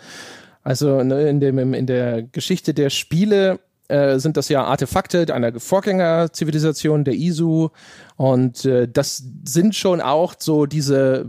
Also 0.63 1.03
ne, 1.03 1.27
in, 1.27 1.39
dem, 1.39 1.73
in 1.73 1.85
der 1.85 2.23
Geschichte 2.23 2.73
der 2.73 2.89
Spiele 2.89 3.59
äh, 3.89 4.17
sind 4.17 4.37
das 4.37 4.47
ja 4.47 4.63
Artefakte 4.63 5.33
einer 5.33 5.59
Vorgängerzivilisation, 5.59 7.03
der 7.03 7.15
Isu. 7.15 7.69
Und 8.15 8.65
äh, 8.65 8.87
das 8.87 9.23
sind 9.43 9.75
schon 9.75 9.99
auch 9.99 10.35
so 10.37 10.65
diese 10.65 11.25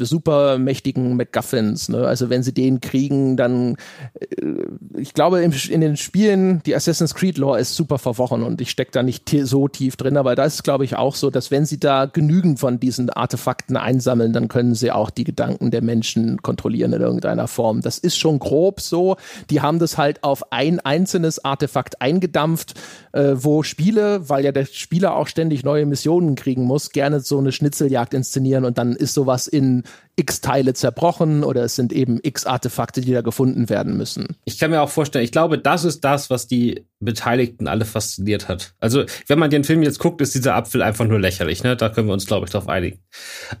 super 0.00 0.58
mächtigen 0.58 1.16
MacGuffins. 1.16 1.88
Ne? 1.88 2.06
Also 2.06 2.30
wenn 2.30 2.42
sie 2.42 2.52
den 2.52 2.80
kriegen, 2.80 3.36
dann, 3.36 3.76
äh, 4.18 4.64
ich 4.96 5.14
glaube, 5.14 5.42
im, 5.42 5.52
in 5.70 5.80
den 5.80 5.96
Spielen, 5.96 6.62
die 6.66 6.74
Assassin's 6.74 7.14
Creed 7.14 7.38
Lore 7.38 7.60
ist 7.60 7.76
super 7.76 7.98
verworren 7.98 8.42
und 8.42 8.60
ich 8.60 8.70
stecke 8.70 8.90
da 8.90 9.02
nicht 9.02 9.30
so 9.44 9.68
tief 9.68 9.96
drin, 9.96 10.16
aber 10.16 10.34
da 10.34 10.44
ist 10.44 10.64
glaube 10.64 10.84
ich, 10.84 10.96
auch 10.96 11.14
so, 11.14 11.30
dass 11.30 11.52
wenn 11.52 11.64
sie 11.66 11.78
da 11.78 12.06
genügend 12.06 12.58
von 12.58 12.80
diesen 12.80 13.10
Artefakten 13.10 13.76
einsammeln, 13.76 14.32
dann 14.32 14.48
können 14.48 14.74
sie 14.74 14.90
auch 14.90 15.10
die 15.10 15.22
Gedanken 15.22 15.70
der 15.70 15.82
Menschen 15.82 16.42
kontrollieren 16.42 16.92
in 16.92 17.00
irgendeiner 17.00 17.46
Form. 17.46 17.82
Das 17.82 17.98
ist 17.98 18.16
schon 18.16 18.40
grob 18.40 18.80
so. 18.80 19.16
Die 19.50 19.60
haben 19.60 19.78
das 19.78 19.96
halt 19.96 20.24
auf 20.24 20.52
ein 20.52 20.80
einzelnes 20.80 21.44
Artefakt 21.44 22.02
eingedampft, 22.02 22.74
äh, 23.12 23.34
wo 23.36 23.62
Spiele, 23.62 24.28
weil 24.28 24.44
ja 24.44 24.50
der 24.50 24.64
Spieler 24.64 25.14
auch 25.14 25.28
ständig 25.28 25.62
neue 25.62 25.86
Missionen 25.86 26.33
kriegen 26.34 26.64
muss, 26.64 26.90
gerne 26.90 27.20
so 27.20 27.38
eine 27.38 27.52
Schnitzeljagd 27.52 28.14
inszenieren 28.14 28.64
und 28.64 28.78
dann 28.78 28.94
ist 28.94 29.14
sowas 29.14 29.46
in 29.46 29.84
x 30.16 30.40
Teile 30.40 30.74
zerbrochen 30.74 31.44
oder 31.44 31.64
es 31.64 31.76
sind 31.76 31.92
eben 31.92 32.18
x 32.22 32.46
Artefakte, 32.46 33.00
die 33.00 33.12
da 33.12 33.20
gefunden 33.20 33.68
werden 33.68 33.96
müssen. 33.96 34.36
Ich 34.44 34.58
kann 34.58 34.70
mir 34.70 34.80
auch 34.80 34.90
vorstellen, 34.90 35.24
ich 35.24 35.32
glaube, 35.32 35.58
das 35.58 35.84
ist 35.84 36.04
das, 36.04 36.30
was 36.30 36.46
die 36.46 36.86
Beteiligten 37.00 37.68
alle 37.68 37.84
fasziniert 37.84 38.48
hat. 38.48 38.74
Also, 38.80 39.04
wenn 39.26 39.38
man 39.38 39.50
den 39.50 39.64
Film 39.64 39.82
jetzt 39.82 39.98
guckt, 39.98 40.20
ist 40.20 40.34
dieser 40.34 40.54
Apfel 40.54 40.82
einfach 40.82 41.06
nur 41.06 41.20
lächerlich, 41.20 41.62
ne? 41.62 41.76
Da 41.76 41.88
können 41.88 42.06
wir 42.06 42.14
uns, 42.14 42.26
glaube 42.26 42.46
ich, 42.46 42.52
drauf 42.52 42.68
einigen. 42.68 43.00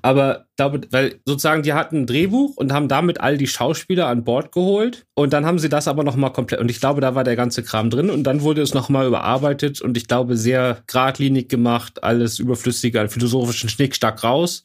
Aber 0.02 0.46
glaube, 0.56 0.80
weil 0.90 1.20
sozusagen 1.24 1.62
die 1.62 1.72
hatten 1.72 2.02
ein 2.02 2.06
Drehbuch 2.06 2.56
und 2.56 2.72
haben 2.72 2.88
damit 2.88 3.20
all 3.20 3.36
die 3.36 3.46
Schauspieler 3.46 4.06
an 4.06 4.24
Bord 4.24 4.52
geholt 4.52 5.04
und 5.14 5.32
dann 5.32 5.46
haben 5.46 5.58
sie 5.58 5.68
das 5.68 5.88
aber 5.88 6.04
noch 6.04 6.16
mal 6.16 6.30
komplett 6.30 6.60
und 6.60 6.70
ich 6.70 6.80
glaube, 6.80 7.00
da 7.00 7.14
war 7.14 7.24
der 7.24 7.36
ganze 7.36 7.62
Kram 7.62 7.90
drin 7.90 8.10
und 8.10 8.24
dann 8.24 8.42
wurde 8.42 8.62
es 8.62 8.74
noch 8.74 8.88
mal 8.88 9.06
überarbeitet 9.06 9.80
und 9.80 9.96
ich 9.96 10.06
glaube 10.06 10.36
sehr 10.36 10.82
geradlinig 10.86 11.48
gemacht, 11.48 12.02
alles 12.04 12.38
überflüssige, 12.38 13.00
an 13.00 13.08
philosophischen 13.08 13.68
Schnickstack 13.68 14.22
raus. 14.22 14.62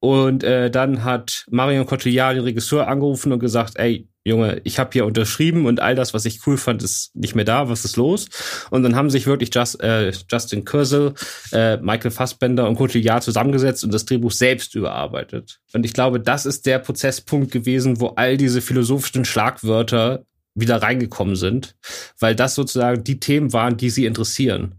Und 0.00 0.44
äh, 0.44 0.70
dann 0.70 1.04
hat 1.04 1.44
Marion 1.50 1.86
Cotillard 1.86 2.36
den 2.36 2.44
Regisseur 2.44 2.86
angerufen 2.86 3.32
und 3.32 3.40
gesagt, 3.40 3.74
ey, 3.76 4.08
Junge, 4.24 4.60
ich 4.64 4.78
habe 4.78 4.90
hier 4.92 5.06
unterschrieben 5.06 5.66
und 5.66 5.80
all 5.80 5.94
das, 5.94 6.12
was 6.12 6.24
ich 6.26 6.46
cool 6.46 6.58
fand, 6.58 6.82
ist 6.82 7.16
nicht 7.16 7.34
mehr 7.34 7.46
da. 7.46 7.68
Was 7.68 7.84
ist 7.84 7.96
los? 7.96 8.26
Und 8.70 8.82
dann 8.82 8.94
haben 8.94 9.10
sich 9.10 9.26
wirklich 9.26 9.50
Just, 9.52 9.82
äh, 9.82 10.12
Justin 10.30 10.64
Kurzel, 10.64 11.14
äh, 11.50 11.78
Michael 11.78 12.10
Fassbender 12.10 12.68
und 12.68 12.76
Cotillard 12.76 13.22
zusammengesetzt 13.22 13.84
und 13.84 13.92
das 13.92 14.04
Drehbuch 14.04 14.30
selbst 14.30 14.74
überarbeitet. 14.74 15.60
Und 15.72 15.84
ich 15.84 15.94
glaube, 15.94 16.20
das 16.20 16.46
ist 16.46 16.66
der 16.66 16.78
Prozesspunkt 16.78 17.50
gewesen, 17.50 18.00
wo 18.00 18.08
all 18.08 18.36
diese 18.36 18.60
philosophischen 18.60 19.24
Schlagwörter 19.24 20.24
wieder 20.54 20.82
reingekommen 20.82 21.36
sind, 21.36 21.76
weil 22.20 22.34
das 22.34 22.54
sozusagen 22.54 23.04
die 23.04 23.20
Themen 23.20 23.52
waren, 23.52 23.76
die 23.76 23.90
sie 23.90 24.04
interessieren. 24.04 24.74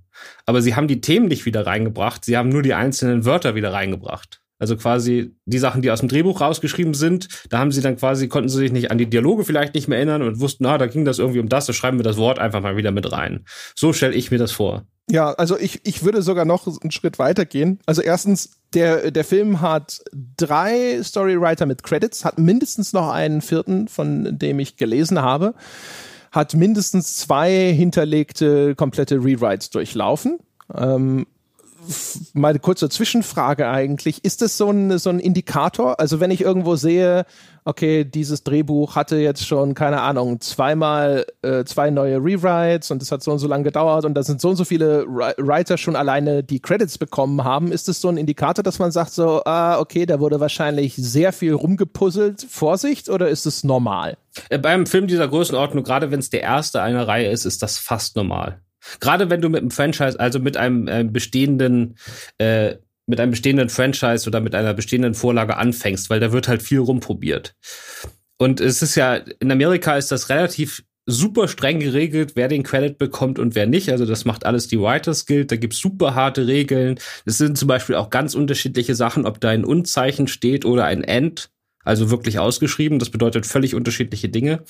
Aber 0.46 0.62
sie 0.62 0.76
haben 0.76 0.88
die 0.88 1.02
Themen 1.02 1.28
nicht 1.28 1.46
wieder 1.46 1.66
reingebracht, 1.66 2.26
sie 2.26 2.38
haben 2.38 2.50
nur 2.50 2.62
die 2.62 2.74
einzelnen 2.74 3.26
Wörter 3.26 3.56
wieder 3.56 3.74
reingebracht. 3.74 4.42
Also 4.60 4.76
quasi 4.76 5.34
die 5.46 5.58
Sachen, 5.58 5.82
die 5.82 5.90
aus 5.90 6.02
dem 6.02 6.10
Drehbuch 6.10 6.42
rausgeschrieben 6.42 6.94
sind, 6.94 7.28
da 7.50 7.60
haben 7.60 7.72
sie 7.72 7.82
dann 7.82 7.96
quasi, 7.96 8.28
konnten 8.28 8.50
sie 8.50 8.58
sich 8.58 8.72
nicht 8.72 8.92
an 8.92 8.98
die 8.98 9.10
Dialoge 9.10 9.46
vielleicht 9.46 9.74
nicht 9.74 9.88
mehr 9.88 9.98
erinnern 9.98 10.22
und 10.22 10.40
wussten, 10.40 10.66
na, 10.66 10.78
da 10.78 10.88
ging 10.88 11.06
das 11.06 11.18
irgendwie 11.18 11.40
um 11.40 11.50
das, 11.50 11.66
da 11.66 11.74
schreiben 11.74 11.98
wir 11.98 12.04
das 12.04 12.18
Wort 12.18 12.40
einfach 12.40 12.62
mal 12.62 12.76
wieder 12.76 12.92
mit 12.92 13.12
rein. 13.12 13.46
So 13.76 13.94
stelle 13.94 14.14
ich 14.14 14.32
mir 14.32 14.38
das 14.38 14.52
vor. 14.52 14.84
Ja, 15.10 15.32
also 15.32 15.58
ich, 15.58 15.80
ich 15.86 16.04
würde 16.04 16.22
sogar 16.22 16.46
noch 16.46 16.68
einen 16.68 16.92
Schritt 16.92 17.18
weiter 17.18 17.46
gehen. 17.46 17.80
Also 17.88 18.02
erstens, 18.02 18.60
der, 18.76 19.10
der 19.10 19.24
Film 19.24 19.60
hat 19.60 20.02
drei 20.38 21.02
Storywriter 21.02 21.66
mit 21.66 21.82
Credits, 21.82 22.26
hat 22.26 22.38
mindestens 22.38 22.94
noch 22.94 23.10
einen 23.10 23.42
vierten, 23.42 23.88
von 23.88 24.38
dem 24.38 24.60
ich 24.60 24.78
gelesen 24.78 25.20
habe, 25.20 25.56
hat 26.32 26.54
mindestens 26.54 27.18
zwei 27.18 27.74
hinterlegte 27.74 28.76
komplette 28.76 29.16
Rewrites 29.16 29.72
durchlaufen. 29.72 30.38
Ähm, 30.76 31.26
mal 32.34 32.58
kurze 32.60 32.90
Zwischenfrage 32.90 33.68
eigentlich. 33.68 34.24
Ist 34.24 34.42
das 34.42 34.58
so 34.58 34.70
ein, 34.70 34.98
so 34.98 35.10
ein 35.10 35.20
Indikator? 35.20 36.00
Also 36.00 36.20
wenn 36.20 36.32
ich 36.32 36.42
irgendwo 36.42 36.76
sehe, 36.76 37.26
okay, 37.66 38.04
dieses 38.04 38.44
Drehbuch 38.44 38.96
hatte 38.96 39.18
jetzt 39.18 39.46
schon, 39.46 39.74
keine 39.74 40.02
Ahnung, 40.02 40.42
zweimal 40.42 41.26
äh, 41.42 41.64
zwei 41.66 41.90
neue 41.90 42.18
Rewrites 42.18 42.92
und 42.92 43.02
es 43.02 43.12
hat 43.12 43.24
so 43.24 43.32
und 43.32 43.40
so 43.40 43.48
lange 43.48 43.64
gedauert 43.64 44.06
und 44.06 44.14
da 44.16 44.24
sind 44.24 44.42
so 44.42 44.50
und 44.50 44.56
so 44.56 44.66
viele 44.66 45.06
Writer 45.08 45.78
schon 45.78 45.96
alleine 45.96 46.44
die 46.44 46.60
Credits 46.60 46.98
bekommen 46.98 47.44
haben. 47.44 47.72
Ist 47.72 47.88
das 47.88 48.02
so 48.02 48.10
ein 48.10 48.18
Indikator, 48.18 48.64
dass 48.64 48.80
man 48.80 48.92
sagt 48.92 49.12
so, 49.12 49.44
ah, 49.46 49.80
okay, 49.80 50.06
da 50.06 50.20
wurde 50.20 50.40
wahrscheinlich 50.40 50.96
sehr 50.96 51.34
viel 51.34 51.54
rumgepuzzelt, 51.54 52.46
Vorsicht, 52.50 53.10
oder 53.10 53.30
ist 53.30 53.46
es 53.46 53.64
normal? 53.64 54.18
Äh, 54.50 54.58
beim 54.58 54.86
Film 54.86 55.08
dieser 55.08 55.28
Größenordnung, 55.28 55.84
gerade 55.84 56.12
wenn 56.12 56.20
es 56.20 56.30
der 56.30 56.42
erste 56.42 56.82
einer 56.82 57.08
Reihe 57.08 57.30
ist, 57.30 57.46
ist 57.46 57.62
das 57.62 57.78
fast 57.78 58.16
normal. 58.16 58.62
Gerade 59.00 59.30
wenn 59.30 59.42
du 59.42 59.50
mit 59.50 59.62
einem 59.62 59.72
Franchise, 59.72 60.20
also 60.20 60.40
mit 60.40 60.58
einem 60.58 60.88
äh, 60.88 61.04
bestehenden, 61.04 61.96
äh, 62.38 62.76
mit 63.08 63.20
einem 63.20 63.32
bestehenden 63.32 63.70
Franchise 63.70 64.28
oder 64.28 64.40
mit 64.40 64.56
einer 64.56 64.74
bestehenden 64.74 65.14
Vorlage 65.14 65.58
anfängst, 65.58 66.10
weil 66.10 66.20
da 66.20 66.32
wird 66.32 66.48
halt 66.48 66.62
viel 66.62 66.80
rumprobiert. 66.80 67.56
Und 68.38 68.62
es 68.62 68.82
ist 68.82 68.96
ja, 68.96 69.16
in 69.16 69.52
Amerika 69.52 69.98
ist 69.98 70.12
das 70.12 70.30
relativ 70.30 70.84
super 71.10 71.48
streng 71.48 71.80
geregelt, 71.80 72.34
wer 72.36 72.48
den 72.48 72.64
Credit 72.64 72.98
bekommt 72.98 73.40
und 73.40 73.56
wer 73.56 73.66
nicht. 73.66 73.90
Also 73.92 74.06
das 74.06 74.26
macht 74.26 74.46
alles 74.46 74.68
die 74.68 74.80
Writers 74.80 75.26
Guild. 75.26 75.52
Da 75.52 75.56
gibt's 75.56 75.80
super 75.80 76.16
harte 76.16 76.48
Regeln. 76.48 77.00
Es 77.26 77.38
sind 77.38 77.58
zum 77.58 77.68
Beispiel 77.68 77.96
auch 77.96 78.10
ganz 78.10 78.36
unterschiedliche 78.36 78.96
Sachen, 78.96 79.26
ob 79.26 79.42
da 79.42 79.50
ein 79.50 79.66
Unzeichen 79.66 80.28
steht 80.28 80.66
oder 80.66 80.86
ein 80.86 81.04
End. 81.04 81.50
Also 81.84 82.12
wirklich 82.12 82.40
ausgeschrieben. 82.40 83.00
Das 83.00 83.10
bedeutet 83.10 83.46
völlig 83.46 83.74
unterschiedliche 83.74 84.30
Dinge. 84.30 84.64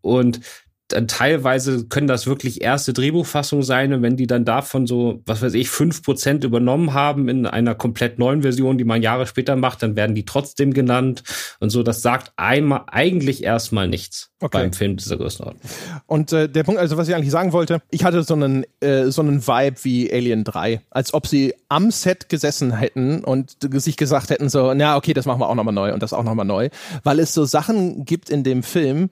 Und 0.00 0.40
teilweise 0.88 1.86
können 1.86 2.06
das 2.06 2.26
wirklich 2.26 2.62
erste 2.62 2.92
Drehbuchfassungen 2.92 3.62
sein 3.62 3.92
und 3.92 4.02
wenn 4.02 4.16
die 4.16 4.26
dann 4.26 4.44
davon 4.44 4.86
so, 4.86 5.20
was 5.26 5.42
weiß 5.42 5.54
ich, 5.54 5.68
fünf 5.68 6.02
Prozent 6.02 6.44
übernommen 6.44 6.94
haben 6.94 7.28
in 7.28 7.46
einer 7.46 7.74
komplett 7.74 8.18
neuen 8.18 8.42
Version, 8.42 8.78
die 8.78 8.84
man 8.84 9.02
Jahre 9.02 9.26
später 9.26 9.56
macht, 9.56 9.82
dann 9.82 9.96
werden 9.96 10.14
die 10.14 10.24
trotzdem 10.24 10.72
genannt 10.72 11.22
und 11.60 11.70
so. 11.70 11.82
Das 11.82 12.00
sagt 12.00 12.32
einmal 12.36 12.84
eigentlich 12.86 13.44
erstmal 13.44 13.86
nichts 13.86 14.30
okay. 14.40 14.58
beim 14.58 14.72
Film 14.72 14.96
dieser 14.96 15.18
Größenordnung. 15.18 15.60
Und 16.06 16.32
äh, 16.32 16.48
der 16.48 16.64
Punkt, 16.64 16.80
also 16.80 16.96
was 16.96 17.08
ich 17.08 17.14
eigentlich 17.14 17.30
sagen 17.30 17.52
wollte, 17.52 17.82
ich 17.90 18.04
hatte 18.04 18.22
so 18.22 18.34
einen, 18.34 18.64
äh, 18.80 19.10
so 19.10 19.20
einen 19.20 19.46
Vibe 19.46 19.76
wie 19.82 20.12
Alien 20.12 20.44
3, 20.44 20.80
als 20.90 21.12
ob 21.12 21.26
sie 21.26 21.54
am 21.68 21.90
Set 21.90 22.28
gesessen 22.30 22.72
hätten 22.72 23.24
und 23.24 23.56
sich 23.74 23.96
gesagt 23.98 24.30
hätten 24.30 24.48
so, 24.48 24.72
na 24.74 24.96
okay, 24.96 25.12
das 25.12 25.26
machen 25.26 25.40
wir 25.40 25.48
auch 25.48 25.54
nochmal 25.54 25.74
neu 25.74 25.92
und 25.92 26.02
das 26.02 26.14
auch 26.14 26.24
nochmal 26.24 26.46
neu, 26.46 26.70
weil 27.04 27.20
es 27.20 27.34
so 27.34 27.44
Sachen 27.44 28.04
gibt 28.04 28.30
in 28.30 28.42
dem 28.42 28.62
Film, 28.62 29.10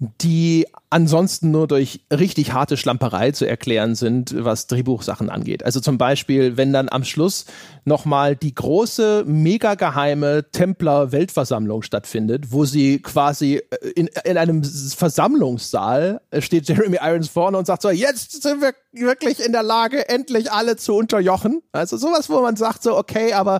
die 0.00 0.66
ansonsten 0.90 1.50
nur 1.50 1.66
durch 1.66 2.00
richtig 2.12 2.52
harte 2.52 2.76
Schlamperei 2.76 3.32
zu 3.32 3.46
erklären 3.46 3.96
sind, 3.96 4.32
was 4.36 4.68
Drehbuchsachen 4.68 5.28
angeht. 5.28 5.64
Also 5.64 5.80
zum 5.80 5.98
Beispiel, 5.98 6.56
wenn 6.56 6.72
dann 6.72 6.88
am 6.88 7.02
Schluss 7.02 7.46
nochmal 7.84 8.36
die 8.36 8.54
große, 8.54 9.24
mega 9.26 9.74
geheime 9.74 10.46
Templer-Weltversammlung 10.52 11.82
stattfindet, 11.82 12.52
wo 12.52 12.64
sie 12.64 13.00
quasi 13.02 13.56
äh, 13.56 13.88
in, 13.96 14.08
in 14.24 14.38
einem 14.38 14.62
Versammlungssaal 14.62 16.20
äh, 16.30 16.40
steht 16.42 16.68
Jeremy 16.68 16.98
Irons 17.02 17.28
vorne 17.28 17.58
und 17.58 17.66
sagt 17.66 17.82
so, 17.82 17.90
jetzt 17.90 18.42
sind 18.42 18.62
wir 18.62 18.74
wirklich 18.92 19.44
in 19.44 19.52
der 19.52 19.64
Lage, 19.64 20.08
endlich 20.08 20.52
alle 20.52 20.76
zu 20.76 20.94
unterjochen. 20.94 21.60
Also 21.72 21.96
sowas, 21.96 22.30
wo 22.30 22.40
man 22.40 22.54
sagt 22.54 22.84
so, 22.84 22.96
okay, 22.96 23.32
aber 23.32 23.58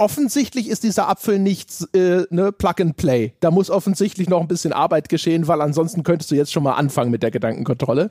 offensichtlich 0.00 0.68
ist 0.68 0.82
dieser 0.82 1.08
Apfel 1.08 1.38
nicht 1.38 1.70
äh, 1.94 2.22
ne, 2.30 2.52
Plug 2.52 2.74
and 2.80 2.96
Play. 2.96 3.34
Da 3.40 3.50
muss 3.50 3.68
offensichtlich 3.68 4.30
noch 4.30 4.40
ein 4.40 4.48
bisschen 4.48 4.72
Arbeit 4.72 5.10
geschehen, 5.10 5.46
weil 5.46 5.60
ansonsten 5.60 6.02
könntest 6.02 6.30
du 6.30 6.34
jetzt 6.34 6.52
schon 6.52 6.62
mal 6.62 6.72
anfangen 6.72 7.10
mit 7.10 7.22
der 7.22 7.30
Gedankenkontrolle. 7.30 8.08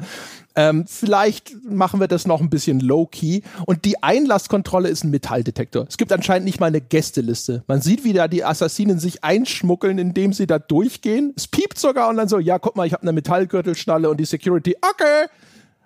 Ähm, 0.56 0.86
vielleicht 0.88 1.56
machen 1.66 2.00
wir 2.00 2.08
das 2.08 2.28
noch 2.28 2.42
ein 2.42 2.52
bisschen 2.52 2.80
low-key. 2.80 3.42
Und 3.66 3.86
die 3.86 4.04
Einlasskontrolle 4.04 4.88
ist 4.88 5.04
ein 5.04 5.10
Metalldetektor. 5.10 5.88
Es 5.90 5.98
gibt 5.98 6.14
anscheinend 6.14 6.46
nicht 6.46 6.60
mal 6.60 6.68
eine 6.68 6.80
Gästeliste. 6.80 7.64
Man 7.66 7.82
sieht, 7.82 8.04
wie 8.04 8.14
da 8.14 8.28
die 8.28 8.46
Assassinen 8.46 9.00
sich 9.00 9.24
einschmuggeln, 9.24 9.98
indem 9.98 10.32
sie 10.32 10.46
da 10.46 10.60
durchgehen. 10.60 11.34
Es 11.36 11.48
piept 11.48 11.80
sogar 11.80 12.10
und 12.10 12.18
dann 12.18 12.30
so, 12.30 12.38
ja, 12.38 12.60
guck 12.60 12.76
mal, 12.76 12.86
ich 12.86 12.94
habe 12.94 13.02
eine 13.02 13.14
Metallgürtelschnalle 13.14 14.12
und 14.12 14.20
die 14.20 14.26
Security, 14.26 14.76
okay, 14.82 15.28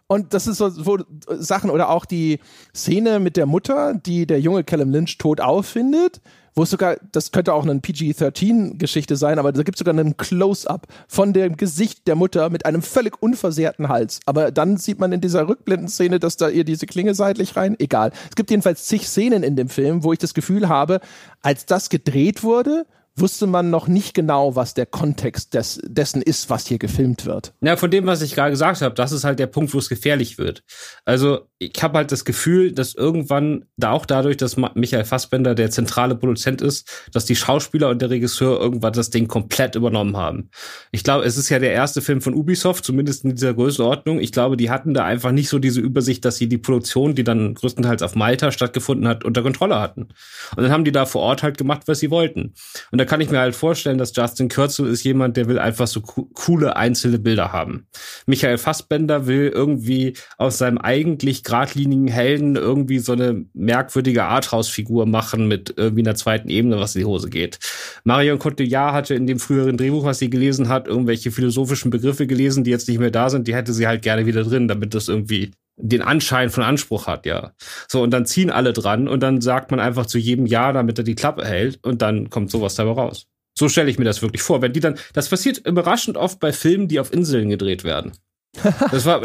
und 0.08 0.34
das 0.34 0.48
ist 0.48 0.58
so, 0.58 0.70
so 0.70 1.00
Sachen 1.30 1.70
oder 1.70 1.90
auch 1.90 2.06
die 2.06 2.40
Szene 2.76 3.20
mit 3.20 3.38
der 3.38 3.46
Mutter, 3.46 3.94
die 3.94 4.26
der 4.26 4.40
junge 4.40 4.64
Callum 4.64 4.92
Lynch 4.92 5.18
tot 5.18 5.42
auffindet, 5.42 6.22
wo 6.56 6.64
es 6.64 6.70
sogar, 6.70 6.98
das 7.12 7.32
könnte 7.32 7.54
auch 7.54 7.64
eine 7.64 7.80
PG-13-Geschichte 7.80 9.16
sein, 9.16 9.40
aber 9.40 9.52
da 9.52 9.64
gibt 9.64 9.76
es 9.76 9.80
sogar 9.80 9.94
einen 9.94 10.18
Close-up 10.18 10.88
von 11.08 11.34
dem 11.34 11.58
Gesicht 11.58 12.08
der 12.08 12.16
Mutter 12.16 12.50
mit 12.50 12.66
einem 12.66 12.82
völlig 12.82 13.22
unversehrten 13.22 13.90
Hals. 13.90 14.20
Aber 14.26 14.52
dann 14.52 14.78
sieht 14.78 15.00
man 15.00 15.12
in 15.14 15.22
dieser 15.22 15.48
Rückblindenszene, 15.48 16.20
dass 16.20 16.38
da 16.38 16.50
ihr 16.50 16.64
diese 16.64 16.86
Klinge 16.86 17.16
seitlich 17.16 17.56
rein. 17.56 17.76
Egal. 17.80 18.12
Es 18.30 18.36
gibt 18.36 18.52
jedenfalls 18.52 18.86
zig 18.86 19.08
Szenen 19.08 19.42
in 19.42 19.56
dem 19.56 19.70
Film, 19.70 20.04
wo 20.04 20.14
ich 20.14 20.20
das 20.20 20.34
Gefühl 20.34 20.70
habe, 20.70 21.00
als 21.42 21.66
das 21.66 21.90
gedreht 21.90 22.44
wurde, 22.44 22.86
wusste 23.16 23.46
man 23.46 23.70
noch 23.70 23.88
nicht 23.88 24.14
genau, 24.14 24.56
was 24.56 24.74
der 24.74 24.86
Kontext 24.86 25.54
des, 25.54 25.80
dessen 25.84 26.22
ist, 26.22 26.50
was 26.50 26.66
hier 26.66 26.80
gefilmt 26.80 27.26
wird. 27.26 27.54
Ja, 27.62 27.76
von 27.76 27.92
dem, 27.92 28.08
was 28.08 28.22
ich 28.22 28.34
gerade 28.34 28.52
gesagt 28.52 28.82
habe, 28.82 28.96
das 28.96 29.12
ist 29.12 29.24
halt 29.24 29.40
der 29.40 29.48
Punkt, 29.48 29.74
wo 29.74 29.78
es 29.78 29.90
gefährlich 29.90 30.38
wird. 30.38 30.64
Also 31.06 31.48
ich 31.60 31.82
habe 31.82 32.00
halt 32.00 32.12
das 32.12 32.26
Gefühl, 32.26 32.72
dass 32.72 32.96
irgendwann, 32.96 33.66
da 33.78 33.92
auch 33.92 34.06
dadurch, 34.06 34.38
dass 34.38 34.58
Michael 34.58 35.06
Fassbender 35.06 35.54
der 35.54 35.70
zentrale 35.70 36.16
Produzent 36.16 36.62
ist, 36.62 37.08
dass 37.12 37.26
die 37.26 37.36
Schauspieler 37.36 37.90
und 37.90 38.02
der 38.02 38.10
Regisseur 38.10 38.60
irgendwann 38.60 38.94
das 38.94 39.12
Ding 39.12 39.28
komplett 39.28 39.76
übernommen 39.76 40.18
haben. 40.18 40.50
Ich 40.92 41.04
glaube, 41.04 41.26
es 41.26 41.38
ist 41.38 41.50
ja 41.50 41.60
der 41.60 41.72
erste 41.72 42.02
Film 42.02 42.22
von 42.22 42.34
Ubisoft, 42.34 42.84
zumindest 42.84 43.26
in 43.26 43.36
dieser 43.36 43.54
Größenordnung. 43.54 44.20
Ich 44.20 44.32
glaube, 44.32 44.58
die 44.58 44.70
hatten 44.70 44.94
da 44.94 45.06
einfach 45.06 45.32
nicht 45.32 45.50
so 45.50 45.60
diese 45.60 45.82
Übersicht, 45.82 46.26
dass 46.26 46.38
sie 46.38 46.50
die 46.50 46.58
Produktion, 46.58 47.16
die 47.16 47.24
dann 47.24 47.54
größtenteils 47.54 48.02
auf 48.02 48.16
Malta 48.16 48.52
stattgefunden 48.52 49.08
hat, 49.08 49.24
unter 49.24 49.44
Kontrolle 49.44 49.80
hatten. 49.80 50.10
Und 50.56 50.64
dann 50.64 50.72
haben 50.72 50.84
die 50.84 50.92
da 50.92 51.06
vor 51.06 51.22
Ort 51.22 51.44
halt 51.44 51.58
gemacht, 51.58 51.84
was 51.86 52.00
sie 52.00 52.10
wollten. 52.10 52.54
Und 52.92 53.03
da 53.04 53.10
kann 53.10 53.20
ich 53.20 53.30
mir 53.30 53.40
halt 53.40 53.54
vorstellen, 53.54 53.98
dass 53.98 54.16
Justin 54.16 54.48
Kurzel 54.48 54.88
ist 54.88 55.04
jemand, 55.04 55.36
der 55.36 55.50
will 55.50 55.60
einfach 55.60 55.88
so 55.88 56.00
co 56.00 56.30
coole 56.34 56.78
einzelne 56.78 57.20
Bilder 57.20 57.52
haben. 57.52 57.86
Michael 58.28 58.58
Fassbender 58.58 59.28
will 59.28 59.52
irgendwie 59.54 60.14
aus 60.38 60.58
seinem 60.58 60.78
eigentlich 60.78 61.44
geradlinigen 61.44 62.08
Helden 62.08 62.56
irgendwie 62.56 63.00
so 63.00 63.12
eine 63.12 63.44
merkwürdige 63.54 64.24
Arthouse-Figur 64.24 65.06
machen 65.06 65.50
mit 65.50 65.74
irgendwie 65.76 66.04
einer 66.04 66.16
zweiten 66.16 66.48
Ebene, 66.48 66.80
was 66.80 66.96
in 66.96 67.02
die 67.02 67.06
Hose 67.06 67.30
geht. 67.30 67.60
Marion 68.06 68.40
Cotillard 68.40 68.94
hatte 68.94 69.16
in 69.16 69.28
dem 69.28 69.40
früheren 69.40 69.76
Drehbuch, 69.76 70.06
was 70.06 70.20
sie 70.20 70.30
gelesen 70.30 70.70
hat, 70.70 70.88
irgendwelche 70.88 71.30
philosophischen 71.32 71.92
Begriffe 71.92 72.26
gelesen, 72.26 72.64
die 72.64 72.72
jetzt 72.72 72.88
nicht 72.88 73.02
mehr 73.02 73.12
da 73.12 73.30
sind, 73.30 73.50
die 73.50 73.56
hätte 73.56 73.74
sie 73.74 73.86
halt 73.86 74.02
gerne 74.02 74.26
wieder 74.26 74.46
drin, 74.46 74.70
damit 74.70 74.94
das 74.94 75.10
irgendwie 75.10 75.52
den 75.78 76.02
Anschein 76.02 76.50
von 76.50 76.64
Anspruch 76.64 77.08
hat, 77.08 77.26
ja. 77.26 77.54
So, 77.88 78.02
und 78.02 78.12
dann 78.12 78.26
ziehen 78.26 78.50
alle 78.50 78.74
dran 78.74 79.08
und 79.08 79.22
dann 79.22 79.42
sagt 79.42 79.72
man 79.72 79.80
einfach 79.80 80.06
zu 80.06 80.18
jedem 80.18 80.46
Ja, 80.46 80.72
damit 80.72 80.98
er 80.98 81.04
die 81.04 81.16
Klappe 81.16 81.46
hält 81.46 81.80
und 81.84 82.02
dann 82.02 82.30
kommt 82.30 82.52
sowas 82.52 82.76
dabei 82.76 82.92
raus. 82.92 83.28
So 83.58 83.70
stelle 83.70 83.90
ich 83.90 84.00
mir 84.00 84.06
das 84.06 84.22
wirklich 84.22 84.42
vor. 84.42 84.62
Wenn 84.62 84.74
die 84.74 84.80
dann, 84.80 84.98
das 85.14 85.30
passiert 85.30 85.60
überraschend 85.66 86.18
oft 86.18 86.40
bei 86.40 86.52
Filmen, 86.52 86.88
die 86.88 87.00
auf 87.00 87.14
Inseln 87.14 87.50
gedreht 87.50 87.84
werden. 87.84 88.14
das 88.92 89.06
war, 89.06 89.22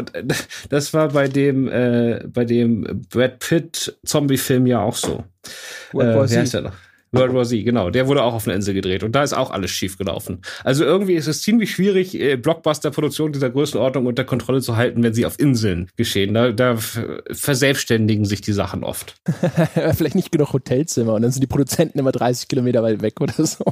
das 0.69 0.93
war 0.93 1.09
bei 1.09 1.27
dem, 1.27 1.67
äh, 1.67 2.23
bei 2.27 2.45
dem 2.45 3.05
Brad 3.09 3.39
Pitt 3.39 3.97
Zombie-Film 4.03 4.65
ja 4.65 4.81
auch 4.81 4.95
so. 4.95 5.23
Äh, 5.93 6.29
wie 6.29 6.37
heißt 6.37 6.55
der 6.55 6.61
noch? 6.61 6.73
World 7.11 7.33
War 7.33 7.45
Z, 7.45 7.63
genau. 7.63 7.89
Der 7.89 8.07
wurde 8.07 8.23
auch 8.23 8.33
auf 8.33 8.47
einer 8.47 8.55
Insel 8.55 8.73
gedreht 8.73 9.03
und 9.03 9.13
da 9.13 9.23
ist 9.23 9.33
auch 9.33 9.51
alles 9.51 9.71
schief 9.71 9.97
gelaufen. 9.97 10.41
Also 10.63 10.83
irgendwie 10.83 11.15
ist 11.15 11.27
es 11.27 11.41
ziemlich 11.41 11.71
schwierig, 11.71 12.19
äh, 12.19 12.35
Blockbuster-Produktionen 12.35 13.33
dieser 13.33 13.49
Größenordnung 13.49 14.05
unter 14.05 14.23
Kontrolle 14.23 14.61
zu 14.61 14.75
halten, 14.75 15.03
wenn 15.03 15.13
sie 15.13 15.25
auf 15.25 15.39
Inseln 15.39 15.89
geschehen. 15.95 16.33
Da, 16.33 16.51
da 16.51 16.77
verselbstständigen 17.31 18.25
sich 18.25 18.41
die 18.41 18.53
Sachen 18.53 18.83
oft. 18.83 19.15
Vielleicht 19.95 20.15
nicht 20.15 20.31
genug 20.31 20.53
Hotelzimmer 20.53 21.13
und 21.13 21.21
dann 21.21 21.31
sind 21.31 21.41
die 21.41 21.47
Produzenten 21.47 21.99
immer 21.99 22.11
30 22.11 22.47
Kilometer 22.47 22.83
weit 22.83 23.01
weg 23.01 23.19
oder 23.21 23.45
so. 23.45 23.63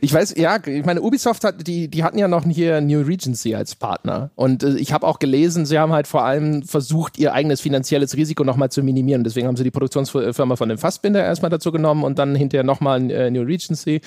Ich 0.00 0.12
weiß, 0.12 0.34
ja, 0.36 0.58
ich 0.64 0.84
meine, 0.84 1.00
Ubisoft 1.00 1.44
hat, 1.44 1.66
die, 1.66 1.88
die 1.88 2.02
hatten 2.02 2.18
ja 2.18 2.28
noch 2.28 2.44
hier 2.44 2.80
New 2.80 3.00
Regency 3.00 3.54
als 3.54 3.74
Partner. 3.74 4.30
Und 4.34 4.62
äh, 4.62 4.76
ich 4.76 4.92
habe 4.92 5.06
auch 5.06 5.18
gelesen, 5.18 5.66
sie 5.66 5.78
haben 5.78 5.92
halt 5.92 6.06
vor 6.06 6.24
allem 6.24 6.62
versucht, 6.62 7.18
ihr 7.18 7.32
eigenes 7.32 7.60
finanzielles 7.60 8.16
Risiko 8.16 8.44
nochmal 8.44 8.70
zu 8.70 8.82
minimieren. 8.82 9.24
Deswegen 9.24 9.46
haben 9.46 9.56
sie 9.56 9.64
die 9.64 9.70
Produktionsfirma 9.70 10.56
von 10.56 10.68
dem 10.68 10.78
Fassbinder 10.78 11.24
erstmal 11.24 11.50
dazu 11.50 11.72
genommen 11.72 12.04
und 12.04 12.18
dann 12.18 12.34
hinterher 12.36 12.64
nochmal 12.64 13.10
äh, 13.10 13.30
New 13.30 13.42
Regency 13.42 14.00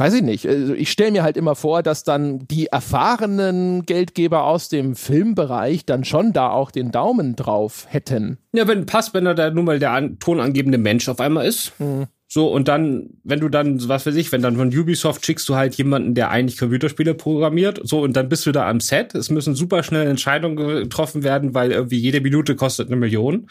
weiß 0.00 0.14
ich 0.14 0.22
nicht. 0.22 0.48
Also 0.48 0.74
ich 0.74 0.90
stelle 0.90 1.12
mir 1.12 1.22
halt 1.22 1.36
immer 1.36 1.54
vor, 1.54 1.82
dass 1.82 2.02
dann 2.04 2.48
die 2.48 2.66
erfahrenen 2.66 3.84
Geldgeber 3.84 4.44
aus 4.44 4.68
dem 4.68 4.96
Filmbereich 4.96 5.84
dann 5.84 6.04
schon 6.04 6.32
da 6.32 6.50
auch 6.50 6.70
den 6.70 6.90
Daumen 6.90 7.36
drauf 7.36 7.86
hätten. 7.88 8.38
Ja, 8.52 8.66
wenn 8.66 8.86
Passbender 8.86 9.34
da 9.34 9.50
nun 9.50 9.66
mal 9.66 9.78
der 9.78 10.18
tonangebende 10.18 10.78
Mensch 10.78 11.08
auf 11.08 11.20
einmal 11.20 11.46
ist. 11.46 11.78
Mhm. 11.78 12.06
So, 12.32 12.46
und 12.46 12.68
dann, 12.68 13.10
wenn 13.24 13.40
du 13.40 13.48
dann, 13.48 13.88
was 13.88 14.06
weiß 14.06 14.14
ich, 14.14 14.30
wenn 14.30 14.40
dann 14.40 14.56
von 14.56 14.68
Ubisoft 14.68 15.26
schickst 15.26 15.48
du 15.48 15.56
halt 15.56 15.74
jemanden, 15.74 16.14
der 16.14 16.30
eigentlich 16.30 16.58
Computerspiele 16.58 17.14
programmiert, 17.14 17.80
so, 17.82 18.00
und 18.02 18.16
dann 18.16 18.28
bist 18.28 18.46
du 18.46 18.52
da 18.52 18.70
am 18.70 18.78
Set. 18.78 19.16
Es 19.16 19.30
müssen 19.30 19.56
super 19.56 19.82
schnell 19.82 20.06
Entscheidungen 20.06 20.54
getroffen 20.54 21.24
werden, 21.24 21.54
weil 21.54 21.72
irgendwie 21.72 21.98
jede 21.98 22.20
Minute 22.20 22.54
kostet 22.54 22.86
eine 22.86 22.94
Million. 22.94 23.48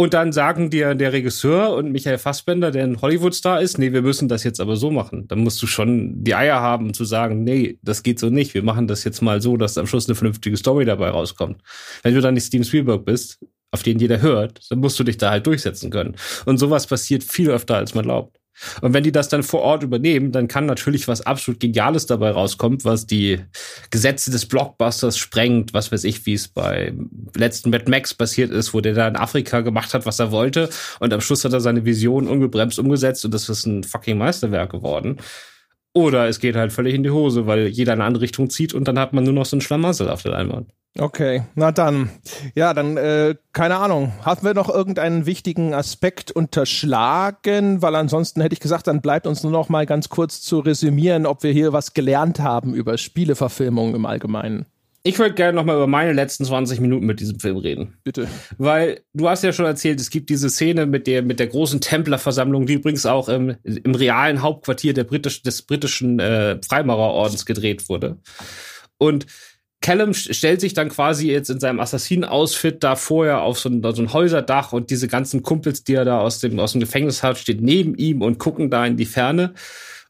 Und 0.00 0.14
dann 0.14 0.32
sagen 0.32 0.70
dir 0.70 0.94
der 0.94 1.12
Regisseur 1.12 1.74
und 1.74 1.92
Michael 1.92 2.16
Fassbender, 2.16 2.70
der 2.70 2.84
ein 2.84 3.02
Hollywood-Star 3.02 3.60
ist, 3.60 3.76
nee, 3.76 3.92
wir 3.92 4.00
müssen 4.00 4.28
das 4.28 4.44
jetzt 4.44 4.58
aber 4.58 4.76
so 4.76 4.90
machen. 4.90 5.28
Dann 5.28 5.40
musst 5.40 5.60
du 5.60 5.66
schon 5.66 6.24
die 6.24 6.34
Eier 6.34 6.58
haben 6.58 6.94
zu 6.94 7.04
sagen, 7.04 7.44
nee, 7.44 7.78
das 7.82 8.02
geht 8.02 8.18
so 8.18 8.30
nicht. 8.30 8.54
Wir 8.54 8.62
machen 8.62 8.86
das 8.86 9.04
jetzt 9.04 9.20
mal 9.20 9.42
so, 9.42 9.58
dass 9.58 9.76
am 9.76 9.86
Schluss 9.86 10.08
eine 10.08 10.14
vernünftige 10.14 10.56
Story 10.56 10.86
dabei 10.86 11.10
rauskommt. 11.10 11.60
Wenn 12.02 12.14
du 12.14 12.22
dann 12.22 12.32
nicht 12.32 12.46
Steven 12.46 12.64
Spielberg 12.64 13.04
bist, 13.04 13.40
auf 13.72 13.82
den 13.82 13.98
jeder 13.98 14.22
hört, 14.22 14.60
dann 14.70 14.78
musst 14.78 14.98
du 14.98 15.04
dich 15.04 15.18
da 15.18 15.32
halt 15.32 15.46
durchsetzen 15.46 15.90
können. 15.90 16.16
Und 16.46 16.56
sowas 16.56 16.86
passiert 16.86 17.22
viel 17.22 17.50
öfter, 17.50 17.76
als 17.76 17.94
man 17.94 18.06
glaubt. 18.06 18.39
Und 18.80 18.92
wenn 18.94 19.04
die 19.04 19.12
das 19.12 19.28
dann 19.28 19.42
vor 19.42 19.60
Ort 19.62 19.82
übernehmen, 19.82 20.32
dann 20.32 20.48
kann 20.48 20.66
natürlich 20.66 21.08
was 21.08 21.20
absolut 21.22 21.60
Geniales 21.60 22.06
dabei 22.06 22.30
rauskommen, 22.30 22.84
was 22.84 23.06
die 23.06 23.40
Gesetze 23.90 24.30
des 24.30 24.46
Blockbusters 24.46 25.18
sprengt, 25.18 25.74
was 25.74 25.92
weiß 25.92 26.04
ich, 26.04 26.26
wie 26.26 26.34
es 26.34 26.48
bei 26.48 26.92
letzten 27.36 27.70
Mad 27.70 27.90
Max 27.90 28.14
passiert 28.14 28.50
ist, 28.50 28.74
wo 28.74 28.80
der 28.80 28.94
da 28.94 29.08
in 29.08 29.16
Afrika 29.16 29.60
gemacht 29.60 29.94
hat, 29.94 30.06
was 30.06 30.18
er 30.18 30.32
wollte 30.32 30.68
und 31.00 31.12
am 31.12 31.20
Schluss 31.20 31.44
hat 31.44 31.52
er 31.52 31.60
seine 31.60 31.84
Vision 31.84 32.28
ungebremst 32.28 32.78
umgesetzt 32.78 33.24
und 33.24 33.34
das 33.34 33.48
ist 33.48 33.66
ein 33.66 33.84
fucking 33.84 34.18
Meisterwerk 34.18 34.70
geworden. 34.70 35.18
Oder 35.92 36.28
es 36.28 36.38
geht 36.38 36.54
halt 36.54 36.72
völlig 36.72 36.94
in 36.94 37.02
die 37.02 37.10
Hose, 37.10 37.46
weil 37.46 37.66
jeder 37.66 37.94
in 37.94 38.00
eine 38.00 38.06
andere 38.06 38.22
Richtung 38.22 38.48
zieht 38.48 38.74
und 38.74 38.86
dann 38.86 38.98
hat 38.98 39.12
man 39.12 39.24
nur 39.24 39.32
noch 39.32 39.46
so 39.46 39.56
einen 39.56 39.60
Schlamassel 39.60 40.08
auf 40.08 40.22
der 40.22 40.32
Leinwand. 40.32 40.70
Okay, 40.98 41.44
na 41.54 41.70
dann. 41.70 42.10
Ja, 42.54 42.74
dann, 42.74 42.96
äh, 42.96 43.36
keine 43.52 43.76
Ahnung. 43.76 44.12
Haben 44.22 44.44
wir 44.44 44.54
noch 44.54 44.68
irgendeinen 44.68 45.24
wichtigen 45.24 45.72
Aspekt 45.72 46.32
unterschlagen? 46.32 47.80
Weil 47.80 47.94
ansonsten 47.94 48.40
hätte 48.40 48.54
ich 48.54 48.60
gesagt, 48.60 48.88
dann 48.88 49.00
bleibt 49.00 49.26
uns 49.26 49.42
nur 49.42 49.52
noch 49.52 49.68
mal 49.68 49.86
ganz 49.86 50.08
kurz 50.08 50.42
zu 50.42 50.58
resümieren, 50.58 51.26
ob 51.26 51.42
wir 51.44 51.52
hier 51.52 51.72
was 51.72 51.94
gelernt 51.94 52.40
haben 52.40 52.74
über 52.74 52.98
Spieleverfilmungen 52.98 53.94
im 53.94 54.04
Allgemeinen. 54.04 54.66
Ich 55.02 55.18
würde 55.18 55.34
gerne 55.34 55.54
noch 55.54 55.64
mal 55.64 55.76
über 55.76 55.86
meine 55.86 56.12
letzten 56.12 56.44
20 56.44 56.80
Minuten 56.80 57.06
mit 57.06 57.20
diesem 57.20 57.40
Film 57.40 57.56
reden. 57.56 57.94
Bitte. 58.04 58.28
Weil 58.58 59.00
du 59.14 59.30
hast 59.30 59.42
ja 59.42 59.52
schon 59.52 59.64
erzählt, 59.64 59.98
es 59.98 60.10
gibt 60.10 60.28
diese 60.28 60.50
Szene 60.50 60.84
mit 60.84 61.06
der, 61.06 61.22
mit 61.22 61.40
der 61.40 61.46
großen 61.46 61.80
Templerversammlung, 61.80 62.66
die 62.66 62.74
übrigens 62.74 63.06
auch 63.06 63.30
im, 63.30 63.56
im 63.62 63.94
realen 63.94 64.42
Hauptquartier 64.42 64.92
der 64.92 65.04
britisch, 65.04 65.42
des 65.42 65.62
britischen 65.62 66.20
äh, 66.20 66.58
Freimaurerordens 66.62 67.46
gedreht 67.46 67.88
wurde. 67.88 68.18
Und 68.98 69.24
Callum 69.82 70.12
stellt 70.12 70.60
sich 70.60 70.74
dann 70.74 70.90
quasi 70.90 71.30
jetzt 71.30 71.48
in 71.48 71.58
seinem 71.58 71.80
Assassinen-Outfit 71.80 72.84
da 72.84 72.96
vorher 72.96 73.40
auf 73.40 73.58
so 73.58 73.70
ein, 73.70 73.82
so 73.82 74.02
ein, 74.02 74.12
Häuserdach 74.12 74.72
und 74.72 74.90
diese 74.90 75.08
ganzen 75.08 75.42
Kumpels, 75.42 75.84
die 75.84 75.94
er 75.94 76.04
da 76.04 76.20
aus 76.20 76.38
dem, 76.38 76.58
aus 76.58 76.72
dem 76.72 76.80
Gefängnis 76.80 77.22
hat, 77.22 77.38
steht 77.38 77.62
neben 77.62 77.94
ihm 77.94 78.20
und 78.20 78.38
gucken 78.38 78.70
da 78.70 78.84
in 78.84 78.98
die 78.98 79.06
Ferne. 79.06 79.54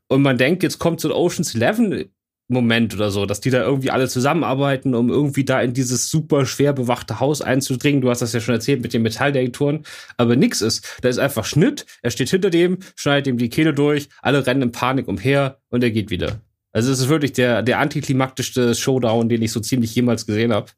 Und 0.08 0.22
man 0.22 0.38
denkt, 0.38 0.64
jetzt 0.64 0.80
kommt 0.80 1.00
so 1.00 1.08
ein 1.08 1.12
Oceans 1.12 1.54
11 1.54 2.08
Moment 2.48 2.94
oder 2.94 3.12
so, 3.12 3.26
dass 3.26 3.40
die 3.40 3.50
da 3.50 3.62
irgendwie 3.62 3.92
alle 3.92 4.08
zusammenarbeiten, 4.08 4.96
um 4.96 5.08
irgendwie 5.08 5.44
da 5.44 5.62
in 5.62 5.72
dieses 5.72 6.10
super 6.10 6.46
schwer 6.46 6.72
bewachte 6.72 7.20
Haus 7.20 7.40
einzudringen. 7.40 8.00
Du 8.00 8.10
hast 8.10 8.22
das 8.22 8.32
ja 8.32 8.40
schon 8.40 8.54
erzählt 8.54 8.82
mit 8.82 8.92
den 8.92 9.02
Metalldetektoren, 9.02 9.84
aber 10.16 10.34
nix 10.34 10.60
ist. 10.60 10.96
Da 11.02 11.08
ist 11.08 11.18
einfach 11.18 11.44
Schnitt, 11.44 11.86
er 12.02 12.10
steht 12.10 12.28
hinter 12.28 12.50
dem, 12.50 12.78
schneidet 12.96 13.28
ihm 13.28 13.38
die 13.38 13.50
Kehle 13.50 13.72
durch, 13.72 14.08
alle 14.20 14.44
rennen 14.44 14.62
in 14.62 14.72
Panik 14.72 15.06
umher 15.06 15.60
und 15.68 15.84
er 15.84 15.92
geht 15.92 16.10
wieder. 16.10 16.40
Also 16.72 16.92
es 16.92 17.00
ist 17.00 17.08
wirklich 17.08 17.32
der, 17.32 17.62
der 17.62 17.78
antiklimaktischste 17.80 18.74
Showdown, 18.74 19.28
den 19.28 19.42
ich 19.42 19.52
so 19.52 19.60
ziemlich 19.60 19.94
jemals 19.94 20.26
gesehen 20.26 20.52
habe. 20.52 20.70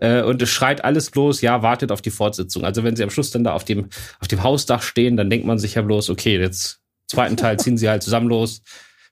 Äh, 0.00 0.22
und 0.22 0.40
es 0.40 0.48
schreit 0.48 0.84
alles 0.84 1.10
bloß, 1.10 1.40
ja, 1.42 1.62
wartet 1.62 1.92
auf 1.92 2.00
die 2.00 2.10
Fortsetzung. 2.10 2.64
Also 2.64 2.84
wenn 2.84 2.96
sie 2.96 3.02
am 3.02 3.10
Schluss 3.10 3.30
dann 3.30 3.44
da 3.44 3.52
auf 3.52 3.64
dem, 3.64 3.88
auf 4.20 4.28
dem 4.28 4.42
Hausdach 4.42 4.82
stehen, 4.82 5.16
dann 5.16 5.28
denkt 5.28 5.46
man 5.46 5.58
sich 5.58 5.74
ja 5.74 5.82
bloß, 5.82 6.10
okay, 6.10 6.38
jetzt 6.38 6.80
zweiten 7.08 7.36
Teil 7.36 7.58
ziehen 7.58 7.76
sie 7.76 7.88
halt 7.88 8.02
zusammen 8.02 8.28
los. 8.28 8.62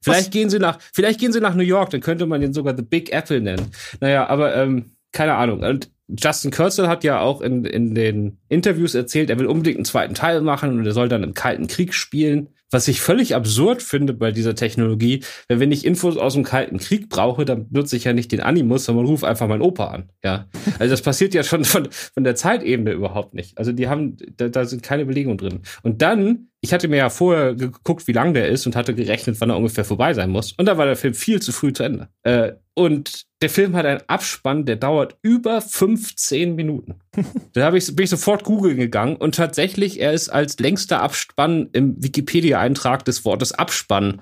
Vielleicht 0.02 0.26
Was? 0.26 0.30
gehen 0.30 0.50
sie 0.50 0.58
nach, 0.58 0.78
vielleicht 0.92 1.18
gehen 1.18 1.32
sie 1.32 1.40
nach 1.40 1.54
New 1.54 1.62
York, 1.62 1.90
dann 1.90 2.00
könnte 2.00 2.26
man 2.26 2.40
den 2.40 2.52
sogar 2.52 2.76
The 2.76 2.82
Big 2.82 3.12
Apple 3.12 3.40
nennen. 3.40 3.70
Naja, 4.00 4.26
aber 4.28 4.54
ähm, 4.54 4.92
keine 5.12 5.34
Ahnung. 5.34 5.60
Und 5.60 5.90
Justin 6.08 6.50
Kurzel 6.50 6.88
hat 6.88 7.02
ja 7.02 7.20
auch 7.20 7.40
in, 7.40 7.64
in 7.64 7.94
den 7.94 8.38
Interviews 8.48 8.94
erzählt, 8.94 9.30
er 9.30 9.38
will 9.38 9.46
unbedingt 9.46 9.78
einen 9.78 9.84
zweiten 9.84 10.14
Teil 10.14 10.40
machen 10.42 10.78
und 10.78 10.86
er 10.86 10.92
soll 10.92 11.08
dann 11.08 11.24
im 11.24 11.34
Kalten 11.34 11.66
Krieg 11.66 11.94
spielen. 11.94 12.48
Was 12.70 12.88
ich 12.88 13.00
völlig 13.00 13.34
absurd 13.34 13.82
finde 13.82 14.12
bei 14.12 14.32
dieser 14.32 14.54
Technologie, 14.54 15.22
wenn 15.48 15.60
wenn 15.60 15.72
ich 15.72 15.84
Infos 15.84 16.16
aus 16.16 16.34
dem 16.34 16.44
Kalten 16.44 16.78
Krieg 16.78 17.08
brauche, 17.08 17.44
dann 17.44 17.66
nutze 17.70 17.96
ich 17.96 18.04
ja 18.04 18.12
nicht 18.12 18.30
den 18.30 18.40
Animus, 18.40 18.84
sondern 18.84 19.06
rufe 19.06 19.26
einfach 19.26 19.48
meinen 19.48 19.62
Opa 19.62 19.88
an. 19.88 20.10
Ja, 20.22 20.48
also 20.78 20.92
das 20.92 21.02
passiert 21.02 21.34
ja 21.34 21.42
schon 21.42 21.64
von, 21.64 21.88
von 21.90 22.24
der 22.24 22.36
Zeitebene 22.36 22.92
überhaupt 22.92 23.34
nicht. 23.34 23.58
Also 23.58 23.72
die 23.72 23.88
haben, 23.88 24.16
da, 24.36 24.48
da 24.48 24.64
sind 24.64 24.82
keine 24.82 25.06
Belegungen 25.06 25.38
drin. 25.38 25.62
Und 25.82 26.02
dann 26.02 26.48
ich 26.60 26.72
hatte 26.72 26.88
mir 26.88 26.96
ja 26.96 27.10
vorher 27.10 27.54
geguckt, 27.54 28.08
wie 28.08 28.12
lang 28.12 28.34
der 28.34 28.48
ist 28.48 28.66
und 28.66 28.74
hatte 28.74 28.94
gerechnet, 28.94 29.40
wann 29.40 29.50
er 29.50 29.56
ungefähr 29.56 29.84
vorbei 29.84 30.14
sein 30.14 30.30
muss. 30.30 30.52
Und 30.52 30.66
da 30.66 30.76
war 30.76 30.86
der 30.86 30.96
Film 30.96 31.14
viel 31.14 31.40
zu 31.40 31.52
früh 31.52 31.72
zu 31.72 31.84
Ende. 31.84 32.08
Äh, 32.24 32.54
und 32.78 33.24
der 33.40 33.48
Film 33.48 33.74
hat 33.74 33.86
einen 33.86 34.02
Abspann, 34.06 34.66
der 34.66 34.76
dauert 34.76 35.16
über 35.22 35.62
15 35.62 36.54
Minuten. 36.54 36.96
da 37.54 37.66
hab 37.66 37.74
ich, 37.74 37.94
bin 37.96 38.04
ich 38.04 38.10
sofort 38.10 38.44
googeln 38.44 38.76
gegangen 38.76 39.16
und 39.16 39.34
tatsächlich, 39.34 39.98
er 39.98 40.12
ist 40.12 40.28
als 40.28 40.58
längster 40.58 41.02
Abspann 41.02 41.70
im 41.72 42.02
Wikipedia-Eintrag 42.02 43.04
des 43.06 43.24
Wortes 43.24 43.52
Abspann 43.52 44.20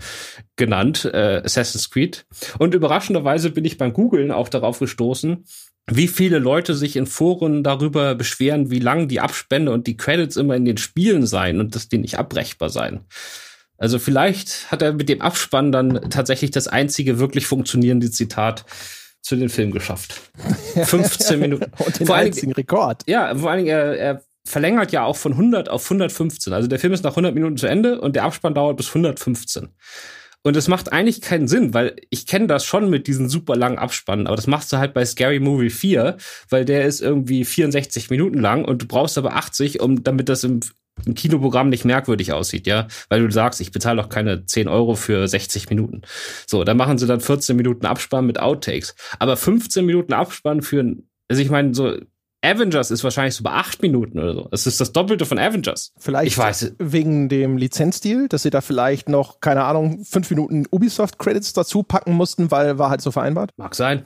genannt, 0.55 1.05
äh, 1.13 1.43
Assassin's 1.45 1.91
Creed. 1.91 2.27
Und 2.59 2.75
überraschenderweise 2.75 3.51
bin 3.51 3.65
ich 3.65 3.77
beim 3.77 3.93
Googlen 3.93 4.31
auch 4.31 4.49
darauf 4.49 4.79
gestoßen, 4.79 5.45
wie 5.91 6.09
viele 6.09 6.39
Leute 6.39 6.75
sich 6.75 6.95
in 6.95 7.07
Foren 7.07 7.65
darüber 7.65 8.15
beschweren, 8.15 8.71
wie 8.71 8.79
lang 8.79 9.09
die 9.09 9.21
Abspende 9.21 9.73
und 9.73 9.89
die 9.89 9.97
Credits 9.97 10.37
immer 10.37 10.55
in 10.55 10.65
den 10.65 10.79
Spielen 10.79 11.27
seien 11.27 11.59
und 11.59 11.75
dass 11.75 11.89
die 11.89 11.99
nicht 11.99 12.19
abbrechbar 12.19 12.71
seien. 12.71 13.01
Also 13.79 13.99
vielleicht 13.99 14.71
hat 14.71 14.83
er 14.83 14.93
mit 14.93 15.09
dem 15.09 15.21
Abspann 15.21 15.73
dann 15.73 16.11
tatsächlich 16.11 16.51
das 16.51 16.69
einzige 16.69 17.19
wirklich 17.19 17.47
funktionierende 17.47 18.11
Zitat 18.11 18.65
zu 19.21 19.37
den 19.37 19.49
Film 19.49 19.71
geschafft. 19.73 20.21
15 20.75 21.41
Minuten. 21.41 21.71
und 21.79 21.99
den 21.99 22.07
vor 22.07 22.17
einzigen 22.17 22.49
Dingen, 22.49 22.57
Rekord. 22.57 23.03
Ja, 23.07 23.35
vor 23.35 23.51
allen 23.51 23.65
Dingen, 23.65 23.77
er, 23.77 23.99
er 23.99 24.23
verlängert 24.47 24.93
ja 24.93 25.05
auch 25.05 25.17
von 25.17 25.33
100 25.33 25.69
auf 25.69 25.85
115. 25.85 26.53
Also 26.53 26.69
der 26.69 26.79
Film 26.79 26.93
ist 26.93 27.03
nach 27.03 27.13
100 27.13 27.35
Minuten 27.35 27.57
zu 27.57 27.67
Ende 27.67 28.01
und 28.01 28.15
der 28.15 28.25
Abspann 28.25 28.55
dauert 28.55 28.77
bis 28.77 28.89
115. 28.89 29.71
Und 30.47 30.57
es 30.57 30.69
macht 30.69 30.93
eigentlich 30.93 31.23
keinen 31.23 31.49
Sinn, 31.49 31.73
weil 31.73 31.97
ich 32.11 32.27
kenne 32.27 32.47
das 32.47 32.67
schon 32.67 32.91
mit 32.91 33.07
diesen 33.07 33.31
super 33.31 33.57
langen 33.57 33.79
Abspannen, 33.79 34.27
aber 34.27 34.37
das 34.37 34.47
machst 34.47 34.71
du 34.71 34.77
halt 34.77 34.93
bei 34.93 35.07
Scary 35.07 35.41
Movie 35.41 35.71
4, 35.71 36.19
weil 36.51 36.67
der 36.67 36.85
ist 36.85 37.01
irgendwie 37.01 37.47
64 37.47 38.11
Minuten 38.11 38.41
lang 38.41 38.67
und 38.67 38.83
du 38.83 38.87
brauchst 38.87 39.17
aber 39.17 39.37
80, 39.37 39.81
um 39.81 40.05
damit 40.05 40.29
das 40.29 40.45
im, 40.45 40.61
im 41.05 41.15
Kinoprogramm 41.15 41.69
nicht 41.69 41.85
merkwürdig 41.85 42.33
aussieht, 42.33 42.67
ja, 42.67 42.87
weil 43.09 43.21
du 43.21 43.31
sagst, 43.31 43.61
ich 43.61 43.73
bezahle 43.73 44.03
doch 44.03 44.09
keine 44.09 44.47
10 44.47 44.69
Euro 44.69 44.95
für 44.95 45.27
60 45.27 45.69
Minuten. 45.71 46.03
So, 46.47 46.65
da 46.65 46.75
machen 46.75 46.99
sie 46.99 47.07
dann 47.07 47.21
14 47.21 47.57
Minuten 47.57 47.87
Abspann 47.87 48.27
mit 48.27 48.39
Outtakes. 48.39 48.95
Aber 49.19 49.37
15 49.37 49.85
Minuten 49.85 50.13
Abspann 50.13 50.63
für, 50.63 50.97
also 51.29 51.43
ich 51.43 51.51
meine, 51.51 51.75
so 51.75 51.97
Avengers 52.45 52.91
ist 52.91 53.03
wahrscheinlich 53.03 53.35
so 53.35 53.43
bei 53.43 53.53
acht 53.53 53.81
Minuten 53.81 54.19
oder 54.19 54.35
so. 54.35 54.49
Es 54.53 54.67
ist 54.67 54.81
das 54.81 54.93
Doppelte 54.93 55.25
von 55.25 55.39
Avengers. 55.39 55.93
Vielleicht 55.97 56.33
ich 56.33 56.39
weiß. 56.39 56.75
wegen 56.79 57.29
dem 57.31 57.57
Lizenzdeal, 57.57 58.29
dass 58.29 58.43
sie 58.43 58.51
da 58.51 58.61
vielleicht 58.61 59.09
noch, 59.09 59.41
keine 59.41 59.65
Ahnung, 59.65 60.05
fünf 60.05 60.29
Minuten 60.31 60.67
Ubisoft-Credits 60.71 61.55
dazu 61.55 61.83
packen 61.83 62.13
mussten, 62.13 62.51
weil 62.51 62.79
war 62.79 62.91
halt 62.91 63.01
so 63.01 63.11
vereinbart. 63.11 63.51
Mag 63.57 63.75
sein. 63.75 64.03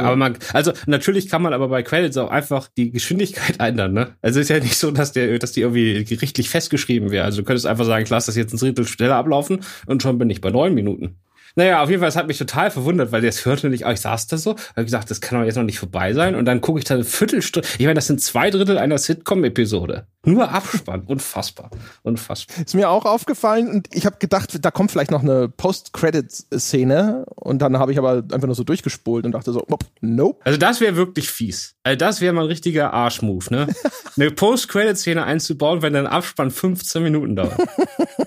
Aber 0.00 0.16
man, 0.16 0.38
also 0.52 0.72
natürlich 0.86 1.28
kann 1.28 1.42
man 1.42 1.52
aber 1.52 1.68
bei 1.68 1.82
Credits 1.82 2.16
auch 2.16 2.30
einfach 2.30 2.68
die 2.76 2.90
Geschwindigkeit 2.90 3.60
ändern, 3.60 3.92
ne? 3.92 4.08
Also 4.22 4.40
es 4.40 4.46
ist 4.46 4.56
ja 4.56 4.62
nicht 4.62 4.76
so, 4.76 4.90
dass 4.90 5.12
der, 5.12 5.38
dass 5.38 5.52
die 5.52 5.60
irgendwie 5.60 6.04
gerichtlich 6.04 6.48
festgeschrieben 6.48 7.10
wäre. 7.10 7.24
Also 7.24 7.42
du 7.42 7.44
könntest 7.44 7.66
einfach 7.66 7.84
sagen, 7.84 8.04
ich 8.04 8.10
lasse 8.10 8.26
das 8.26 8.36
jetzt 8.36 8.52
ein 8.52 8.58
Drittel 8.58 8.86
schneller 8.86 9.16
ablaufen 9.16 9.60
und 9.86 10.02
schon 10.02 10.18
bin 10.18 10.30
ich 10.30 10.40
bei 10.40 10.50
neun 10.50 10.74
Minuten. 10.74 11.16
Naja, 11.54 11.82
auf 11.82 11.90
jeden 11.90 12.00
Fall, 12.00 12.08
es 12.08 12.16
hat 12.16 12.28
mich 12.28 12.38
total 12.38 12.70
verwundert, 12.70 13.12
weil 13.12 13.20
das 13.20 13.44
hörte 13.44 13.68
nicht, 13.68 13.84
oh, 13.84 13.90
ich 13.90 14.00
saß 14.00 14.26
da 14.26 14.38
so, 14.38 14.56
habe 14.74 14.84
gesagt, 14.84 15.10
das 15.10 15.20
kann 15.20 15.38
doch 15.38 15.44
jetzt 15.44 15.56
noch 15.56 15.62
nicht 15.64 15.78
vorbei 15.78 16.14
sein. 16.14 16.34
Und 16.34 16.46
dann 16.46 16.62
gucke 16.62 16.78
ich 16.78 16.86
da 16.86 16.94
eine 16.94 17.04
Viertelstunde. 17.04 17.68
Ich 17.74 17.84
meine, 17.84 17.94
das 17.94 18.06
sind 18.06 18.22
zwei 18.22 18.50
Drittel 18.50 18.78
einer 18.78 18.96
Sitcom-Episode. 18.96 20.06
Nur 20.24 20.50
Abspann. 20.50 21.02
Unfassbar. 21.06 21.70
Unfassbar. 22.02 22.64
Ist 22.64 22.74
mir 22.74 22.90
auch 22.90 23.04
aufgefallen 23.04 23.68
und 23.68 23.88
ich 23.92 24.06
habe 24.06 24.18
gedacht, 24.18 24.64
da 24.64 24.70
kommt 24.70 24.92
vielleicht 24.92 25.10
noch 25.10 25.22
eine 25.22 25.48
Post-Credit-Szene 25.48 27.24
und 27.34 27.60
dann 27.60 27.76
habe 27.78 27.90
ich 27.90 27.98
aber 27.98 28.22
einfach 28.32 28.46
nur 28.46 28.54
so 28.54 28.62
durchgespult 28.62 29.24
und 29.24 29.32
dachte 29.32 29.52
so, 29.52 29.64
nope. 30.00 30.36
Also 30.44 30.58
das 30.58 30.80
wäre 30.80 30.94
wirklich 30.94 31.28
fies. 31.28 31.74
Also 31.82 31.96
das 31.96 32.20
wäre 32.20 32.32
mal 32.32 32.42
ein 32.42 32.46
richtiger 32.46 32.92
Arschmove, 32.92 33.50
ne? 33.50 33.66
eine 34.16 34.30
Post-Credit-Szene 34.30 35.24
einzubauen, 35.24 35.82
wenn 35.82 35.94
dein 35.94 36.06
Abspann 36.06 36.52
15 36.52 37.02
Minuten 37.02 37.34
dauert. 37.34 37.58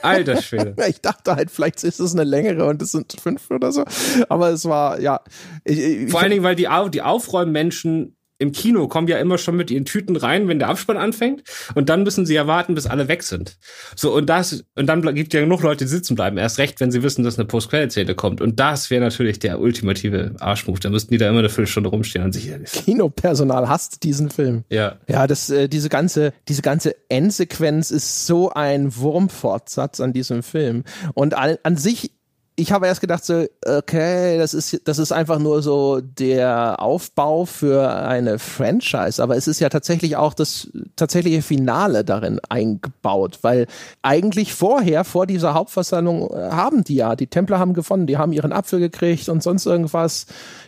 Alter 0.01 0.41
Schwede. 0.41 0.75
Ich 0.87 1.01
dachte 1.01 1.35
halt, 1.35 1.49
vielleicht 1.49 1.83
ist 1.83 1.99
es 1.99 2.13
eine 2.13 2.23
längere 2.23 2.65
und 2.65 2.81
es 2.81 2.91
sind 2.91 3.15
fünf 3.19 3.49
oder 3.49 3.71
so. 3.71 3.85
Aber 4.29 4.49
es 4.49 4.65
war, 4.65 4.99
ja. 4.99 5.21
Ich, 5.63 5.79
ich, 5.79 6.11
Vor 6.11 6.21
allen 6.21 6.29
Dingen, 6.29 6.43
weil 6.43 6.55
die, 6.55 6.67
die 6.91 7.01
Aufräummenschen 7.01 8.15
im 8.37 8.51
Kino 8.51 8.87
kommen 8.87 9.07
ja 9.07 9.17
immer 9.17 9.37
schon 9.37 9.55
mit 9.55 9.71
ihren 9.71 9.85
Tüten 9.85 10.15
rein, 10.15 10.47
wenn 10.47 10.59
der 10.59 10.67
Abspann 10.67 10.97
anfängt. 10.97 11.43
Und 11.73 11.89
dann 11.89 12.03
müssen 12.03 12.25
sie 12.25 12.33
ja 12.33 12.47
warten, 12.47 12.75
bis 12.75 12.85
alle 12.85 13.07
weg 13.07 13.23
sind. 13.23 13.57
So, 13.95 14.13
und 14.13 14.27
das, 14.27 14.65
und 14.75 14.87
dann 14.87 15.01
gibt 15.15 15.33
ja 15.33 15.39
genug 15.39 15.61
Leute, 15.61 15.85
die 15.85 15.89
sitzen 15.89 16.15
bleiben. 16.15 16.37
Erst 16.37 16.57
recht, 16.57 16.79
wenn 16.81 16.91
sie 16.91 17.01
wissen, 17.01 17.23
dass 17.23 17.39
eine 17.39 17.45
Post-Credit-Szene 17.45 18.15
kommt. 18.15 18.41
Und 18.41 18.59
das 18.59 18.89
wäre 18.89 19.01
natürlich 19.01 19.39
der 19.39 19.59
ultimative 19.59 20.35
Arschmove. 20.39 20.79
Da 20.79 20.89
müssten 20.89 21.11
die 21.11 21.17
da 21.17 21.29
immer 21.29 21.39
eine 21.39 21.49
Viertelstunde 21.49 21.89
rumstehen 21.89 22.25
und 22.25 22.33
sich. 22.33 22.51
Kinopersonal 22.85 23.69
hasst 23.69 24.03
diesen 24.03 24.29
Film. 24.29 24.65
Ja. 24.69 24.97
Ja, 25.07 25.27
das, 25.27 25.49
äh, 25.49 25.69
diese 25.69 25.89
ganze, 25.89 26.33
diese 26.47 26.61
ganze 26.61 26.95
Endsequenz 27.09 27.91
ist 27.91 28.25
so 28.25 28.51
ein 28.51 28.95
Wurmfortsatz 28.95 29.99
an 30.01 30.11
diesem 30.11 30.43
Film. 30.43 30.83
Und 31.13 31.35
an, 31.35 31.57
an 31.63 31.77
sich 31.77 32.11
ich 32.57 32.71
habe 32.71 32.87
erst 32.87 33.01
gedacht 33.01 33.25
so, 33.25 33.45
okay, 33.65 34.37
das 34.37 34.53
ist, 34.53 34.81
das 34.85 34.97
ist 34.97 35.11
einfach 35.11 35.39
nur 35.39 35.61
so 35.61 35.99
der 35.99 36.79
Aufbau 36.79 37.43
für 37.43 37.89
eine 37.89 38.39
Franchise, 38.39 39.21
aber 39.21 39.35
es 39.35 39.47
ist 39.47 39.59
ja 39.59 39.67
tatsächlich 39.67 40.15
auch 40.15 40.33
das 40.33 40.69
tatsächliche 40.95 41.41
Finale 41.41 42.05
darin 42.05 42.39
eingebaut, 42.47 43.39
weil 43.41 43.67
eigentlich 44.01 44.53
vorher, 44.53 45.03
vor 45.03 45.27
dieser 45.27 45.53
Hauptversammlung, 45.53 46.29
äh, 46.31 46.51
haben 46.51 46.85
die 46.85 46.95
ja, 46.95 47.17
die 47.17 47.27
Templer 47.27 47.59
haben 47.59 47.73
gewonnen, 47.73 48.07
die 48.07 48.17
haben 48.17 48.31
ihren 48.31 48.53
Apfel 48.53 48.79
gekriegt 48.79 49.27
und 49.27 49.43
sonst 49.43 49.65
irgendwas. 49.65 50.25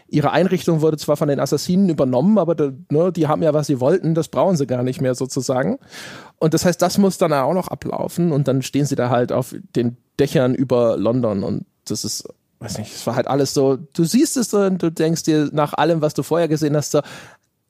Ihre 0.09 0.31
Einrichtung 0.31 0.81
wurde 0.81 0.97
zwar 0.97 1.17
von 1.17 1.27
den 1.27 1.39
Assassinen 1.39 1.89
übernommen, 1.89 2.37
aber 2.37 2.55
ne, 2.89 3.11
die 3.11 3.27
haben 3.27 3.43
ja, 3.43 3.53
was 3.53 3.67
sie 3.67 3.79
wollten, 3.79 4.13
das 4.13 4.29
brauchen 4.29 4.57
sie 4.57 4.67
gar 4.67 4.83
nicht 4.83 5.01
mehr 5.01 5.15
sozusagen. 5.15 5.79
Und 6.39 6.53
das 6.53 6.65
heißt, 6.65 6.81
das 6.81 6.97
muss 6.97 7.17
dann 7.17 7.33
auch 7.33 7.53
noch 7.53 7.67
ablaufen. 7.67 8.31
Und 8.31 8.47
dann 8.47 8.61
stehen 8.61 8.85
sie 8.85 8.95
da 8.95 9.09
halt 9.09 9.33
auf 9.33 9.53
den 9.75 9.97
Dächern 10.17 10.55
über 10.55 10.95
London 10.97 11.43
und 11.43 11.65
das 11.91 12.03
ist, 12.05 12.27
weiß 12.59 12.77
nicht, 12.79 12.93
es 12.93 13.05
war 13.07 13.15
halt 13.15 13.27
alles 13.27 13.53
so, 13.53 13.77
du 13.77 14.03
siehst 14.03 14.37
es 14.37 14.53
und 14.53 14.81
du 14.81 14.91
denkst 14.91 15.23
dir 15.23 15.49
nach 15.51 15.73
allem, 15.73 16.01
was 16.01 16.13
du 16.13 16.23
vorher 16.23 16.47
gesehen 16.47 16.75
hast, 16.75 16.91
so, 16.91 17.01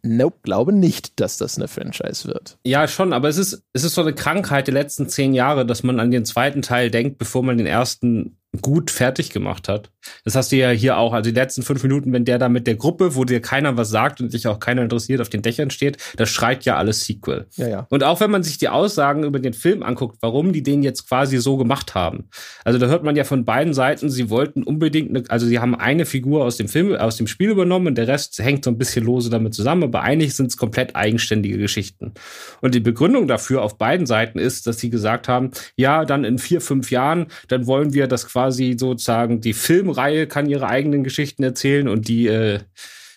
Nope, 0.03 0.37
glaube 0.43 0.73
nicht, 0.73 1.19
dass 1.19 1.37
das 1.37 1.57
eine 1.57 1.67
Franchise 1.67 2.27
wird. 2.27 2.57
Ja, 2.63 2.87
schon, 2.87 3.13
aber 3.13 3.29
es 3.29 3.37
ist, 3.37 3.63
es 3.73 3.83
ist 3.83 3.95
so 3.95 4.01
eine 4.01 4.13
Krankheit 4.13 4.67
der 4.67 4.73
letzten 4.73 5.09
zehn 5.09 5.33
Jahre, 5.33 5.65
dass 5.65 5.83
man 5.83 5.99
an 5.99 6.11
den 6.11 6.23
zweiten 6.23 6.61
Teil 6.61 6.91
denkt, 6.91 7.17
bevor 7.17 7.43
man 7.43 7.57
den 7.57 7.67
ersten 7.67 8.37
gut 8.61 8.91
fertig 8.91 9.31
gemacht 9.31 9.67
hat. 9.67 9.91
Das 10.23 10.35
hast 10.35 10.51
du 10.51 10.55
ja 10.55 10.69
hier 10.69 10.97
auch. 10.97 11.13
Also 11.13 11.29
die 11.29 11.35
letzten 11.35 11.63
fünf 11.63 11.83
Minuten, 11.83 12.13
wenn 12.13 12.25
der 12.25 12.39
da 12.39 12.49
mit 12.49 12.67
der 12.67 12.75
Gruppe, 12.75 13.15
wo 13.15 13.23
dir 13.23 13.41
keiner 13.41 13.77
was 13.77 13.89
sagt 13.89 14.21
und 14.21 14.31
sich 14.31 14.47
auch 14.47 14.59
keiner 14.59 14.83
interessiert, 14.83 15.21
auf 15.21 15.29
den 15.29 15.41
Dächern 15.41 15.69
steht, 15.69 15.97
das 16.15 16.29
schreit 16.29 16.65
ja 16.65 16.77
alles 16.77 17.05
Sequel. 17.05 17.47
Ja, 17.55 17.67
ja. 17.67 17.87
Und 17.89 18.03
auch 18.03 18.19
wenn 18.19 18.31
man 18.31 18.43
sich 18.43 18.57
die 18.57 18.69
Aussagen 18.69 19.23
über 19.23 19.39
den 19.39 19.53
Film 19.53 19.83
anguckt, 19.83 20.17
warum 20.21 20.53
die 20.53 20.63
den 20.63 20.83
jetzt 20.83 21.07
quasi 21.07 21.37
so 21.37 21.57
gemacht 21.57 21.95
haben. 21.95 22.29
Also 22.63 22.79
da 22.79 22.87
hört 22.87 23.03
man 23.03 23.15
ja 23.15 23.23
von 23.23 23.45
beiden 23.45 23.73
Seiten, 23.73 24.09
sie 24.09 24.29
wollten 24.29 24.63
unbedingt, 24.63 25.09
eine, 25.09 25.23
also 25.29 25.45
sie 25.45 25.59
haben 25.59 25.75
eine 25.75 26.05
Figur 26.05 26.43
aus 26.43 26.57
dem 26.57 26.67
Film, 26.67 26.95
aus 26.95 27.17
dem 27.17 27.27
Spiel 27.27 27.49
übernommen 27.49 27.87
und 27.87 27.97
der 27.97 28.07
Rest 28.07 28.37
hängt 28.39 28.63
so 28.63 28.71
ein 28.71 28.77
bisschen 28.77 29.05
lose 29.05 29.29
damit 29.29 29.53
zusammen, 29.53 29.83
aber 29.83 30.01
eigentlich 30.01 30.35
sind 30.35 30.47
es 30.47 30.57
komplett 30.57 30.95
eigenständige 30.95 31.57
Geschichten. 31.57 32.13
Und 32.61 32.75
die 32.75 32.79
Begründung 32.79 33.27
dafür 33.27 33.61
auf 33.61 33.77
beiden 33.77 34.05
Seiten 34.05 34.39
ist, 34.39 34.67
dass 34.67 34.79
sie 34.79 34.89
gesagt 34.89 35.27
haben, 35.27 35.51
ja, 35.75 36.05
dann 36.05 36.23
in 36.23 36.37
vier, 36.37 36.61
fünf 36.61 36.91
Jahren, 36.91 37.27
dann 37.47 37.67
wollen 37.67 37.93
wir 37.93 38.07
das 38.07 38.27
quasi 38.27 38.75
sozusagen 38.77 39.41
die 39.41 39.53
Filmreihe 39.97 40.27
kann 40.27 40.47
ihre 40.47 40.67
eigenen 40.67 41.03
Geschichten 41.03 41.43
erzählen 41.43 41.87
und 41.87 42.07
die 42.07 42.27
äh, 42.27 42.59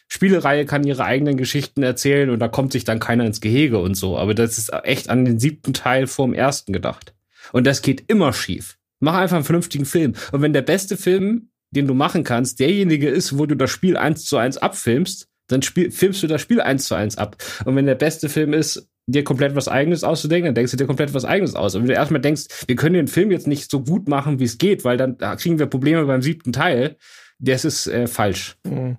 Spielereihe 0.09 0.65
kann 0.65 0.83
ihre 0.85 1.05
eigenen 1.05 1.37
Geschichten 1.37 1.83
erzählen 1.83 2.31
und 2.31 2.39
da 2.41 2.49
kommt 2.49 2.73
sich 2.73 2.85
dann 2.85 2.99
keiner 2.99 3.27
ins 3.27 3.41
Gehege 3.41 3.79
und 3.79 3.95
so. 3.95 4.17
Aber 4.19 4.35
das 4.35 4.59
ist 4.59 4.73
echt 4.83 5.11
an 5.11 5.25
den 5.25 5.39
siebten 5.39 5.75
Teil 5.75 6.07
vorm 6.07 6.33
ersten 6.33 6.73
gedacht. 6.73 7.15
Und 7.53 7.67
das 7.67 7.83
geht 7.83 8.05
immer 8.09 8.33
schief. 8.33 8.79
Mach 8.99 9.15
einfach 9.15 9.37
einen 9.37 9.45
vernünftigen 9.45 9.85
Film. 9.85 10.15
Und 10.33 10.43
wenn 10.43 10.53
der 10.53 10.63
beste 10.63 10.97
Film, 10.97 11.51
den 11.71 11.87
du 11.87 11.95
machen 11.95 12.25
kannst, 12.25 12.61
derjenige 12.61 13.09
ist, 13.09 13.39
wo 13.39 13.47
du 13.47 13.55
das 13.55 13.71
Spiel 13.71 13.97
eins 13.97 14.25
zu 14.25 14.37
eins 14.37 14.57
abfilmst, 14.57 15.29
dann 15.49 15.63
spiel, 15.63 15.91
filmst 15.91 16.23
du 16.23 16.27
das 16.27 16.41
Spiel 16.41 16.61
eins 16.61 16.87
zu 16.87 16.95
eins 16.95 17.19
ab. 17.19 17.37
Und 17.65 17.77
wenn 17.77 17.87
der 17.87 17.95
beste 17.95 18.29
Film 18.29 18.53
ist, 18.53 18.89
dir 19.11 19.25
komplett 19.25 19.55
was 19.55 19.69
Eigenes 19.69 20.05
auszudenken, 20.05 20.47
dann 20.47 20.55
denkst 20.55 20.73
du 20.73 20.77
dir 20.77 20.87
komplett 20.87 21.15
was 21.15 21.25
Eigenes 21.25 21.55
aus. 21.55 21.75
Und 21.75 21.83
wenn 21.83 21.89
du 21.89 21.95
erstmal 21.95 22.21
denkst, 22.21 22.45
wir 22.67 22.77
können 22.77 22.95
den 22.95 23.09
Film 23.09 23.31
jetzt 23.31 23.47
nicht 23.47 23.71
so 23.71 23.83
gut 23.83 24.09
machen, 24.09 24.39
wie 24.39 24.45
es 24.45 24.59
geht, 24.59 24.85
weil 24.85 24.97
dann 24.97 25.19
da 25.19 25.37
kriegen 25.37 25.59
wir 25.59 25.67
Probleme 25.67 26.05
beim 26.05 26.23
siebten 26.23 26.53
Teil, 26.53 26.97
das 27.41 27.65
ist 27.65 27.87
äh, 27.87 28.07
falsch. 28.07 28.57
Mhm. 28.65 28.99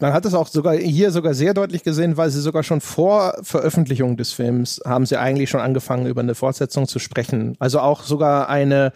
Man 0.00 0.12
hat 0.12 0.24
es 0.24 0.34
auch 0.34 0.46
sogar 0.46 0.76
hier 0.76 1.10
sogar 1.10 1.34
sehr 1.34 1.52
deutlich 1.52 1.82
gesehen, 1.82 2.16
weil 2.16 2.30
sie 2.30 2.40
sogar 2.40 2.62
schon 2.62 2.80
vor 2.80 3.34
Veröffentlichung 3.42 4.16
des 4.16 4.32
Films 4.32 4.80
haben 4.84 5.04
sie 5.04 5.16
eigentlich 5.16 5.50
schon 5.50 5.60
angefangen, 5.60 6.06
über 6.06 6.20
eine 6.20 6.34
Fortsetzung 6.34 6.86
zu 6.86 6.98
sprechen. 6.98 7.56
Also 7.58 7.80
auch 7.80 8.04
sogar 8.04 8.48
eine, 8.48 8.92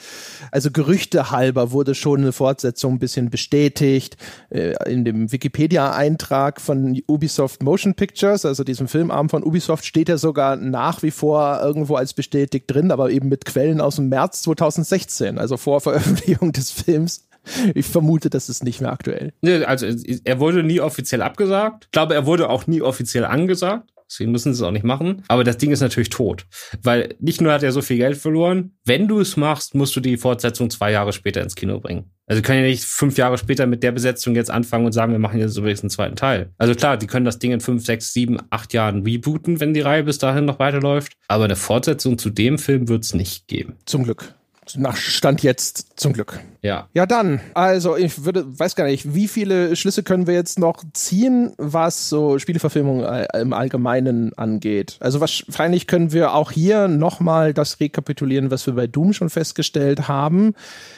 also 0.51 0.71
Gerüchte 0.71 1.31
halber 1.31 1.73
wurde 1.73 1.95
schon 1.95 2.21
eine 2.21 2.33
Fortsetzung 2.33 2.95
ein 2.95 2.99
bisschen 2.99 3.31
bestätigt. 3.31 4.17
Äh, 4.51 4.75
in 4.91 5.05
dem 5.05 5.33
Wikipedia-Eintrag 5.33 6.61
von 6.61 7.01
Ubisoft 7.07 7.63
Motion 7.63 7.95
Pictures, 7.95 8.45
also 8.45 8.63
diesem 8.63 8.89
Filmarm 8.89 9.29
von 9.29 9.43
Ubisoft, 9.43 9.85
steht 9.85 10.09
er 10.09 10.19
sogar 10.19 10.57
nach 10.57 11.03
wie 11.03 11.11
vor 11.11 11.61
irgendwo 11.63 11.97
als 11.97 12.13
bestätigt 12.15 12.71
drin, 12.71 12.91
aber 12.91 13.11
eben 13.11 13.29
mit 13.29 13.45
Quellen 13.47 13.81
aus 13.81 13.97
dem 13.97 14.09
März 14.09 14.43
2016, 14.43 15.39
also 15.39 15.57
vor 15.57 15.81
Veröffentlichung 15.81 16.53
des 16.53 16.71
Films. 16.71 17.25
Ich 17.75 17.87
vermute, 17.87 18.31
das 18.31 18.49
ist 18.49 18.65
nicht 18.65 18.81
mehr 18.81 18.93
aktuell. 18.93 19.33
Also 19.67 19.87
er 20.25 20.41
wurde 20.41 20.63
nie 20.63 20.81
offiziell 20.81 21.23
abgesagt. 21.23 21.85
Ich 21.87 21.91
glaube, 21.91 22.15
er 22.15 22.27
wurde 22.27 22.49
auch 22.51 22.67
nie 22.67 22.83
offiziell 22.83 23.25
angesagt. 23.25 23.89
Deswegen 24.11 24.31
müssen 24.31 24.53
sie 24.53 24.63
es 24.63 24.69
auch 24.69 24.73
nicht 24.73 24.85
machen. 24.85 25.23
Aber 25.29 25.43
das 25.43 25.57
Ding 25.57 25.71
ist 25.71 25.81
natürlich 25.81 26.11
tot. 26.11 26.45
Weil 26.83 27.15
nicht 27.19 27.41
nur 27.41 27.51
hat 27.51 27.63
er 27.63 27.73
so 27.73 27.81
viel 27.81 27.97
Geld 27.97 28.19
verloren, 28.19 28.73
wenn 28.85 29.09
du 29.09 29.21
es 29.21 29.39
machst, 29.39 29.75
musst 29.75 29.97
du 29.97 30.01
die 30.01 30.19
Fortsetzung 30.19 30.69
zwei 30.69 30.93
Jahre 30.93 31.15
später 31.15 31.41
ins 31.41 31.55
Kino 31.55 31.81
bringen. 31.81 32.11
Also 32.27 32.39
sie 32.39 32.43
können 32.43 32.61
ja 32.61 32.67
nicht 32.69 32.85
fünf 32.85 33.17
Jahre 33.17 33.39
später 33.39 33.67
mit 33.67 33.83
der 33.83 33.93
Besetzung 33.93 34.35
jetzt 34.35 34.51
anfangen 34.51 34.85
und 34.85 34.93
sagen, 34.93 35.13
wir 35.13 35.19
machen 35.19 35.41
jetzt 35.41 35.57
übrigens 35.57 35.81
einen 35.81 35.89
zweiten 35.89 36.17
Teil. 36.17 36.51
Also 36.59 36.75
klar, 36.75 36.99
die 36.99 37.07
können 37.07 37.25
das 37.25 37.39
Ding 37.39 37.53
in 37.53 37.61
fünf, 37.61 37.87
sechs, 37.87 38.13
sieben, 38.13 38.37
acht 38.51 38.75
Jahren 38.75 39.03
rebooten, 39.03 39.61
wenn 39.61 39.73
die 39.73 39.81
Reihe 39.81 40.05
bis 40.05 40.19
dahin 40.19 40.45
noch 40.45 40.59
weiterläuft. 40.59 41.15
Aber 41.29 41.45
eine 41.45 41.57
Fortsetzung 41.57 42.19
zu 42.19 42.29
dem 42.29 42.59
Film 42.59 42.89
wird 42.89 43.05
es 43.05 43.15
nicht 43.15 43.49
geben. 43.49 43.77
Zum 43.87 44.05
Glück 44.05 44.35
nach 44.77 44.97
Stand 44.97 45.43
jetzt 45.43 45.99
zum 45.99 46.13
Glück. 46.13 46.41
Ja. 46.63 46.89
Ja, 46.95 47.07
dann. 47.07 47.41
Also, 47.55 47.97
ich 47.97 48.25
würde, 48.25 48.45
weiß 48.47 48.77
gar 48.77 48.85
nicht, 48.85 49.15
wie 49.15 49.27
viele 49.27 49.75
Schlüsse 49.75 50.05
können 50.05 50.29
wir 50.29 50.35
jetzt 50.35 50.61
noch 50.61 50.85
ziehen, 50.93 51.55
was 51.59 52.09
so 52.09 52.39
Spieleverfilmung 52.39 53.05
im 53.35 53.53
Allgemeinen 53.53 54.33
angeht? 54.39 54.97
Also, 55.01 55.19
wahrscheinlich 55.19 55.89
können 55.89 56.13
wir 56.13 56.35
auch 56.35 56.53
hier 56.53 56.87
nochmal 56.87 57.53
das 57.53 57.81
rekapitulieren, 57.81 58.53
was 58.53 58.65
wir 58.67 58.75
bei 58.75 58.87
Doom 58.87 59.13
schon 59.13 59.29
festgestellt 59.29 60.07
haben. 60.07 60.55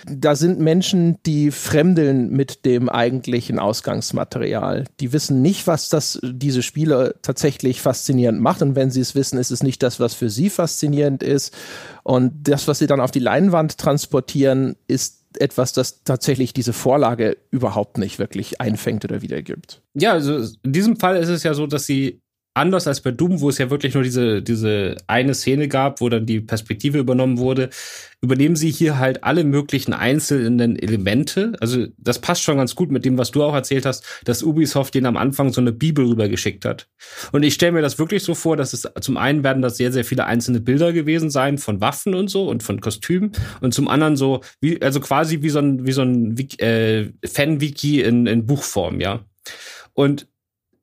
Da 0.07 0.37
sind 0.37 0.61
Menschen, 0.61 1.17
die 1.25 1.51
fremdeln 1.51 2.29
mit 2.29 2.67
dem 2.67 2.91
eigentlichen 2.91 3.59
Ausgangsmaterial. 3.59 4.85
Die 5.01 5.15
wissen 5.15 5.41
nicht, 5.41 5.67
was 5.67 5.89
das, 5.89 6.21
diese 6.23 6.63
Spiele 6.63 7.15
tatsächlich 7.23 7.81
faszinierend 7.81 8.39
macht. 8.39 8.61
Und 8.61 8.77
wenn 8.77 8.91
sie 8.91 9.01
es 9.01 9.15
wissen, 9.15 9.39
ist 9.39 9.51
es 9.51 9.63
nicht 9.63 9.83
das, 9.83 9.99
was 9.99 10.13
für 10.13 10.29
sie 10.29 10.51
faszinierend 10.51 11.23
ist. 11.23 11.55
Und 12.03 12.33
das, 12.43 12.69
was 12.69 12.81
sie 12.81 12.87
dann 12.87 13.01
auf 13.01 13.13
die 13.13 13.19
Leinwand 13.19 13.79
transportieren, 13.79 14.77
ist 14.89 15.24
etwas, 15.41 15.73
das 15.73 16.03
tatsächlich 16.05 16.53
diese 16.53 16.73
Vorlage 16.73 17.37
überhaupt 17.51 17.99
nicht 17.99 18.19
wirklich 18.19 18.61
einfängt 18.61 19.05
oder 19.05 19.23
wiedergibt. 19.23 19.83
Ja, 19.95 20.13
also 20.13 20.39
in 20.63 20.73
diesem 20.73 20.97
Fall 20.97 21.17
ist 21.17 21.29
es 21.29 21.43
ja 21.43 21.55
so, 21.55 21.67
dass 21.67 21.87
sie 21.87 22.21
anders 22.55 22.87
als 22.87 23.01
bei 23.01 23.11
Doom, 23.11 23.41
wo 23.41 23.49
es 23.49 23.59
ja 23.59 23.69
wirklich 23.69 23.95
nur 23.95 24.05
diese, 24.05 24.41
diese 24.41 24.97
eine 25.09 25.35
Szene 25.35 25.67
gab, 25.67 26.01
wo 26.01 26.09
dann 26.09 26.25
die 26.25 26.41
Perspektive 26.41 26.99
übernommen 26.99 27.39
wurde, 27.39 27.69
übernehmen 28.23 28.55
sie 28.55 28.71
hier 28.71 28.99
halt 28.99 29.25
alle 29.25 29.45
möglichen 29.45 29.93
einzelnen 29.93 30.79
Elemente. 30.79 31.53
Also 31.61 31.87
das 31.99 32.21
passt 32.21 32.43
schon 32.43 32.57
ganz 32.57 32.77
gut 32.77 32.93
mit 32.93 33.05
dem, 33.05 33.19
was 33.19 33.33
du 33.33 33.43
auch 33.43 33.55
erzählt 33.55 33.85
hast, 33.85 34.05
dass 34.25 34.45
Ubisoft 34.45 34.95
den 34.95 35.07
am 35.07 35.17
Anfang 35.17 35.53
so 35.53 35.61
eine 35.61 35.73
Bibel 35.73 36.07
rübergeschickt 36.07 36.65
hat. 36.65 36.89
Und 37.33 37.43
ich 37.43 37.55
stelle 37.55 37.73
mir 37.73 37.83
das 37.83 37.99
wirklich 37.99 38.23
so 38.23 38.35
vor, 38.35 38.57
dass 38.57 38.73
es 38.73 38.89
zum 39.01 39.17
einen 39.17 39.43
werden 39.43 39.61
das 39.61 39.77
sehr, 39.77 39.93
sehr 39.93 40.05
viele 40.05 40.25
einzelne 40.25 40.61
Bilder 40.61 40.93
gewesen 40.93 41.31
sein 41.31 41.59
von 41.59 41.81
Waffen 41.81 42.15
und 42.15 42.29
so 42.29 42.49
und 42.49 42.63
von 42.63 42.81
Kostümen 42.81 43.33
und 43.61 43.75
zum 43.75 43.89
anderen 43.89 44.17
so, 44.17 44.43
wie, 44.61 44.81
also 44.81 45.01
quasi 45.01 45.43
wie 45.43 45.51
so 45.51 45.59
ein, 45.59 45.87
wie 45.87 45.93
so 45.93 46.03
ein 46.03 46.37
äh, 46.59 47.11
Fan-Wiki 47.27 48.01
in, 48.01 48.27
in 48.27 48.47
Buchform, 48.47 49.01
ja. 49.01 49.25
Und 49.93 50.27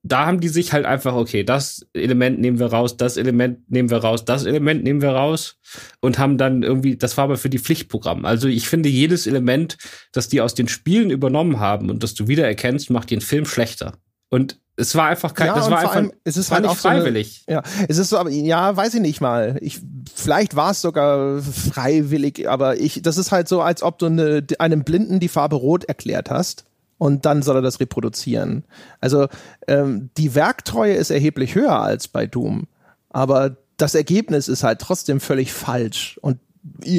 da 0.03 0.25
haben 0.25 0.39
die 0.39 0.49
sich 0.49 0.73
halt 0.73 0.85
einfach, 0.85 1.13
okay, 1.13 1.43
das 1.43 1.85
Element 1.93 2.39
nehmen 2.39 2.59
wir 2.59 2.67
raus, 2.67 2.97
das 2.97 3.17
Element 3.17 3.69
nehmen 3.69 3.89
wir 3.89 3.97
raus, 3.97 4.25
das 4.25 4.45
Element 4.45 4.83
nehmen 4.83 5.01
wir 5.01 5.11
raus 5.11 5.57
und 5.99 6.17
haben 6.17 6.37
dann 6.37 6.63
irgendwie, 6.63 6.97
das 6.97 7.17
war 7.17 7.25
aber 7.25 7.37
für 7.37 7.49
die 7.49 7.59
Pflichtprogramm. 7.59 8.25
Also 8.25 8.47
ich 8.47 8.67
finde, 8.67 8.89
jedes 8.89 9.27
Element, 9.27 9.77
das 10.11 10.27
die 10.27 10.41
aus 10.41 10.55
den 10.55 10.67
Spielen 10.67 11.11
übernommen 11.11 11.59
haben 11.59 11.89
und 11.89 12.01
das 12.01 12.15
du 12.15 12.27
wiedererkennst, 12.27 12.89
macht 12.89 13.11
den 13.11 13.21
Film 13.21 13.45
schlechter. 13.45 13.93
Und 14.29 14.59
es 14.75 14.95
war 14.95 15.07
einfach 15.07 15.33
kein, 15.33 15.47
ja, 15.47 15.55
das 15.55 15.69
war 15.69 15.79
einfach, 15.79 15.95
allem, 15.95 16.13
es 16.23 16.37
ist 16.37 16.49
halt 16.49 16.63
nicht 16.63 16.77
freiwillig. 16.77 17.43
So 17.45 17.51
eine, 17.51 17.61
ja, 17.63 17.85
es 17.87 17.97
ist 17.97 18.09
so, 18.09 18.17
aber 18.17 18.29
ja, 18.31 18.75
weiß 18.75 18.95
ich 18.95 19.01
nicht 19.01 19.21
mal. 19.21 19.57
Ich, 19.61 19.81
vielleicht 20.15 20.55
war 20.55 20.71
es 20.71 20.81
sogar 20.81 21.41
freiwillig, 21.41 22.49
aber 22.49 22.79
ich, 22.79 23.01
das 23.03 23.17
ist 23.17 23.31
halt 23.31 23.47
so, 23.47 23.61
als 23.61 23.83
ob 23.83 23.99
du 23.99 24.07
eine, 24.07 24.43
einem 24.57 24.83
Blinden 24.83 25.19
die 25.19 25.27
Farbe 25.27 25.57
Rot 25.57 25.83
erklärt 25.83 26.31
hast 26.31 26.65
und 27.01 27.25
dann 27.25 27.41
soll 27.41 27.55
er 27.55 27.61
das 27.63 27.79
reproduzieren. 27.79 28.63
Also 28.99 29.27
ähm, 29.67 30.11
die 30.17 30.35
Werktreue 30.35 30.93
ist 30.93 31.09
erheblich 31.09 31.55
höher 31.55 31.81
als 31.81 32.07
bei 32.07 32.27
Doom, 32.27 32.67
aber 33.09 33.57
das 33.77 33.95
Ergebnis 33.95 34.47
ist 34.47 34.63
halt 34.63 34.77
trotzdem 34.77 35.19
völlig 35.19 35.51
falsch 35.51 36.19
und 36.21 36.37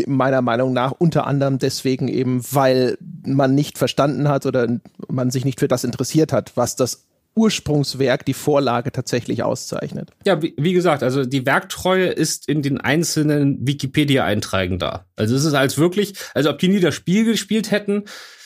meiner 0.08 0.42
Meinung 0.42 0.72
nach 0.72 0.90
unter 0.90 1.24
anderem 1.28 1.60
deswegen 1.60 2.08
eben, 2.08 2.42
weil 2.50 2.98
man 3.24 3.54
nicht 3.54 3.78
verstanden 3.78 4.28
hat 4.28 4.44
oder 4.44 4.80
man 5.06 5.30
sich 5.30 5.44
nicht 5.44 5.60
für 5.60 5.68
das 5.68 5.84
interessiert 5.84 6.32
hat, 6.32 6.56
was 6.56 6.74
das 6.74 7.06
Ursprungswerk, 7.36 8.26
die 8.26 8.34
Vorlage 8.34 8.90
tatsächlich 8.90 9.44
auszeichnet. 9.44 10.10
Ja, 10.26 10.42
wie, 10.42 10.52
wie, 10.58 10.72
gesagt, 10.72 11.04
also 11.04 11.24
die 11.24 11.46
Werktreue 11.46 12.06
ist 12.06 12.48
in 12.48 12.62
den 12.62 12.80
einzelnen 12.80 13.64
Wikipedia-Einträgen 13.64 14.80
da. 14.80 15.06
Also 15.14 15.36
es 15.36 15.44
ist 15.44 15.54
als 15.54 15.78
wirklich, 15.78 16.14
also 16.34 16.50
ob 16.50 16.58
die 16.58 16.68
nie 16.68 16.80
das 16.80 16.96
Spiel 16.96 17.24
gespielt 17.24 17.70
hätten, 17.70 18.02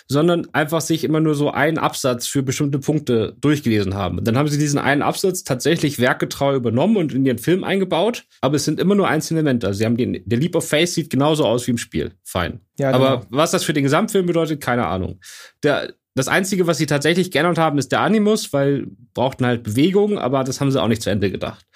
sondern 0.09 0.47
einfach 0.53 0.81
sich 0.81 1.05
immer 1.05 1.21
nur 1.21 1.35
so 1.35 1.51
einen 1.51 1.79
Absatz 1.79 2.27
für 2.27 2.43
bestimmte 2.43 2.79
Punkte 2.79 3.35
durchgelesen 3.41 3.95
haben. 3.95 4.23
Dann 4.23 4.39
haben 4.39 4.49
sie 4.49 4.59
diesen 4.59 4.79
einen 4.79 5.03
Absatz 5.03 5.43
tatsächlich 5.43 5.99
werkgetreu 5.99 6.55
übernommen 6.55 6.97
und 6.97 7.13
in 7.13 7.27
ihren 7.27 7.39
Film 7.39 7.65
eingebaut, 7.65 8.25
aber 8.41 8.57
es 8.57 8.65
sind 8.65 8.79
immer 8.79 8.95
nur 8.95 9.09
einzelne 9.09 9.41
Elemente. 9.41 9.67
Also 9.67 9.79
sie 9.79 9.85
haben 9.85 9.97
den, 9.97 10.23
der 10.25 10.39
Leap 10.39 10.55
of 10.55 10.69
Faith 10.69 10.89
sieht 10.89 11.11
genauso 11.11 11.45
aus 11.45 11.67
wie 11.67 11.73
im 11.73 11.79
Spiel. 11.79 12.13
Fein. 12.23 12.61
Ja, 12.79 12.93
genau. 12.93 13.05
Aber 13.05 13.27
was 13.31 13.51
das 13.51 13.65
für 13.65 13.73
den 13.73 13.85
Gesamtfilm 13.85 14.27
bedeutet, 14.27 14.61
keine 14.61 14.87
Ahnung. 14.87 15.21
Der, 15.63 15.93
das 16.15 16.29
Einzige, 16.29 16.67
was 16.67 16.79
sie 16.79 16.87
tatsächlich 16.87 17.31
geändert 17.31 17.59
haben, 17.59 17.79
ist 17.79 17.91
der 17.91 18.01
Animus, 18.01 18.53
weil 18.53 18.87
brauchten 19.13 19.45
halt 19.45 19.65
Bewegung, 19.65 20.19
aber 20.19 20.45
das 20.45 20.61
haben 20.61 20.71
sie 20.71 20.81
auch 20.81 20.89
nicht 20.89 21.03
zu 21.03 21.11
Ende 21.11 21.31
gedacht. 21.31 21.67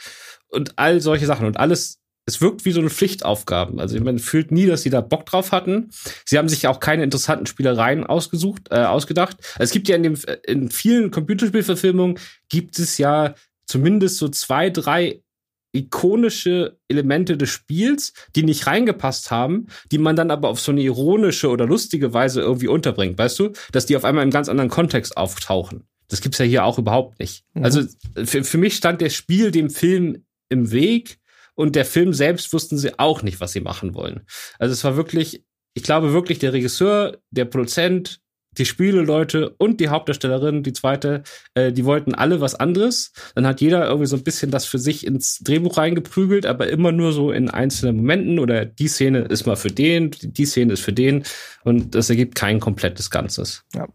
Und 0.48 0.78
all 0.78 1.01
solche 1.01 1.27
Sachen 1.27 1.47
und 1.47 1.59
alles 1.59 2.01
es 2.31 2.40
wirkt 2.40 2.65
wie 2.65 2.73
so 2.73 2.81
eine 2.81 2.90
Pflichtaufgaben. 2.90 3.81
Also 3.81 4.01
man 4.01 4.19
fühlt 4.19 4.52
nie, 4.52 4.66
dass 4.66 4.82
sie 4.82 4.90
da 4.90 5.01
Bock 5.01 5.27
drauf 5.27 5.52
hatten. 5.52 5.90
Sie 6.24 6.39
haben 6.39 6.48
sich 6.48 6.66
auch 6.69 6.81
keine 6.81 7.02
interessanten 7.02 7.47
Spielereien 7.47 8.05
ausgesucht, 8.05 8.69
äh, 8.70 8.77
ausgedacht. 8.77 9.36
Also 9.55 9.65
es 9.65 9.70
gibt 9.73 9.89
ja 9.89 9.97
in 9.97 10.02
dem 10.05 10.19
in 10.47 10.70
vielen 10.70 11.11
Computerspielverfilmungen 11.11 12.19
gibt 12.48 12.78
es 12.78 12.98
ja 12.98 13.35
zumindest 13.66 14.19
so 14.19 14.28
zwei, 14.28 14.70
drei 14.70 15.23
ikonische 15.73 16.78
Elemente 16.89 17.36
des 17.36 17.51
Spiels, 17.51 18.12
die 18.35 18.43
nicht 18.43 18.66
reingepasst 18.66 19.31
haben, 19.31 19.69
die 19.93 19.98
man 19.98 20.16
dann 20.16 20.31
aber 20.31 20.48
auf 20.48 20.61
so 20.61 20.73
eine 20.73 20.82
ironische 20.82 21.48
oder 21.48 21.66
lustige 21.66 22.12
Weise 22.12 22.40
irgendwie 22.40 22.69
unterbringt, 22.69 23.19
weißt 23.19 23.39
du? 23.39 23.52
Dass 23.73 23.86
die 23.86 23.97
auf 23.97 24.05
einmal 24.05 24.24
im 24.24 24.31
ganz 24.31 24.48
anderen 24.48 24.70
Kontext 24.70 25.16
auftauchen. 25.16 25.85
Das 26.09 26.20
gibt's 26.20 26.39
ja 26.39 26.44
hier 26.44 26.65
auch 26.65 26.78
überhaupt 26.78 27.20
nicht. 27.20 27.44
Mhm. 27.55 27.65
Also 27.65 27.82
für, 28.24 28.43
für 28.43 28.59
mich 28.59 28.74
stand 28.74 29.01
der 29.01 29.11
Spiel 29.11 29.52
dem 29.52 29.70
Film 29.70 30.24
im 30.48 30.73
Weg 30.73 31.20
und 31.61 31.77
der 31.77 31.85
Film 31.85 32.15
selbst 32.15 32.55
wussten 32.55 32.78
sie 32.78 32.99
auch 32.99 33.23
nicht, 33.23 33.39
was 33.41 33.53
sie 33.53 33.61
machen 33.61 33.95
wollen. 33.95 34.23
Also 34.59 34.73
es 34.73 34.82
war 34.82 34.97
wirklich, 34.97 35.45
ich 35.74 35.82
glaube 35.82 36.15
wirklich, 36.15 36.39
der 36.39 36.55
Regisseur, 36.55 37.19
der 37.31 37.45
Produzent, 37.45 38.20
die 38.57 38.65
Spieleleute 38.65 39.51
und 39.59 39.78
die 39.78 39.91
Hauptdarstellerin, 39.91 40.62
die 40.62 40.73
zweite, 40.73 41.23
äh, 41.55 41.70
die 41.70 41.85
wollten 41.85 42.15
alle 42.15 42.41
was 42.41 42.55
anderes. 42.55 43.12
Dann 43.35 43.47
hat 43.47 43.61
jeder 43.61 43.87
irgendwie 43.87 44.07
so 44.07 44.16
ein 44.16 44.24
bisschen 44.24 44.51
das 44.51 44.65
für 44.65 44.78
sich 44.78 45.07
ins 45.07 45.39
Drehbuch 45.41 45.77
reingeprügelt, 45.77 46.47
aber 46.47 46.69
immer 46.69 46.93
nur 46.93 47.12
so 47.12 47.31
in 47.31 47.51
einzelnen 47.51 47.99
Momenten 47.99 48.39
oder 48.39 48.65
die 48.65 48.89
Szene 48.89 49.20
ist 49.20 49.47
mal 49.47 49.57
für 49.57 49.70
den, 49.70 50.11
die 50.11 50.47
Szene 50.47 50.73
ist 50.73 50.81
für 50.81 50.95
den 50.95 51.24
und 51.62 51.95
das 51.95 52.09
ergibt 52.09 52.37
kein 52.37 52.59
komplettes 52.59 53.11
Ganzes. 53.11 53.65
Ja. 53.74 53.87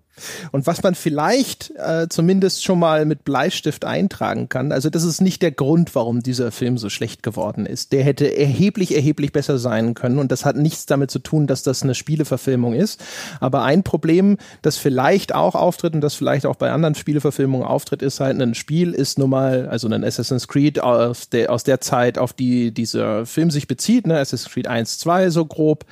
Und 0.51 0.65
was 0.67 0.81
man 0.81 0.95
vielleicht 0.95 1.71
äh, 1.75 2.07
zumindest 2.09 2.63
schon 2.63 2.79
mal 2.79 3.05
mit 3.05 3.25
Bleistift 3.25 3.85
eintragen 3.85 4.47
kann, 4.49 4.71
also 4.71 4.89
das 4.89 5.03
ist 5.03 5.21
nicht 5.21 5.41
der 5.41 5.51
Grund, 5.51 5.93
warum 5.93 6.23
dieser 6.23 6.51
Film 6.51 6.77
so 6.77 6.89
schlecht 6.89 7.23
geworden 7.23 7.65
ist. 7.65 7.91
Der 7.91 8.03
hätte 8.03 8.35
erheblich, 8.35 8.95
erheblich 8.95 9.33
besser 9.33 9.57
sein 9.57 9.93
können 9.93 10.19
und 10.19 10.31
das 10.31 10.45
hat 10.45 10.55
nichts 10.55 10.85
damit 10.85 11.11
zu 11.11 11.19
tun, 11.19 11.47
dass 11.47 11.63
das 11.63 11.83
eine 11.83 11.95
Spieleverfilmung 11.95 12.73
ist. 12.73 13.03
Aber 13.39 13.63
ein 13.63 13.83
Problem, 13.83 14.37
das 14.61 14.77
vielleicht 14.77 15.35
auch 15.35 15.55
auftritt 15.55 15.93
und 15.93 16.01
das 16.01 16.15
vielleicht 16.15 16.45
auch 16.45 16.55
bei 16.55 16.71
anderen 16.71 16.95
Spieleverfilmungen 16.95 17.67
auftritt, 17.67 18.01
ist 18.01 18.19
halt 18.19 18.41
ein 18.41 18.55
Spiel 18.55 18.93
ist 18.93 19.19
nun 19.19 19.29
mal, 19.29 19.67
also 19.67 19.87
ein 19.87 20.03
Assassin's 20.03 20.47
Creed 20.47 20.79
aus 20.79 21.29
der, 21.29 21.51
aus 21.51 21.63
der 21.63 21.81
Zeit, 21.81 22.17
auf 22.17 22.33
die 22.33 22.71
dieser 22.71 23.25
Film 23.25 23.51
sich 23.51 23.67
bezieht, 23.67 24.07
ne, 24.07 24.19
Assassin's 24.19 24.51
Creed 24.51 24.67
1, 24.67 24.99
2 24.99 25.29
so 25.29 25.45
grob 25.45 25.85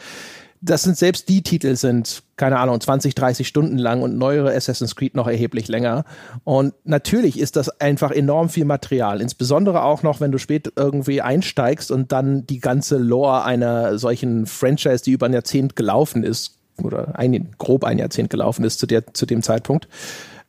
das 0.63 0.83
sind 0.83 0.97
selbst 0.97 1.27
die 1.27 1.41
Titel 1.43 1.75
sind, 1.75 2.23
keine 2.43 2.59
Ahnung, 2.59 2.81
20, 2.81 3.15
30 3.15 3.47
Stunden 3.47 3.77
lang 3.77 4.01
und 4.01 4.17
neuere 4.17 4.53
Assassin's 4.53 4.97
Creed 4.97 5.15
noch 5.15 5.27
erheblich 5.27 5.69
länger. 5.69 6.03
Und 6.43 6.73
natürlich 6.83 7.39
ist 7.39 7.55
das 7.55 7.79
einfach 7.79 8.11
enorm 8.11 8.49
viel 8.49 8.65
Material. 8.65 9.21
Insbesondere 9.21 9.81
auch 9.83 10.03
noch, 10.03 10.19
wenn 10.19 10.33
du 10.33 10.37
spät 10.37 10.73
irgendwie 10.75 11.21
einsteigst 11.21 11.89
und 11.89 12.11
dann 12.11 12.45
die 12.45 12.59
ganze 12.59 12.97
Lore 12.97 13.45
einer 13.45 13.97
solchen 13.97 14.45
Franchise, 14.45 15.05
die 15.05 15.13
über 15.13 15.27
ein 15.27 15.31
Jahrzehnt 15.31 15.77
gelaufen 15.77 16.25
ist, 16.25 16.57
oder 16.83 17.17
ein, 17.17 17.51
grob 17.59 17.85
ein 17.85 17.97
Jahrzehnt 17.97 18.29
gelaufen 18.29 18.65
ist 18.65 18.77
zu, 18.77 18.87
der, 18.87 19.13
zu 19.13 19.25
dem 19.25 19.41
Zeitpunkt 19.41 19.87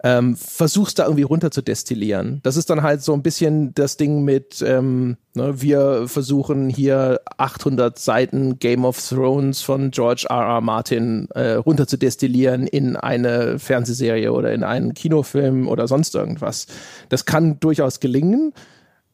ähm, 0.05 0.37
versuchst 0.37 0.99
da 0.99 1.05
irgendwie 1.05 1.23
runter 1.23 1.51
zu 1.51 1.63
destillieren. 1.63 2.41
Das 2.43 2.59
ist 2.59 2.69
dann 2.69 2.83
halt 2.83 3.03
so 3.03 3.15
ein 3.15 3.23
bisschen 3.23 3.73
das 3.75 3.97
Ding 3.97 4.23
mit, 4.23 4.61
ähm, 4.61 5.17
ne, 5.33 5.63
wir 5.63 6.09
versuchen 6.09 6.69
hier 6.69 7.23
800 7.39 7.99
Seiten 7.99 8.59
Game 8.59 8.85
of 8.85 9.01
Thrones 9.01 9.63
von 9.63 9.91
George 9.91 10.27
R. 10.29 10.37
R. 10.37 10.61
Martin 10.61 11.29
äh, 11.35 11.53
runter 11.55 11.87
zu 11.87 11.97
destillieren 11.97 12.67
in 12.67 12.97
eine 12.97 13.59
Fernsehserie 13.59 14.31
oder 14.31 14.53
in 14.53 14.63
einen 14.63 14.93
Kinofilm 14.93 15.69
oder 15.69 15.89
sonst 15.89 16.15
irgendwas. 16.15 16.67
Das 17.09 17.25
kann 17.25 17.59
durchaus 17.59 17.99
gelingen. 17.99 18.53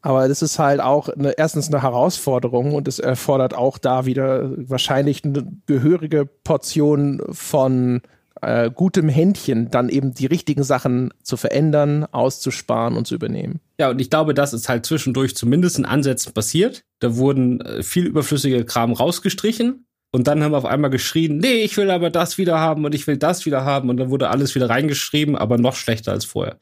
Aber 0.03 0.27
das 0.27 0.43
ist 0.43 0.59
halt 0.59 0.81
auch 0.81 1.09
eine, 1.09 1.33
erstens 1.39 1.69
eine 1.69 1.83
Herausforderung 1.83 2.75
und 2.75 2.89
es 2.89 2.99
erfordert 2.99 3.55
auch 3.55 3.79
da 3.79 4.07
wieder 4.07 4.51
wahrscheinlich 4.69 5.25
eine 5.25 5.47
gehörige 5.67 6.25
Portion 6.25 7.23
von 7.31 8.01
äh, 8.43 8.71
gutem 8.71 9.09
Händchen, 9.09 9.71
dann 9.71 9.89
eben 9.89 10.15
die 10.15 10.27
richtigen 10.27 10.63
Sachen 10.63 11.13
zu 11.23 11.37
verändern, 11.37 12.07
auszusparen 12.11 12.97
und 12.97 13.07
zu 13.07 13.15
übernehmen. 13.15 13.61
Ja, 13.79 13.91
und 13.91 14.01
ich 14.01 14.11
glaube, 14.11 14.35
das 14.35 14.53
ist 14.53 14.69
halt 14.69 14.87
zwischendurch 14.87 15.37
zumindest 15.37 15.79
in 15.79 15.85
Ansätzen 15.85 16.33
passiert. 16.33 16.85
Da 17.01 17.17
wurden 17.17 17.61
äh, 17.61 17.83
viel 17.83 18.07
überflüssige 18.07 18.65
Kram 18.65 18.93
rausgestrichen 18.93 19.87
und 20.13 20.27
dann 20.27 20.43
haben 20.43 20.53
wir 20.53 20.59
auf 20.59 20.65
einmal 20.65 20.91
geschrien, 20.91 21.39
nee, 21.39 21.63
ich 21.63 21.77
will 21.77 21.89
aber 21.89 22.11
das 22.11 22.37
wieder 22.37 22.59
haben 22.59 22.85
und 22.85 22.97
ich 22.97 23.07
will 23.07 23.17
das 23.17 23.47
wieder 23.47 23.65
haben. 23.65 23.91
Und 23.91 23.97
dann 23.99 24.11
wurde 24.11 24.29
alles 24.29 24.57
wieder 24.57 24.69
reingeschrieben, 24.69 25.37
aber 25.37 25.57
noch 25.57 25.77
schlechter 25.77 26.11
als 26.11 26.25
vorher. 26.25 26.59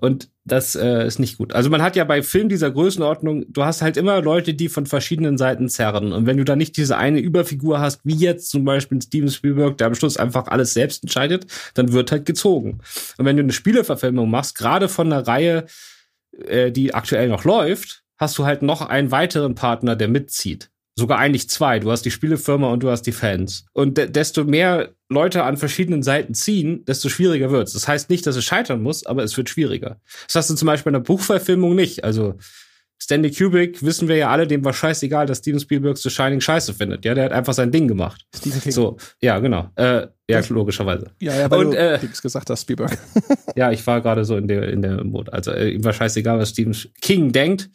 Und 0.00 0.28
das 0.44 0.74
äh, 0.74 1.06
ist 1.06 1.20
nicht 1.20 1.38
gut. 1.38 1.52
Also 1.52 1.70
man 1.70 1.82
hat 1.82 1.94
ja 1.94 2.02
bei 2.02 2.22
Filmen 2.22 2.48
dieser 2.48 2.72
Größenordnung, 2.72 3.44
du 3.48 3.62
hast 3.62 3.80
halt 3.80 3.96
immer 3.96 4.20
Leute, 4.20 4.54
die 4.54 4.68
von 4.68 4.86
verschiedenen 4.86 5.38
Seiten 5.38 5.68
zerren. 5.68 6.12
Und 6.12 6.26
wenn 6.26 6.36
du 6.36 6.44
da 6.44 6.56
nicht 6.56 6.76
diese 6.76 6.96
eine 6.96 7.20
Überfigur 7.20 7.78
hast, 7.78 8.00
wie 8.02 8.16
jetzt 8.16 8.50
zum 8.50 8.64
Beispiel 8.64 9.00
Steven 9.00 9.30
Spielberg, 9.30 9.78
der 9.78 9.86
am 9.86 9.94
Schluss 9.94 10.16
einfach 10.16 10.48
alles 10.48 10.74
selbst 10.74 11.04
entscheidet, 11.04 11.46
dann 11.74 11.92
wird 11.92 12.10
halt 12.10 12.26
gezogen. 12.26 12.80
Und 13.18 13.24
wenn 13.24 13.36
du 13.36 13.44
eine 13.44 13.52
Spieleverfilmung 13.52 14.28
machst, 14.28 14.58
gerade 14.58 14.88
von 14.88 15.12
einer 15.12 15.28
Reihe, 15.28 15.66
äh, 16.44 16.72
die 16.72 16.92
aktuell 16.92 17.28
noch 17.28 17.44
läuft, 17.44 18.02
hast 18.18 18.36
du 18.36 18.46
halt 18.46 18.62
noch 18.62 18.82
einen 18.82 19.12
weiteren 19.12 19.54
Partner, 19.54 19.94
der 19.94 20.08
mitzieht. 20.08 20.70
Sogar 21.00 21.18
eigentlich 21.18 21.48
zwei. 21.48 21.78
Du 21.78 21.90
hast 21.90 22.02
die 22.02 22.10
Spielefirma 22.10 22.70
und 22.70 22.82
du 22.82 22.90
hast 22.90 23.02
die 23.02 23.12
Fans. 23.12 23.64
Und 23.72 23.96
de 23.96 24.10
desto 24.10 24.44
mehr 24.44 24.90
Leute 25.08 25.44
an 25.44 25.56
verschiedenen 25.56 26.02
Seiten 26.02 26.34
ziehen, 26.34 26.84
desto 26.84 27.08
schwieriger 27.08 27.50
wird's. 27.50 27.72
Das 27.72 27.88
heißt 27.88 28.10
nicht, 28.10 28.26
dass 28.26 28.36
es 28.36 28.44
scheitern 28.44 28.82
muss, 28.82 29.06
aber 29.06 29.24
es 29.24 29.34
wird 29.34 29.48
schwieriger. 29.48 29.98
Das 30.26 30.34
hast 30.34 30.50
du 30.50 30.54
zum 30.56 30.66
Beispiel 30.66 30.90
in 30.90 30.94
der 30.94 31.00
Buchverfilmung 31.00 31.74
nicht. 31.74 32.04
Also 32.04 32.34
Stanley 33.02 33.30
Kubrick 33.30 33.82
wissen 33.82 34.08
wir 34.08 34.16
ja 34.16 34.28
alle, 34.28 34.46
dem 34.46 34.62
war 34.62 34.74
scheißegal, 34.74 35.24
dass 35.24 35.38
Steven 35.38 35.58
Spielberg 35.58 35.96
The 35.96 36.10
Shining 36.10 36.42
scheiße 36.42 36.74
findet. 36.74 37.06
Ja, 37.06 37.14
der 37.14 37.24
hat 37.24 37.32
einfach 37.32 37.54
sein 37.54 37.72
Ding 37.72 37.88
gemacht. 37.88 38.26
Stephen 38.36 38.60
King. 38.60 38.72
So, 38.72 38.98
ja, 39.22 39.38
genau. 39.38 39.70
Äh, 39.76 40.08
ja, 40.28 40.42
logischerweise. 40.50 41.10
Ja, 41.18 41.34
ja, 41.34 41.50
weil 41.50 41.64
und, 41.64 41.70
du 41.72 41.78
äh, 41.78 41.98
gesagt 41.98 42.50
hast, 42.50 42.60
Spielberg. 42.60 42.98
ja, 43.56 43.72
ich 43.72 43.86
war 43.86 44.02
gerade 44.02 44.26
so 44.26 44.36
in 44.36 44.48
der 44.48 44.68
in 44.68 44.82
der 44.82 45.02
Mode. 45.02 45.32
Also 45.32 45.50
äh, 45.50 45.70
ihm 45.70 45.82
war 45.82 45.94
scheißegal, 45.94 46.38
was 46.38 46.50
Stephen 46.50 46.76
King 47.00 47.32
denkt 47.32 47.70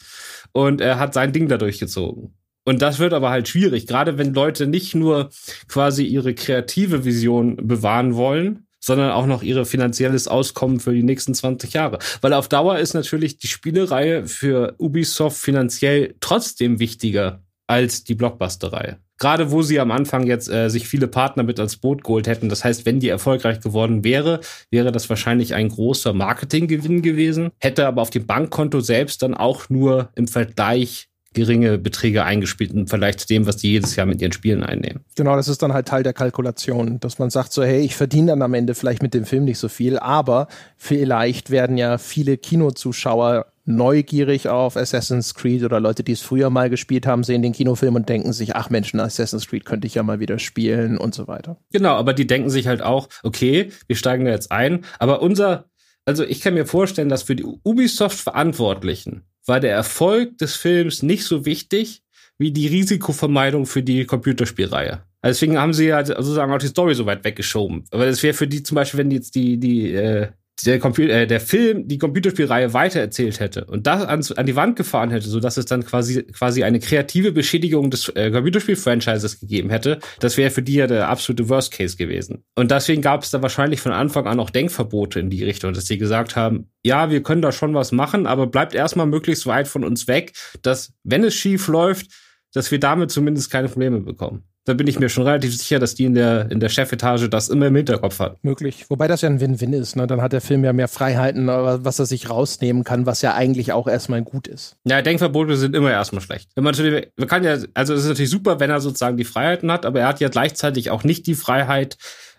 und 0.51 0.79
er 0.79 0.99
hat 0.99 1.15
sein 1.15 1.33
Ding 1.33 1.49
da 1.49 1.57
durchgezogen. 1.57 2.35
Und 2.65 2.81
das 2.81 2.99
wird 2.99 3.13
aber 3.13 3.29
halt 3.29 3.47
schwierig, 3.47 3.87
gerade 3.87 4.17
wenn 4.17 4.33
Leute 4.33 4.67
nicht 4.67 4.95
nur 4.95 5.29
quasi 5.67 6.03
ihre 6.03 6.33
kreative 6.33 7.05
Vision 7.05 7.55
bewahren 7.57 8.15
wollen, 8.15 8.65
sondern 8.79 9.11
auch 9.11 9.25
noch 9.25 9.41
ihre 9.41 9.65
finanzielles 9.65 10.27
Auskommen 10.27 10.79
für 10.79 10.93
die 10.93 11.03
nächsten 11.03 11.33
20 11.33 11.73
Jahre. 11.73 11.99
Weil 12.21 12.33
auf 12.33 12.49
Dauer 12.49 12.77
ist 12.77 12.93
natürlich 12.93 13.37
die 13.37 13.47
Spielereihe 13.47 14.27
für 14.27 14.75
Ubisoft 14.77 15.37
finanziell 15.37 16.15
trotzdem 16.19 16.79
wichtiger 16.79 17.41
als 17.67 18.03
die 18.03 18.13
Blockbuster-Reihe. 18.13 18.97
Gerade 19.17 19.49
wo 19.49 19.61
sie 19.61 19.79
am 19.79 19.91
Anfang 19.91 20.27
jetzt 20.27 20.49
äh, 20.49 20.69
sich 20.69 20.87
viele 20.87 21.07
Partner 21.07 21.43
mit 21.43 21.57
ans 21.59 21.77
Boot 21.77 22.03
geholt 22.03 22.27
hätten. 22.27 22.49
Das 22.49 22.63
heißt, 22.63 22.85
wenn 22.85 22.99
die 22.99 23.09
erfolgreich 23.09 23.61
geworden 23.61 24.03
wäre, 24.03 24.41
wäre 24.69 24.91
das 24.91 25.09
wahrscheinlich 25.09 25.55
ein 25.55 25.69
großer 25.69 26.13
Marketinggewinn 26.13 27.01
gewesen. 27.01 27.49
Hätte 27.59 27.87
aber 27.87 28.01
auf 28.01 28.09
dem 28.09 28.27
Bankkonto 28.27 28.81
selbst 28.81 29.21
dann 29.21 29.33
auch 29.33 29.69
nur 29.69 30.09
im 30.15 30.27
Vergleich 30.27 31.07
geringe 31.35 31.77
Beträge 31.77 32.23
eingespielt 32.23 32.73
im 32.73 32.87
Vergleich 32.87 33.17
zu 33.17 33.27
dem, 33.27 33.45
was 33.45 33.57
die 33.57 33.71
jedes 33.71 33.95
Jahr 33.95 34.07
mit 34.07 34.21
ihren 34.21 34.31
Spielen 34.31 34.63
einnehmen. 34.63 35.05
Genau, 35.15 35.35
das 35.35 35.47
ist 35.47 35.61
dann 35.61 35.73
halt 35.73 35.87
Teil 35.87 36.03
der 36.03 36.13
Kalkulation, 36.13 36.99
dass 36.99 37.19
man 37.19 37.29
sagt 37.29 37.53
so, 37.53 37.63
hey, 37.63 37.81
ich 37.81 37.95
verdiene 37.95 38.31
dann 38.31 38.41
am 38.41 38.53
Ende 38.53 38.73
vielleicht 38.73 39.03
mit 39.03 39.13
dem 39.13 39.25
Film 39.25 39.45
nicht 39.45 39.59
so 39.59 39.67
viel, 39.67 39.99
aber 39.99 40.47
vielleicht 40.77 41.51
werden 41.51 41.77
ja 41.77 41.97
viele 41.97 42.37
Kinozuschauer 42.37 43.45
neugierig 43.65 44.47
auf 44.47 44.77
Assassin's 44.77 45.33
Creed 45.33 45.63
oder 45.63 45.79
Leute, 45.79 46.03
die 46.03 46.11
es 46.11 46.21
früher 46.21 46.49
mal 46.49 46.69
gespielt 46.69 47.07
haben, 47.07 47.23
sehen 47.23 47.41
den 47.41 47.53
Kinofilm 47.53 47.95
und 47.95 48.07
denken 48.07 48.31
sich, 48.31 48.55
ach 48.55 48.69
Mensch, 48.69 48.93
Assassin's 48.93 49.47
Creed 49.47 49.65
könnte 49.65 49.87
ich 49.87 49.95
ja 49.95 50.03
mal 50.03 50.19
wieder 50.19 50.39
spielen 50.39 50.97
und 50.97 51.15
so 51.15 51.27
weiter. 51.27 51.57
Genau, 51.71 51.93
aber 51.95 52.13
die 52.13 52.27
denken 52.27 52.49
sich 52.49 52.67
halt 52.67 52.81
auch, 52.81 53.09
okay, 53.23 53.71
wir 53.87 53.95
steigen 53.95 54.25
da 54.25 54.31
jetzt 54.31 54.51
ein, 54.51 54.85
aber 54.99 55.21
unser, 55.21 55.65
also 56.05 56.23
ich 56.23 56.41
kann 56.41 56.53
mir 56.53 56.65
vorstellen, 56.65 57.09
dass 57.09 57.23
für 57.23 57.35
die 57.35 57.43
Ubisoft 57.43 58.19
Verantwortlichen 58.19 59.23
war 59.45 59.59
der 59.59 59.73
Erfolg 59.73 60.37
des 60.37 60.55
Films 60.55 61.03
nicht 61.03 61.25
so 61.25 61.45
wichtig 61.45 62.03
wie 62.37 62.51
die 62.51 62.67
Risikovermeidung 62.67 63.65
für 63.65 63.83
die 63.83 64.05
Computerspielreihe. 64.05 65.03
Also 65.21 65.39
deswegen 65.39 65.57
haben 65.57 65.73
sie 65.73 65.87
ja 65.87 66.05
sozusagen 66.05 66.51
auch 66.53 66.59
die 66.59 66.67
Story 66.67 66.93
so 66.93 67.05
weit 67.05 67.23
weggeschoben. 67.23 67.85
Aber 67.91 68.05
es 68.05 68.21
wäre 68.21 68.33
für 68.33 68.47
die 68.47 68.61
zum 68.61 68.75
Beispiel, 68.75 68.99
wenn 68.99 69.11
jetzt 69.11 69.35
die, 69.35 69.57
die 69.57 69.93
äh, 69.93 70.27
der, 70.63 70.79
Computer, 70.79 71.13
äh, 71.13 71.27
der 71.27 71.41
Film 71.41 71.87
die 71.87 71.97
Computerspielreihe 71.97 72.73
weitererzählt 72.73 73.39
hätte 73.39 73.65
und 73.65 73.87
das 73.87 74.03
an, 74.03 74.23
an 74.37 74.45
die 74.45 74.55
Wand 74.55 74.75
gefahren 74.75 75.11
hätte, 75.11 75.27
so 75.27 75.39
dass 75.39 75.57
es 75.57 75.65
dann 75.65 75.83
quasi 75.83 76.23
quasi 76.23 76.63
eine 76.63 76.79
kreative 76.79 77.31
Beschädigung 77.31 77.89
des 77.91 78.09
äh, 78.09 78.31
Computerspiel-Franchises 78.31 79.39
gegeben 79.39 79.69
hätte, 79.69 79.99
das 80.19 80.37
wäre 80.37 80.51
für 80.51 80.61
die 80.61 80.75
ja 80.75 80.87
der 80.87 81.09
absolute 81.09 81.49
Worst 81.49 81.73
Case 81.73 81.97
gewesen. 81.97 82.45
Und 82.55 82.71
deswegen 82.71 83.01
gab 83.01 83.23
es 83.23 83.31
da 83.31 83.41
wahrscheinlich 83.41 83.81
von 83.81 83.91
Anfang 83.91 84.27
an 84.27 84.39
auch 84.39 84.49
Denkverbote 84.49 85.19
in 85.19 85.29
die 85.29 85.43
Richtung, 85.43 85.73
dass 85.73 85.85
die 85.85 85.97
gesagt 85.97 86.35
haben, 86.35 86.69
ja, 86.83 87.09
wir 87.09 87.21
können 87.21 87.41
da 87.41 87.51
schon 87.51 87.73
was 87.73 87.91
machen, 87.91 88.25
aber 88.27 88.47
bleibt 88.47 88.73
erstmal 88.73 89.07
möglichst 89.07 89.45
weit 89.47 89.67
von 89.67 89.83
uns 89.83 90.07
weg, 90.07 90.33
dass 90.61 90.93
wenn 91.03 91.23
es 91.23 91.35
schief 91.35 91.67
läuft, 91.67 92.07
dass 92.53 92.71
wir 92.71 92.79
damit 92.79 93.11
zumindest 93.11 93.51
keine 93.51 93.67
Probleme 93.67 93.99
bekommen 93.99 94.43
da 94.65 94.73
bin 94.73 94.87
ich 94.87 94.99
mir 94.99 95.09
schon 95.09 95.23
relativ 95.23 95.55
sicher, 95.55 95.79
dass 95.79 95.93
die 95.93 96.05
in 96.05 96.15
der, 96.15 96.49
in 96.51 96.59
der 96.59 96.69
Chefetage 96.69 97.29
das 97.29 97.49
immer 97.49 97.67
im 97.67 97.75
Hinterkopf 97.75 98.19
hat. 98.19 98.43
Möglich. 98.43 98.85
Wobei 98.89 99.07
das 99.07 99.21
ja 99.21 99.29
ein 99.29 99.39
Win-Win 99.39 99.73
ist. 99.73 99.95
Ne? 99.95 100.07
Dann 100.07 100.21
hat 100.21 100.33
der 100.33 100.41
Film 100.41 100.63
ja 100.63 100.73
mehr 100.73 100.87
Freiheiten, 100.87 101.47
was 101.47 101.99
er 101.99 102.07
sich 102.07 102.29
rausnehmen 102.29 102.83
kann, 102.83 103.05
was 103.05 103.21
ja 103.21 103.35
eigentlich 103.35 103.73
auch 103.73 103.87
erstmal 103.87 104.23
gut 104.23 104.47
ist. 104.47 104.75
Ja, 104.83 105.01
Denkverbote 105.03 105.55
sind 105.55 105.75
immer 105.75 105.91
erstmal 105.91 106.21
schlecht. 106.21 106.49
Wenn 106.55 106.63
man 106.63 106.73
natürlich, 106.73 107.07
man 107.15 107.27
kann 107.27 107.43
ja, 107.43 107.57
also 107.75 107.93
es 107.93 108.01
ist 108.01 108.09
natürlich 108.09 108.31
super, 108.31 108.59
wenn 108.59 108.71
er 108.71 108.81
sozusagen 108.81 109.17
die 109.17 109.23
Freiheiten 109.23 109.71
hat, 109.71 109.85
aber 109.85 109.99
er 109.99 110.07
hat 110.07 110.19
ja 110.19 110.29
gleichzeitig 110.29 110.89
auch 110.89 111.03
nicht 111.03 111.27
die 111.27 111.35
Freiheit, 111.35 111.97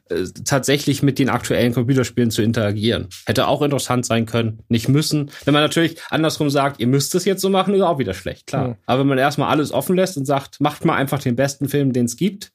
äh, 0.08 0.24
tatsächlich 0.44 1.02
mit 1.02 1.18
den 1.18 1.28
aktuellen 1.28 1.74
Computerspielen 1.74 2.30
zu 2.30 2.42
interagieren. 2.42 3.08
Hätte 3.26 3.48
auch 3.48 3.62
interessant 3.62 4.06
sein 4.06 4.26
können, 4.26 4.60
nicht 4.68 4.88
müssen. 4.88 5.30
Wenn 5.44 5.54
man 5.54 5.62
natürlich 5.62 5.96
andersrum 6.10 6.50
sagt, 6.50 6.80
ihr 6.80 6.86
müsst 6.86 7.14
es 7.14 7.24
jetzt 7.24 7.42
so 7.42 7.50
machen, 7.50 7.74
ist 7.74 7.82
auch 7.82 7.98
wieder 7.98 8.14
schlecht, 8.14 8.46
klar. 8.46 8.68
Mhm. 8.68 8.74
Aber 8.86 9.00
wenn 9.00 9.08
man 9.08 9.18
erstmal 9.18 9.50
alles 9.50 9.72
offen 9.72 9.96
lässt 9.96 10.16
und 10.16 10.24
sagt, 10.24 10.60
macht 10.60 10.84
mal 10.84 10.94
einfach 10.94 11.20
den 11.20 11.36
besten 11.36 11.68
Film, 11.68 11.92
den 11.92 12.06
es 12.06 12.16
gibt, 12.16 12.52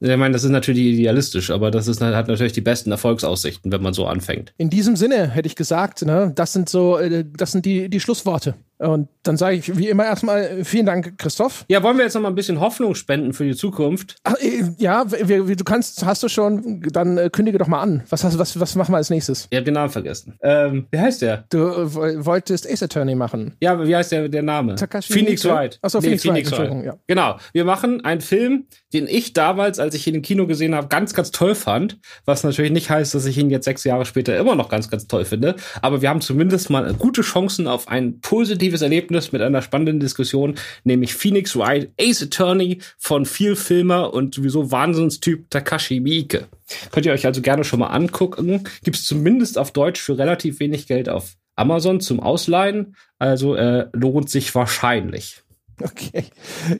ich 0.00 0.16
meine, 0.16 0.32
das 0.32 0.44
ist 0.44 0.50
natürlich 0.50 0.86
idealistisch, 0.86 1.50
aber 1.50 1.70
das 1.70 1.88
ist, 1.88 2.00
hat 2.00 2.28
natürlich 2.28 2.52
die 2.52 2.60
besten 2.60 2.92
Erfolgsaussichten, 2.92 3.72
wenn 3.72 3.82
man 3.82 3.94
so 3.94 4.06
anfängt. 4.06 4.52
In 4.56 4.70
diesem 4.70 4.94
Sinne 4.94 5.28
hätte 5.28 5.48
ich 5.48 5.56
gesagt, 5.56 6.02
ne, 6.02 6.32
das 6.34 6.52
sind 6.52 6.68
so, 6.68 6.98
äh, 6.98 7.24
das 7.36 7.52
sind 7.52 7.66
die, 7.66 7.88
die 7.88 7.98
Schlussworte. 7.98 8.54
Und 8.78 9.08
dann 9.24 9.36
sage 9.36 9.56
ich 9.56 9.76
wie 9.76 9.88
immer 9.88 10.04
erstmal 10.04 10.64
vielen 10.64 10.86
Dank, 10.86 11.18
Christoph. 11.18 11.64
Ja, 11.68 11.82
wollen 11.82 11.96
wir 11.96 12.04
jetzt 12.04 12.14
noch 12.14 12.22
mal 12.22 12.28
ein 12.28 12.34
bisschen 12.34 12.60
Hoffnung 12.60 12.94
spenden 12.94 13.32
für 13.32 13.44
die 13.44 13.54
Zukunft? 13.54 14.16
Ach, 14.24 14.34
äh, 14.40 14.62
ja, 14.78 15.04
wir, 15.10 15.56
du 15.56 15.64
kannst, 15.64 16.04
hast 16.04 16.22
du 16.22 16.28
schon, 16.28 16.82
dann 16.92 17.18
äh, 17.18 17.28
kündige 17.30 17.58
doch 17.58 17.66
mal 17.66 17.80
an. 17.80 18.04
Was, 18.08 18.24
hast, 18.24 18.38
was, 18.38 18.58
was 18.58 18.74
machen 18.76 18.92
wir 18.92 18.96
als 18.96 19.10
nächstes? 19.10 19.48
Ich 19.50 19.56
habe 19.56 19.64
den 19.64 19.74
Namen 19.74 19.90
vergessen. 19.90 20.38
Ähm, 20.42 20.86
wie 20.90 20.98
heißt 20.98 21.22
der? 21.22 21.44
Du 21.50 21.58
äh, 21.58 22.24
wolltest 22.24 22.70
Ace 22.70 22.84
Attorney 22.84 23.14
machen. 23.14 23.56
Ja, 23.60 23.84
wie 23.86 23.94
heißt 23.94 24.12
der, 24.12 24.28
der 24.28 24.42
Name? 24.42 24.76
Takashi 24.76 25.12
Phoenix 25.12 25.44
Wright. 25.44 25.78
Achso, 25.82 25.98
nee, 25.98 26.16
Phoenix, 26.16 26.22
Phoenix 26.22 26.52
Wright. 26.52 26.84
Ja. 26.84 26.96
Genau. 27.06 27.36
Wir 27.52 27.64
machen 27.64 28.04
einen 28.04 28.20
Film, 28.20 28.66
den 28.92 29.06
ich 29.08 29.32
damals, 29.32 29.78
als 29.78 29.94
ich 29.94 30.06
ihn 30.06 30.14
im 30.14 30.22
Kino 30.22 30.46
gesehen 30.46 30.74
habe, 30.74 30.88
ganz, 30.88 31.14
ganz 31.14 31.32
toll 31.32 31.54
fand. 31.54 31.98
Was 32.24 32.44
natürlich 32.44 32.72
nicht 32.72 32.90
heißt, 32.90 33.14
dass 33.14 33.26
ich 33.26 33.36
ihn 33.38 33.50
jetzt 33.50 33.64
sechs 33.64 33.84
Jahre 33.84 34.04
später 34.04 34.36
immer 34.36 34.54
noch 34.54 34.68
ganz, 34.68 34.88
ganz 34.88 35.08
toll 35.08 35.24
finde. 35.24 35.56
Aber 35.82 36.00
wir 36.00 36.08
haben 36.08 36.20
zumindest 36.20 36.70
mal 36.70 36.94
gute 36.94 37.22
Chancen 37.22 37.66
auf 37.66 37.88
ein 37.88 38.20
positives 38.68 38.82
Erlebnis 38.82 39.32
mit 39.32 39.42
einer 39.42 39.62
spannenden 39.62 40.00
Diskussion, 40.00 40.56
nämlich 40.84 41.14
Phoenix 41.14 41.56
Wright, 41.56 41.90
Ace 41.98 42.22
Attorney 42.22 42.78
von 42.98 43.24
viel 43.24 43.56
Filmer 43.56 44.12
und 44.12 44.34
sowieso 44.34 44.70
Wahnsinnstyp 44.70 45.50
Takashi 45.50 46.00
Miike. 46.00 46.46
Könnt 46.92 47.06
ihr 47.06 47.12
euch 47.12 47.26
also 47.26 47.40
gerne 47.40 47.64
schon 47.64 47.80
mal 47.80 47.88
angucken. 47.88 48.64
Gibt 48.82 48.96
es 48.96 49.06
zumindest 49.06 49.56
auf 49.58 49.72
Deutsch 49.72 50.00
für 50.00 50.18
relativ 50.18 50.60
wenig 50.60 50.86
Geld 50.86 51.08
auf 51.08 51.36
Amazon 51.56 52.00
zum 52.00 52.20
Ausleihen. 52.20 52.94
Also 53.18 53.54
äh, 53.54 53.86
lohnt 53.92 54.28
sich 54.28 54.54
wahrscheinlich. 54.54 55.42
Okay. 55.82 56.24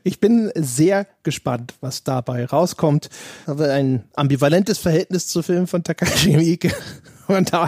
Ich 0.03 0.21
bin 0.21 0.51
sehr 0.55 1.07
gespannt, 1.23 1.75
was 1.81 2.05
dabei 2.05 2.45
rauskommt. 2.45 3.09
Aber 3.47 3.73
ein 3.73 4.05
ambivalentes 4.15 4.79
Verhältnis 4.79 5.29
zu 5.29 5.43
Filmen 5.43 5.69
von 5.69 5.85
Takashi 5.85 6.37
Miike. 6.37 6.73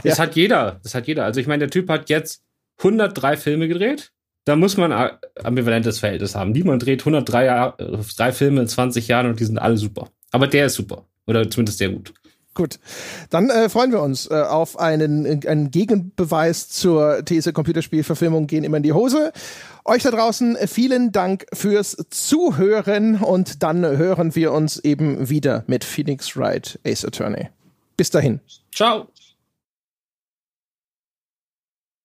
Das 0.05 0.19
hat 0.19 0.37
jeder. 0.37 0.81
Das 0.83 0.95
hat 0.95 1.07
jeder. 1.07 1.27
Also 1.27 1.39
ich 1.39 1.47
meine, 1.47 1.59
der 1.59 1.69
Typ 1.69 1.91
hat 1.91 2.09
jetzt 2.09 2.41
103 2.83 3.37
Filme 3.37 3.69
gedreht 3.69 4.13
da 4.45 4.57
muss 4.57 4.77
man 4.77 4.93
ein 4.93 5.11
ambivalentes 5.43 5.99
Verhältnis 5.99 6.35
haben. 6.35 6.53
Niemand 6.53 6.85
dreht 6.85 7.03
103 7.03 7.45
Jahre, 7.45 8.01
drei 8.17 8.33
Filme 8.33 8.63
in 8.63 8.69
20 8.69 9.09
Jahren 9.09 9.27
und 9.27 9.41
die 9.41 9.45
sind 9.45 9.59
alle 9.59 9.77
super. 9.77 10.09
Aber 10.33 10.47
der 10.47 10.67
ist 10.67 10.75
super. 10.75 11.05
Oder 11.27 11.49
zumindest 11.51 11.79
sehr 11.79 11.91
gut. 11.91 12.13
Gut, 12.55 12.81
dann 13.31 13.49
äh, 13.49 13.69
freuen 13.69 13.93
wir 13.93 14.03
uns 14.03 14.29
äh, 14.29 14.35
auf 14.35 14.79
einen, 14.79 15.47
einen 15.47 15.71
Gegenbeweis 15.71 16.69
zur 16.69 17.25
These 17.25 17.53
Computerspielverfilmung 17.53 18.49
gehen 18.49 18.65
immer 18.65 18.79
in 18.79 18.83
die 18.83 18.93
Hose. 18.93 19.33
Euch 19.85 20.03
da 20.03 20.11
draußen 20.11 20.57
vielen 20.67 21.13
Dank 21.13 21.47
fürs 21.53 21.97
Zuhören 22.11 23.21
und 23.21 23.63
dann 23.63 23.85
hören 23.85 24.35
wir 24.35 24.53
uns 24.53 24.79
eben 24.81 25.31
wieder 25.31 25.63
mit 25.69 25.85
Phoenix 25.85 26.37
Wright 26.37 26.81
Ace 26.85 27.05
Attorney. 27.05 27.51
Bis 27.97 28.11
dahin. 28.11 28.41
Ciao. 28.75 29.07